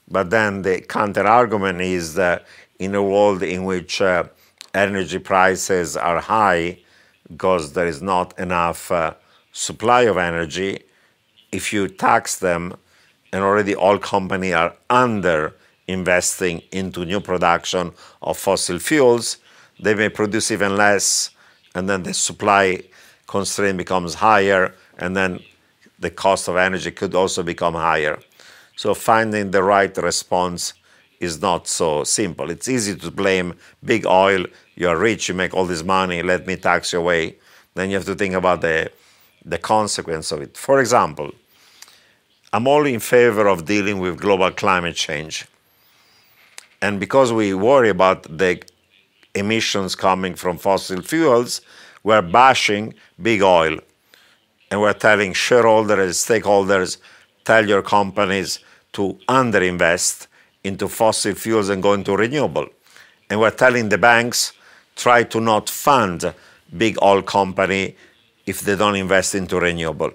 But 0.09 0.29
then 0.29 0.61
the 0.63 0.81
counter 0.81 1.25
argument 1.27 1.81
is 1.81 2.15
that 2.15 2.45
in 2.79 2.95
a 2.95 3.03
world 3.03 3.43
in 3.43 3.65
which 3.65 4.01
uh, 4.01 4.23
energy 4.73 5.19
prices 5.19 5.97
are 5.97 6.19
high 6.19 6.79
because 7.29 7.73
there 7.73 7.87
is 7.87 8.01
not 8.01 8.37
enough 8.39 8.91
uh, 8.91 9.13
supply 9.51 10.03
of 10.03 10.17
energy, 10.17 10.79
if 11.51 11.73
you 11.73 11.87
tax 11.87 12.39
them, 12.39 12.73
and 13.31 13.43
already 13.43 13.75
all 13.75 13.99
companies 13.99 14.53
are 14.53 14.73
under 14.89 15.53
investing 15.87 16.61
into 16.71 17.05
new 17.05 17.19
production 17.19 17.91
of 18.21 18.37
fossil 18.37 18.79
fuels, 18.79 19.37
they 19.79 19.93
may 19.93 20.09
produce 20.09 20.51
even 20.51 20.75
less, 20.75 21.31
and 21.75 21.89
then 21.89 22.03
the 22.03 22.13
supply 22.13 22.81
constraint 23.27 23.77
becomes 23.77 24.15
higher, 24.15 24.73
and 24.97 25.15
then 25.15 25.39
the 25.99 26.09
cost 26.09 26.47
of 26.47 26.55
energy 26.55 26.91
could 26.91 27.13
also 27.13 27.43
become 27.43 27.73
higher. 27.73 28.19
So 28.75 28.93
finding 28.93 29.51
the 29.51 29.63
right 29.63 29.95
response 29.97 30.73
is 31.19 31.41
not 31.41 31.67
so 31.67 32.03
simple. 32.03 32.49
It's 32.49 32.67
easy 32.67 32.95
to 32.95 33.11
blame 33.11 33.55
big 33.83 34.05
oil. 34.05 34.45
You're 34.75 34.97
rich, 34.97 35.27
you 35.27 35.35
make 35.35 35.53
all 35.53 35.65
this 35.65 35.83
money, 35.83 36.23
let 36.23 36.47
me 36.47 36.55
tax 36.55 36.93
you 36.93 36.99
away. 36.99 37.35
Then 37.75 37.89
you 37.89 37.95
have 37.95 38.05
to 38.05 38.15
think 38.15 38.35
about 38.35 38.61
the 38.61 38.91
the 39.45 39.57
consequence 39.57 40.31
of 40.31 40.41
it. 40.41 40.57
For 40.57 40.79
example, 40.79 41.31
I'm 42.51 42.67
all 42.67 42.85
in 42.85 42.99
favor 42.99 43.47
of 43.47 43.65
dealing 43.65 43.99
with 43.99 44.19
global 44.19 44.51
climate 44.51 44.95
change. 44.95 45.45
And 46.81 46.99
because 46.99 47.31
we 47.31 47.53
worry 47.53 47.89
about 47.89 48.23
the 48.23 48.61
emissions 49.35 49.95
coming 49.95 50.35
from 50.35 50.57
fossil 50.57 51.01
fuels, 51.01 51.61
we're 52.03 52.21
bashing 52.21 52.93
big 53.21 53.41
oil. 53.41 53.77
And 54.71 54.81
we're 54.81 54.93
telling 54.93 55.33
shareholders, 55.33 56.17
stakeholders, 56.17 56.97
tell 57.43 57.67
your 57.67 57.81
companies 57.81 58.59
to 58.93 59.17
underinvest 59.27 60.27
into 60.63 60.87
fossil 60.87 61.35
fuels 61.35 61.69
and 61.69 61.81
go 61.81 61.93
into 61.93 62.15
renewable. 62.15 62.67
And 63.29 63.39
we're 63.39 63.51
telling 63.51 63.89
the 63.89 63.97
banks, 63.97 64.53
try 64.95 65.23
to 65.23 65.39
not 65.39 65.69
fund 65.69 66.33
big 66.75 66.97
oil 67.01 67.21
company 67.21 67.95
if 68.45 68.61
they 68.61 68.75
don't 68.75 68.95
invest 68.95 69.35
into 69.35 69.59
renewable. 69.59 70.11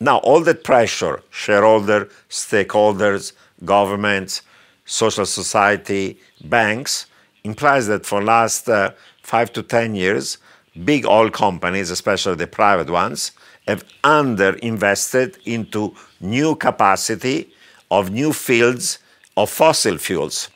Now, 0.00 0.18
all 0.18 0.40
that 0.40 0.64
pressure, 0.64 1.22
shareholder, 1.30 2.08
stakeholders, 2.28 3.32
governments, 3.64 4.42
social 4.84 5.26
society, 5.26 6.18
banks, 6.44 7.06
implies 7.44 7.86
that 7.86 8.04
for 8.04 8.22
last 8.22 8.68
uh, 8.68 8.90
five 9.22 9.52
to 9.52 9.62
10 9.62 9.94
years, 9.94 10.38
big 10.84 11.06
oil 11.06 11.30
companies, 11.30 11.90
especially 11.90 12.34
the 12.34 12.46
private 12.46 12.90
ones, 12.90 13.32
have 13.68 13.84
underinvested 14.02 15.38
into 15.46 15.94
new 16.20 16.56
capacity 16.56 17.50
of 17.90 18.10
new 18.10 18.32
fields 18.32 18.98
of 19.36 19.50
fossil 19.50 19.98
fuels. 19.98 20.48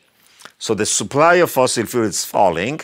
So 0.58 0.74
the 0.74 0.86
supply 0.86 1.36
of 1.36 1.50
fossil 1.50 1.86
fuels 1.86 2.08
is 2.08 2.24
falling, 2.24 2.80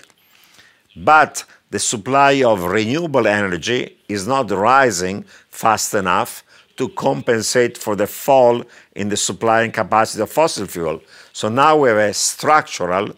but 0.97 1.45
the 1.71 1.79
supply 1.79 2.43
of 2.43 2.65
renewable 2.65 3.27
energy 3.27 3.97
is 4.09 4.27
not 4.27 4.51
rising 4.51 5.25
fast 5.49 5.95
enough 5.95 6.45
to 6.77 6.89
compensate 6.91 7.79
for 7.79 7.97
the 7.97 8.07
fall 8.07 8.65
in 8.95 9.09
the 9.09 9.17
supply 9.17 9.63
and 9.63 9.73
capacity 9.73 10.23
of 10.23 10.31
fossil 10.31 10.67
fuel. 10.67 11.01
So 11.33 11.49
now 11.49 11.77
we 11.77 11.89
have 11.89 11.99
a 11.99 12.15
structural 12.15 13.11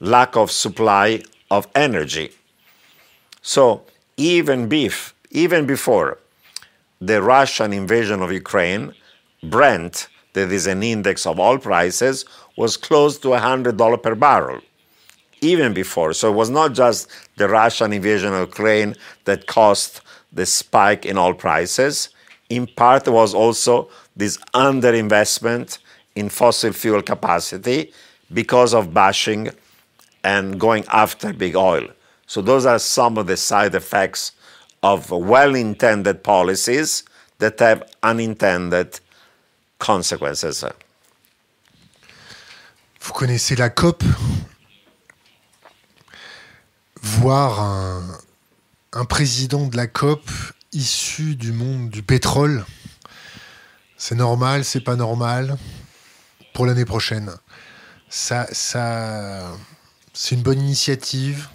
lack 0.00 0.36
of 0.36 0.50
supply 0.50 1.22
of 1.50 1.66
energy. 1.74 2.32
So 3.42 3.82
even 4.16 4.68
beef, 4.68 5.14
even 5.30 5.66
before 5.66 6.18
the 7.00 7.22
Russian 7.22 7.72
invasion 7.72 8.22
of 8.22 8.32
Ukraine, 8.32 8.94
Brent, 9.42 10.08
that 10.38 10.52
is 10.52 10.66
an 10.66 10.82
index 10.82 11.26
of 11.26 11.38
oil 11.38 11.58
prices, 11.58 12.24
was 12.56 12.76
close 12.76 13.18
to 13.18 13.28
$100 13.28 14.02
per 14.02 14.14
barrel 14.14 14.60
even 15.40 15.72
before. 15.72 16.12
So 16.12 16.32
it 16.32 16.36
was 16.36 16.50
not 16.50 16.72
just 16.74 17.08
the 17.36 17.48
Russian 17.48 17.92
invasion 17.92 18.32
of 18.34 18.48
Ukraine 18.48 18.94
that 19.24 19.46
caused 19.46 20.00
the 20.32 20.46
spike 20.46 21.06
in 21.06 21.16
oil 21.16 21.34
prices. 21.34 22.10
In 22.48 22.66
part, 22.66 23.06
it 23.06 23.10
was 23.10 23.34
also 23.34 23.88
this 24.16 24.38
underinvestment 24.54 25.78
in 26.14 26.28
fossil 26.28 26.72
fuel 26.72 27.02
capacity 27.02 27.92
because 28.32 28.74
of 28.74 28.92
bashing 28.92 29.50
and 30.24 30.58
going 30.58 30.84
after 30.92 31.32
big 31.32 31.54
oil. 31.54 31.86
So 32.26 32.42
those 32.42 32.66
are 32.66 32.78
some 32.78 33.16
of 33.16 33.26
the 33.26 33.36
side 33.36 33.74
effects 33.74 34.32
of 34.82 35.10
well-intended 35.10 36.22
policies 36.22 37.04
that 37.38 37.58
have 37.60 37.88
unintended 38.02 39.00
consequences. 39.78 40.64
Vous 43.00 43.12
connaissez 43.12 43.56
la 43.56 43.70
COP? 43.70 44.04
Voir 47.00 47.60
un, 47.60 48.18
un 48.92 49.04
président 49.04 49.66
de 49.66 49.76
la 49.76 49.86
COP 49.86 50.28
issu 50.72 51.36
du 51.36 51.52
monde 51.52 51.88
du 51.88 52.02
pétrole, 52.02 52.66
c'est 53.96 54.14
normal, 54.14 54.64
c'est 54.64 54.80
pas 54.80 54.96
normal 54.96 55.56
pour 56.52 56.66
l'année 56.66 56.84
prochaine? 56.84 57.32
Ça, 58.10 58.46
ça, 58.52 59.52
c'est 60.12 60.34
une 60.34 60.42
bonne 60.42 60.60
initiative? 60.60 61.48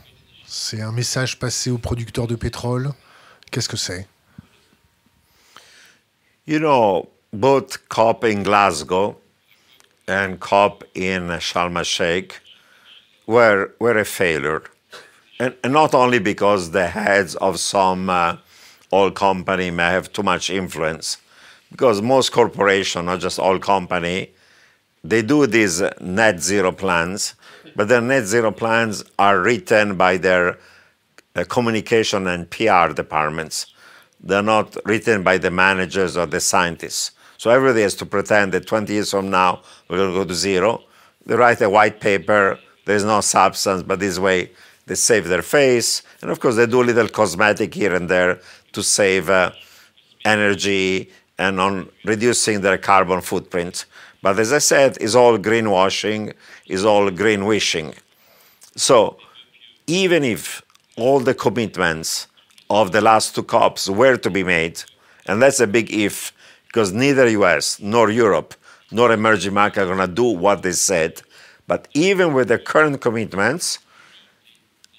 C'est 0.47 0.81
un 0.81 0.91
message 0.91 1.39
passé 1.39 1.69
aux 1.69 1.77
producteurs 1.77 2.27
de 2.27 2.35
pétrole? 2.35 2.93
Qu'est-ce 3.51 3.69
que 3.69 3.77
c'est? 3.77 4.07
You 6.47 6.59
know, 6.59 7.12
both 7.33 7.89
COP 7.89 8.23
in 8.25 8.43
Glasgow 8.43 9.17
and 10.07 10.39
COP 10.39 10.83
in 10.93 11.29
Sharm 11.39 11.77
el 11.77 11.83
Sheikh 11.83 12.39
were, 13.25 13.71
were 13.79 13.97
a 13.97 14.05
failure. 14.05 14.63
And, 15.39 15.55
and 15.63 15.73
not 15.73 15.95
only 15.95 16.19
because 16.19 16.69
the 16.69 16.87
heads 16.87 17.33
of 17.35 17.59
some 17.59 18.07
uh, 18.09 18.37
oil 18.93 19.09
company 19.09 19.71
may 19.71 19.89
have 19.89 20.13
too 20.13 20.21
much 20.21 20.51
influence, 20.51 21.17
because 21.71 22.03
most 22.03 22.31
corporations, 22.31 23.05
not 23.05 23.19
just 23.19 23.39
oil 23.39 23.57
company, 23.57 24.29
they 25.03 25.23
do 25.23 25.47
these 25.47 25.81
net 25.99 26.39
zero 26.39 26.71
plans, 26.71 27.33
but 27.75 27.87
their 27.87 27.99
net 27.99 28.25
zero 28.25 28.51
plans 28.51 29.03
are 29.17 29.41
written 29.41 29.97
by 29.97 30.17
their 30.17 30.59
uh, 31.35 31.43
communication 31.49 32.27
and 32.27 32.47
PR 32.51 32.93
departments. 32.93 33.73
They're 34.21 34.43
not 34.43 34.77
written 34.85 35.23
by 35.23 35.39
the 35.39 35.49
managers 35.49 36.15
or 36.15 36.27
the 36.27 36.39
scientists. 36.39 37.11
So 37.43 37.49
everybody 37.49 37.81
has 37.81 37.95
to 37.95 38.05
pretend 38.05 38.53
that 38.53 38.67
20 38.67 38.93
years 38.93 39.11
from 39.11 39.29
now 39.29 39.63
we're 39.89 39.97
going 39.97 40.11
to 40.11 40.15
go 40.15 40.23
to 40.23 40.33
zero. 40.33 40.81
They 41.25 41.35
write 41.35 41.59
a 41.59 41.69
white 41.69 41.99
paper. 41.99 42.57
There's 42.85 43.03
no 43.03 43.19
substance, 43.19 43.83
but 43.83 43.99
this 43.99 44.17
way 44.17 44.51
they 44.85 44.95
save 44.95 45.27
their 45.27 45.41
face, 45.41 46.03
and 46.21 46.31
of 46.31 46.39
course 46.39 46.55
they 46.55 46.65
do 46.67 46.81
a 46.81 46.85
little 46.85 47.09
cosmetic 47.09 47.73
here 47.73 47.93
and 47.95 48.09
there 48.09 48.39
to 48.71 48.81
save 48.81 49.29
uh, 49.29 49.51
energy 50.23 51.11
and 51.37 51.59
on 51.59 51.89
reducing 52.05 52.61
their 52.61 52.77
carbon 52.77 53.19
footprint. 53.19 53.87
But 54.21 54.39
as 54.39 54.53
I 54.53 54.59
said, 54.59 54.97
it's 55.01 55.13
all 55.13 55.37
greenwashing, 55.37 56.33
it's 56.67 56.85
all 56.85 57.11
green 57.11 57.43
wishing. 57.43 57.93
So 58.77 59.17
even 59.85 60.23
if 60.23 60.61
all 60.95 61.19
the 61.19 61.33
commitments 61.33 62.27
of 62.69 62.93
the 62.93 63.01
last 63.01 63.35
two 63.35 63.43
COPs 63.43 63.89
were 63.89 64.15
to 64.15 64.29
be 64.29 64.45
made, 64.45 64.81
and 65.25 65.41
that's 65.41 65.59
a 65.59 65.67
big 65.67 65.93
if, 65.93 66.31
because 66.73 66.91
neither 66.91 67.27
US 67.27 67.79
nor 67.79 68.09
Europe 68.09 68.55
nor 68.89 69.11
emerging 69.11 69.53
markets 69.53 69.83
are 69.83 69.95
going 69.95 70.07
to 70.07 70.13
do 70.13 70.23
what 70.23 70.63
they 70.63 70.71
said. 70.71 71.21
But 71.67 71.87
even 71.93 72.33
with 72.33 72.47
the 72.47 72.57
current 72.57 72.99
commitments, 72.99 73.77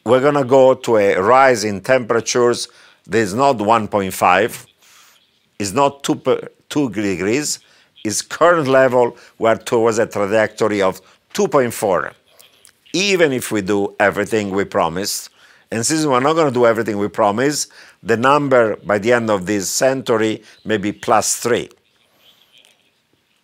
we're 0.05 0.21
going 0.21 0.35
to 0.35 0.45
go 0.45 0.75
to 0.75 0.97
a 0.99 1.21
rise 1.21 1.65
in 1.65 1.81
temperatures 1.81 2.69
that 3.07 3.19
is 3.19 3.35
not 3.35 3.57
1.5, 3.57 4.67
is 5.59 5.73
not 5.75 6.05
2, 6.05 6.15
per, 6.15 6.49
2 6.69 6.91
degrees, 6.91 7.59
is 8.05 8.23
current 8.23 8.69
level, 8.69 9.17
we're 9.39 9.57
towards 9.57 9.99
a 9.99 10.07
trajectory 10.07 10.81
of 10.81 11.01
2.4. 11.35 12.13
Even 12.93 13.33
if 13.33 13.51
we 13.51 13.63
do 13.63 13.95
everything 13.99 14.51
we 14.51 14.65
promised, 14.65 15.31
and 15.73 15.85
since 15.85 16.07
we're 16.07 16.21
not 16.21 16.35
going 16.35 16.47
to 16.47 16.55
do 16.55 16.67
everything 16.67 16.99
we 16.99 17.09
promised, 17.09 17.73
the 18.05 18.17
number 18.17 18.77
by 18.77 18.99
the 18.99 19.13
end 19.13 19.31
of 19.31 19.47
this 19.47 19.71
century 19.71 20.43
may 20.65 20.77
be 20.77 20.93
plus 20.93 21.37
3. 21.37 21.69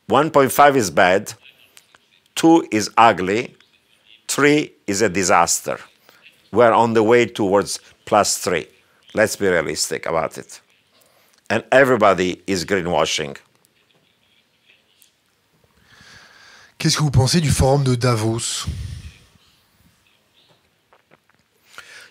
1.5 0.09 0.77
is 0.77 0.91
bad, 0.91 1.35
2 2.37 2.69
is 2.71 2.91
ugly, 2.97 3.57
3 4.29 4.73
is 4.87 5.03
a 5.03 5.09
disaster 5.09 5.79
we're 6.53 6.73
on 6.73 6.95
the 6.95 7.03
way 7.03 7.27
towards 7.27 7.79
plus 8.05 8.39
three. 8.39 8.67
Let's 9.15 9.37
be 9.37 9.49
realistic 9.49 10.07
about 10.07 10.39
it. 10.39 10.61
And 11.49 11.65
everybody 11.73 12.43
is 12.47 12.65
greenwashing. 12.65 13.37
Qu'est-ce 16.79 16.97
que 16.97 17.03
vous 17.03 17.11
pensez 17.11 17.41
du 17.41 17.51
forum 17.51 17.85
de 17.85 17.95
Davos 17.95 18.67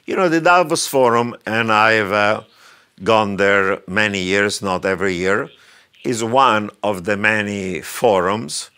You 0.09 0.15
know, 0.15 0.27
the 0.27 0.41
Davos 0.41 0.87
Forum, 0.87 1.35
and 1.45 1.71
I've 1.71 2.11
uh, 2.11 2.41
gone 3.03 3.35
there 3.35 3.83
many 3.87 4.19
years, 4.19 4.59
not 4.59 4.83
every 4.83 5.13
year, 5.13 5.51
is 6.03 6.23
one 6.23 6.71
of 6.81 7.03
the 7.03 7.15
many 7.15 7.81
forums, 7.81 8.71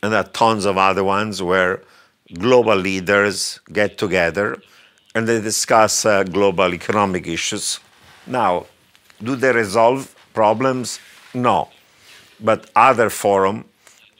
and 0.00 0.12
there 0.12 0.20
are 0.20 0.28
tons 0.28 0.64
of 0.64 0.78
other 0.78 1.02
ones 1.02 1.42
where 1.42 1.82
global 2.34 2.76
leaders 2.76 3.58
get 3.72 3.98
together 3.98 4.58
and 5.16 5.26
they 5.26 5.40
discuss 5.40 6.06
uh, 6.06 6.22
global 6.22 6.72
economic 6.72 7.26
issues. 7.26 7.80
Now, 8.24 8.66
do 9.20 9.34
they 9.34 9.50
resolve 9.52 10.14
problems? 10.34 11.00
No. 11.34 11.68
But 12.38 12.70
other 12.76 13.10
forum, 13.10 13.64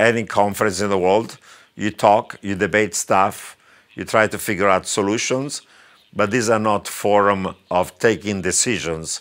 any 0.00 0.24
conference 0.24 0.80
in 0.80 0.90
the 0.90 0.98
world, 0.98 1.38
you 1.76 1.92
talk, 1.92 2.36
you 2.42 2.56
debate 2.56 2.96
stuff, 2.96 3.56
you 3.94 4.04
try 4.04 4.26
to 4.26 4.36
figure 4.36 4.68
out 4.68 4.88
solutions, 4.88 5.62
but 6.16 6.30
these 6.30 6.48
are 6.48 6.58
not 6.58 6.88
forum 6.88 7.54
of 7.70 7.96
taking 7.98 8.40
decisions. 8.40 9.20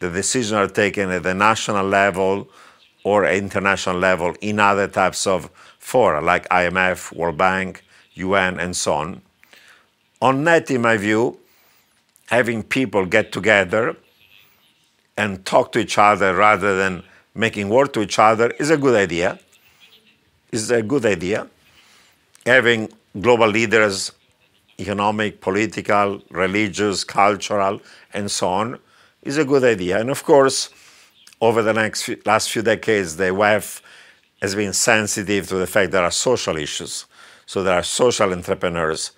The 0.00 0.10
decisions 0.10 0.52
are 0.52 0.68
taken 0.68 1.10
at 1.10 1.24
the 1.24 1.34
national 1.34 1.86
level 1.86 2.48
or 3.02 3.26
international 3.26 3.98
level 3.98 4.34
in 4.40 4.60
other 4.60 4.86
types 4.86 5.26
of 5.26 5.50
fora 5.78 6.20
like 6.20 6.48
IMF, 6.48 7.14
World 7.14 7.36
Bank, 7.36 7.84
UN, 8.14 8.60
and 8.60 8.76
so 8.76 8.94
on. 8.94 9.22
On 10.22 10.44
net, 10.44 10.70
in 10.70 10.82
my 10.82 10.96
view, 10.96 11.38
having 12.26 12.62
people 12.62 13.04
get 13.06 13.32
together 13.32 13.96
and 15.16 15.44
talk 15.44 15.72
to 15.72 15.78
each 15.78 15.98
other 15.98 16.34
rather 16.34 16.76
than 16.76 17.02
making 17.34 17.68
war 17.68 17.86
to 17.86 18.00
each 18.02 18.18
other 18.18 18.50
is 18.58 18.70
a 18.70 18.76
good 18.76 18.94
idea. 18.94 19.38
Is 20.52 20.70
a 20.70 20.82
good 20.82 21.04
idea. 21.04 21.48
Having 22.44 22.92
global 23.20 23.48
leaders, 23.48 24.12
economic, 24.78 25.40
political, 25.40 26.22
religious, 26.30 27.04
cultural, 27.04 27.80
and 28.12 28.30
so 28.30 28.48
on, 28.48 28.78
is 29.22 29.38
a 29.38 29.44
good 29.44 29.64
idea. 29.64 30.00
And 30.00 30.10
of 30.10 30.24
course, 30.24 30.70
over 31.40 31.62
the 31.62 31.72
next 31.72 32.02
few, 32.04 32.20
last 32.24 32.50
few 32.50 32.62
decades, 32.62 33.16
the 33.16 33.24
WEF 33.24 33.82
has 34.40 34.54
been 34.54 34.72
sensitive 34.72 35.48
to 35.48 35.56
the 35.56 35.66
fact 35.66 35.92
there 35.92 36.04
are 36.04 36.10
social 36.10 36.56
issues. 36.56 37.06
So 37.46 37.62
there 37.62 37.74
are 37.74 37.82
social 37.82 38.32
entrepreneurs 38.32 39.12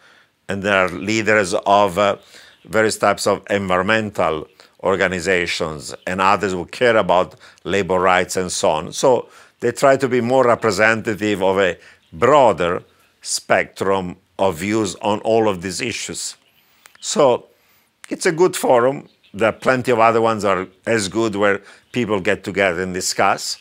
and 0.48 0.62
there 0.62 0.84
are 0.84 0.88
leaders 0.88 1.54
of 1.54 1.98
uh, 1.98 2.16
various 2.64 2.98
types 2.98 3.26
of 3.26 3.42
environmental 3.50 4.46
organizations 4.82 5.94
and 6.06 6.20
others 6.20 6.52
who 6.52 6.64
care 6.66 6.96
about 6.96 7.34
labor 7.64 7.98
rights 7.98 8.36
and 8.36 8.50
so 8.50 8.70
on. 8.70 8.92
So 8.92 9.28
they 9.60 9.72
try 9.72 9.96
to 9.96 10.08
be 10.08 10.20
more 10.20 10.44
representative 10.44 11.42
of 11.42 11.58
a 11.58 11.78
broader 12.12 12.82
spectrum 13.20 14.16
of 14.38 14.58
views 14.58 14.94
on 14.96 15.20
all 15.20 15.48
of 15.48 15.62
these 15.62 15.80
issues. 15.80 16.36
So 17.00 17.46
it's 18.08 18.26
a 18.26 18.32
good 18.32 18.56
forum. 18.56 19.08
There 19.34 19.48
are 19.48 19.52
plenty 19.52 19.92
of 19.92 19.98
other 19.98 20.20
ones 20.20 20.44
are 20.44 20.66
as 20.86 21.08
good 21.08 21.36
where 21.36 21.60
people 21.92 22.20
get 22.20 22.44
together 22.44 22.82
and 22.82 22.94
discuss. 22.94 23.58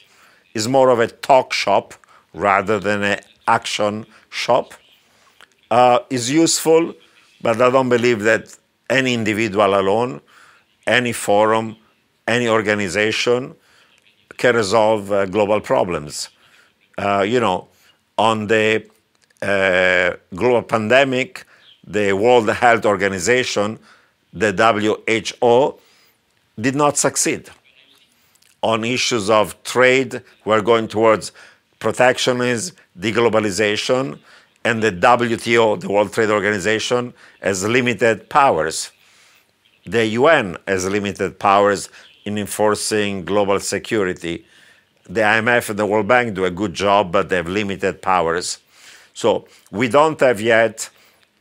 It's 0.53 0.67
more 0.67 0.89
of 0.89 0.99
a 0.99 1.07
talk 1.07 1.53
shop 1.53 1.93
rather 2.33 2.79
than 2.79 3.03
an 3.03 3.19
action 3.47 4.05
shop 4.29 4.73
uh, 5.69 5.99
useful, 6.09 6.93
but 7.41 7.61
I 7.61 7.69
don't 7.69 7.89
believe 7.89 8.21
that 8.21 8.55
any 8.89 9.13
individual 9.13 9.79
alone, 9.79 10.21
any 10.85 11.13
forum, 11.13 11.75
any 12.27 12.47
organization 12.47 13.55
can 14.37 14.55
resolve 14.55 15.11
uh, 15.11 15.25
global 15.25 15.59
problems. 15.59 16.29
Uh, 16.97 17.21
you 17.27 17.39
know, 17.39 17.67
on 18.17 18.47
the 18.47 18.85
uh, 19.41 20.13
global 20.33 20.63
pandemic, 20.63 21.45
the 21.85 22.13
World 22.13 22.49
Health 22.49 22.85
Organization, 22.85 23.79
the 24.33 24.51
WHO, 24.51 25.79
did 26.59 26.75
not 26.75 26.97
succeed. 26.97 27.49
On 28.63 28.83
issues 28.83 29.29
of 29.29 29.61
trade, 29.63 30.21
we're 30.43 30.61
going 30.61 30.87
towards 30.87 31.31
protectionism, 31.79 32.75
deglobalization, 32.99 34.19
and 34.65 34.83
the 34.83 34.91
WTO, 34.91 35.79
the 35.79 35.89
World 35.89 36.11
Trade 36.11 36.29
Organization, 36.29 37.13
has 37.41 37.63
limited 37.63 38.29
powers. 38.29 38.91
The 39.85 40.05
UN 40.07 40.57
has 40.67 40.85
limited 40.89 41.39
powers 41.39 41.89
in 42.25 42.37
enforcing 42.37 43.23
global 43.23 43.59
security. 43.61 44.45
The 45.07 45.21
IMF 45.21 45.69
and 45.69 45.79
the 45.79 45.85
World 45.85 46.09
Bank 46.09 46.33
do 46.33 46.43
a 46.43 46.51
good 46.51 46.73
job, 46.73 47.13
but 47.13 47.29
they 47.29 47.37
have 47.37 47.47
limited 47.47 48.01
powers. 48.01 48.59
So 49.17 49.47
we 49.71 49.87
don't 49.87 50.19
have 50.19 50.39
yet 50.39 50.91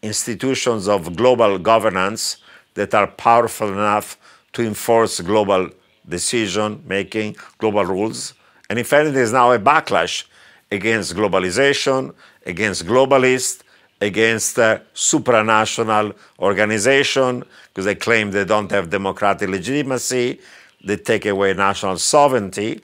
institutions 0.01 0.89
of 0.89 1.15
global 1.15 1.59
governance 1.59 2.39
that 2.73 2.94
are 2.94 3.07
powerful 3.07 3.69
enough 3.69 4.16
to 4.55 4.62
enforce 4.62 5.20
global 5.20 5.69
decision 6.09 6.82
making, 6.86 7.36
global 7.59 7.85
rules. 7.85 8.32
And 8.70 8.78
in 8.78 8.85
fact, 8.86 9.12
there's 9.12 9.35
now 9.35 9.53
a 9.53 9.59
backlash 9.59 10.24
against 10.70 11.15
globalization, 11.15 12.15
against 12.47 12.86
globalists, 12.86 13.61
against 14.01 14.59
uh, 14.59 14.78
supranational 14.94 16.15
organization 16.39 17.44
because 17.69 17.85
they 17.85 17.94
claim 17.94 18.31
they 18.31 18.47
don't 18.47 18.70
have 18.70 18.89
democratic 18.89 19.51
legitimacy, 19.51 20.40
they 20.82 20.97
take 20.97 21.27
away 21.27 21.53
national 21.53 21.98
sovereignty. 21.98 22.81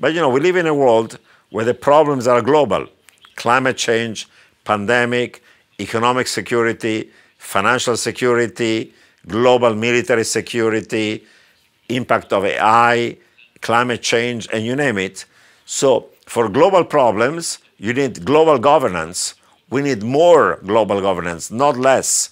But 0.00 0.14
you 0.14 0.20
know, 0.20 0.30
we 0.30 0.40
live 0.40 0.56
in 0.56 0.66
a 0.66 0.74
world 0.74 1.18
where 1.50 1.66
the 1.66 1.74
problems 1.74 2.26
are 2.26 2.40
global. 2.40 2.88
Climate 3.36 3.76
change, 3.76 4.28
pandemic, 4.64 5.42
economic 5.80 6.26
security, 6.26 7.10
financial 7.38 7.96
security, 7.96 8.92
global 9.26 9.74
military 9.74 10.24
security, 10.24 11.24
impact 11.88 12.32
of 12.32 12.44
AI, 12.44 13.16
climate 13.60 14.02
change, 14.02 14.48
and 14.52 14.64
you 14.64 14.76
name 14.76 14.98
it. 14.98 15.24
So, 15.64 16.08
for 16.26 16.48
global 16.48 16.84
problems, 16.84 17.58
you 17.78 17.92
need 17.92 18.24
global 18.24 18.58
governance. 18.58 19.34
We 19.70 19.82
need 19.82 20.02
more 20.02 20.58
global 20.64 21.00
governance, 21.00 21.50
not 21.50 21.76
less. 21.76 22.30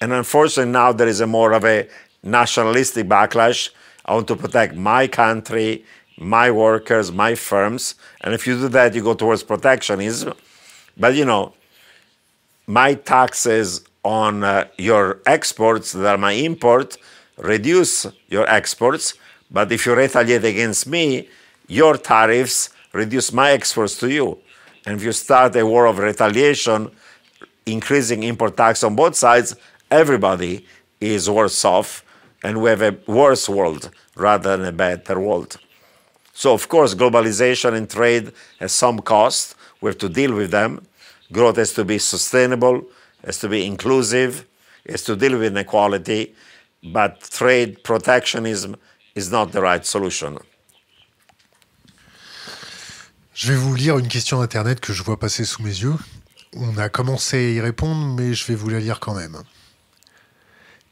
And 0.00 0.12
unfortunately, 0.12 0.72
now 0.72 0.92
there 0.92 1.08
is 1.08 1.20
a 1.20 1.26
more 1.26 1.52
of 1.52 1.64
a 1.64 1.88
nationalistic 2.22 3.06
backlash. 3.08 3.70
I 4.04 4.14
want 4.14 4.28
to 4.28 4.36
protect 4.36 4.74
my 4.74 5.06
country, 5.08 5.84
my 6.18 6.50
workers, 6.50 7.12
my 7.12 7.34
firms. 7.34 7.94
And 8.22 8.34
if 8.34 8.46
you 8.46 8.58
do 8.58 8.68
that, 8.68 8.94
you 8.94 9.02
go 9.02 9.14
towards 9.14 9.42
protectionism. 9.42 10.34
But 10.96 11.14
you 11.14 11.24
know, 11.24 11.54
my 12.66 12.94
taxes 12.94 13.84
on 14.02 14.44
uh, 14.44 14.66
your 14.78 15.20
exports 15.26 15.92
that 15.92 16.06
are 16.06 16.18
my 16.18 16.32
import 16.32 16.96
reduce 17.36 18.06
your 18.28 18.48
exports. 18.48 19.14
But 19.50 19.70
if 19.70 19.86
you 19.86 19.94
retaliate 19.94 20.44
against 20.44 20.86
me, 20.86 21.28
your 21.68 21.96
tariffs 21.96 22.70
reduce 22.92 23.32
my 23.32 23.50
exports 23.50 23.98
to 23.98 24.10
you. 24.10 24.38
And 24.86 24.96
if 24.96 25.04
you 25.04 25.12
start 25.12 25.56
a 25.56 25.66
war 25.66 25.86
of 25.86 25.98
retaliation, 25.98 26.90
increasing 27.66 28.22
import 28.22 28.56
tax 28.56 28.82
on 28.84 28.94
both 28.94 29.16
sides, 29.16 29.56
everybody 29.90 30.64
is 31.00 31.28
worse 31.28 31.64
off, 31.64 32.04
and 32.42 32.62
we 32.62 32.70
have 32.70 32.82
a 32.82 32.96
worse 33.06 33.48
world 33.48 33.90
rather 34.14 34.56
than 34.56 34.66
a 34.66 34.72
better 34.72 35.20
world. 35.20 35.58
So, 36.38 36.52
of 36.52 36.68
course, 36.68 36.94
globalization 36.94 37.72
and 37.72 37.88
trade 37.88 38.30
has 38.60 38.72
some 38.72 39.00
cost. 39.00 39.54
We 39.80 39.88
have 39.88 39.96
to 39.98 40.10
deal 40.10 40.34
with 40.34 40.50
them. 40.50 40.82
Growth 41.32 41.56
has 41.56 41.72
to 41.72 41.84
be 41.84 41.98
sustainable, 41.98 42.84
has 43.24 43.38
to 43.38 43.48
be 43.48 43.64
inclusive, 43.64 44.44
has 44.86 45.02
to 45.04 45.16
deal 45.16 45.38
with 45.38 45.52
inequality, 45.52 46.34
but 46.92 47.22
trade 47.22 47.82
protectionism 47.82 48.76
is 49.14 49.30
not 49.30 49.52
the 49.52 49.62
right 49.62 49.86
solution. 49.86 50.38
Je 53.32 53.52
vais 53.52 53.58
vous 53.58 53.74
lire 53.74 53.96
une 53.98 54.08
question 54.08 54.42
Internet 54.42 54.80
que 54.80 54.92
je 54.92 55.02
vois 55.02 55.18
passer 55.18 55.46
sous 55.46 55.62
mes 55.62 55.70
yeux. 55.70 55.96
On 56.54 56.76
a 56.76 56.90
commencé 56.90 57.36
à 57.38 57.50
y 57.50 57.60
répondre, 57.62 58.14
mais 58.14 58.34
je 58.34 58.44
vais 58.46 58.54
vous 58.54 58.68
la 58.68 58.80
lire 58.80 59.00
quand 59.00 59.14
même. 59.14 59.42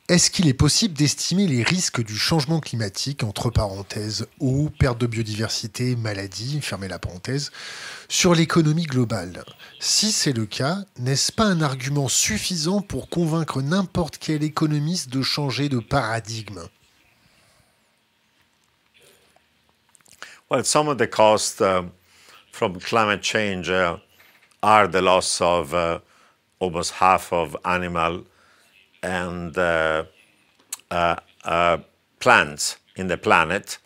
Est-ce 0.06 0.30
qu'il 0.30 0.48
est 0.48 0.52
possible 0.52 0.92
d'estimer 0.92 1.46
les 1.46 1.62
risques 1.62 2.04
du 2.04 2.18
changement 2.18 2.60
climatique, 2.60 3.24
entre 3.24 3.48
parenthèses, 3.48 4.26
eau, 4.38 4.68
perte 4.78 4.98
de 4.98 5.06
biodiversité, 5.06 5.96
maladie, 5.96 6.60
fermez 6.60 6.88
la 6.88 6.98
parenthèse, 6.98 7.50
sur 8.06 8.34
l'économie 8.34 8.84
globale? 8.84 9.42
Si 9.80 10.12
c'est 10.12 10.34
le 10.34 10.44
cas, 10.44 10.76
n'est-ce 10.98 11.32
pas 11.32 11.44
un 11.44 11.62
argument 11.62 12.08
suffisant 12.08 12.82
pour 12.82 13.08
convaincre 13.08 13.62
n'importe 13.62 14.18
quel 14.18 14.42
économiste 14.42 15.08
de 15.08 15.22
changer 15.22 15.70
de 15.70 15.78
paradigme? 15.78 16.68
Well, 20.50 20.66
some 20.66 20.88
of 20.88 20.98
the 20.98 21.08
costs 21.08 21.62
uh, 21.62 21.84
from 22.52 22.78
climate 22.78 23.22
change 23.22 23.70
uh, 23.70 23.96
are 24.62 24.86
the 24.86 25.00
loss 25.00 25.40
of 25.40 25.72
uh, 25.72 26.00
almost 26.60 26.92
half 27.00 27.32
of 27.32 27.56
animal 27.64 28.24
and 29.04 29.56
uh, 29.58 30.04
uh, 30.90 31.16
uh, 31.44 31.78
plants 32.20 32.78
in 32.96 33.06
the 33.08 33.18
planet 33.18 33.78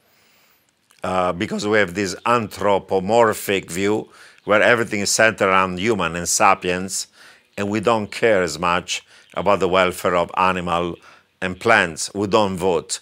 because 1.37 1.67
we 1.67 1.79
have 1.79 1.95
this 1.95 2.15
anthropomorphic 2.25 3.71
view 3.71 4.09
where 4.45 4.63
everything 4.63 5.01
is 5.01 5.11
centered 5.11 5.49
around 5.49 5.79
human 5.79 6.15
and 6.17 6.29
sapiens, 6.29 7.09
and 7.57 7.69
we 7.69 7.81
don't 7.81 8.11
care 8.11 8.43
as 8.43 8.59
much 8.59 9.05
about 9.35 9.61
the 9.61 9.69
welfare 9.69 10.17
of 10.17 10.31
animal 10.37 10.95
and 11.41 11.59
plants. 11.59 12.11
We 12.15 12.27
don't 12.29 12.57
vote. 12.57 13.01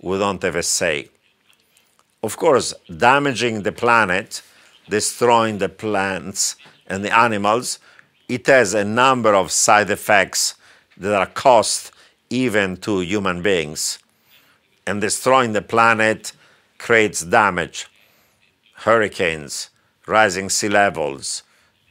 We 0.00 0.18
don't 0.18 0.42
have 0.42 0.56
a 0.56 0.62
say. 0.62 1.08
Of 2.22 2.36
course, 2.36 2.74
damaging 2.96 3.62
the 3.62 3.72
planet, 3.72 4.42
destroying 4.88 5.58
the 5.58 5.68
plants 5.68 6.56
and 6.86 7.04
the 7.04 7.16
animals, 7.16 7.78
it 8.28 8.46
has 8.46 8.74
a 8.74 8.84
number 8.84 9.34
of 9.34 9.50
side 9.50 9.90
effects 9.90 10.54
that 10.98 11.14
are 11.14 11.26
cost 11.26 11.92
even 12.30 12.76
to 12.78 13.00
human 13.00 13.42
beings. 13.42 13.98
And 14.86 15.00
destroying 15.00 15.52
the 15.52 15.62
planet 15.62 16.32
creates 16.78 17.22
damage. 17.22 17.86
Hurricanes, 18.74 19.70
rising 20.06 20.48
sea 20.48 20.68
levels, 20.68 21.42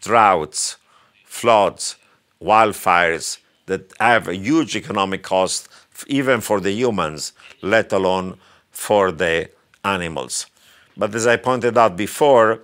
droughts, 0.01 0.77
floods, 1.25 1.95
wildfires 2.41 3.39
that 3.65 3.93
have 3.99 4.27
a 4.27 4.35
huge 4.35 4.75
economic 4.75 5.23
cost 5.23 5.67
even 6.07 6.41
for 6.41 6.59
the 6.59 6.71
humans, 6.71 7.33
let 7.61 7.91
alone 7.91 8.37
for 8.71 9.11
the 9.11 9.49
animals. 9.83 10.45
But 10.95 11.13
as 11.15 11.27
I 11.27 11.37
pointed 11.37 11.77
out 11.77 11.97
before, 11.97 12.61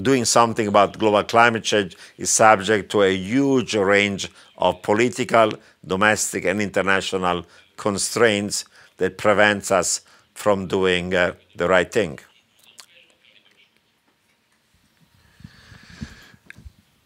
doing 0.00 0.24
something 0.24 0.66
about 0.66 0.98
global 0.98 1.24
climate 1.24 1.64
change 1.64 1.96
is 2.18 2.30
subject 2.30 2.90
to 2.92 3.02
a 3.02 3.14
huge 3.14 3.74
range 3.74 4.28
of 4.58 4.80
political, 4.82 5.50
domestic, 5.84 6.46
and 6.46 6.60
international 6.60 7.42
constraints 7.76 8.64
that 8.98 9.10
prevents 9.16 9.70
us 9.70 10.02
from 10.34 10.66
doing 10.66 11.14
uh, 11.14 11.32
the 11.56 11.66
right 11.66 11.90
thing. 11.90 12.18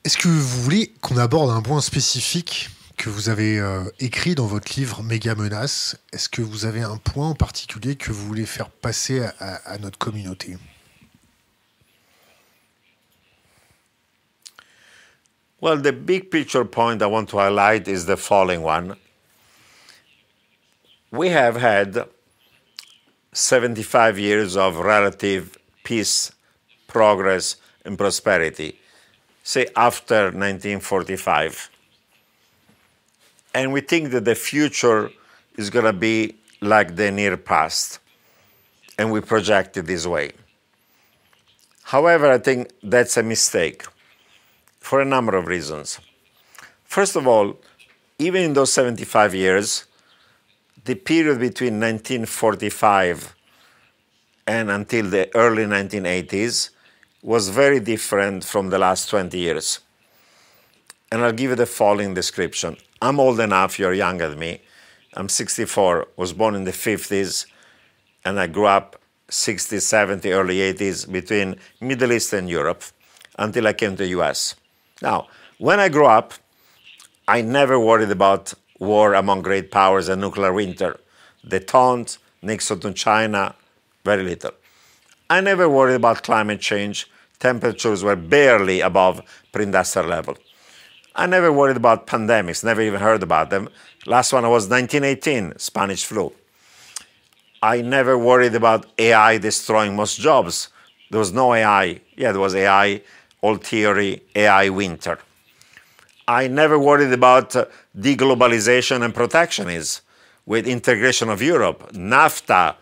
Est-ce 0.04 0.16
que 0.16 0.28
vous 0.28 0.62
voulez 0.62 0.92
qu'on 1.02 1.18
aborde 1.18 1.50
un 1.50 1.60
point 1.60 1.80
spécifique 1.82 2.70
que 2.96 3.10
vous 3.10 3.28
avez 3.28 3.58
euh, 3.58 3.84
écrit 3.98 4.34
dans 4.34 4.46
votre 4.46 4.72
livre 4.76 5.02
Méga 5.02 5.34
Menace? 5.34 5.96
Est-ce 6.12 6.28
que 6.28 6.42
vous 6.42 6.64
avez 6.64 6.80
un 6.80 6.96
point 6.96 7.28
en 7.28 7.34
particulier 7.34 7.96
que 7.96 8.10
vous 8.10 8.26
voulez 8.26 8.46
faire 8.46 8.70
passer 8.70 9.20
à, 9.38 9.54
à 9.66 9.78
notre 9.78 9.98
communauté? 9.98 10.56
Well, 15.62 15.76
the 15.76 15.92
big 15.92 16.30
picture 16.30 16.64
point 16.64 17.02
I 17.02 17.06
want 17.06 17.28
to 17.30 17.36
highlight 17.36 17.86
is 17.86 18.06
the 18.06 18.16
following 18.16 18.62
one. 18.62 18.96
We 21.10 21.28
have 21.28 21.56
had 21.56 22.08
75 23.32 24.18
years 24.18 24.56
of 24.56 24.78
relative 24.78 25.58
peace, 25.84 26.32
progress, 26.88 27.56
and 27.84 27.98
prosperity, 27.98 28.80
say 29.42 29.66
after 29.76 30.32
1945. 30.32 31.68
And 33.52 33.70
we 33.70 33.82
think 33.82 34.12
that 34.12 34.24
the 34.24 34.34
future 34.34 35.10
is 35.58 35.68
going 35.68 35.84
to 35.84 35.92
be 35.92 36.36
like 36.62 36.96
the 36.96 37.10
near 37.10 37.36
past, 37.36 37.98
and 38.96 39.12
we 39.12 39.20
project 39.20 39.76
it 39.76 39.84
this 39.84 40.06
way. 40.06 40.32
However, 41.82 42.30
I 42.30 42.38
think 42.38 42.70
that's 42.82 43.18
a 43.18 43.22
mistake 43.22 43.84
for 44.80 45.00
a 45.00 45.04
number 45.04 45.36
of 45.36 45.46
reasons. 45.46 46.00
First 46.84 47.14
of 47.14 47.26
all, 47.26 47.56
even 48.18 48.42
in 48.42 48.52
those 48.52 48.72
75 48.72 49.34
years, 49.34 49.86
the 50.84 50.94
period 50.94 51.38
between 51.38 51.74
1945 51.74 53.36
and 54.46 54.70
until 54.70 55.08
the 55.08 55.34
early 55.36 55.64
1980s 55.64 56.70
was 57.22 57.50
very 57.50 57.80
different 57.80 58.44
from 58.44 58.70
the 58.70 58.78
last 58.78 59.08
20 59.10 59.38
years. 59.38 59.80
And 61.12 61.22
I'll 61.22 61.32
give 61.32 61.50
you 61.50 61.56
the 61.56 61.66
following 61.66 62.14
description. 62.14 62.76
I'm 63.02 63.20
old 63.20 63.40
enough, 63.40 63.78
you're 63.78 63.92
younger 63.92 64.28
than 64.28 64.38
me. 64.38 64.60
I'm 65.14 65.28
64, 65.28 66.08
was 66.16 66.32
born 66.32 66.54
in 66.54 66.64
the 66.64 66.72
50s, 66.72 67.46
and 68.24 68.38
I 68.38 68.46
grew 68.46 68.66
up 68.66 69.00
60s, 69.28 69.78
70s, 69.78 70.26
early 70.30 70.56
80s 70.56 71.10
between 71.10 71.56
Middle 71.80 72.12
East 72.12 72.32
and 72.32 72.48
Europe 72.48 72.82
until 73.38 73.66
I 73.66 73.72
came 73.72 73.96
to 73.96 74.02
the 74.04 74.08
US. 74.20 74.54
Now, 75.02 75.28
when 75.58 75.80
I 75.80 75.88
grew 75.88 76.06
up, 76.06 76.34
I 77.26 77.42
never 77.42 77.78
worried 77.78 78.10
about 78.10 78.54
war 78.78 79.14
among 79.14 79.42
great 79.42 79.70
powers 79.70 80.08
and 80.08 80.20
nuclear 80.20 80.52
winter. 80.52 80.98
the 81.44 81.60
Detente, 81.60 82.18
Nixon 82.42 82.80
to 82.80 82.92
China, 82.92 83.54
very 84.04 84.22
little. 84.22 84.52
I 85.28 85.40
never 85.40 85.68
worried 85.68 85.94
about 85.94 86.22
climate 86.22 86.60
change. 86.60 87.08
Temperatures 87.38 88.02
were 88.02 88.16
barely 88.16 88.80
above 88.80 89.22
pre 89.52 89.64
industrial 89.64 90.08
level. 90.08 90.36
I 91.14 91.26
never 91.26 91.52
worried 91.52 91.76
about 91.76 92.06
pandemics, 92.06 92.64
never 92.64 92.82
even 92.82 93.00
heard 93.00 93.22
about 93.22 93.50
them. 93.50 93.68
Last 94.06 94.32
one 94.32 94.48
was 94.48 94.68
1918, 94.68 95.58
Spanish 95.58 96.04
flu. 96.04 96.32
I 97.62 97.82
never 97.82 98.16
worried 98.16 98.54
about 98.54 98.86
AI 98.98 99.38
destroying 99.38 99.94
most 99.96 100.18
jobs. 100.18 100.68
There 101.10 101.18
was 101.18 101.32
no 101.32 101.52
AI. 101.52 102.00
Yeah, 102.16 102.32
there 102.32 102.40
was 102.40 102.54
AI, 102.54 103.02
old 103.42 103.64
theory, 103.64 104.22
AI 104.34 104.68
winter. 104.68 105.18
I 106.28 106.46
never 106.48 106.78
worried 106.78 107.12
about 107.12 107.56
uh, 107.56 107.66
deglobalization 107.98 109.04
and 109.04 109.14
protectionism 109.14 110.02
with 110.46 110.66
integration 110.66 111.28
of 111.28 111.42
Europe, 111.42 111.92
NAFTA, 111.92 112.76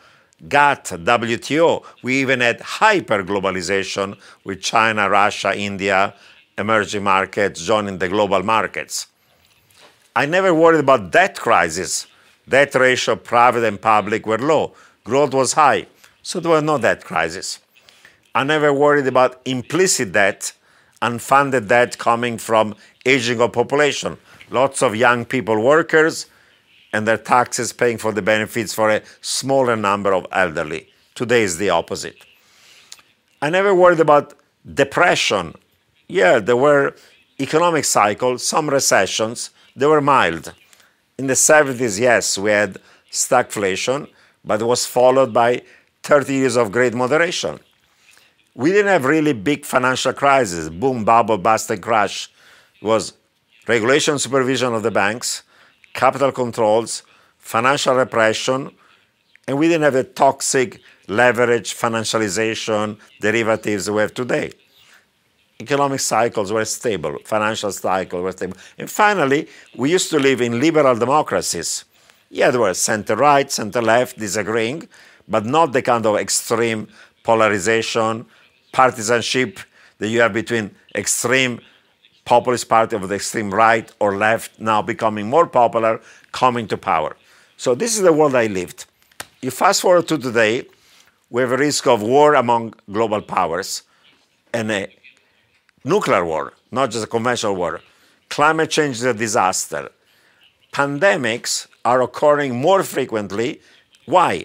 GATT, 0.48 0.84
WTO. 1.04 1.84
We 2.02 2.20
even 2.20 2.40
had 2.40 2.60
hyper-globalization 2.60 4.16
with 4.44 4.60
China, 4.60 5.08
Russia, 5.08 5.56
India, 5.56 6.14
emerging 6.56 7.04
markets 7.04 7.64
joining 7.64 7.98
the 7.98 8.08
global 8.08 8.42
markets. 8.42 9.06
I 10.14 10.26
never 10.26 10.52
worried 10.52 10.80
about 10.80 11.10
debt 11.10 11.38
crisis. 11.38 12.06
Debt 12.48 12.74
ratio, 12.74 13.16
private 13.16 13.64
and 13.64 13.80
public, 13.80 14.26
were 14.26 14.38
low. 14.38 14.74
Growth 15.04 15.34
was 15.34 15.52
high, 15.52 15.86
so 16.22 16.40
there 16.40 16.52
was 16.52 16.62
no 16.62 16.78
debt 16.78 17.04
crisis. 17.04 17.60
I 18.34 18.44
never 18.44 18.72
worried 18.72 19.06
about 19.06 19.40
implicit 19.44 20.12
debt, 20.12 20.52
unfunded 21.02 21.68
debt 21.68 21.98
coming 21.98 22.38
from 22.38 22.74
aging 23.04 23.40
of 23.40 23.52
population. 23.52 24.18
Lots 24.50 24.82
of 24.82 24.96
young 24.96 25.24
people, 25.24 25.62
workers, 25.62 26.26
and 26.92 27.06
their 27.06 27.18
taxes 27.18 27.72
paying 27.72 27.98
for 27.98 28.12
the 28.12 28.22
benefits 28.22 28.72
for 28.74 28.90
a 28.90 29.02
smaller 29.20 29.76
number 29.76 30.12
of 30.14 30.26
elderly. 30.32 30.88
Today 31.14 31.42
is 31.42 31.58
the 31.58 31.70
opposite. 31.70 32.24
I 33.42 33.50
never 33.50 33.74
worried 33.74 34.00
about 34.00 34.34
depression. 34.74 35.54
Yeah, 36.06 36.38
there 36.38 36.56
were 36.56 36.94
economic 37.40 37.84
cycles, 37.84 38.46
some 38.46 38.68
recessions, 38.68 39.50
they 39.76 39.86
were 39.86 40.00
mild. 40.00 40.52
In 41.18 41.26
the 41.28 41.34
70s, 41.34 42.00
yes, 42.00 42.36
we 42.36 42.50
had 42.50 42.78
stagflation, 43.12 44.08
but 44.44 44.60
it 44.60 44.64
was 44.64 44.86
followed 44.86 45.32
by 45.32 45.62
30 46.02 46.34
years 46.34 46.56
of 46.56 46.72
great 46.72 46.94
moderation. 46.94 47.60
We 48.54 48.70
didn't 48.72 48.88
have 48.88 49.04
really 49.04 49.32
big 49.32 49.64
financial 49.64 50.12
crises, 50.12 50.68
boom, 50.70 51.04
bubble, 51.04 51.38
bust, 51.38 51.70
and 51.70 51.82
crash. 51.82 52.30
It 52.80 52.84
was 52.84 53.12
regulation 53.66 54.18
supervision 54.18 54.74
of 54.74 54.82
the 54.82 54.90
banks, 54.90 55.42
capital 55.94 56.32
controls, 56.32 57.02
financial 57.38 57.94
repression, 57.94 58.70
and 59.46 59.58
we 59.58 59.68
didn't 59.68 59.82
have 59.82 59.94
the 59.94 60.04
toxic 60.04 60.80
leverage, 61.08 61.74
financialization, 61.74 62.98
derivatives 63.20 63.90
we 63.90 64.00
have 64.00 64.12
today. 64.12 64.52
Economic 65.60 66.00
cycles 66.00 66.52
were 66.52 66.64
stable, 66.64 67.18
financial 67.24 67.72
cycles 67.72 68.22
were 68.22 68.32
stable. 68.32 68.56
And 68.76 68.90
finally, 68.90 69.48
we 69.76 69.90
used 69.90 70.10
to 70.10 70.18
live 70.18 70.40
in 70.40 70.60
liberal 70.60 70.96
democracies. 70.96 71.84
Yeah, 72.30 72.50
there 72.50 72.60
were 72.60 72.74
center 72.74 73.16
right, 73.16 73.50
center 73.50 73.80
left 73.80 74.18
disagreeing, 74.18 74.86
but 75.26 75.46
not 75.46 75.72
the 75.72 75.82
kind 75.82 76.04
of 76.06 76.16
extreme 76.16 76.88
polarization, 77.24 78.26
partisanship 78.78 79.58
that 79.98 80.06
you 80.06 80.20
have 80.20 80.32
between 80.32 80.70
extreme 80.94 81.60
populist 82.24 82.68
party 82.68 82.94
of 82.94 83.08
the 83.08 83.16
extreme 83.16 83.50
right 83.52 83.90
or 83.98 84.16
left 84.16 84.60
now 84.60 84.80
becoming 84.80 85.26
more 85.28 85.48
popular, 85.48 86.00
coming 86.30 86.68
to 86.68 86.76
power. 86.76 87.16
So 87.56 87.74
this 87.74 87.96
is 87.96 88.02
the 88.02 88.12
world 88.12 88.36
I 88.36 88.46
lived. 88.46 88.86
You 89.42 89.50
fast 89.50 89.80
forward 89.82 90.06
to 90.06 90.16
today, 90.16 90.66
we 91.28 91.42
have 91.42 91.50
a 91.50 91.56
risk 91.56 91.88
of 91.88 92.02
war 92.02 92.36
among 92.36 92.74
global 92.92 93.20
powers 93.20 93.82
and 94.52 94.70
a 94.70 94.86
nuclear 95.84 96.24
war, 96.24 96.52
not 96.70 96.92
just 96.92 97.04
a 97.04 97.08
conventional 97.08 97.56
war. 97.56 97.80
Climate 98.28 98.70
change 98.70 98.94
is 98.98 99.04
a 99.04 99.12
disaster. 99.12 99.90
Pandemics 100.72 101.66
are 101.84 102.00
occurring 102.02 102.54
more 102.60 102.84
frequently. 102.84 103.60
Why? 104.06 104.44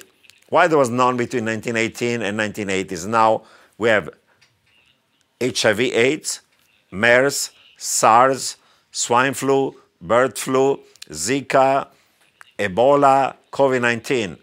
Why 0.50 0.68
there 0.68 0.80
was 0.80 0.90
none 0.90 1.18
between 1.18 1.46
1918 1.46 2.24
and 2.24 2.40
1980s? 2.40 3.06
Now 3.06 3.44
we 3.78 3.90
have 3.90 4.10
HIV 5.44 5.80
AIDS, 5.80 6.42
MERS, 6.92 7.52
SARS, 7.78 8.58
swine 8.92 9.34
flu, 9.34 9.76
bird 10.02 10.38
flu, 10.38 10.80
Zika, 11.10 11.88
Ebola, 12.58 13.36
COVID 13.52 13.82
19. 13.82 14.38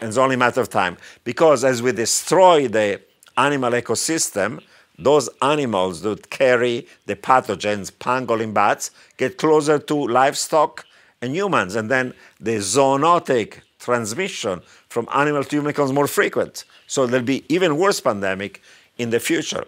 And 0.00 0.08
it's 0.08 0.18
only 0.18 0.34
a 0.34 0.38
matter 0.38 0.60
of 0.60 0.68
time. 0.68 0.96
Because 1.24 1.64
as 1.64 1.82
we 1.82 1.92
destroy 1.92 2.68
the 2.68 3.00
animal 3.36 3.72
ecosystem, 3.72 4.62
those 4.98 5.28
animals 5.42 6.02
that 6.02 6.30
carry 6.30 6.86
the 7.06 7.16
pathogens, 7.16 7.90
pangolin 7.90 8.54
bats, 8.54 8.90
get 9.16 9.38
closer 9.38 9.78
to 9.78 9.94
livestock 9.94 10.86
and 11.20 11.34
humans. 11.34 11.74
And 11.74 11.90
then 11.90 12.14
the 12.38 12.56
zoonotic 12.56 13.60
transmission 13.80 14.62
from 14.88 15.08
animal 15.12 15.42
to 15.42 15.50
human 15.56 15.70
becomes 15.70 15.92
more 15.92 16.06
frequent. 16.06 16.64
So 16.86 17.06
there'll 17.06 17.26
be 17.26 17.44
even 17.48 17.76
worse 17.76 18.00
pandemic 18.00 18.62
in 18.98 19.10
the 19.10 19.18
future. 19.18 19.64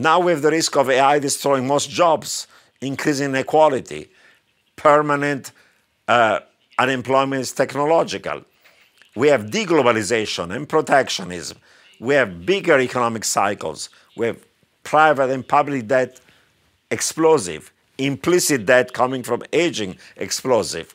Now 0.00 0.18
we 0.18 0.32
have 0.32 0.40
the 0.40 0.50
risk 0.50 0.78
of 0.78 0.88
AI 0.88 1.18
destroying 1.18 1.66
most 1.66 1.90
jobs, 1.90 2.46
increasing 2.80 3.34
inequality, 3.34 4.08
permanent 4.74 5.52
uh, 6.08 6.40
unemployment 6.78 7.42
is 7.42 7.52
technological. 7.52 8.42
We 9.14 9.28
have 9.28 9.50
deglobalization 9.50 10.56
and 10.56 10.66
protectionism. 10.66 11.58
We 12.00 12.14
have 12.14 12.46
bigger 12.46 12.80
economic 12.80 13.26
cycles. 13.26 13.90
We 14.16 14.28
have 14.28 14.38
private 14.84 15.28
and 15.28 15.46
public 15.46 15.86
debt 15.86 16.18
explosive, 16.90 17.70
implicit 17.98 18.64
debt 18.64 18.94
coming 18.94 19.22
from 19.22 19.42
aging 19.52 19.98
explosive. 20.16 20.94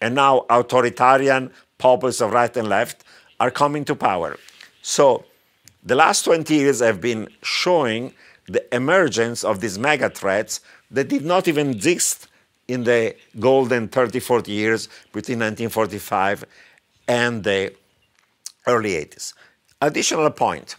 And 0.00 0.14
now 0.14 0.46
authoritarian 0.48 1.50
populists 1.78 2.20
of 2.20 2.32
right 2.32 2.56
and 2.56 2.68
left 2.68 3.02
are 3.40 3.50
coming 3.50 3.84
to 3.86 3.96
power. 3.96 4.36
So 4.82 5.24
the 5.82 5.96
last 5.96 6.22
20 6.22 6.54
years 6.54 6.78
have 6.78 7.00
been 7.00 7.28
showing 7.42 8.12
the 8.48 8.74
emergence 8.74 9.44
of 9.44 9.60
these 9.60 9.78
mega 9.78 10.10
threats 10.10 10.60
that 10.90 11.08
did 11.08 11.24
not 11.24 11.48
even 11.48 11.70
exist 11.70 12.28
in 12.68 12.84
the 12.84 13.14
golden 13.38 13.88
30, 13.88 14.20
40 14.20 14.52
years 14.52 14.86
between 15.12 15.38
1945 15.38 16.44
and 17.08 17.44
the 17.44 17.72
early 18.66 18.90
80s. 18.90 19.34
Additional 19.80 20.30
point 20.30 20.76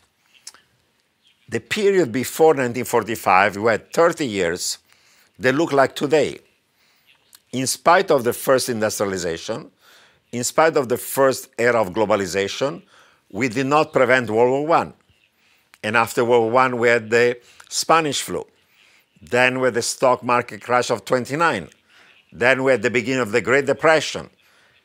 the 1.49 1.59
period 1.61 2.11
before 2.11 2.47
1945, 2.47 3.57
we 3.57 3.71
had 3.71 3.93
30 3.93 4.25
years 4.25 4.79
that 5.39 5.55
look 5.55 5.71
like 5.71 5.95
today. 5.95 6.39
In 7.53 7.65
spite 7.67 8.11
of 8.11 8.25
the 8.25 8.33
first 8.33 8.67
industrialization, 8.67 9.71
in 10.33 10.43
spite 10.43 10.75
of 10.75 10.89
the 10.89 10.97
first 10.97 11.49
era 11.57 11.81
of 11.81 11.93
globalization, 11.93 12.83
we 13.31 13.47
did 13.47 13.65
not 13.65 13.93
prevent 13.93 14.29
World 14.29 14.67
War 14.67 14.77
I. 14.77 14.93
And 15.83 15.95
after 15.95 16.25
World 16.25 16.51
War 16.51 16.61
I, 16.63 16.73
we 16.73 16.89
had 16.89 17.09
the 17.09 17.39
Spanish 17.69 18.21
flu. 18.21 18.45
Then 19.21 19.59
with 19.59 19.73
the 19.73 19.81
stock 19.81 20.23
market 20.23 20.61
crash 20.61 20.89
of 20.89 21.05
29. 21.05 21.69
Then 22.31 22.63
we 22.63 22.71
had 22.71 22.81
the 22.81 22.89
beginning 22.89 23.21
of 23.21 23.31
the 23.31 23.41
Great 23.41 23.65
Depression. 23.65 24.29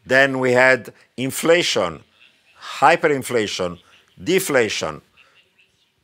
Then 0.06 0.38
we 0.38 0.52
had 0.52 0.92
inflation, 1.16 2.02
hyperinflation, 2.78 3.78
deflation, 4.22 5.02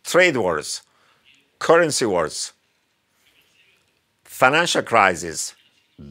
trade 0.05 0.37
wars, 0.37 0.83
currency 1.59 2.07
wars, 2.07 2.53
financial 4.25 4.83
crisis, 4.83 5.55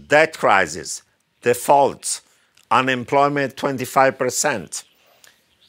debt 0.07 0.37
crisis, 0.37 1.03
defaults, 1.41 2.21
unemployment 2.69 3.55
25%, 3.55 4.83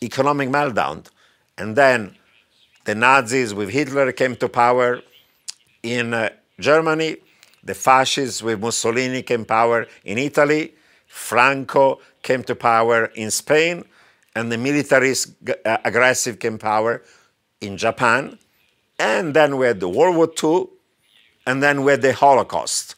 economic 0.03 0.49
meltdown. 0.49 1.07
And 1.57 1.77
then 1.77 2.17
the 2.89 2.95
Nazis 2.95 3.53
with 3.53 3.69
Hitler 3.69 4.13
came 4.13 4.35
to 4.37 4.49
power 4.49 5.03
in 5.83 6.15
uh, 6.15 6.31
Germany. 6.59 7.17
The 7.63 7.75
fascists 7.75 8.43
with 8.43 8.61
Mussolini 8.61 9.23
came 9.23 9.45
to 9.45 9.47
power 9.47 9.87
in 10.07 10.17
Italy. 10.17 10.73
Franco 11.07 12.01
came 12.23 12.43
to 12.45 12.55
power 12.55 13.05
in 13.15 13.31
Spain. 13.31 13.85
And 14.35 14.51
the 14.51 14.57
militarist 14.57 15.35
uh, 15.67 15.77
aggressive 15.85 16.39
came 16.39 16.57
to 16.57 16.65
power 16.65 17.03
in 17.61 17.77
Japan. 17.77 18.39
And 18.99 19.35
then 19.35 19.59
we 19.59 19.67
had 19.67 19.81
the 19.81 19.89
World 19.91 20.17
War 20.17 20.33
II. 20.43 20.69
And 21.47 21.63
then 21.63 21.85
we 21.85 21.91
had 21.93 22.01
the 22.01 22.15
Holocaust. 22.15 22.95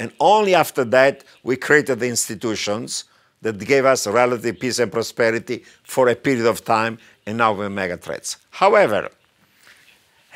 And 0.00 0.10
only 0.20 0.54
after 0.54 0.84
that, 0.86 1.22
we 1.42 1.56
created 1.56 2.00
the 2.00 2.08
institutions 2.08 3.04
that 3.42 3.58
gave 3.58 3.84
us 3.84 4.06
relative 4.06 4.58
peace 4.58 4.78
and 4.78 4.90
prosperity 4.90 5.64
for 5.82 6.08
a 6.08 6.16
period 6.16 6.46
of 6.46 6.64
time. 6.64 6.96
And 7.26 7.36
now 7.36 7.52
we're 7.52 7.68
mega 7.68 7.98
threats. 7.98 8.38
However, 8.48 9.10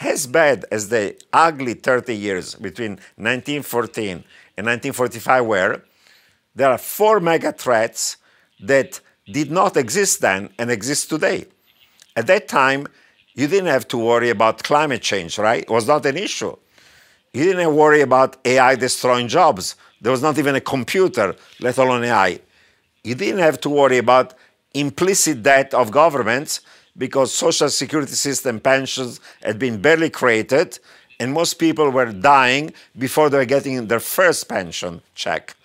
as 0.01 0.27
bad 0.27 0.65
as 0.71 0.89
the 0.89 1.17
ugly 1.33 1.75
30 1.75 2.15
years 2.15 2.55
between 2.55 2.93
1914 3.17 4.11
and 4.57 4.67
1945 4.67 5.45
were, 5.45 5.83
there 6.55 6.71
are 6.71 6.79
four 6.79 7.21
mega 7.21 7.53
threats 7.53 8.17
that 8.61 9.01
did 9.27 9.51
not 9.51 9.77
exist 9.77 10.21
then 10.21 10.51
and 10.59 10.71
exist 10.71 11.09
today. 11.09 11.47
At 12.17 12.27
that 12.27 12.49
time, 12.49 12.87
you 13.35 13.47
didn't 13.47 13.69
have 13.69 13.87
to 13.89 13.99
worry 13.99 14.31
about 14.31 14.63
climate 14.63 15.03
change, 15.03 15.39
right? 15.39 15.63
It 15.63 15.71
was 15.71 15.87
not 15.87 16.05
an 16.07 16.17
issue. 16.17 16.57
You 17.33 17.45
didn't 17.45 17.75
worry 17.77 18.01
about 18.01 18.37
AI 18.45 18.75
destroying 18.75 19.29
jobs. 19.29 19.77
There 20.01 20.11
was 20.11 20.23
not 20.23 20.39
even 20.39 20.57
a 20.57 20.61
computer, 20.61 21.37
let 21.61 21.79
alone 21.79 22.05
AI. 22.05 22.41
You 23.05 23.15
didn't 23.15 23.41
have 23.41 23.61
to 23.61 23.69
worry 23.69 23.99
about 23.99 24.35
implicit 24.75 25.43
debt 25.43 25.75
of 25.75 25.91
governments 25.91 26.61
because 26.99 27.33
social 27.33 27.71
security 27.71 28.13
system 28.13 28.61
pensions 28.61 29.21
had 29.43 29.59
been 29.59 29.81
barely 29.81 30.11
created 30.11 30.79
and 31.21 31.33
most 31.33 31.55
people 31.55 31.91
were 31.91 32.13
dying 32.13 32.73
before 32.97 33.31
they 33.31 33.39
were 33.39 33.45
getting 33.45 33.87
their 33.87 34.01
first 34.01 34.49
pension 34.49 35.01
check. 35.15 35.57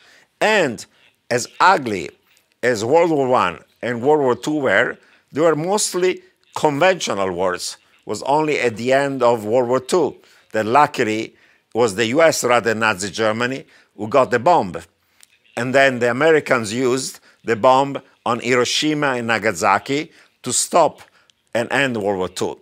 And 0.42 0.86
as 1.30 1.48
ugly 1.60 2.10
as 2.62 2.84
World 2.86 3.12
War 3.12 3.34
I 3.36 3.60
and 3.82 4.02
World 4.02 4.22
War 4.22 4.38
II 4.48 4.62
were, 4.62 4.98
they 5.32 5.42
were 5.42 5.56
mostly 5.56 6.22
conventional 6.56 7.32
wars. 7.32 7.78
It 8.02 8.10
was 8.10 8.24
only 8.24 8.60
at 8.60 8.78
the 8.78 8.94
end 8.94 9.22
of 9.22 9.46
World 9.46 9.70
War 9.70 9.82
II 9.92 10.18
that 10.52 10.66
luckily 10.66 11.36
was 11.74 11.96
the 11.96 12.06
US 12.08 12.44
rather 12.44 12.70
than 12.70 12.80
Nazi 12.80 13.10
Germany 13.10 13.66
who 13.98 14.08
got 14.08 14.32
the 14.32 14.40
bomb. 14.40 14.76
And 15.56 15.74
then 15.74 16.00
the 16.00 16.10
Americans 16.10 16.74
used 16.74 17.20
the 17.44 17.56
bomb 17.56 18.02
on 18.26 18.40
Hiroshima 18.40 19.14
and 19.14 19.28
Nagasaki 19.28 20.12
to 20.42 20.54
stop 20.54 21.02
and 21.54 21.72
end 21.72 21.98
World 21.98 22.20
War 22.20 22.30
II. 22.42 22.58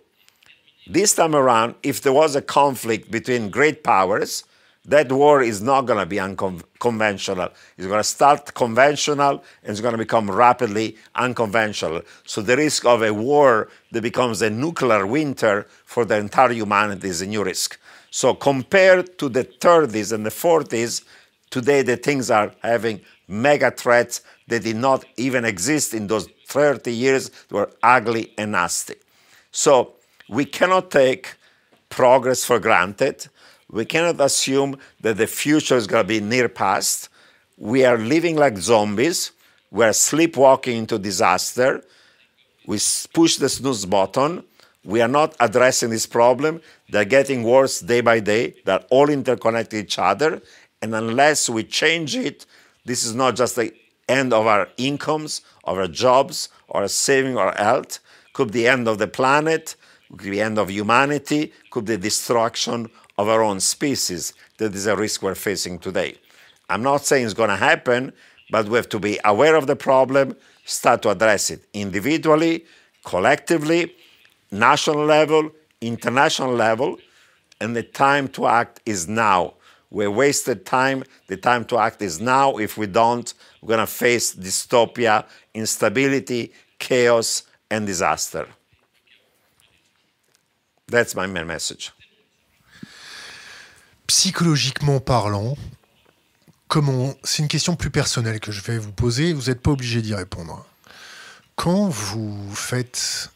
This 0.86 1.14
time 1.14 1.34
around, 1.34 1.76
if 1.82 2.00
there 2.02 2.12
was 2.12 2.34
a 2.34 2.42
conflict 2.42 3.10
between 3.10 3.50
great 3.50 3.84
powers, 3.84 4.44
that 4.84 5.12
war 5.12 5.42
is 5.42 5.62
not 5.62 5.82
going 5.82 6.00
to 6.00 6.06
be 6.06 6.18
unconventional. 6.18 7.50
It's 7.78 7.86
going 7.86 8.00
to 8.00 8.04
start 8.04 8.52
conventional 8.52 9.44
and 9.62 9.70
it's 9.70 9.80
going 9.80 9.92
to 9.92 9.98
become 9.98 10.28
rapidly 10.28 10.96
unconventional. 11.14 12.02
So 12.24 12.42
the 12.42 12.56
risk 12.56 12.84
of 12.84 13.02
a 13.02 13.14
war 13.14 13.68
that 13.92 14.02
becomes 14.02 14.42
a 14.42 14.50
nuclear 14.50 15.06
winter 15.06 15.68
for 15.84 16.04
the 16.04 16.16
entire 16.16 16.52
humanity 16.52 17.08
is 17.08 17.22
a 17.22 17.26
new 17.26 17.44
risk. 17.44 17.78
So 18.10 18.34
compared 18.34 19.18
to 19.18 19.28
the 19.28 19.44
30s 19.44 20.12
and 20.12 20.26
the 20.26 20.30
40s, 20.30 21.04
today 21.50 21.82
the 21.82 21.96
things 21.96 22.28
are 22.30 22.52
having 22.60 23.02
mega 23.28 23.70
threats 23.70 24.22
that 24.48 24.64
did 24.64 24.76
not 24.76 25.04
even 25.16 25.44
exist 25.44 25.94
in 25.94 26.08
those 26.08 26.28
30 26.52 26.92
years. 26.92 27.30
Were 27.50 27.70
ugly 27.82 28.32
and 28.38 28.52
nasty. 28.52 28.94
So 29.50 29.94
we 30.28 30.44
cannot 30.44 30.90
take 30.90 31.34
progress 31.88 32.44
for 32.44 32.58
granted. 32.58 33.26
We 33.70 33.84
cannot 33.84 34.20
assume 34.20 34.78
that 35.00 35.16
the 35.16 35.26
future 35.26 35.76
is 35.76 35.86
going 35.86 36.04
to 36.04 36.08
be 36.08 36.20
near 36.20 36.48
past. 36.48 37.08
We 37.56 37.84
are 37.84 37.98
living 37.98 38.36
like 38.36 38.56
zombies. 38.58 39.32
We 39.70 39.84
are 39.84 39.92
sleepwalking 39.92 40.76
into 40.76 40.98
disaster. 40.98 41.82
We 42.66 42.78
push 43.12 43.36
the 43.36 43.48
snooze 43.48 43.86
button. 43.86 44.44
We 44.84 45.00
are 45.00 45.08
not 45.08 45.36
addressing 45.40 45.90
this 45.90 46.06
problem. 46.06 46.60
They're 46.90 47.04
getting 47.04 47.44
worse 47.44 47.80
day 47.80 48.00
by 48.00 48.20
day. 48.20 48.54
They're 48.64 48.84
all 48.90 49.08
interconnected 49.08 49.84
each 49.84 49.98
other. 49.98 50.42
And 50.82 50.94
unless 50.94 51.48
we 51.48 51.62
change 51.64 52.16
it, 52.16 52.44
this 52.84 53.04
is 53.04 53.14
not 53.14 53.36
just 53.36 53.56
the 53.56 53.72
end 54.08 54.32
of 54.32 54.46
our 54.46 54.68
incomes, 54.76 55.42
of 55.64 55.78
our 55.78 55.88
jobs, 55.88 56.48
or 56.68 56.86
saving 56.88 57.36
our 57.36 57.54
health. 57.56 57.98
Could 58.32 58.52
be 58.52 58.62
the 58.62 58.68
end 58.68 58.88
of 58.88 58.98
the 58.98 59.08
planet, 59.08 59.76
could 60.10 60.22
be 60.22 60.30
the 60.30 60.40
end 60.40 60.58
of 60.58 60.70
humanity, 60.70 61.52
could 61.70 61.84
be 61.84 61.96
the 61.96 62.02
destruction 62.02 62.90
of 63.18 63.28
our 63.28 63.42
own 63.42 63.60
species. 63.60 64.32
That 64.58 64.74
is 64.74 64.86
a 64.86 64.96
risk 64.96 65.22
we're 65.22 65.34
facing 65.34 65.78
today. 65.78 66.16
I'm 66.68 66.82
not 66.82 67.04
saying 67.04 67.26
it's 67.26 67.34
going 67.34 67.50
to 67.50 67.56
happen, 67.56 68.12
but 68.50 68.68
we 68.68 68.76
have 68.76 68.88
to 68.90 68.98
be 68.98 69.18
aware 69.24 69.54
of 69.56 69.66
the 69.66 69.76
problem, 69.76 70.36
start 70.64 71.02
to 71.02 71.10
address 71.10 71.50
it 71.50 71.64
individually, 71.74 72.64
collectively, 73.04 73.94
national 74.50 75.04
level, 75.04 75.50
international 75.80 76.54
level, 76.54 76.98
and 77.60 77.76
the 77.76 77.82
time 77.82 78.28
to 78.28 78.46
act 78.46 78.80
is 78.86 79.08
now. 79.08 79.54
We're 79.92 80.10
wasted 80.10 80.64
time. 80.64 81.04
The 81.28 81.36
time 81.36 81.66
to 81.66 81.78
act 81.78 82.00
is 82.00 82.18
now. 82.18 82.56
If 82.56 82.78
we 82.78 82.86
don't, 82.86 83.32
we're 83.60 83.76
going 83.76 83.86
to 83.86 83.86
face 83.86 84.34
dystopia, 84.34 85.26
instability, 85.54 86.50
chaos, 86.78 87.42
and 87.70 87.86
disaster. 87.86 88.46
That's 90.88 91.14
my 91.14 91.26
main 91.26 91.46
message. 91.46 91.92
Psychologiquement 94.08 94.98
parlant, 94.98 95.56
comment 96.68 97.14
c'est 97.22 97.42
une 97.42 97.48
question 97.48 97.76
plus 97.76 97.90
personnelle 97.90 98.40
que 98.40 98.50
je 98.50 98.62
vais 98.62 98.78
vous 98.78 98.92
poser, 98.92 99.34
vous 99.34 99.50
n'êtes 99.50 99.60
pas 99.60 99.70
obligé 99.70 100.00
d'y 100.00 100.14
répondre. 100.14 100.66
Quand 101.54 101.88
vous 101.88 102.54
faites 102.54 103.30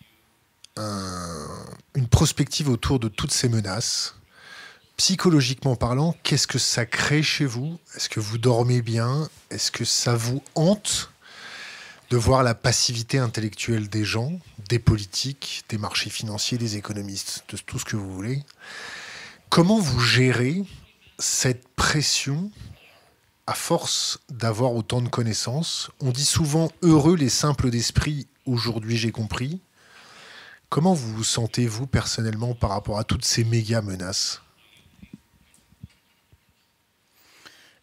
un, 0.77 1.67
une 1.95 2.09
prospective 2.09 2.71
autour 2.71 2.99
de 2.99 3.09
toutes 3.09 3.33
ces 3.33 3.49
menaces, 3.49 4.16
psychologiquement 4.97 5.77
parlant, 5.77 6.17
qu'est-ce 6.23 6.47
que 6.47 6.59
ça 6.59 6.87
crée 6.87 7.23
chez 7.23 7.45
vous? 7.45 7.79
Est-ce 7.95 8.09
que 8.09 8.21
vous 8.21 8.39
dormez 8.39 8.83
bien? 8.83 9.29
Est-ce 9.51 9.71
que 9.71 9.85
ça 9.85 10.17
vous 10.17 10.43
hante 10.55 11.13
de 12.11 12.17
voir 12.17 12.43
la 12.43 12.55
passivité 12.55 13.19
intellectuelle 13.19 13.89
des 13.89 14.05
gens, 14.05 14.39
des 14.69 14.79
politiques, 14.79 15.65
des 15.69 15.79
marchés 15.79 16.11
financiers, 16.11 16.57
des 16.57 16.77
économistes, 16.77 17.45
de 17.49 17.57
tout 17.59 17.79
ce 17.79 17.85
que 17.85 17.97
vous 17.97 18.13
voulez? 18.13 18.43
Comment 19.51 19.79
vous 19.79 20.01
gérez 20.01 20.65
cette 21.19 21.69
pression 21.69 22.51
à 23.47 23.55
force 23.55 24.21
d'avoir 24.31 24.75
autant 24.75 25.03
de 25.03 25.09
connaissances? 25.09 25.91
On 26.01 26.11
dit 26.11 26.25
souvent 26.25 26.71
heureux 26.83 27.17
les 27.17 27.29
simples 27.29 27.71
d'esprit, 27.71 28.27
aujourd'hui 28.45 28.97
j'ai 28.97 29.13
compris. 29.13 29.61
Comment 30.69 30.95
vous 30.95 31.15
vous 31.15 31.25
sentez, 31.25 31.67
vous, 31.69 31.87
personnellement, 31.87 32.55
par 32.55 32.71
rapport 32.71 32.99
à 32.99 33.05
toutes 33.05 33.25
ces 33.25 33.45
méga 33.45 33.83
menaces? 33.83 34.43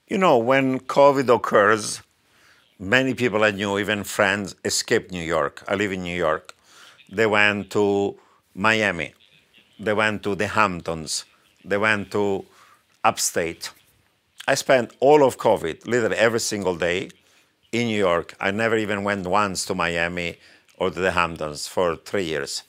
You 0.08 0.18
know, 0.18 0.38
when 0.38 0.82
COVID 0.82 1.34
occurs, 1.34 2.02
many 2.78 3.14
people 3.14 3.44
I 3.44 3.52
knew, 3.52 3.80
even 3.80 4.04
friends, 4.04 4.54
escaped 4.66 5.12
New 5.12 5.24
York. 5.24 5.64
I 5.66 5.76
live 5.76 5.94
in 5.94 6.04
New 6.04 6.18
York. 6.18 6.54
They 7.10 7.26
went 7.26 7.72
to 7.72 8.18
Miami. 8.54 9.14
They 9.80 9.94
went 9.94 10.24
to 10.24 10.36
the 10.36 10.48
Hamptons. 10.48 11.24
They 11.64 11.78
went 11.78 12.12
to 12.12 12.46
upstate. 13.04 13.72
I 14.46 14.56
spent 14.56 14.92
all 15.00 15.24
of 15.24 15.38
COVID, 15.38 15.88
literally 15.88 16.18
every 16.18 16.42
single 16.42 16.76
day, 16.76 17.10
in 17.72 17.88
New 17.88 17.98
York. 17.98 18.36
I 18.42 18.52
never 18.52 18.76
even 18.76 19.06
went 19.06 19.26
once 19.26 19.66
to 19.66 19.74
Miami 19.74 20.38
or 20.78 20.92
to 20.92 21.00
the 21.00 21.12
Hamptons 21.12 21.68
for 21.68 21.96
three 21.96 22.26
years 22.26 22.64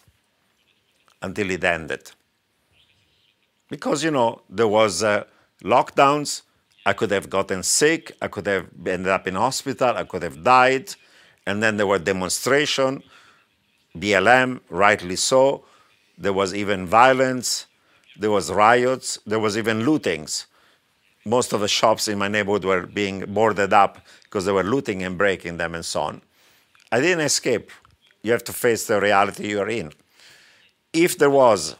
until 1.20 1.50
it 1.50 1.64
ended. 1.64 2.12
Because, 3.68 4.04
you 4.04 4.12
know, 4.12 4.42
there 4.48 4.68
was 4.68 5.02
uh, 5.02 5.24
lockdowns. 5.64 6.42
I 6.86 6.92
could 6.92 7.10
have 7.10 7.30
gotten 7.30 7.62
sick. 7.62 8.12
I 8.20 8.28
could 8.28 8.46
have 8.46 8.68
ended 8.86 9.08
up 9.08 9.26
in 9.26 9.34
hospital. 9.34 9.94
I 9.96 10.04
could 10.04 10.22
have 10.22 10.42
died. 10.42 10.94
And 11.46 11.62
then 11.62 11.76
there 11.76 11.86
were 11.86 11.98
demonstration, 11.98 13.02
BLM, 13.96 14.60
rightly 14.70 15.16
so. 15.16 15.64
There 16.16 16.32
was 16.32 16.54
even 16.54 16.86
violence 16.86 17.66
there 18.16 18.30
was 18.30 18.52
riots, 18.52 19.18
there 19.26 19.40
was 19.40 19.58
even 19.58 19.82
lootings. 19.82 20.46
Most 21.24 21.52
of 21.52 21.60
the 21.60 21.68
shops 21.68 22.06
in 22.06 22.18
my 22.18 22.28
neighborhood 22.28 22.64
were 22.64 22.86
being 22.86 23.24
boarded 23.26 23.72
up 23.72 23.98
because 24.24 24.44
they 24.44 24.52
were 24.52 24.62
looting 24.62 25.02
and 25.02 25.18
breaking 25.18 25.56
them 25.56 25.74
and 25.74 25.84
so 25.84 26.02
on. 26.02 26.22
I 26.92 27.00
didn't 27.00 27.24
escape. 27.24 27.70
You 28.22 28.32
have 28.32 28.44
to 28.44 28.52
face 28.52 28.86
the 28.86 29.00
reality 29.00 29.48
you're 29.48 29.68
in. 29.68 29.92
If 30.92 31.18
there 31.18 31.30
was 31.30 31.76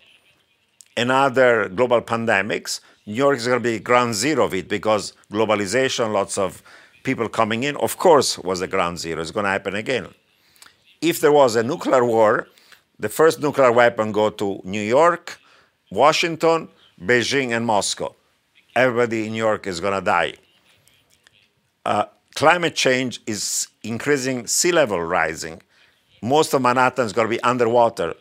another 0.96 1.68
global 1.68 2.00
pandemics, 2.02 2.80
New 3.06 3.14
York 3.14 3.36
is 3.36 3.46
going 3.46 3.58
to 3.58 3.62
be 3.62 3.78
ground 3.78 4.14
zero 4.14 4.44
of 4.44 4.54
it 4.54 4.68
because 4.68 5.12
globalization, 5.30 6.12
lots 6.12 6.38
of 6.38 6.62
people 7.02 7.28
coming 7.28 7.62
in, 7.62 7.76
of 7.76 7.98
course, 7.98 8.38
was 8.38 8.60
the 8.60 8.66
ground 8.66 8.98
zero. 8.98 9.20
It's 9.20 9.30
going 9.30 9.44
to 9.44 9.50
happen 9.50 9.74
again. 9.74 10.08
If 11.02 11.20
there 11.20 11.32
was 11.32 11.54
a 11.54 11.62
nuclear 11.62 12.02
war, 12.04 12.48
the 12.98 13.10
first 13.10 13.40
nuclear 13.40 13.72
weapon 13.72 14.10
go 14.10 14.30
to 14.30 14.60
New 14.64 14.80
York, 14.80 15.38
Washington, 15.90 16.68
Beijing, 16.98 17.54
and 17.54 17.66
Moscow. 17.66 18.14
Everybody 18.74 19.26
in 19.26 19.32
New 19.32 19.38
York 19.38 19.66
is 19.66 19.80
going 19.80 19.94
to 19.94 20.00
die. 20.00 20.34
Uh, 21.84 22.06
climate 22.34 22.74
change 22.74 23.20
is 23.26 23.68
increasing 23.82 24.46
sea 24.46 24.72
level 24.72 25.00
rising. 25.00 25.60
Most 26.22 26.54
of 26.54 26.62
Manhattan 26.62 27.04
is 27.04 27.12
going 27.12 27.26
to 27.28 27.36
be 27.36 27.42
underwater. 27.42 28.14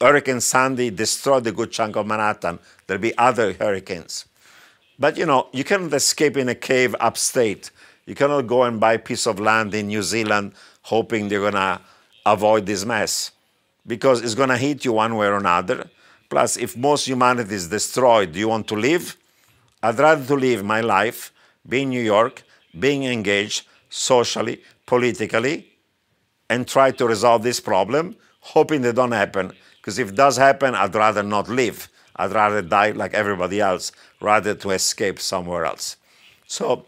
Hurricane 0.00 0.40
Sandy 0.40 0.90
destroyed 0.90 1.46
a 1.46 1.52
good 1.52 1.72
chunk 1.72 1.96
of 1.96 2.06
Manhattan. 2.06 2.58
There'll 2.86 3.00
be 3.00 3.16
other 3.16 3.54
hurricanes. 3.54 4.26
But 4.98 5.16
you 5.16 5.26
know, 5.26 5.48
you 5.52 5.64
cannot 5.64 5.92
escape 5.94 6.36
in 6.36 6.48
a 6.48 6.54
cave 6.54 6.94
upstate. 7.00 7.70
You 8.04 8.14
cannot 8.14 8.42
go 8.46 8.64
and 8.64 8.78
buy 8.78 8.94
a 8.94 8.98
piece 8.98 9.26
of 9.26 9.40
land 9.40 9.74
in 9.74 9.88
New 9.88 10.02
Zealand 10.02 10.52
hoping 10.82 11.28
they're 11.28 11.40
going 11.40 11.54
to 11.54 11.80
avoid 12.24 12.66
this 12.66 12.84
mess 12.84 13.32
because 13.86 14.22
it's 14.22 14.34
going 14.34 14.48
to 14.48 14.56
hit 14.56 14.84
you 14.84 14.92
one 14.92 15.16
way 15.16 15.26
or 15.26 15.36
another. 15.36 15.88
Plus, 16.28 16.56
if 16.56 16.76
most 16.76 17.06
humanity 17.06 17.54
is 17.54 17.68
destroyed, 17.68 18.32
do 18.32 18.38
you 18.38 18.48
want 18.48 18.68
to 18.68 18.74
live? 18.74 19.16
I'd 19.82 19.98
rather 19.98 20.24
to 20.26 20.34
live 20.34 20.64
my 20.64 20.80
life, 20.80 21.32
be 21.68 21.82
in 21.82 21.90
New 21.90 22.02
York, 22.02 22.42
being 22.78 23.04
engaged 23.04 23.66
socially, 23.88 24.60
politically, 24.84 25.68
and 26.48 26.66
try 26.66 26.90
to 26.92 27.06
resolve 27.06 27.42
this 27.42 27.60
problem, 27.60 28.16
hoping 28.40 28.82
they 28.82 28.92
don't 28.92 29.12
happen. 29.12 29.52
Because 29.86 30.00
if 30.00 30.08
it 30.08 30.16
does 30.16 30.36
happen, 30.36 30.74
I'd 30.74 30.92
rather 30.96 31.22
not 31.22 31.48
live. 31.48 31.88
I'd 32.16 32.32
rather 32.32 32.60
die 32.60 32.90
like 32.90 33.14
everybody 33.14 33.60
else 33.60 33.92
rather 34.20 34.52
to 34.52 34.70
escape 34.72 35.20
somewhere 35.20 35.64
else. 35.64 35.96
So 36.48 36.86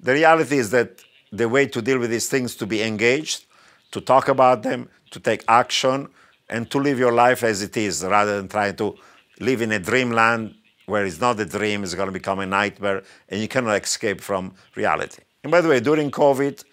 the 0.00 0.14
reality 0.14 0.56
is 0.56 0.70
that 0.70 1.04
the 1.30 1.46
way 1.46 1.66
to 1.66 1.82
deal 1.82 1.98
with 1.98 2.08
these 2.08 2.26
things 2.26 2.56
to 2.56 2.64
be 2.64 2.82
engaged, 2.82 3.44
to 3.90 4.00
talk 4.00 4.28
about 4.28 4.62
them, 4.62 4.88
to 5.10 5.20
take 5.20 5.44
action, 5.46 6.08
and 6.48 6.70
to 6.70 6.78
live 6.78 6.98
your 6.98 7.12
life 7.12 7.42
as 7.44 7.60
it 7.60 7.76
is 7.76 8.02
rather 8.02 8.38
than 8.38 8.48
trying 8.48 8.76
to 8.76 8.96
live 9.40 9.60
in 9.60 9.72
a 9.72 9.78
dreamland 9.78 10.54
where 10.86 11.04
it's 11.04 11.20
not 11.20 11.38
a 11.38 11.44
dream, 11.44 11.82
it's 11.82 11.92
going 11.92 12.08
to 12.08 12.12
become 12.12 12.38
a 12.38 12.46
nightmare, 12.46 13.02
and 13.28 13.42
you 13.42 13.48
cannot 13.48 13.82
escape 13.82 14.22
from 14.22 14.54
reality. 14.74 15.20
And 15.42 15.50
by 15.50 15.60
the 15.60 15.68
way, 15.68 15.80
during 15.80 16.10
COVID, 16.10 16.64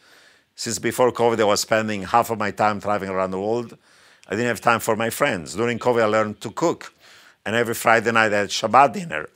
since 0.56 0.80
before 0.80 1.12
COVID, 1.12 1.42
I 1.42 1.44
was 1.44 1.60
spending 1.60 2.04
half 2.04 2.30
of 2.30 2.40
my 2.40 2.52
time 2.52 2.80
traveling 2.80 3.10
around 3.10 3.32
the 3.32 3.42
world. 3.42 3.78
I 4.28 4.32
didn't 4.32 4.48
have 4.48 4.62
time 4.62 4.80
for 4.80 4.96
my 4.96 5.10
friends. 5.10 5.56
During 5.56 5.78
COVID, 5.78 6.02
I 6.02 6.06
learned 6.06 6.42
to 6.42 6.52
cook. 6.52 6.94
And 7.46 7.56
every 7.56 7.76
Friday 7.76 8.12
night, 8.12 8.34
I 8.34 8.40
had 8.40 8.50
Shabbat 8.50 8.94
dinner. 8.94 9.30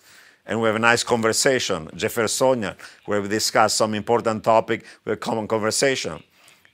And 0.48 0.60
we 0.60 0.68
have 0.68 0.76
a 0.76 0.80
nice 0.80 1.04
conversation, 1.04 1.90
Jeffersonian, 1.96 2.76
where 3.06 3.22
we 3.22 3.28
discuss 3.28 3.76
some 3.76 3.94
important 3.94 4.44
topic 4.44 4.84
with 5.06 5.14
a 5.14 5.18
common 5.18 5.48
conversation. 5.48 6.24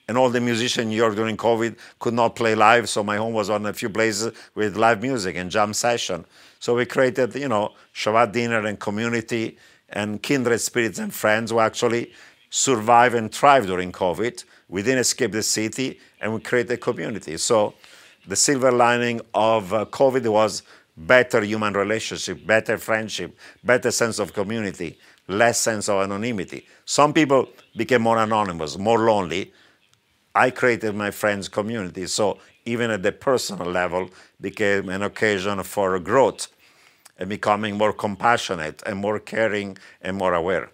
And 0.07 0.17
all 0.17 0.29
the 0.29 0.39
musicians 0.39 0.83
in 0.83 0.89
New 0.89 0.95
York 0.95 1.15
during 1.15 1.35
COVID 1.35 1.75
could 1.99 2.13
not 2.13 2.35
play 2.35 2.55
live, 2.55 2.87
so 2.87 3.03
my 3.03 3.17
home 3.17 3.33
was 3.33 3.49
of 3.49 3.63
the 3.63 3.73
few 3.73 3.89
places 3.89 4.31
with 4.53 4.77
live 4.77 5.01
music 5.01 5.35
and 5.35 5.51
jam 5.51 5.73
session. 5.73 6.23
So 6.59 6.75
we 6.75 6.85
created, 6.85 7.35
you 7.35 7.49
know, 7.49 7.73
Shabbat 7.93 8.31
dinner 8.31 8.65
and 8.65 8.79
community 8.79 9.57
and 9.89 10.21
kindred 10.21 10.61
spirits 10.61 10.99
and 10.99 11.13
friends 11.13 11.51
who 11.51 11.59
actually 11.59 12.13
survive 12.49 13.13
and 13.13 13.31
thrive 13.31 13.65
during 13.65 13.91
COVID. 13.91 14.45
We 14.69 14.83
didn't 14.83 14.99
escape 14.99 15.31
the 15.31 15.43
city 15.43 15.99
and 16.21 16.33
we 16.33 16.39
created 16.39 16.71
a 16.71 16.77
community. 16.77 17.37
So 17.37 17.73
the 18.27 18.35
silver 18.35 18.71
lining 18.71 19.21
of 19.33 19.73
uh, 19.73 19.85
COVID 19.85 20.27
was 20.27 20.63
better 20.97 21.41
human 21.43 21.73
relationship, 21.73 22.45
better 22.45 22.77
friendship, 22.77 23.37
better 23.63 23.91
sense 23.91 24.19
of 24.19 24.33
community, 24.33 24.97
less 25.27 25.59
sense 25.59 25.89
of 25.89 26.01
anonymity. 26.01 26.65
Some 26.85 27.13
people 27.13 27.49
became 27.75 28.01
more 28.01 28.17
anonymous, 28.17 28.77
more 28.77 28.99
lonely. 28.99 29.53
I 30.33 30.49
created 30.51 30.95
my 30.95 31.11
friends 31.11 31.47
community. 31.47 32.07
So 32.07 32.39
even 32.65 32.91
at 32.91 33.03
the 33.03 33.11
personal 33.11 33.67
level 33.67 34.09
became 34.41 34.89
an 34.89 35.01
occasion 35.03 35.61
for 35.63 35.99
growth 35.99 36.47
and 37.17 37.29
becoming 37.29 37.77
more 37.77 37.93
compassionate 37.93 38.83
and 38.85 38.97
more 38.97 39.19
caring 39.19 39.77
and 40.01 40.17
more 40.17 40.33
aware. 40.33 40.69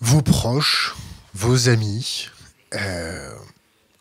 Vos 0.00 0.22
proches, 0.22 0.92
vos 1.38 1.68
amis, 1.68 2.30
euh, 2.74 3.30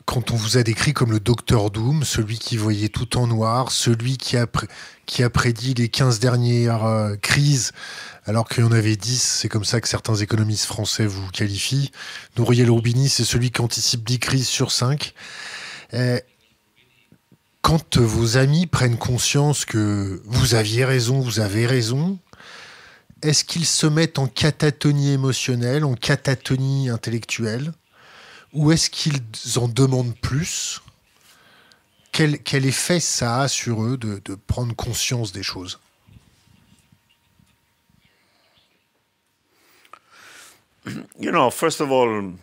quand 0.06 0.32
on 0.32 0.36
vous 0.36 0.58
a 0.58 0.64
décrit 0.64 0.94
comme 0.94 1.12
le 1.12 1.20
docteur 1.20 1.70
Doom, 1.70 2.04
celui 2.04 2.40
qui 2.40 2.58
voyait 2.58 2.90
tout 2.90 3.16
en 3.16 3.28
noir, 3.28 3.72
celui 3.72 4.18
qui 4.18 4.36
a, 4.38 5.30
prédit 5.30 5.76
les 5.76 5.88
15 5.88 6.20
dernières 6.20 6.86
euh, 6.86 7.16
crises, 7.16 7.74
alors 8.26 8.50
qu'il 8.50 8.64
y 8.64 8.68
en 8.68 8.72
avait 8.72 8.96
10, 8.96 9.22
c'est 9.22 9.50
comme 9.50 9.66
ça 9.66 9.80
que 9.80 9.88
certains 9.88 10.16
économistes 10.16 10.66
français 10.66 11.06
vous 11.06 11.30
qualifient. 11.30 11.92
Nouriel 12.38 12.72
Roubini, 12.72 13.08
c'est 13.08 13.24
celui 13.24 13.52
qui 13.52 13.62
anticipe 13.62 14.04
10 14.04 14.18
crises 14.18 14.48
sur 14.48 14.72
5. 14.72 15.14
Euh, 15.94 16.20
quand 17.62 18.00
vos 18.00 18.38
amis 18.38 18.66
prennent 18.66 18.98
conscience 18.98 19.64
que 19.64 20.24
vous 20.26 20.56
aviez 20.56 20.86
raison, 20.86 21.20
vous 21.20 21.40
avez 21.40 21.68
raison, 21.68 22.18
est-ce 23.22 23.44
qu'ils 23.44 23.66
se 23.66 23.88
mettent 23.88 24.20
en 24.20 24.28
catatonie 24.28 25.12
émotionnelle, 25.12 25.84
en 25.84 25.96
catatonie 25.96 26.90
intellectuelle? 26.90 27.74
Ou 28.54 28.72
est-ce 28.72 28.90
qu'ils 28.90 29.22
en 29.58 29.68
demandent 29.68 30.18
plus? 30.20 30.82
Quel, 32.12 32.40
quel, 32.40 32.66
effet 32.66 33.00
ça 33.00 33.42
a 33.42 33.48
sur 33.48 33.84
eux 33.84 33.98
de, 33.98 34.22
de 34.24 34.36
prendre 34.36 34.76
conscience 34.76 35.32
des 35.32 35.44
choses? 35.44 35.80
You 41.20 41.32
know, 41.32 41.50
first 41.52 41.82
of 41.82 41.92
all, 41.92 42.34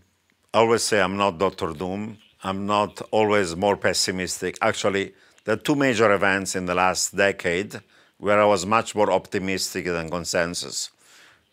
I 0.53 0.59
always 0.59 0.83
say 0.83 1.01
I'm 1.01 1.17
not 1.17 1.39
Dr. 1.39 1.73
Doom. 1.73 2.19
I'm 2.43 2.67
not 2.67 3.01
always 3.11 3.57
more 3.57 3.77
pessimistic. 3.77 4.59
Actually, 4.61 5.15
there 5.45 5.55
are 5.55 5.61
two 5.61 5.75
major 5.75 6.13
events 6.13 6.55
in 6.55 6.67
the 6.67 6.75
last 6.75 7.17
decade 7.17 7.81
where 8.19 8.41
I 8.41 8.45
was 8.45 8.67
much 8.67 8.95
more 8.95 9.11
optimistic 9.11 9.87
than 9.87 10.11
consensus. 10.11 10.91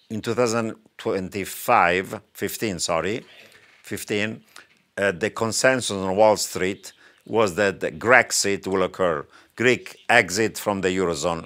In 0.09 0.21
2025, 0.21 2.21
15, 2.33 2.79
sorry, 2.79 3.25
15, 3.83 4.43
uh, 4.97 5.11
the 5.11 5.29
consensus 5.29 5.91
on 5.91 6.15
Wall 6.15 6.37
Street 6.37 6.93
was 7.25 7.55
that 7.55 7.79
Grexit 7.79 8.67
will 8.67 8.83
occur, 8.83 9.25
Greek 9.55 9.97
exit 10.09 10.57
from 10.57 10.81
the 10.81 10.89
Eurozone. 10.89 11.45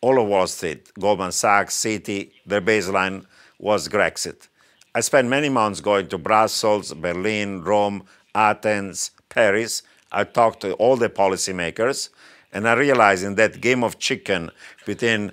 All 0.00 0.20
of 0.20 0.28
Wall 0.28 0.46
Street, 0.46 0.90
Goldman 0.98 1.32
Sachs, 1.32 1.76
Citi, 1.76 2.30
their 2.46 2.60
baseline 2.60 3.24
was 3.58 3.88
Grexit. 3.88 4.48
I 4.94 5.00
spent 5.00 5.28
many 5.28 5.48
months 5.48 5.80
going 5.80 6.08
to 6.08 6.18
Brussels, 6.18 6.92
Berlin, 6.94 7.62
Rome, 7.62 8.04
Athens, 8.34 9.10
Paris. 9.28 9.82
I 10.12 10.24
talked 10.24 10.60
to 10.60 10.74
all 10.74 10.96
the 10.96 11.08
policymakers 11.08 12.10
and 12.54 12.68
I 12.68 12.74
realized 12.74 13.24
in 13.24 13.34
that 13.34 13.60
game 13.60 13.82
of 13.82 13.98
chicken 13.98 14.50
between 14.86 15.32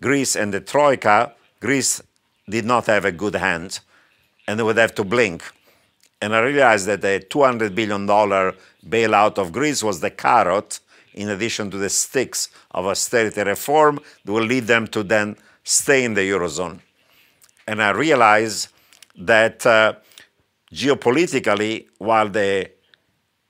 Greece 0.00 0.36
and 0.36 0.54
the 0.54 0.60
Troika, 0.60 1.34
Greece 1.60 2.00
did 2.48 2.64
not 2.64 2.86
have 2.86 3.04
a 3.04 3.12
good 3.12 3.34
hand 3.34 3.80
and 4.46 4.58
they 4.58 4.62
would 4.62 4.78
have 4.78 4.94
to 4.94 5.04
blink. 5.04 5.42
And 6.22 6.34
I 6.34 6.40
realized 6.40 6.86
that 6.86 7.02
the 7.02 7.24
$200 7.28 7.74
billion 7.74 8.06
bailout 8.06 9.36
of 9.38 9.52
Greece 9.52 9.82
was 9.82 10.00
the 10.00 10.10
carrot 10.10 10.80
in 11.14 11.28
addition 11.28 11.70
to 11.72 11.76
the 11.78 11.88
sticks 11.88 12.48
of 12.70 12.86
austerity 12.86 13.42
reform 13.42 13.98
that 14.24 14.32
will 14.32 14.44
lead 14.44 14.66
them 14.66 14.86
to 14.88 15.02
then 15.02 15.36
stay 15.64 16.04
in 16.04 16.14
the 16.14 16.20
Eurozone. 16.20 16.80
And 17.66 17.82
I 17.82 17.90
realized 17.90 18.68
that 19.16 19.66
uh, 19.66 19.94
geopolitically, 20.72 21.88
while 21.98 22.28
the 22.28 22.70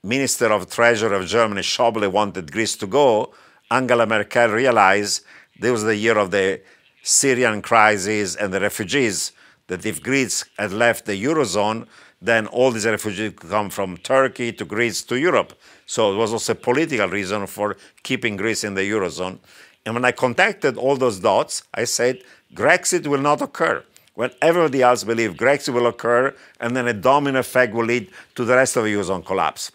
Minister 0.02 0.47
of 0.47 0.70
Treasury 0.70 1.14
of 1.14 1.27
Germany, 1.27 1.60
Schäuble, 1.60 2.10
wanted 2.10 2.51
Greece 2.51 2.74
to 2.77 2.86
go, 2.86 3.35
Angela 3.70 4.06
Merkel 4.06 4.48
realized 4.48 5.24
this 5.59 5.70
was 5.70 5.85
the 5.85 5.94
year 5.94 6.16
of 6.16 6.31
the 6.31 6.62
Syrian 7.02 7.60
crisis 7.60 8.35
and 8.35 8.51
the 8.51 8.60
refugees, 8.60 9.32
that 9.66 9.85
if 9.85 10.02
Greece 10.02 10.47
had 10.59 10.72
left 10.72 11.05
the 11.05 11.22
Eurozone, 11.22 11.86
then 12.22 12.47
all 12.47 12.70
these 12.70 12.86
refugees 12.86 13.35
could 13.36 13.51
come 13.51 13.68
from 13.68 13.98
Turkey 13.98 14.55
to 14.55 14.64
Greece 14.64 15.02
to 15.02 15.18
Europe. 15.18 15.52
So 15.85 16.14
it 16.14 16.16
was 16.16 16.32
also 16.32 16.52
a 16.52 16.56
political 16.56 17.09
reason 17.09 17.47
for 17.47 17.77
keeping 18.02 18.39
Greece 18.39 18.64
in 18.64 18.72
the 18.72 18.90
Eurozone. 18.90 19.39
And 19.85 19.94
when 19.94 20.06
I 20.06 20.12
contacted 20.12 20.78
all 20.78 20.97
those 20.97 21.20
dots, 21.20 21.64
I 21.74 21.85
said, 21.85 22.22
Grexit 22.55 23.06
will 23.06 23.20
not 23.20 23.43
occur. 23.43 23.85
When 24.14 24.31
everybody 24.40 24.81
else 24.81 25.05
believed 25.05 25.39
Grexit 25.39 25.74
will 25.74 25.86
occur, 25.86 26.35
and 26.59 26.74
then 26.74 26.89
a 26.89 26.94
domino 26.94 27.40
effect 27.40 27.74
will 27.74 27.85
lead 27.85 28.10
to 28.36 28.47
the 28.47 28.56
rest 28.56 28.77
of 28.77 28.85
the 28.85 28.94
Eurozone 28.94 29.24
collapse. 29.24 29.72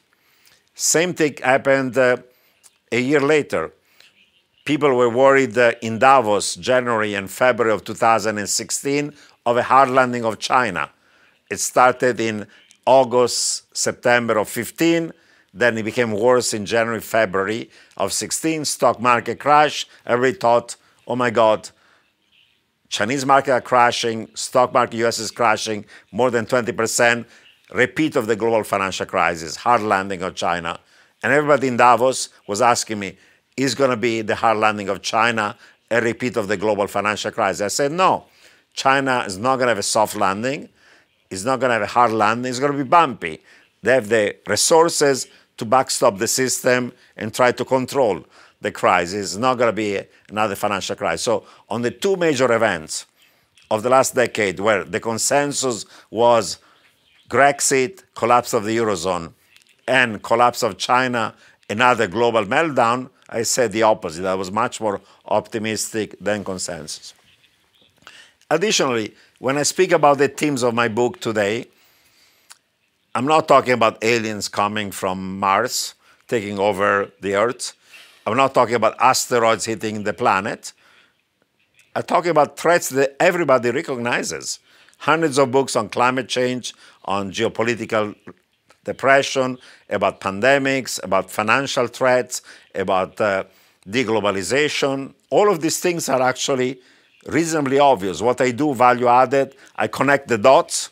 Same 0.75 1.13
thing 1.13 1.37
happened 1.41 1.97
uh, 1.97 2.17
a 2.91 2.99
year 2.99 3.21
later. 3.21 3.71
People 4.65 4.93
were 4.93 5.09
worried 5.09 5.57
uh, 5.57 5.71
in 5.81 5.99
Davos, 5.99 6.55
January 6.55 7.13
and 7.13 7.31
February 7.31 7.73
of 7.73 7.85
2016, 7.85 9.13
of 9.45 9.57
a 9.57 9.63
hard 9.63 9.89
landing 9.89 10.25
of 10.25 10.37
China. 10.37 10.89
It 11.49 11.61
started 11.61 12.19
in 12.19 12.45
August, 12.85 13.75
September 13.75 14.37
of 14.37 14.49
15. 14.49 15.13
Then 15.53 15.77
it 15.77 15.83
became 15.83 16.11
worse 16.11 16.53
in 16.53 16.65
January, 16.65 16.99
February 16.99 17.69
of 17.95 18.11
16. 18.11 18.65
Stock 18.65 18.99
market 18.99 19.39
crash. 19.39 19.87
Everybody 20.05 20.37
thought, 20.37 20.75
oh 21.07 21.15
my 21.15 21.29
God, 21.29 21.69
Chinese 22.89 23.25
market 23.25 23.51
are 23.51 23.61
crashing, 23.61 24.29
stock 24.35 24.73
market 24.73 24.97
US 25.05 25.19
is 25.19 25.31
crashing 25.31 25.85
more 26.11 26.31
than 26.31 26.45
20% 26.45 27.25
repeat 27.73 28.15
of 28.15 28.27
the 28.27 28.35
global 28.35 28.63
financial 28.63 29.05
crisis, 29.05 29.55
hard 29.55 29.81
landing 29.81 30.21
of 30.21 30.35
China. 30.35 30.79
And 31.23 31.33
everybody 31.33 31.67
in 31.67 31.77
Davos 31.77 32.29
was 32.47 32.61
asking 32.61 32.99
me, 32.99 33.17
is 33.57 33.73
going 33.73 33.89
to 33.89 33.97
be 33.97 34.21
the 34.21 34.35
hard 34.35 34.57
landing 34.57 34.89
of 34.89 35.01
China 35.01 35.57
a 35.89 36.01
repeat 36.01 36.35
of 36.35 36.47
the 36.47 36.57
global 36.57 36.87
financial 36.87 37.31
crisis? 37.31 37.61
I 37.61 37.67
said, 37.67 37.91
no. 37.91 38.25
China 38.73 39.23
is 39.25 39.37
not 39.37 39.55
going 39.55 39.67
to 39.67 39.69
have 39.69 39.77
a 39.77 39.83
soft 39.83 40.15
landing. 40.15 40.67
It's 41.29 41.43
not 41.43 41.59
going 41.59 41.69
to 41.69 41.75
have 41.75 41.81
a 41.81 41.87
hard 41.87 42.11
landing. 42.11 42.49
It's 42.49 42.59
going 42.59 42.73
to 42.73 42.77
be 42.77 42.83
bumpy. 42.83 43.41
They 43.81 43.93
have 43.93 44.09
the 44.09 44.35
resources 44.47 45.27
to 45.57 45.65
backstop 45.65 46.17
the 46.17 46.27
system 46.27 46.91
and 47.15 47.33
try 47.33 47.51
to 47.53 47.63
control 47.63 48.25
the 48.61 48.71
crisis. 48.71 49.33
It's 49.33 49.39
not 49.39 49.57
going 49.57 49.69
to 49.69 49.73
be 49.73 50.01
another 50.29 50.55
financial 50.55 50.95
crisis. 50.95 51.23
So, 51.23 51.45
on 51.69 51.81
the 51.81 51.91
two 51.91 52.15
major 52.15 52.51
events 52.51 53.05
of 53.71 53.83
the 53.83 53.89
last 53.89 54.15
decade, 54.15 54.59
where 54.59 54.83
the 54.83 54.99
consensus 54.99 55.85
was 56.09 56.57
Grexit, 57.29 58.03
collapse 58.13 58.53
of 58.53 58.63
the 58.65 58.77
Eurozone, 58.77 59.33
and 59.87 60.21
collapse 60.21 60.63
of 60.63 60.77
China, 60.77 61.33
another 61.69 62.07
global 62.07 62.45
meltdown, 62.45 63.09
I 63.29 63.43
said 63.43 63.71
the 63.71 63.83
opposite. 63.83 64.25
I 64.25 64.35
was 64.35 64.51
much 64.51 64.79
more 64.79 65.01
optimistic 65.25 66.15
than 66.19 66.43
consensus. 66.43 67.13
Additionally, 68.49 69.15
when 69.39 69.57
I 69.57 69.63
speak 69.63 69.91
about 69.91 70.19
the 70.19 70.27
themes 70.27 70.63
of 70.63 70.73
my 70.73 70.87
book 70.87 71.19
today, 71.19 71.65
I'm 73.15 73.25
not 73.25 73.47
talking 73.47 73.73
about 73.73 74.03
aliens 74.03 74.47
coming 74.47 74.91
from 74.91 75.39
Mars, 75.39 75.95
taking 76.27 76.59
over 76.59 77.11
the 77.21 77.35
Earth. 77.35 77.73
I'm 78.27 78.37
not 78.37 78.53
talking 78.53 78.75
about 78.75 78.95
asteroids 78.99 79.65
hitting 79.65 80.03
the 80.03 80.13
planet. 80.13 80.73
I'm 81.95 82.03
talking 82.03 82.31
about 82.31 82.57
threats 82.59 82.89
that 82.89 83.15
everybody 83.19 83.71
recognizes. 83.71 84.59
Hundreds 85.05 85.37
of 85.37 85.51
books 85.51 85.75
on 85.75 85.87
climate 85.87 86.27
change, 86.27 86.73
on 87.05 87.31
geopolitical 87.31 88.15
depression, 88.83 89.55
about 89.87 90.19
pandemics, 90.19 90.99
about 91.03 91.29
financial 91.29 91.85
threats, 91.85 92.41
about 92.73 93.21
uh, 93.21 93.43
deglobalization. 93.87 95.13
All 95.29 95.51
of 95.51 95.61
these 95.61 95.79
things 95.79 96.09
are 96.09 96.23
actually 96.23 96.79
reasonably 97.27 97.77
obvious. 97.77 98.19
What 98.19 98.41
I 98.41 98.49
do, 98.49 98.73
value 98.73 99.07
added, 99.07 99.55
I 99.75 99.85
connect 99.85 100.27
the 100.27 100.39
dots. 100.39 100.89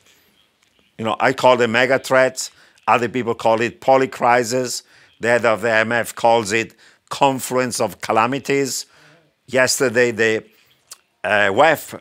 You 0.99 1.05
know, 1.05 1.15
I 1.19 1.33
call 1.33 1.57
them 1.57 1.71
mega 1.71 1.97
threats. 1.97 2.51
Other 2.87 3.09
people 3.09 3.33
call 3.33 3.61
it 3.61 3.81
polycrisis. 3.81 4.83
The 5.21 5.27
head 5.29 5.45
of 5.45 5.61
the 5.61 5.69
IMF 5.69 6.13
calls 6.13 6.51
it 6.51 6.75
confluence 7.09 7.81
of 7.81 7.99
calamities. 7.99 8.85
Yesterday, 9.47 10.11
the 10.11 10.45
uh, 11.23 11.49
WEF 11.49 11.99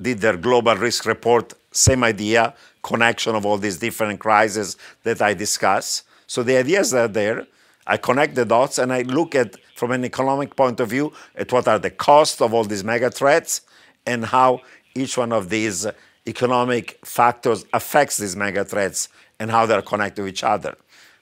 did 0.00 0.20
their 0.20 0.36
global 0.36 0.76
risk 0.76 1.06
report, 1.06 1.54
same 1.70 2.04
idea, 2.04 2.54
connection 2.82 3.34
of 3.34 3.46
all 3.46 3.58
these 3.58 3.78
different 3.78 4.20
crises 4.20 4.76
that 5.02 5.22
I 5.22 5.34
discuss. 5.34 6.04
So 6.26 6.42
the 6.42 6.56
ideas 6.56 6.92
are 6.94 7.08
there. 7.08 7.46
I 7.86 7.96
connect 7.96 8.34
the 8.34 8.44
dots 8.44 8.78
and 8.78 8.92
I 8.92 9.02
look 9.02 9.34
at, 9.34 9.56
from 9.74 9.90
an 9.92 10.04
economic 10.04 10.56
point 10.56 10.80
of 10.80 10.90
view, 10.90 11.12
at 11.34 11.52
what 11.52 11.68
are 11.68 11.78
the 11.78 11.90
costs 11.90 12.40
of 12.40 12.54
all 12.54 12.64
these 12.64 12.84
mega 12.84 13.10
threats 13.10 13.62
and 14.06 14.24
how 14.24 14.60
each 14.94 15.16
one 15.16 15.32
of 15.32 15.48
these 15.48 15.86
economic 16.26 16.98
factors 17.04 17.64
affects 17.72 18.16
these 18.16 18.36
mega 18.36 18.64
threats 18.64 19.08
and 19.38 19.50
how 19.50 19.66
they're 19.66 19.82
connected 19.82 20.22
to 20.22 20.28
each 20.28 20.44
other. 20.44 20.76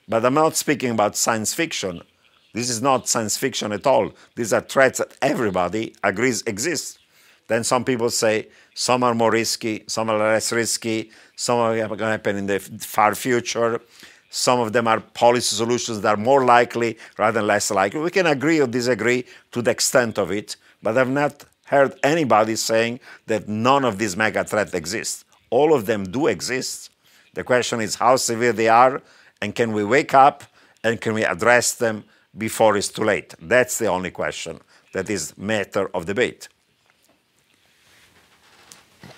But 0.08 0.24
I'm 0.24 0.34
not 0.34 0.56
speaking 0.56 0.90
about 0.90 1.16
science 1.16 1.54
fiction. 1.54 2.02
This 2.52 2.68
is 2.68 2.82
not 2.82 3.08
science 3.08 3.36
fiction 3.36 3.72
at 3.72 3.86
all. 3.86 4.12
These 4.36 4.52
are 4.52 4.60
threats 4.60 4.98
that 4.98 5.16
everybody 5.22 5.94
agrees 6.04 6.42
exist. 6.42 6.98
Then 7.48 7.64
some 7.64 7.84
people 7.84 8.10
say 8.10 8.48
some 8.74 9.02
are 9.02 9.14
more 9.14 9.30
risky, 9.30 9.84
some 9.86 10.10
are 10.10 10.18
less 10.18 10.52
risky, 10.52 11.10
some 11.36 11.58
are 11.58 11.76
going 11.76 11.98
to 11.98 12.06
happen 12.06 12.36
in 12.36 12.46
the 12.46 12.58
far 12.58 13.14
future. 13.14 13.80
Some 14.30 14.60
of 14.60 14.72
them 14.72 14.88
are 14.88 15.00
policy 15.00 15.54
solutions 15.56 16.00
that 16.00 16.14
are 16.14 16.16
more 16.16 16.44
likely 16.44 16.96
rather 17.18 17.40
than 17.40 17.46
less 17.46 17.70
likely. 17.70 18.00
We 18.00 18.10
can 18.10 18.26
agree 18.26 18.60
or 18.60 18.66
disagree 18.66 19.26
to 19.50 19.60
the 19.60 19.70
extent 19.70 20.18
of 20.18 20.30
it, 20.30 20.56
but 20.82 20.96
I've 20.96 21.10
not 21.10 21.44
heard 21.66 21.98
anybody 22.02 22.56
saying 22.56 23.00
that 23.26 23.46
none 23.46 23.84
of 23.84 23.98
these 23.98 24.16
mega 24.16 24.42
threats 24.44 24.72
exist. 24.72 25.26
All 25.50 25.74
of 25.74 25.84
them 25.84 26.04
do 26.04 26.28
exist. 26.28 26.90
The 27.34 27.44
question 27.44 27.82
is 27.82 27.96
how 27.96 28.16
severe 28.16 28.54
they 28.54 28.68
are, 28.68 29.02
and 29.42 29.54
can 29.54 29.72
we 29.72 29.84
wake 29.84 30.14
up 30.14 30.44
and 30.82 30.98
can 30.98 31.12
we 31.12 31.24
address 31.24 31.74
them 31.74 32.04
before 32.36 32.76
it's 32.78 32.88
too 32.88 33.04
late? 33.04 33.34
That's 33.38 33.76
the 33.76 33.86
only 33.86 34.10
question 34.10 34.60
that 34.94 35.10
is 35.10 35.36
matter 35.36 35.90
of 35.94 36.06
debate. 36.06 36.48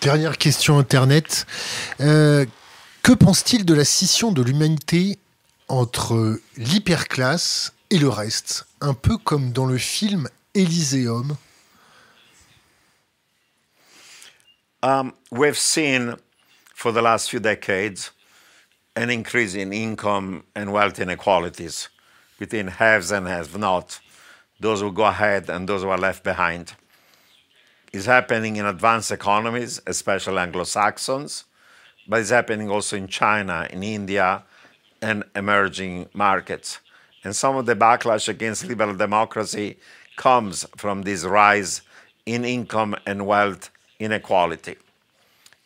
Dernière 0.00 0.38
question 0.38 0.78
Internet. 0.78 1.46
Euh, 2.00 2.46
que 3.02 3.12
pense-t-il 3.12 3.64
de 3.64 3.74
la 3.74 3.84
scission 3.84 4.32
de 4.32 4.42
l'humanité 4.42 5.18
entre 5.68 6.40
l'hyperclasse 6.56 7.72
et 7.90 7.98
le 7.98 8.08
reste? 8.08 8.66
Un 8.80 8.94
peu 8.94 9.16
comme 9.16 9.52
dans 9.52 9.66
le 9.66 9.78
film 9.78 10.28
Elyséum 10.54 11.36
Um, 14.82 15.14
we've 15.30 15.56
seen 15.56 16.16
for 16.74 16.92
the 16.92 17.00
last 17.00 17.30
few 17.30 17.40
decades 17.40 18.12
an 18.94 19.08
increase 19.08 19.54
in 19.54 19.72
income 19.72 20.44
and 20.54 20.72
wealth 20.72 20.98
inequalities 20.98 21.88
between 22.38 22.68
haves 22.68 23.10
and 23.10 23.26
have 23.26 23.56
not, 23.56 23.98
those 24.60 24.82
who 24.82 24.92
go 24.92 25.04
ahead 25.04 25.48
and 25.48 25.66
those 25.66 25.82
who 25.82 25.88
are 25.88 25.96
left 25.96 26.22
behind. 26.22 26.74
It's 27.94 28.06
happening 28.06 28.56
in 28.56 28.66
advanced 28.66 29.12
economies, 29.12 29.80
especially 29.86 30.38
Anglo 30.38 30.64
Saxons, 30.64 31.44
but 32.08 32.18
it's 32.18 32.30
happening 32.30 32.68
also 32.68 32.96
in 32.96 33.06
China, 33.06 33.68
in 33.70 33.84
India, 33.84 34.42
and 35.00 35.22
emerging 35.36 36.08
markets. 36.12 36.80
And 37.22 37.36
some 37.36 37.54
of 37.54 37.66
the 37.66 37.76
backlash 37.76 38.28
against 38.28 38.66
liberal 38.66 38.96
democracy 38.96 39.78
comes 40.16 40.66
from 40.76 41.02
this 41.02 41.22
rise 41.22 41.82
in 42.26 42.44
income 42.44 42.96
and 43.06 43.28
wealth 43.28 43.70
inequality. 44.00 44.74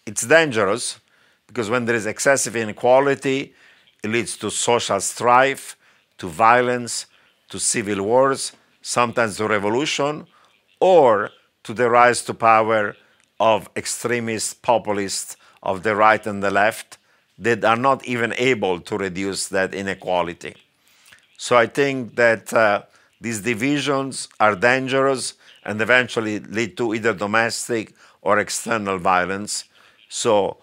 It's 0.04 0.26
dangerous 0.26 1.00
because 1.46 1.70
when 1.70 1.86
there 1.86 1.96
is 1.96 2.04
excessive 2.04 2.56
inequality, 2.56 3.54
it 4.04 4.10
leads 4.10 4.36
to 4.36 4.50
social 4.50 5.00
strife, 5.00 5.78
to 6.18 6.28
violence, 6.28 7.06
to 7.48 7.58
civil 7.58 8.02
wars, 8.02 8.52
sometimes 8.82 9.38
to 9.38 9.48
revolution, 9.48 10.26
or 10.78 11.30
to 11.68 11.74
the 11.74 11.90
rise 11.90 12.22
to 12.22 12.32
power 12.32 12.96
of 13.38 13.68
extremist 13.76 14.62
populists 14.62 15.36
of 15.62 15.82
the 15.82 15.94
right 15.94 16.26
and 16.26 16.42
the 16.42 16.50
left 16.50 16.96
that 17.38 17.62
are 17.62 17.76
not 17.76 18.02
even 18.06 18.32
able 18.38 18.80
to 18.80 18.96
reduce 18.96 19.48
that 19.48 19.74
inequality. 19.74 20.54
So 21.36 21.58
I 21.58 21.66
think 21.66 22.16
that 22.16 22.54
uh, 22.54 22.84
these 23.20 23.42
divisions 23.42 24.30
are 24.40 24.56
dangerous 24.56 25.34
and 25.62 25.78
eventually 25.82 26.38
lead 26.38 26.78
to 26.78 26.94
either 26.94 27.12
domestic 27.12 27.92
or 28.22 28.38
external 28.38 28.96
violence. 28.96 29.64
So 30.08 30.56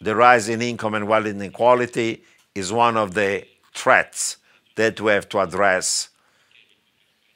the 0.00 0.16
rise 0.16 0.48
in 0.48 0.62
income 0.62 0.94
and 0.94 1.06
wealth 1.06 1.26
inequality 1.26 2.24
is 2.54 2.72
one 2.72 2.96
of 2.96 3.12
the 3.12 3.44
threats 3.74 4.38
that 4.76 5.02
we 5.02 5.12
have 5.12 5.28
to 5.28 5.40
address. 5.40 6.08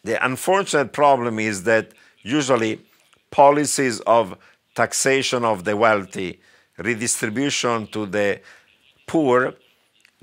The 0.04 0.24
unfortunate 0.24 0.94
problem 0.94 1.38
is 1.38 1.64
that 1.64 1.92
usually 2.22 2.80
policies 3.30 4.00
of 4.00 4.36
taxation 4.74 5.44
of 5.44 5.64
the 5.64 5.76
wealthy, 5.76 6.40
redistribution 6.78 7.86
to 7.88 8.06
the 8.06 8.40
poor, 9.06 9.54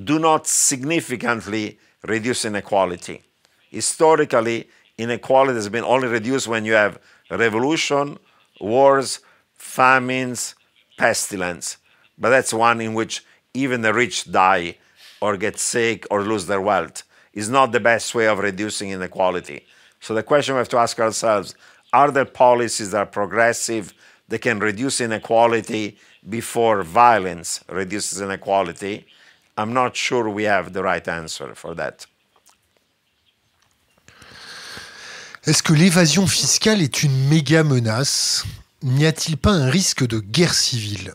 do 0.04 0.20
not 0.20 0.48
significantly 0.48 1.80
reduce 2.04 2.46
inequality. 2.46 3.24
Historically, 3.70 4.70
inequality 4.98 5.56
has 5.56 5.70
been 5.70 5.84
only 5.84 6.08
reduced 6.08 6.48
when 6.48 6.66
you 6.66 6.74
have 6.74 7.00
revolution, 7.30 8.18
wars, 8.60 9.20
famines, 9.56 10.56
pestilence. 10.98 11.78
But 12.18 12.30
that's 12.30 12.54
one 12.54 12.82
in 12.82 12.94
which 12.94 13.24
even 13.54 13.82
the 13.82 13.94
rich 13.94 14.32
die 14.32 14.78
or 15.22 15.38
get 15.38 15.58
sick 15.58 16.06
or 16.10 16.22
lose 16.24 16.46
their 16.48 16.62
wealth. 16.62 17.04
Is 17.34 17.50
not 17.50 17.72
the 17.72 17.80
best 17.80 18.16
way 18.16 18.28
of 18.28 18.40
reducing 18.40 18.90
inequality. 18.90 19.66
So 20.00 20.16
the 20.16 20.24
question 20.24 20.56
we 20.56 20.60
have 20.60 20.70
to 20.70 20.78
ask 20.78 21.00
ourselves 21.00 21.54
are 21.94 22.12
there 22.12 22.26
policies 22.26 22.92
that 22.92 22.98
are 22.98 23.06
progressive 23.06 23.94
that 24.30 24.40
can 24.40 24.60
reduce 24.60 25.02
inequality 25.02 25.98
before 26.28 26.84
violence 26.84 27.64
reduces 27.70 28.22
inequality? 28.22 29.06
I'm 29.58 29.74
not 29.74 29.96
sure 29.96 30.30
we 30.30 30.44
have 30.44 30.74
the 30.74 30.84
right 30.84 31.08
answer 31.08 31.56
for 31.56 31.74
that. 31.76 32.06
Est-ce 35.46 35.64
que 35.64 35.74
l'évasion 35.74 36.28
fiscale 36.28 36.82
est 36.82 37.04
une 37.04 37.30
méga 37.30 37.64
menace 37.64 38.44
N'y 38.84 39.06
a-t-il 39.06 39.38
pas 39.38 39.52
un 39.52 39.70
risque 39.70 40.06
de 40.06 40.20
guerre 40.20 40.54
civile 40.54 41.14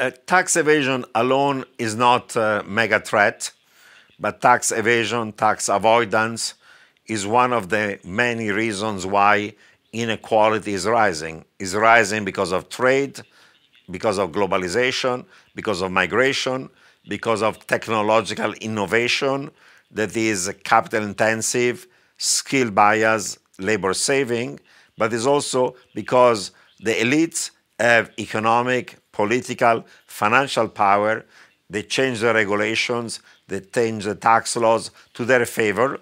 uh, 0.00 0.10
tax 0.26 0.56
evasion 0.56 1.04
alone 1.14 1.64
is 1.78 1.94
not 1.94 2.34
a 2.34 2.64
mega 2.66 2.98
threat, 3.00 3.52
but 4.18 4.40
tax 4.40 4.72
evasion, 4.72 5.32
tax 5.32 5.68
avoidance 5.68 6.54
is 7.06 7.26
one 7.26 7.52
of 7.52 7.68
the 7.68 7.98
many 8.04 8.50
reasons 8.50 9.06
why 9.06 9.54
inequality 9.92 10.74
is 10.74 10.86
rising. 10.86 11.44
Is 11.58 11.74
rising 11.74 12.24
because 12.24 12.52
of 12.52 12.68
trade, 12.68 13.20
because 13.90 14.18
of 14.18 14.30
globalization, 14.32 15.24
because 15.54 15.82
of 15.82 15.90
migration, 15.90 16.70
because 17.08 17.42
of 17.42 17.66
technological 17.66 18.52
innovation 18.54 19.50
that 19.90 20.16
is 20.16 20.52
capital 20.62 21.02
intensive, 21.02 21.86
skill 22.16 22.70
bias, 22.70 23.38
labor 23.58 23.94
saving, 23.94 24.60
but 24.96 25.12
it's 25.12 25.26
also 25.26 25.74
because 25.94 26.52
the 26.78 26.92
elites 26.92 27.50
have 27.78 28.10
economic, 28.18 28.96
political, 29.12 29.84
financial 30.06 30.68
power. 30.68 31.24
They 31.68 31.82
change 31.82 32.20
the 32.20 32.32
regulations, 32.34 33.20
they 33.48 33.60
change 33.60 34.04
the 34.04 34.14
tax 34.14 34.56
laws 34.56 34.90
to 35.14 35.24
their 35.24 35.46
favor. 35.46 35.98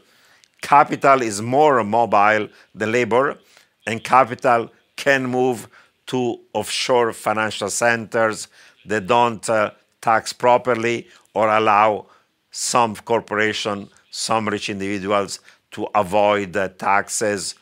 Capital 0.61 1.23
is 1.23 1.41
more 1.41 1.83
mobile 1.85 2.49
than 2.75 2.93
labor, 2.93 3.39
and 3.87 4.03
capital 4.03 4.71
can 4.97 5.27
move 5.27 5.69
to 6.07 6.41
offshore 6.53 7.13
financial 7.13 7.71
centers 7.71 8.49
that 8.85 9.07
don't 9.07 9.49
uh, 9.49 9.71
tax 10.01 10.33
properly 10.33 11.07
or 11.35 11.49
allow 11.49 12.07
some 12.51 12.97
corporation, 12.97 13.89
some 14.11 14.49
rich 14.49 14.69
individuals 14.69 15.41
to 15.71 15.87
avoid 15.95 16.53
the 16.53 16.69
taxes 16.69 17.55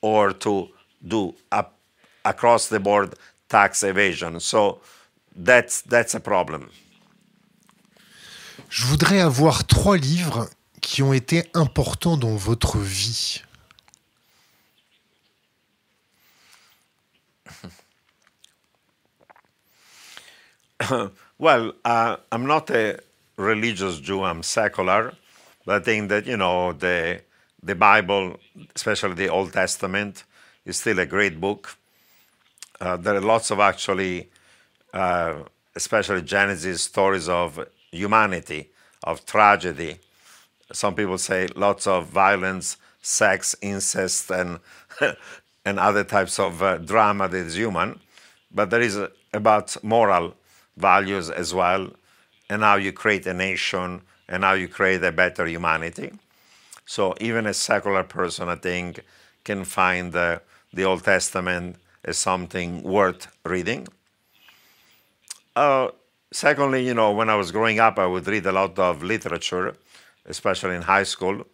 or 0.00 0.32
to 0.32 0.68
do 1.06 1.34
across 2.24 2.68
the 2.68 2.78
board 2.78 3.14
tax 3.48 3.82
evasion. 3.82 4.38
So 4.40 4.80
that's 5.34 5.82
that's 5.82 6.14
a 6.14 6.20
problem. 6.20 6.70
Je 8.68 8.84
voudrais 8.84 9.20
avoir 9.20 9.64
trois 9.64 9.96
livres 9.96 10.50
qui 10.80 11.02
ont 11.02 11.12
été 11.12 11.44
importants 11.54 12.16
dans 12.16 12.36
votre 12.36 12.78
vie. 12.78 13.42
well, 21.38 21.72
uh, 21.84 22.16
I'm 22.30 22.46
not 22.46 22.70
a 22.70 22.98
religious 23.36 23.98
Jew, 24.00 24.22
I'm 24.22 24.42
secular, 24.42 25.14
but 25.64 25.82
I 25.82 25.84
think 25.84 26.08
that, 26.10 26.26
you 26.26 26.36
know, 26.36 26.72
the, 26.72 27.22
the 27.62 27.74
Bible, 27.74 28.38
especially 28.74 29.14
the 29.14 29.28
Old 29.28 29.52
Testament, 29.52 30.24
is 30.64 30.76
still 30.78 30.98
a 30.98 31.06
great 31.06 31.40
book. 31.40 31.76
Uh, 32.80 32.96
there 32.96 33.16
are 33.16 33.20
lots 33.20 33.50
of 33.50 33.58
actually, 33.60 34.28
uh, 34.92 35.34
especially 35.74 36.22
Genesis, 36.22 36.82
stories 36.82 37.28
of 37.28 37.66
humanity, 37.90 38.70
of 39.02 39.24
tragedy. 39.26 39.98
Some 40.72 40.94
people 40.94 41.18
say 41.18 41.48
lots 41.54 41.86
of 41.86 42.06
violence, 42.08 42.76
sex, 43.00 43.56
incest, 43.62 44.30
and 44.30 44.60
and 45.64 45.78
other 45.78 46.04
types 46.04 46.38
of 46.38 46.62
uh, 46.62 46.78
drama 46.78 47.28
that 47.28 47.36
is 47.36 47.56
human. 47.56 48.00
But 48.50 48.70
there 48.70 48.80
is 48.80 48.98
about 49.32 49.76
moral 49.82 50.34
values 50.76 51.30
as 51.30 51.52
well, 51.52 51.90
and 52.48 52.62
how 52.62 52.76
you 52.76 52.92
create 52.92 53.26
a 53.26 53.34
nation 53.34 54.02
and 54.28 54.44
how 54.44 54.52
you 54.52 54.68
create 54.68 55.02
a 55.02 55.12
better 55.12 55.46
humanity. 55.46 56.12
So 56.86 57.14
even 57.20 57.46
a 57.46 57.54
secular 57.54 58.02
person, 58.02 58.48
I 58.48 58.56
think, 58.56 59.04
can 59.44 59.64
find 59.64 60.12
the 60.12 60.40
Old 60.84 61.04
Testament 61.04 61.76
as 62.04 62.16
something 62.16 62.82
worth 62.82 63.28
reading. 63.44 63.88
Uh, 65.54 65.88
secondly, 66.32 66.86
you 66.86 66.94
know, 66.94 67.12
when 67.12 67.28
I 67.28 67.36
was 67.36 67.50
growing 67.50 67.80
up, 67.80 67.98
I 67.98 68.06
would 68.06 68.26
read 68.26 68.46
a 68.46 68.52
lot 68.52 68.78
of 68.78 69.02
literature, 69.02 69.76
especially 70.28 70.76
in 70.76 70.82
high 70.82 71.02
school, 71.02 71.44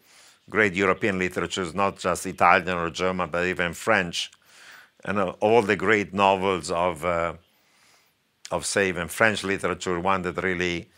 great 0.51 0.75
European 0.75 1.19
literature 1.19 1.63
is 1.63 1.75
not 1.75 1.99
just 1.99 2.27
Italian 2.27 2.77
or 2.77 2.91
German, 2.91 3.31
but 3.31 3.47
even 3.47 3.73
French, 3.73 4.31
and 5.05 5.19
uh, 5.19 5.31
all 5.41 5.63
the 5.63 5.77
great 5.77 6.13
novels 6.13 6.71
of 6.71 7.05
uh, 7.05 7.35
of 8.51 8.67
say 8.67 8.89
even 8.89 9.09
French 9.09 9.45
literature. 9.45 9.99
One 9.99 10.23
that 10.23 10.43
really 10.43 10.89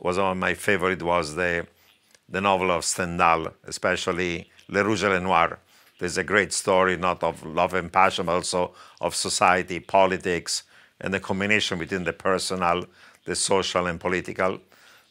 was 0.00 0.18
one 0.18 0.32
of 0.32 0.36
my 0.38 0.54
favorite 0.54 1.02
was 1.02 1.34
the 1.34 1.66
the 2.28 2.40
novel 2.40 2.70
of 2.70 2.84
Stendhal, 2.84 3.52
especially 3.64 4.50
Le 4.68 4.84
Rouge 4.84 5.04
et 5.04 5.08
le 5.08 5.20
Noir. 5.20 5.58
There's 5.98 6.18
a 6.18 6.24
great 6.24 6.52
story, 6.52 6.96
not 6.96 7.24
of 7.24 7.44
love 7.44 7.74
and 7.74 7.92
passion, 7.92 8.26
but 8.26 8.36
also 8.36 8.74
of 9.00 9.16
society, 9.16 9.80
politics, 9.80 10.62
and 11.00 11.12
the 11.12 11.20
combination 11.20 11.78
between 11.78 12.04
the 12.04 12.12
personal, 12.12 12.84
the 13.24 13.34
social, 13.34 13.86
and 13.86 13.98
political. 13.98 14.60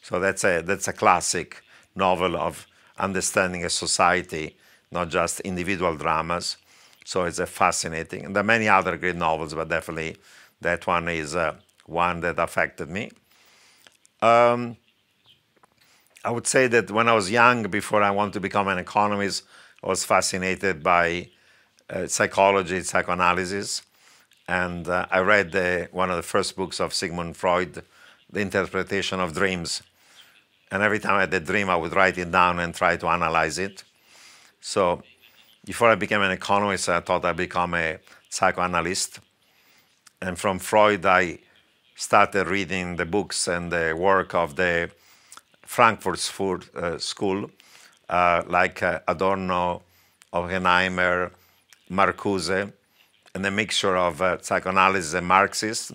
So 0.00 0.18
that's 0.18 0.44
a 0.44 0.62
that's 0.62 0.88
a 0.88 0.92
classic 0.92 1.62
novel 1.98 2.36
of 2.36 2.66
understanding 2.98 3.64
a 3.64 3.70
society, 3.70 4.56
not 4.90 5.08
just 5.10 5.40
individual 5.40 5.96
dramas. 5.96 6.56
So 7.04 7.24
it's 7.24 7.38
a 7.38 7.46
fascinating. 7.46 8.24
And 8.24 8.34
there 8.34 8.42
are 8.42 8.52
many 8.56 8.68
other 8.68 8.96
great 8.96 9.16
novels, 9.16 9.54
but 9.54 9.68
definitely 9.68 10.16
that 10.60 10.86
one 10.86 11.08
is 11.08 11.34
uh, 11.34 11.54
one 11.86 12.20
that 12.20 12.38
affected 12.38 12.88
me. 12.88 13.10
Um, 14.20 14.76
I 16.24 16.30
would 16.30 16.46
say 16.46 16.66
that 16.66 16.90
when 16.90 17.08
I 17.08 17.14
was 17.14 17.30
young, 17.30 17.62
before 17.70 18.02
I 18.02 18.10
wanted 18.10 18.34
to 18.34 18.40
become 18.40 18.68
an 18.68 18.78
economist, 18.78 19.44
I 19.82 19.86
was 19.86 20.04
fascinated 20.04 20.82
by 20.82 21.30
uh, 21.88 22.06
psychology, 22.06 22.82
psychoanalysis. 22.82 23.82
And 24.48 24.88
uh, 24.88 25.06
I 25.10 25.20
read 25.20 25.52
the, 25.52 25.88
one 25.92 26.10
of 26.10 26.16
the 26.16 26.22
first 26.22 26.56
books 26.56 26.80
of 26.80 26.92
Sigmund 26.92 27.36
Freud, 27.36 27.82
The 28.30 28.40
Interpretation 28.40 29.20
of 29.20 29.34
Dreams. 29.34 29.82
And 30.70 30.82
every 30.82 30.98
time 30.98 31.14
I 31.14 31.20
had 31.20 31.34
a 31.34 31.40
dream, 31.40 31.70
I 31.70 31.76
would 31.76 31.94
write 31.94 32.18
it 32.18 32.30
down 32.30 32.58
and 32.58 32.74
try 32.74 32.96
to 32.96 33.06
analyze 33.08 33.58
it. 33.58 33.84
So 34.60 35.02
before 35.64 35.90
I 35.90 35.94
became 35.94 36.22
an 36.22 36.30
economist, 36.30 36.88
I 36.88 37.00
thought 37.00 37.24
I'd 37.24 37.36
become 37.36 37.74
a 37.74 37.98
psychoanalyst. 38.28 39.20
And 40.20 40.38
from 40.38 40.58
Freud, 40.58 41.06
I 41.06 41.38
started 41.94 42.46
reading 42.46 42.96
the 42.96 43.06
books 43.06 43.48
and 43.48 43.72
the 43.72 43.94
work 43.96 44.34
of 44.34 44.56
the 44.56 44.90
Frankfurt 45.62 46.18
School, 46.18 47.50
uh, 48.08 48.42
like 48.46 48.82
uh, 48.82 49.00
Adorno, 49.06 49.82
Horkheimer, 50.32 51.30
Marcuse, 51.90 52.72
and 53.34 53.46
a 53.46 53.50
mixture 53.50 53.96
of 53.96 54.22
uh, 54.22 54.38
psychoanalysis 54.40 55.14
and 55.14 55.26
Marxist. 55.26 55.92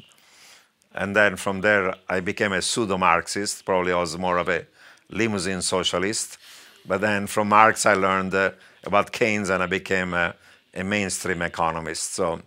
And 0.96 1.16
then 1.16 1.36
from 1.38 1.62
there, 1.62 1.96
I 2.08 2.20
became 2.20 2.54
a 2.54 2.62
pseudo 2.62 2.98
Marxist. 2.98 3.66
Probably 3.66 3.92
I 3.92 4.00
was 4.00 4.18
more 4.18 4.38
of 4.38 4.50
a 4.50 4.66
limousine 5.10 5.62
socialist. 5.62 6.38
But 6.86 7.02
then 7.02 7.28
from 7.28 7.50
Marx, 7.50 7.86
I 7.86 7.94
learned 7.94 8.34
uh, 8.36 8.52
about 8.84 9.12
Keynes 9.12 9.50
and 9.50 9.64
I 9.64 9.66
became 9.66 10.14
a, 10.14 10.36
a 10.74 10.84
mainstream 10.84 11.42
economist. 11.42 12.14
So 12.14 12.42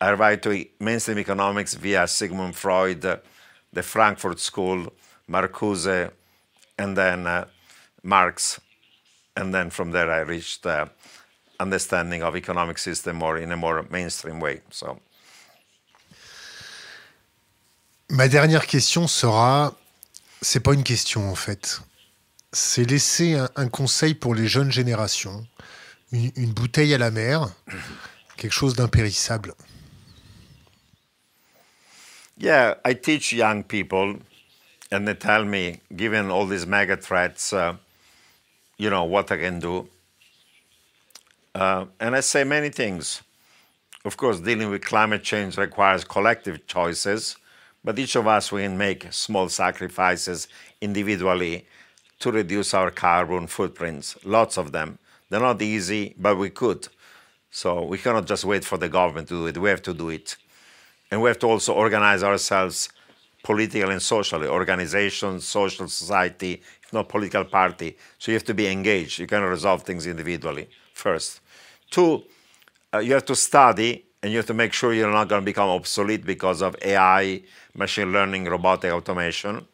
I 0.00 0.10
arrived 0.10 0.42
to 0.44 0.66
mainstream 0.78 1.18
economics 1.18 1.74
via 1.74 2.06
Sigmund 2.06 2.56
Freud, 2.56 3.00
the 3.72 3.82
Frankfurt 3.82 4.40
School, 4.40 4.92
Marcuse, 5.28 6.10
and 6.78 6.96
then 6.96 7.26
uh, 7.26 7.44
Marx. 8.02 8.60
And 9.36 9.54
then 9.54 9.70
from 9.70 9.92
there, 9.92 10.10
I 10.10 10.20
reached 10.20 10.66
uh, 10.66 10.86
understanding 11.58 12.22
of 12.22 12.36
economic 12.36 12.78
system 12.78 13.16
more 13.16 13.38
in 13.38 13.52
a 13.52 13.56
more 13.56 13.86
mainstream 13.90 14.40
way. 14.40 14.60
So. 14.70 14.98
Ma 18.10 18.26
dernière 18.26 18.66
question 18.66 19.06
sera, 19.06 19.76
c'est 20.42 20.58
pas 20.58 20.74
une 20.74 20.82
question 20.82 21.30
en 21.30 21.36
fait, 21.36 21.80
c'est 22.52 22.84
laisser 22.84 23.38
un, 23.54 23.68
conseil 23.68 24.14
pour 24.14 24.34
les 24.34 24.48
jeunes 24.48 24.72
générations, 24.72 25.46
une, 26.10 26.32
une 26.34 26.52
bouteille 26.52 26.92
à 26.92 26.98
la 26.98 27.12
mer, 27.12 27.48
quelque 28.36 28.52
chose 28.52 28.74
d'impérissable. 28.74 29.54
Yeah, 32.36 32.78
I 32.84 32.94
teach 32.94 33.32
young 33.32 33.62
people, 33.62 34.16
and 34.90 35.06
they 35.06 35.14
tell 35.14 35.44
me, 35.44 35.80
given 35.94 36.32
all 36.32 36.46
these 36.46 36.66
mega 36.66 36.96
threats, 36.96 37.52
uh, 37.52 37.74
you 38.76 38.90
know, 38.90 39.04
what 39.04 39.30
I 39.30 39.36
can 39.36 39.60
do. 39.60 39.86
Uh, 41.54 41.84
and 42.00 42.16
I 42.16 42.22
say 42.22 42.42
many 42.42 42.70
things. 42.70 43.22
Of 44.04 44.16
course, 44.16 44.40
dealing 44.40 44.70
with 44.70 44.82
climate 44.82 45.22
change 45.22 45.58
requires 45.58 46.02
collective 46.02 46.66
choices, 46.66 47.36
but 47.84 47.98
each 47.98 48.16
of 48.16 48.26
us 48.26 48.52
will 48.52 48.70
make 48.70 49.12
small 49.12 49.48
sacrifices 49.48 50.48
individually 50.80 51.66
to 52.18 52.30
reduce 52.30 52.74
our 52.74 52.90
carbon 52.90 53.46
footprints, 53.46 54.16
lots 54.24 54.58
of 54.58 54.72
them. 54.72 54.98
They're 55.28 55.40
not 55.40 55.62
easy, 55.62 56.14
but 56.18 56.36
we 56.36 56.50
could. 56.50 56.88
So 57.50 57.84
we 57.84 57.98
cannot 57.98 58.26
just 58.26 58.44
wait 58.44 58.64
for 58.64 58.78
the 58.78 58.88
government 58.88 59.28
to 59.28 59.34
do 59.34 59.46
it, 59.46 59.58
we 59.58 59.70
have 59.70 59.82
to 59.82 59.94
do 59.94 60.10
it. 60.10 60.36
And 61.10 61.20
we 61.22 61.28
have 61.28 61.38
to 61.40 61.46
also 61.46 61.74
organize 61.74 62.22
ourselves 62.22 62.88
politically 63.42 63.92
and 63.92 64.02
socially, 64.02 64.46
organizations, 64.46 65.46
social 65.46 65.88
society, 65.88 66.62
if 66.82 66.92
not 66.92 67.08
political 67.08 67.44
party. 67.44 67.96
So 68.18 68.30
you 68.30 68.36
have 68.36 68.44
to 68.44 68.54
be 68.54 68.66
engaged. 68.66 69.18
You 69.18 69.26
cannot 69.26 69.46
resolve 69.46 69.82
things 69.82 70.06
individually, 70.06 70.68
first. 70.92 71.40
Two, 71.90 72.24
uh, 72.92 72.98
you 72.98 73.14
have 73.14 73.24
to 73.24 73.34
study 73.34 74.04
and 74.22 74.32
you 74.32 74.38
have 74.38 74.46
to 74.46 74.54
make 74.54 74.72
sure 74.72 74.92
you're 74.92 75.10
not 75.10 75.28
going 75.28 75.42
to 75.42 75.44
become 75.44 75.68
obsolete 75.68 76.24
because 76.24 76.62
of 76.62 76.76
AI, 76.82 77.42
machine 77.74 78.12
learning, 78.12 78.44
robotic 78.44 78.92
automation. 78.92 79.66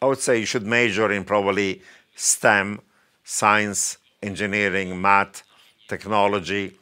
I 0.00 0.06
would 0.06 0.18
say 0.18 0.40
you 0.40 0.46
should 0.46 0.66
major 0.66 1.10
in 1.10 1.24
probably 1.24 1.82
STEM, 2.14 2.80
science, 3.24 3.98
engineering, 4.22 5.00
math, 5.00 5.42
technology, 5.88 6.76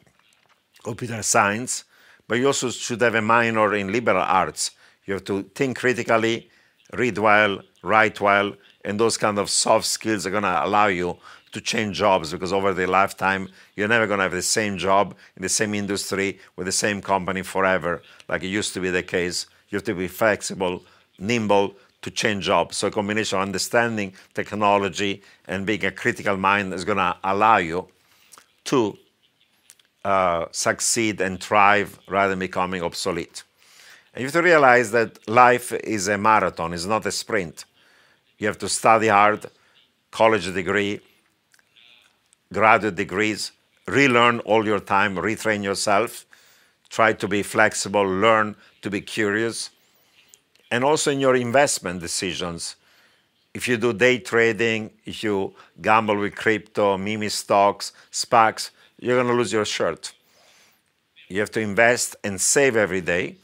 computer 0.83 1.21
science 1.21 1.85
but 2.31 2.39
you 2.39 2.47
also 2.47 2.69
should 2.69 3.01
have 3.01 3.15
a 3.15 3.21
minor 3.21 3.75
in 3.75 3.91
liberal 3.91 4.21
arts. 4.21 4.71
You 5.03 5.15
have 5.15 5.25
to 5.25 5.43
think 5.53 5.79
critically, 5.79 6.49
read 6.93 7.17
well, 7.17 7.59
write 7.83 8.21
well, 8.21 8.53
and 8.85 8.97
those 8.97 9.17
kind 9.17 9.37
of 9.37 9.49
soft 9.49 9.85
skills 9.85 10.25
are 10.25 10.31
going 10.31 10.43
to 10.43 10.65
allow 10.65 10.87
you 10.87 11.17
to 11.51 11.61
change 11.61 11.97
jobs 11.97 12.31
because 12.31 12.53
over 12.53 12.73
the 12.73 12.87
lifetime, 12.87 13.49
you're 13.75 13.87
never 13.87 14.07
going 14.07 14.19
to 14.19 14.23
have 14.23 14.31
the 14.31 14.41
same 14.41 14.77
job 14.77 15.15
in 15.35 15.41
the 15.41 15.49
same 15.49 15.73
industry 15.73 16.39
with 16.55 16.65
the 16.65 16.71
same 16.71 17.01
company 17.01 17.41
forever, 17.41 18.01
like 18.27 18.43
it 18.43 18.47
used 18.47 18.73
to 18.73 18.79
be 18.79 18.89
the 18.89 19.03
case. 19.03 19.47
You 19.69 19.77
have 19.77 19.83
to 19.85 19.93
be 19.93 20.07
flexible, 20.07 20.83
nimble 21.19 21.75
to 22.01 22.11
change 22.11 22.45
jobs. 22.45 22.77
So 22.77 22.87
a 22.87 22.91
combination 22.91 23.37
of 23.37 23.43
understanding 23.43 24.13
technology 24.33 25.21
and 25.47 25.65
being 25.65 25.85
a 25.85 25.91
critical 25.91 26.37
mind 26.37 26.73
is 26.73 26.83
going 26.83 26.97
to 26.97 27.15
allow 27.23 27.57
you 27.57 27.87
to 28.65 28.97
uh, 30.03 30.45
succeed 30.51 31.21
and 31.21 31.41
thrive 31.41 31.99
rather 32.07 32.31
than 32.31 32.39
becoming 32.39 32.81
obsolete. 32.81 33.43
And 34.13 34.21
you 34.21 34.27
have 34.27 34.33
to 34.33 34.41
realize 34.41 34.91
that 34.91 35.27
life 35.27 35.71
is 35.71 36.07
a 36.07 36.17
marathon, 36.17 36.73
it's 36.73 36.85
not 36.85 37.05
a 37.05 37.11
sprint. 37.11 37.65
You 38.39 38.47
have 38.47 38.57
to 38.57 38.69
study 38.69 39.07
hard, 39.07 39.45
college 40.09 40.51
degree, 40.53 40.99
graduate 42.51 42.95
degrees, 42.95 43.51
relearn 43.87 44.39
all 44.39 44.65
your 44.65 44.79
time, 44.79 45.15
retrain 45.15 45.63
yourself, 45.63 46.25
try 46.89 47.13
to 47.13 47.27
be 47.27 47.43
flexible, 47.43 48.03
learn 48.03 48.55
to 48.81 48.89
be 48.89 49.01
curious. 49.01 49.69
And 50.69 50.83
also 50.83 51.11
in 51.11 51.19
your 51.19 51.35
investment 51.35 51.99
decisions, 51.99 52.75
if 53.53 53.67
you 53.67 53.77
do 53.77 53.91
day 53.93 54.19
trading, 54.19 54.91
if 55.05 55.23
you 55.23 55.53
gamble 55.81 56.17
with 56.17 56.35
crypto, 56.35 56.97
meme 56.97 57.29
stocks, 57.29 57.91
SPACs, 58.11 58.71
you're 58.99 59.17
going 59.17 59.27
to 59.27 59.33
lose 59.33 59.51
your 59.51 59.65
shirt. 59.65 60.13
You 61.27 61.39
have 61.39 61.51
to 61.51 61.59
invest 61.59 62.15
and 62.23 62.39
save 62.39 62.75
every 62.75 63.01
day. 63.01 63.35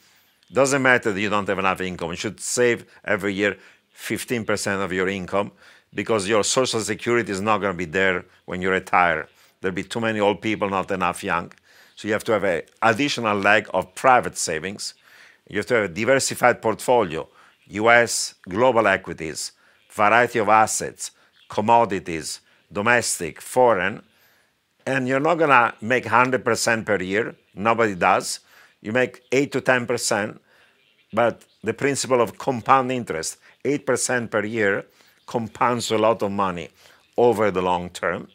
Doesn't 0.52 0.82
matter 0.82 1.12
that 1.12 1.20
you 1.20 1.30
don't 1.30 1.48
have 1.48 1.60
enough 1.60 1.82
income. 1.82 2.12
You 2.12 2.16
should 2.16 2.40
save 2.40 2.86
every 3.04 3.34
year 3.34 3.58
15% 3.98 4.84
of 4.84 4.94
your 4.94 5.10
income 5.10 5.52
because 5.98 6.28
your 6.28 6.44
social 6.44 6.80
security 6.80 7.32
is 7.32 7.42
not 7.42 7.58
going 7.58 7.74
to 7.74 7.78
be 7.86 7.92
there 8.00 8.24
when 8.46 8.62
you 8.62 8.70
retire. 8.70 9.28
There'll 9.60 9.74
be 9.74 9.84
too 9.84 10.00
many 10.00 10.20
old 10.20 10.42
people, 10.42 10.70
not 10.70 10.92
enough 10.92 11.24
young. 11.24 11.52
So 11.96 12.08
you 12.08 12.14
have 12.14 12.24
to 12.26 12.34
have 12.34 12.44
an 12.44 12.62
additional 12.84 13.36
leg 13.36 13.68
of 13.74 13.96
private 13.96 14.38
savings. 14.38 14.94
You 15.50 15.58
have 15.58 15.66
to 15.66 15.74
have 15.74 15.86
a 15.86 15.94
diversified 16.02 16.62
portfolio, 16.62 17.28
US, 17.70 18.36
global 18.48 18.86
equities, 18.86 19.54
variety 19.90 20.38
of 20.38 20.50
assets, 20.50 21.10
commodities, 21.50 22.42
domestic, 22.72 23.42
foreign, 23.42 24.04
and 24.86 25.08
you're 25.08 25.28
not 25.30 25.40
going 25.40 25.50
to 25.50 25.74
make 25.82 26.06
100% 26.06 26.86
per 26.86 27.02
year. 27.02 27.36
Nobody 27.56 27.96
does. 27.96 28.42
You 28.82 28.92
make 28.92 29.24
8 29.32 29.52
to 29.52 29.62
10%, 29.62 30.38
but 31.12 31.44
the 31.64 31.74
principle 31.74 32.22
of 32.22 32.38
compound 32.38 32.92
interest, 32.92 33.38
8% 33.66 34.30
per 34.30 34.46
year, 34.46 34.86
compounds 35.28 35.92
a 35.92 35.98
lot 35.98 36.24
of 36.24 36.32
money 36.32 36.70
over 37.16 37.52
the 37.52 37.62
long 37.62 37.90
term. 37.92 38.28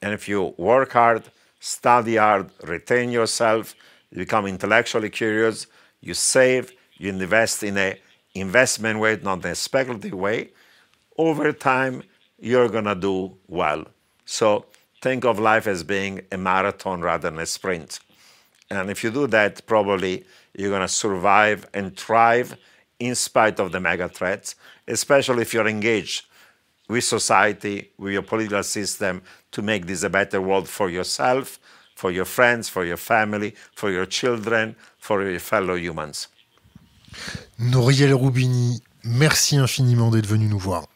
And 0.00 0.14
if 0.14 0.28
you 0.28 0.54
work 0.56 0.92
hard, 0.92 1.24
study 1.60 2.16
hard, 2.16 2.50
retain 2.62 3.10
yourself, 3.10 3.74
you 4.10 4.18
become 4.18 4.46
intellectually 4.46 5.10
curious, 5.10 5.66
you 6.00 6.14
save, 6.14 6.72
you 6.96 7.10
invest 7.10 7.62
in 7.62 7.76
a 7.76 8.00
investment 8.34 8.98
way, 8.98 9.18
not 9.22 9.44
a 9.44 9.54
speculative 9.54 10.14
way, 10.14 10.50
over 11.18 11.52
time 11.52 12.02
you're 12.38 12.68
gonna 12.68 12.94
do 12.94 13.36
well. 13.48 13.84
So 14.24 14.66
think 15.00 15.24
of 15.24 15.38
life 15.38 15.66
as 15.66 15.82
being 15.82 16.22
a 16.32 16.36
marathon 16.36 17.00
rather 17.00 17.30
than 17.30 17.38
a 17.38 17.46
sprint. 17.46 18.00
And 18.70 18.90
if 18.90 19.04
you 19.04 19.10
do 19.10 19.26
that, 19.28 19.66
probably 19.66 20.24
you're 20.54 20.70
gonna 20.70 20.88
survive 20.88 21.66
and 21.74 21.96
thrive 21.96 22.56
in 22.98 23.14
spite 23.14 23.58
of 23.60 23.72
the 23.72 23.80
mega 23.80 24.08
threats, 24.08 24.54
especially 24.86 25.42
if 25.42 25.54
you're 25.54 25.68
engaged 25.68 26.26
with 26.88 27.04
society, 27.04 27.90
with 27.98 28.12
your 28.12 28.22
political 28.22 28.62
system 28.62 29.22
to 29.50 29.62
make 29.62 29.86
this 29.86 30.02
a 30.02 30.10
better 30.10 30.40
world 30.40 30.68
for 30.68 30.90
yourself, 30.90 31.58
for 31.94 32.10
your 32.10 32.24
friends, 32.24 32.68
for 32.68 32.84
your 32.84 32.96
family, 32.96 33.54
for 33.74 33.90
your 33.90 34.06
children, 34.06 34.76
for 34.98 35.22
your 35.28 35.40
fellow 35.40 35.76
humans. 35.76 36.28
Nouriel 37.58 38.18
Roubini, 38.18 38.80
merci 39.04 39.56
infiniment 39.56 40.10
d'être 40.10 40.26
venu 40.26 40.48
nous 40.48 40.58
voir. 40.58 40.86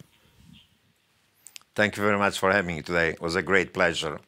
Thank 1.75 1.97
you 1.97 2.03
very 2.03 2.19
much 2.19 2.39
for 2.39 2.51
having 2.51 2.75
me 2.75 2.83
today. 2.83 3.11
It 3.11 3.21
was 3.21 3.37
a 3.37 3.43
great 3.43 3.73
pleasure. 3.73 4.19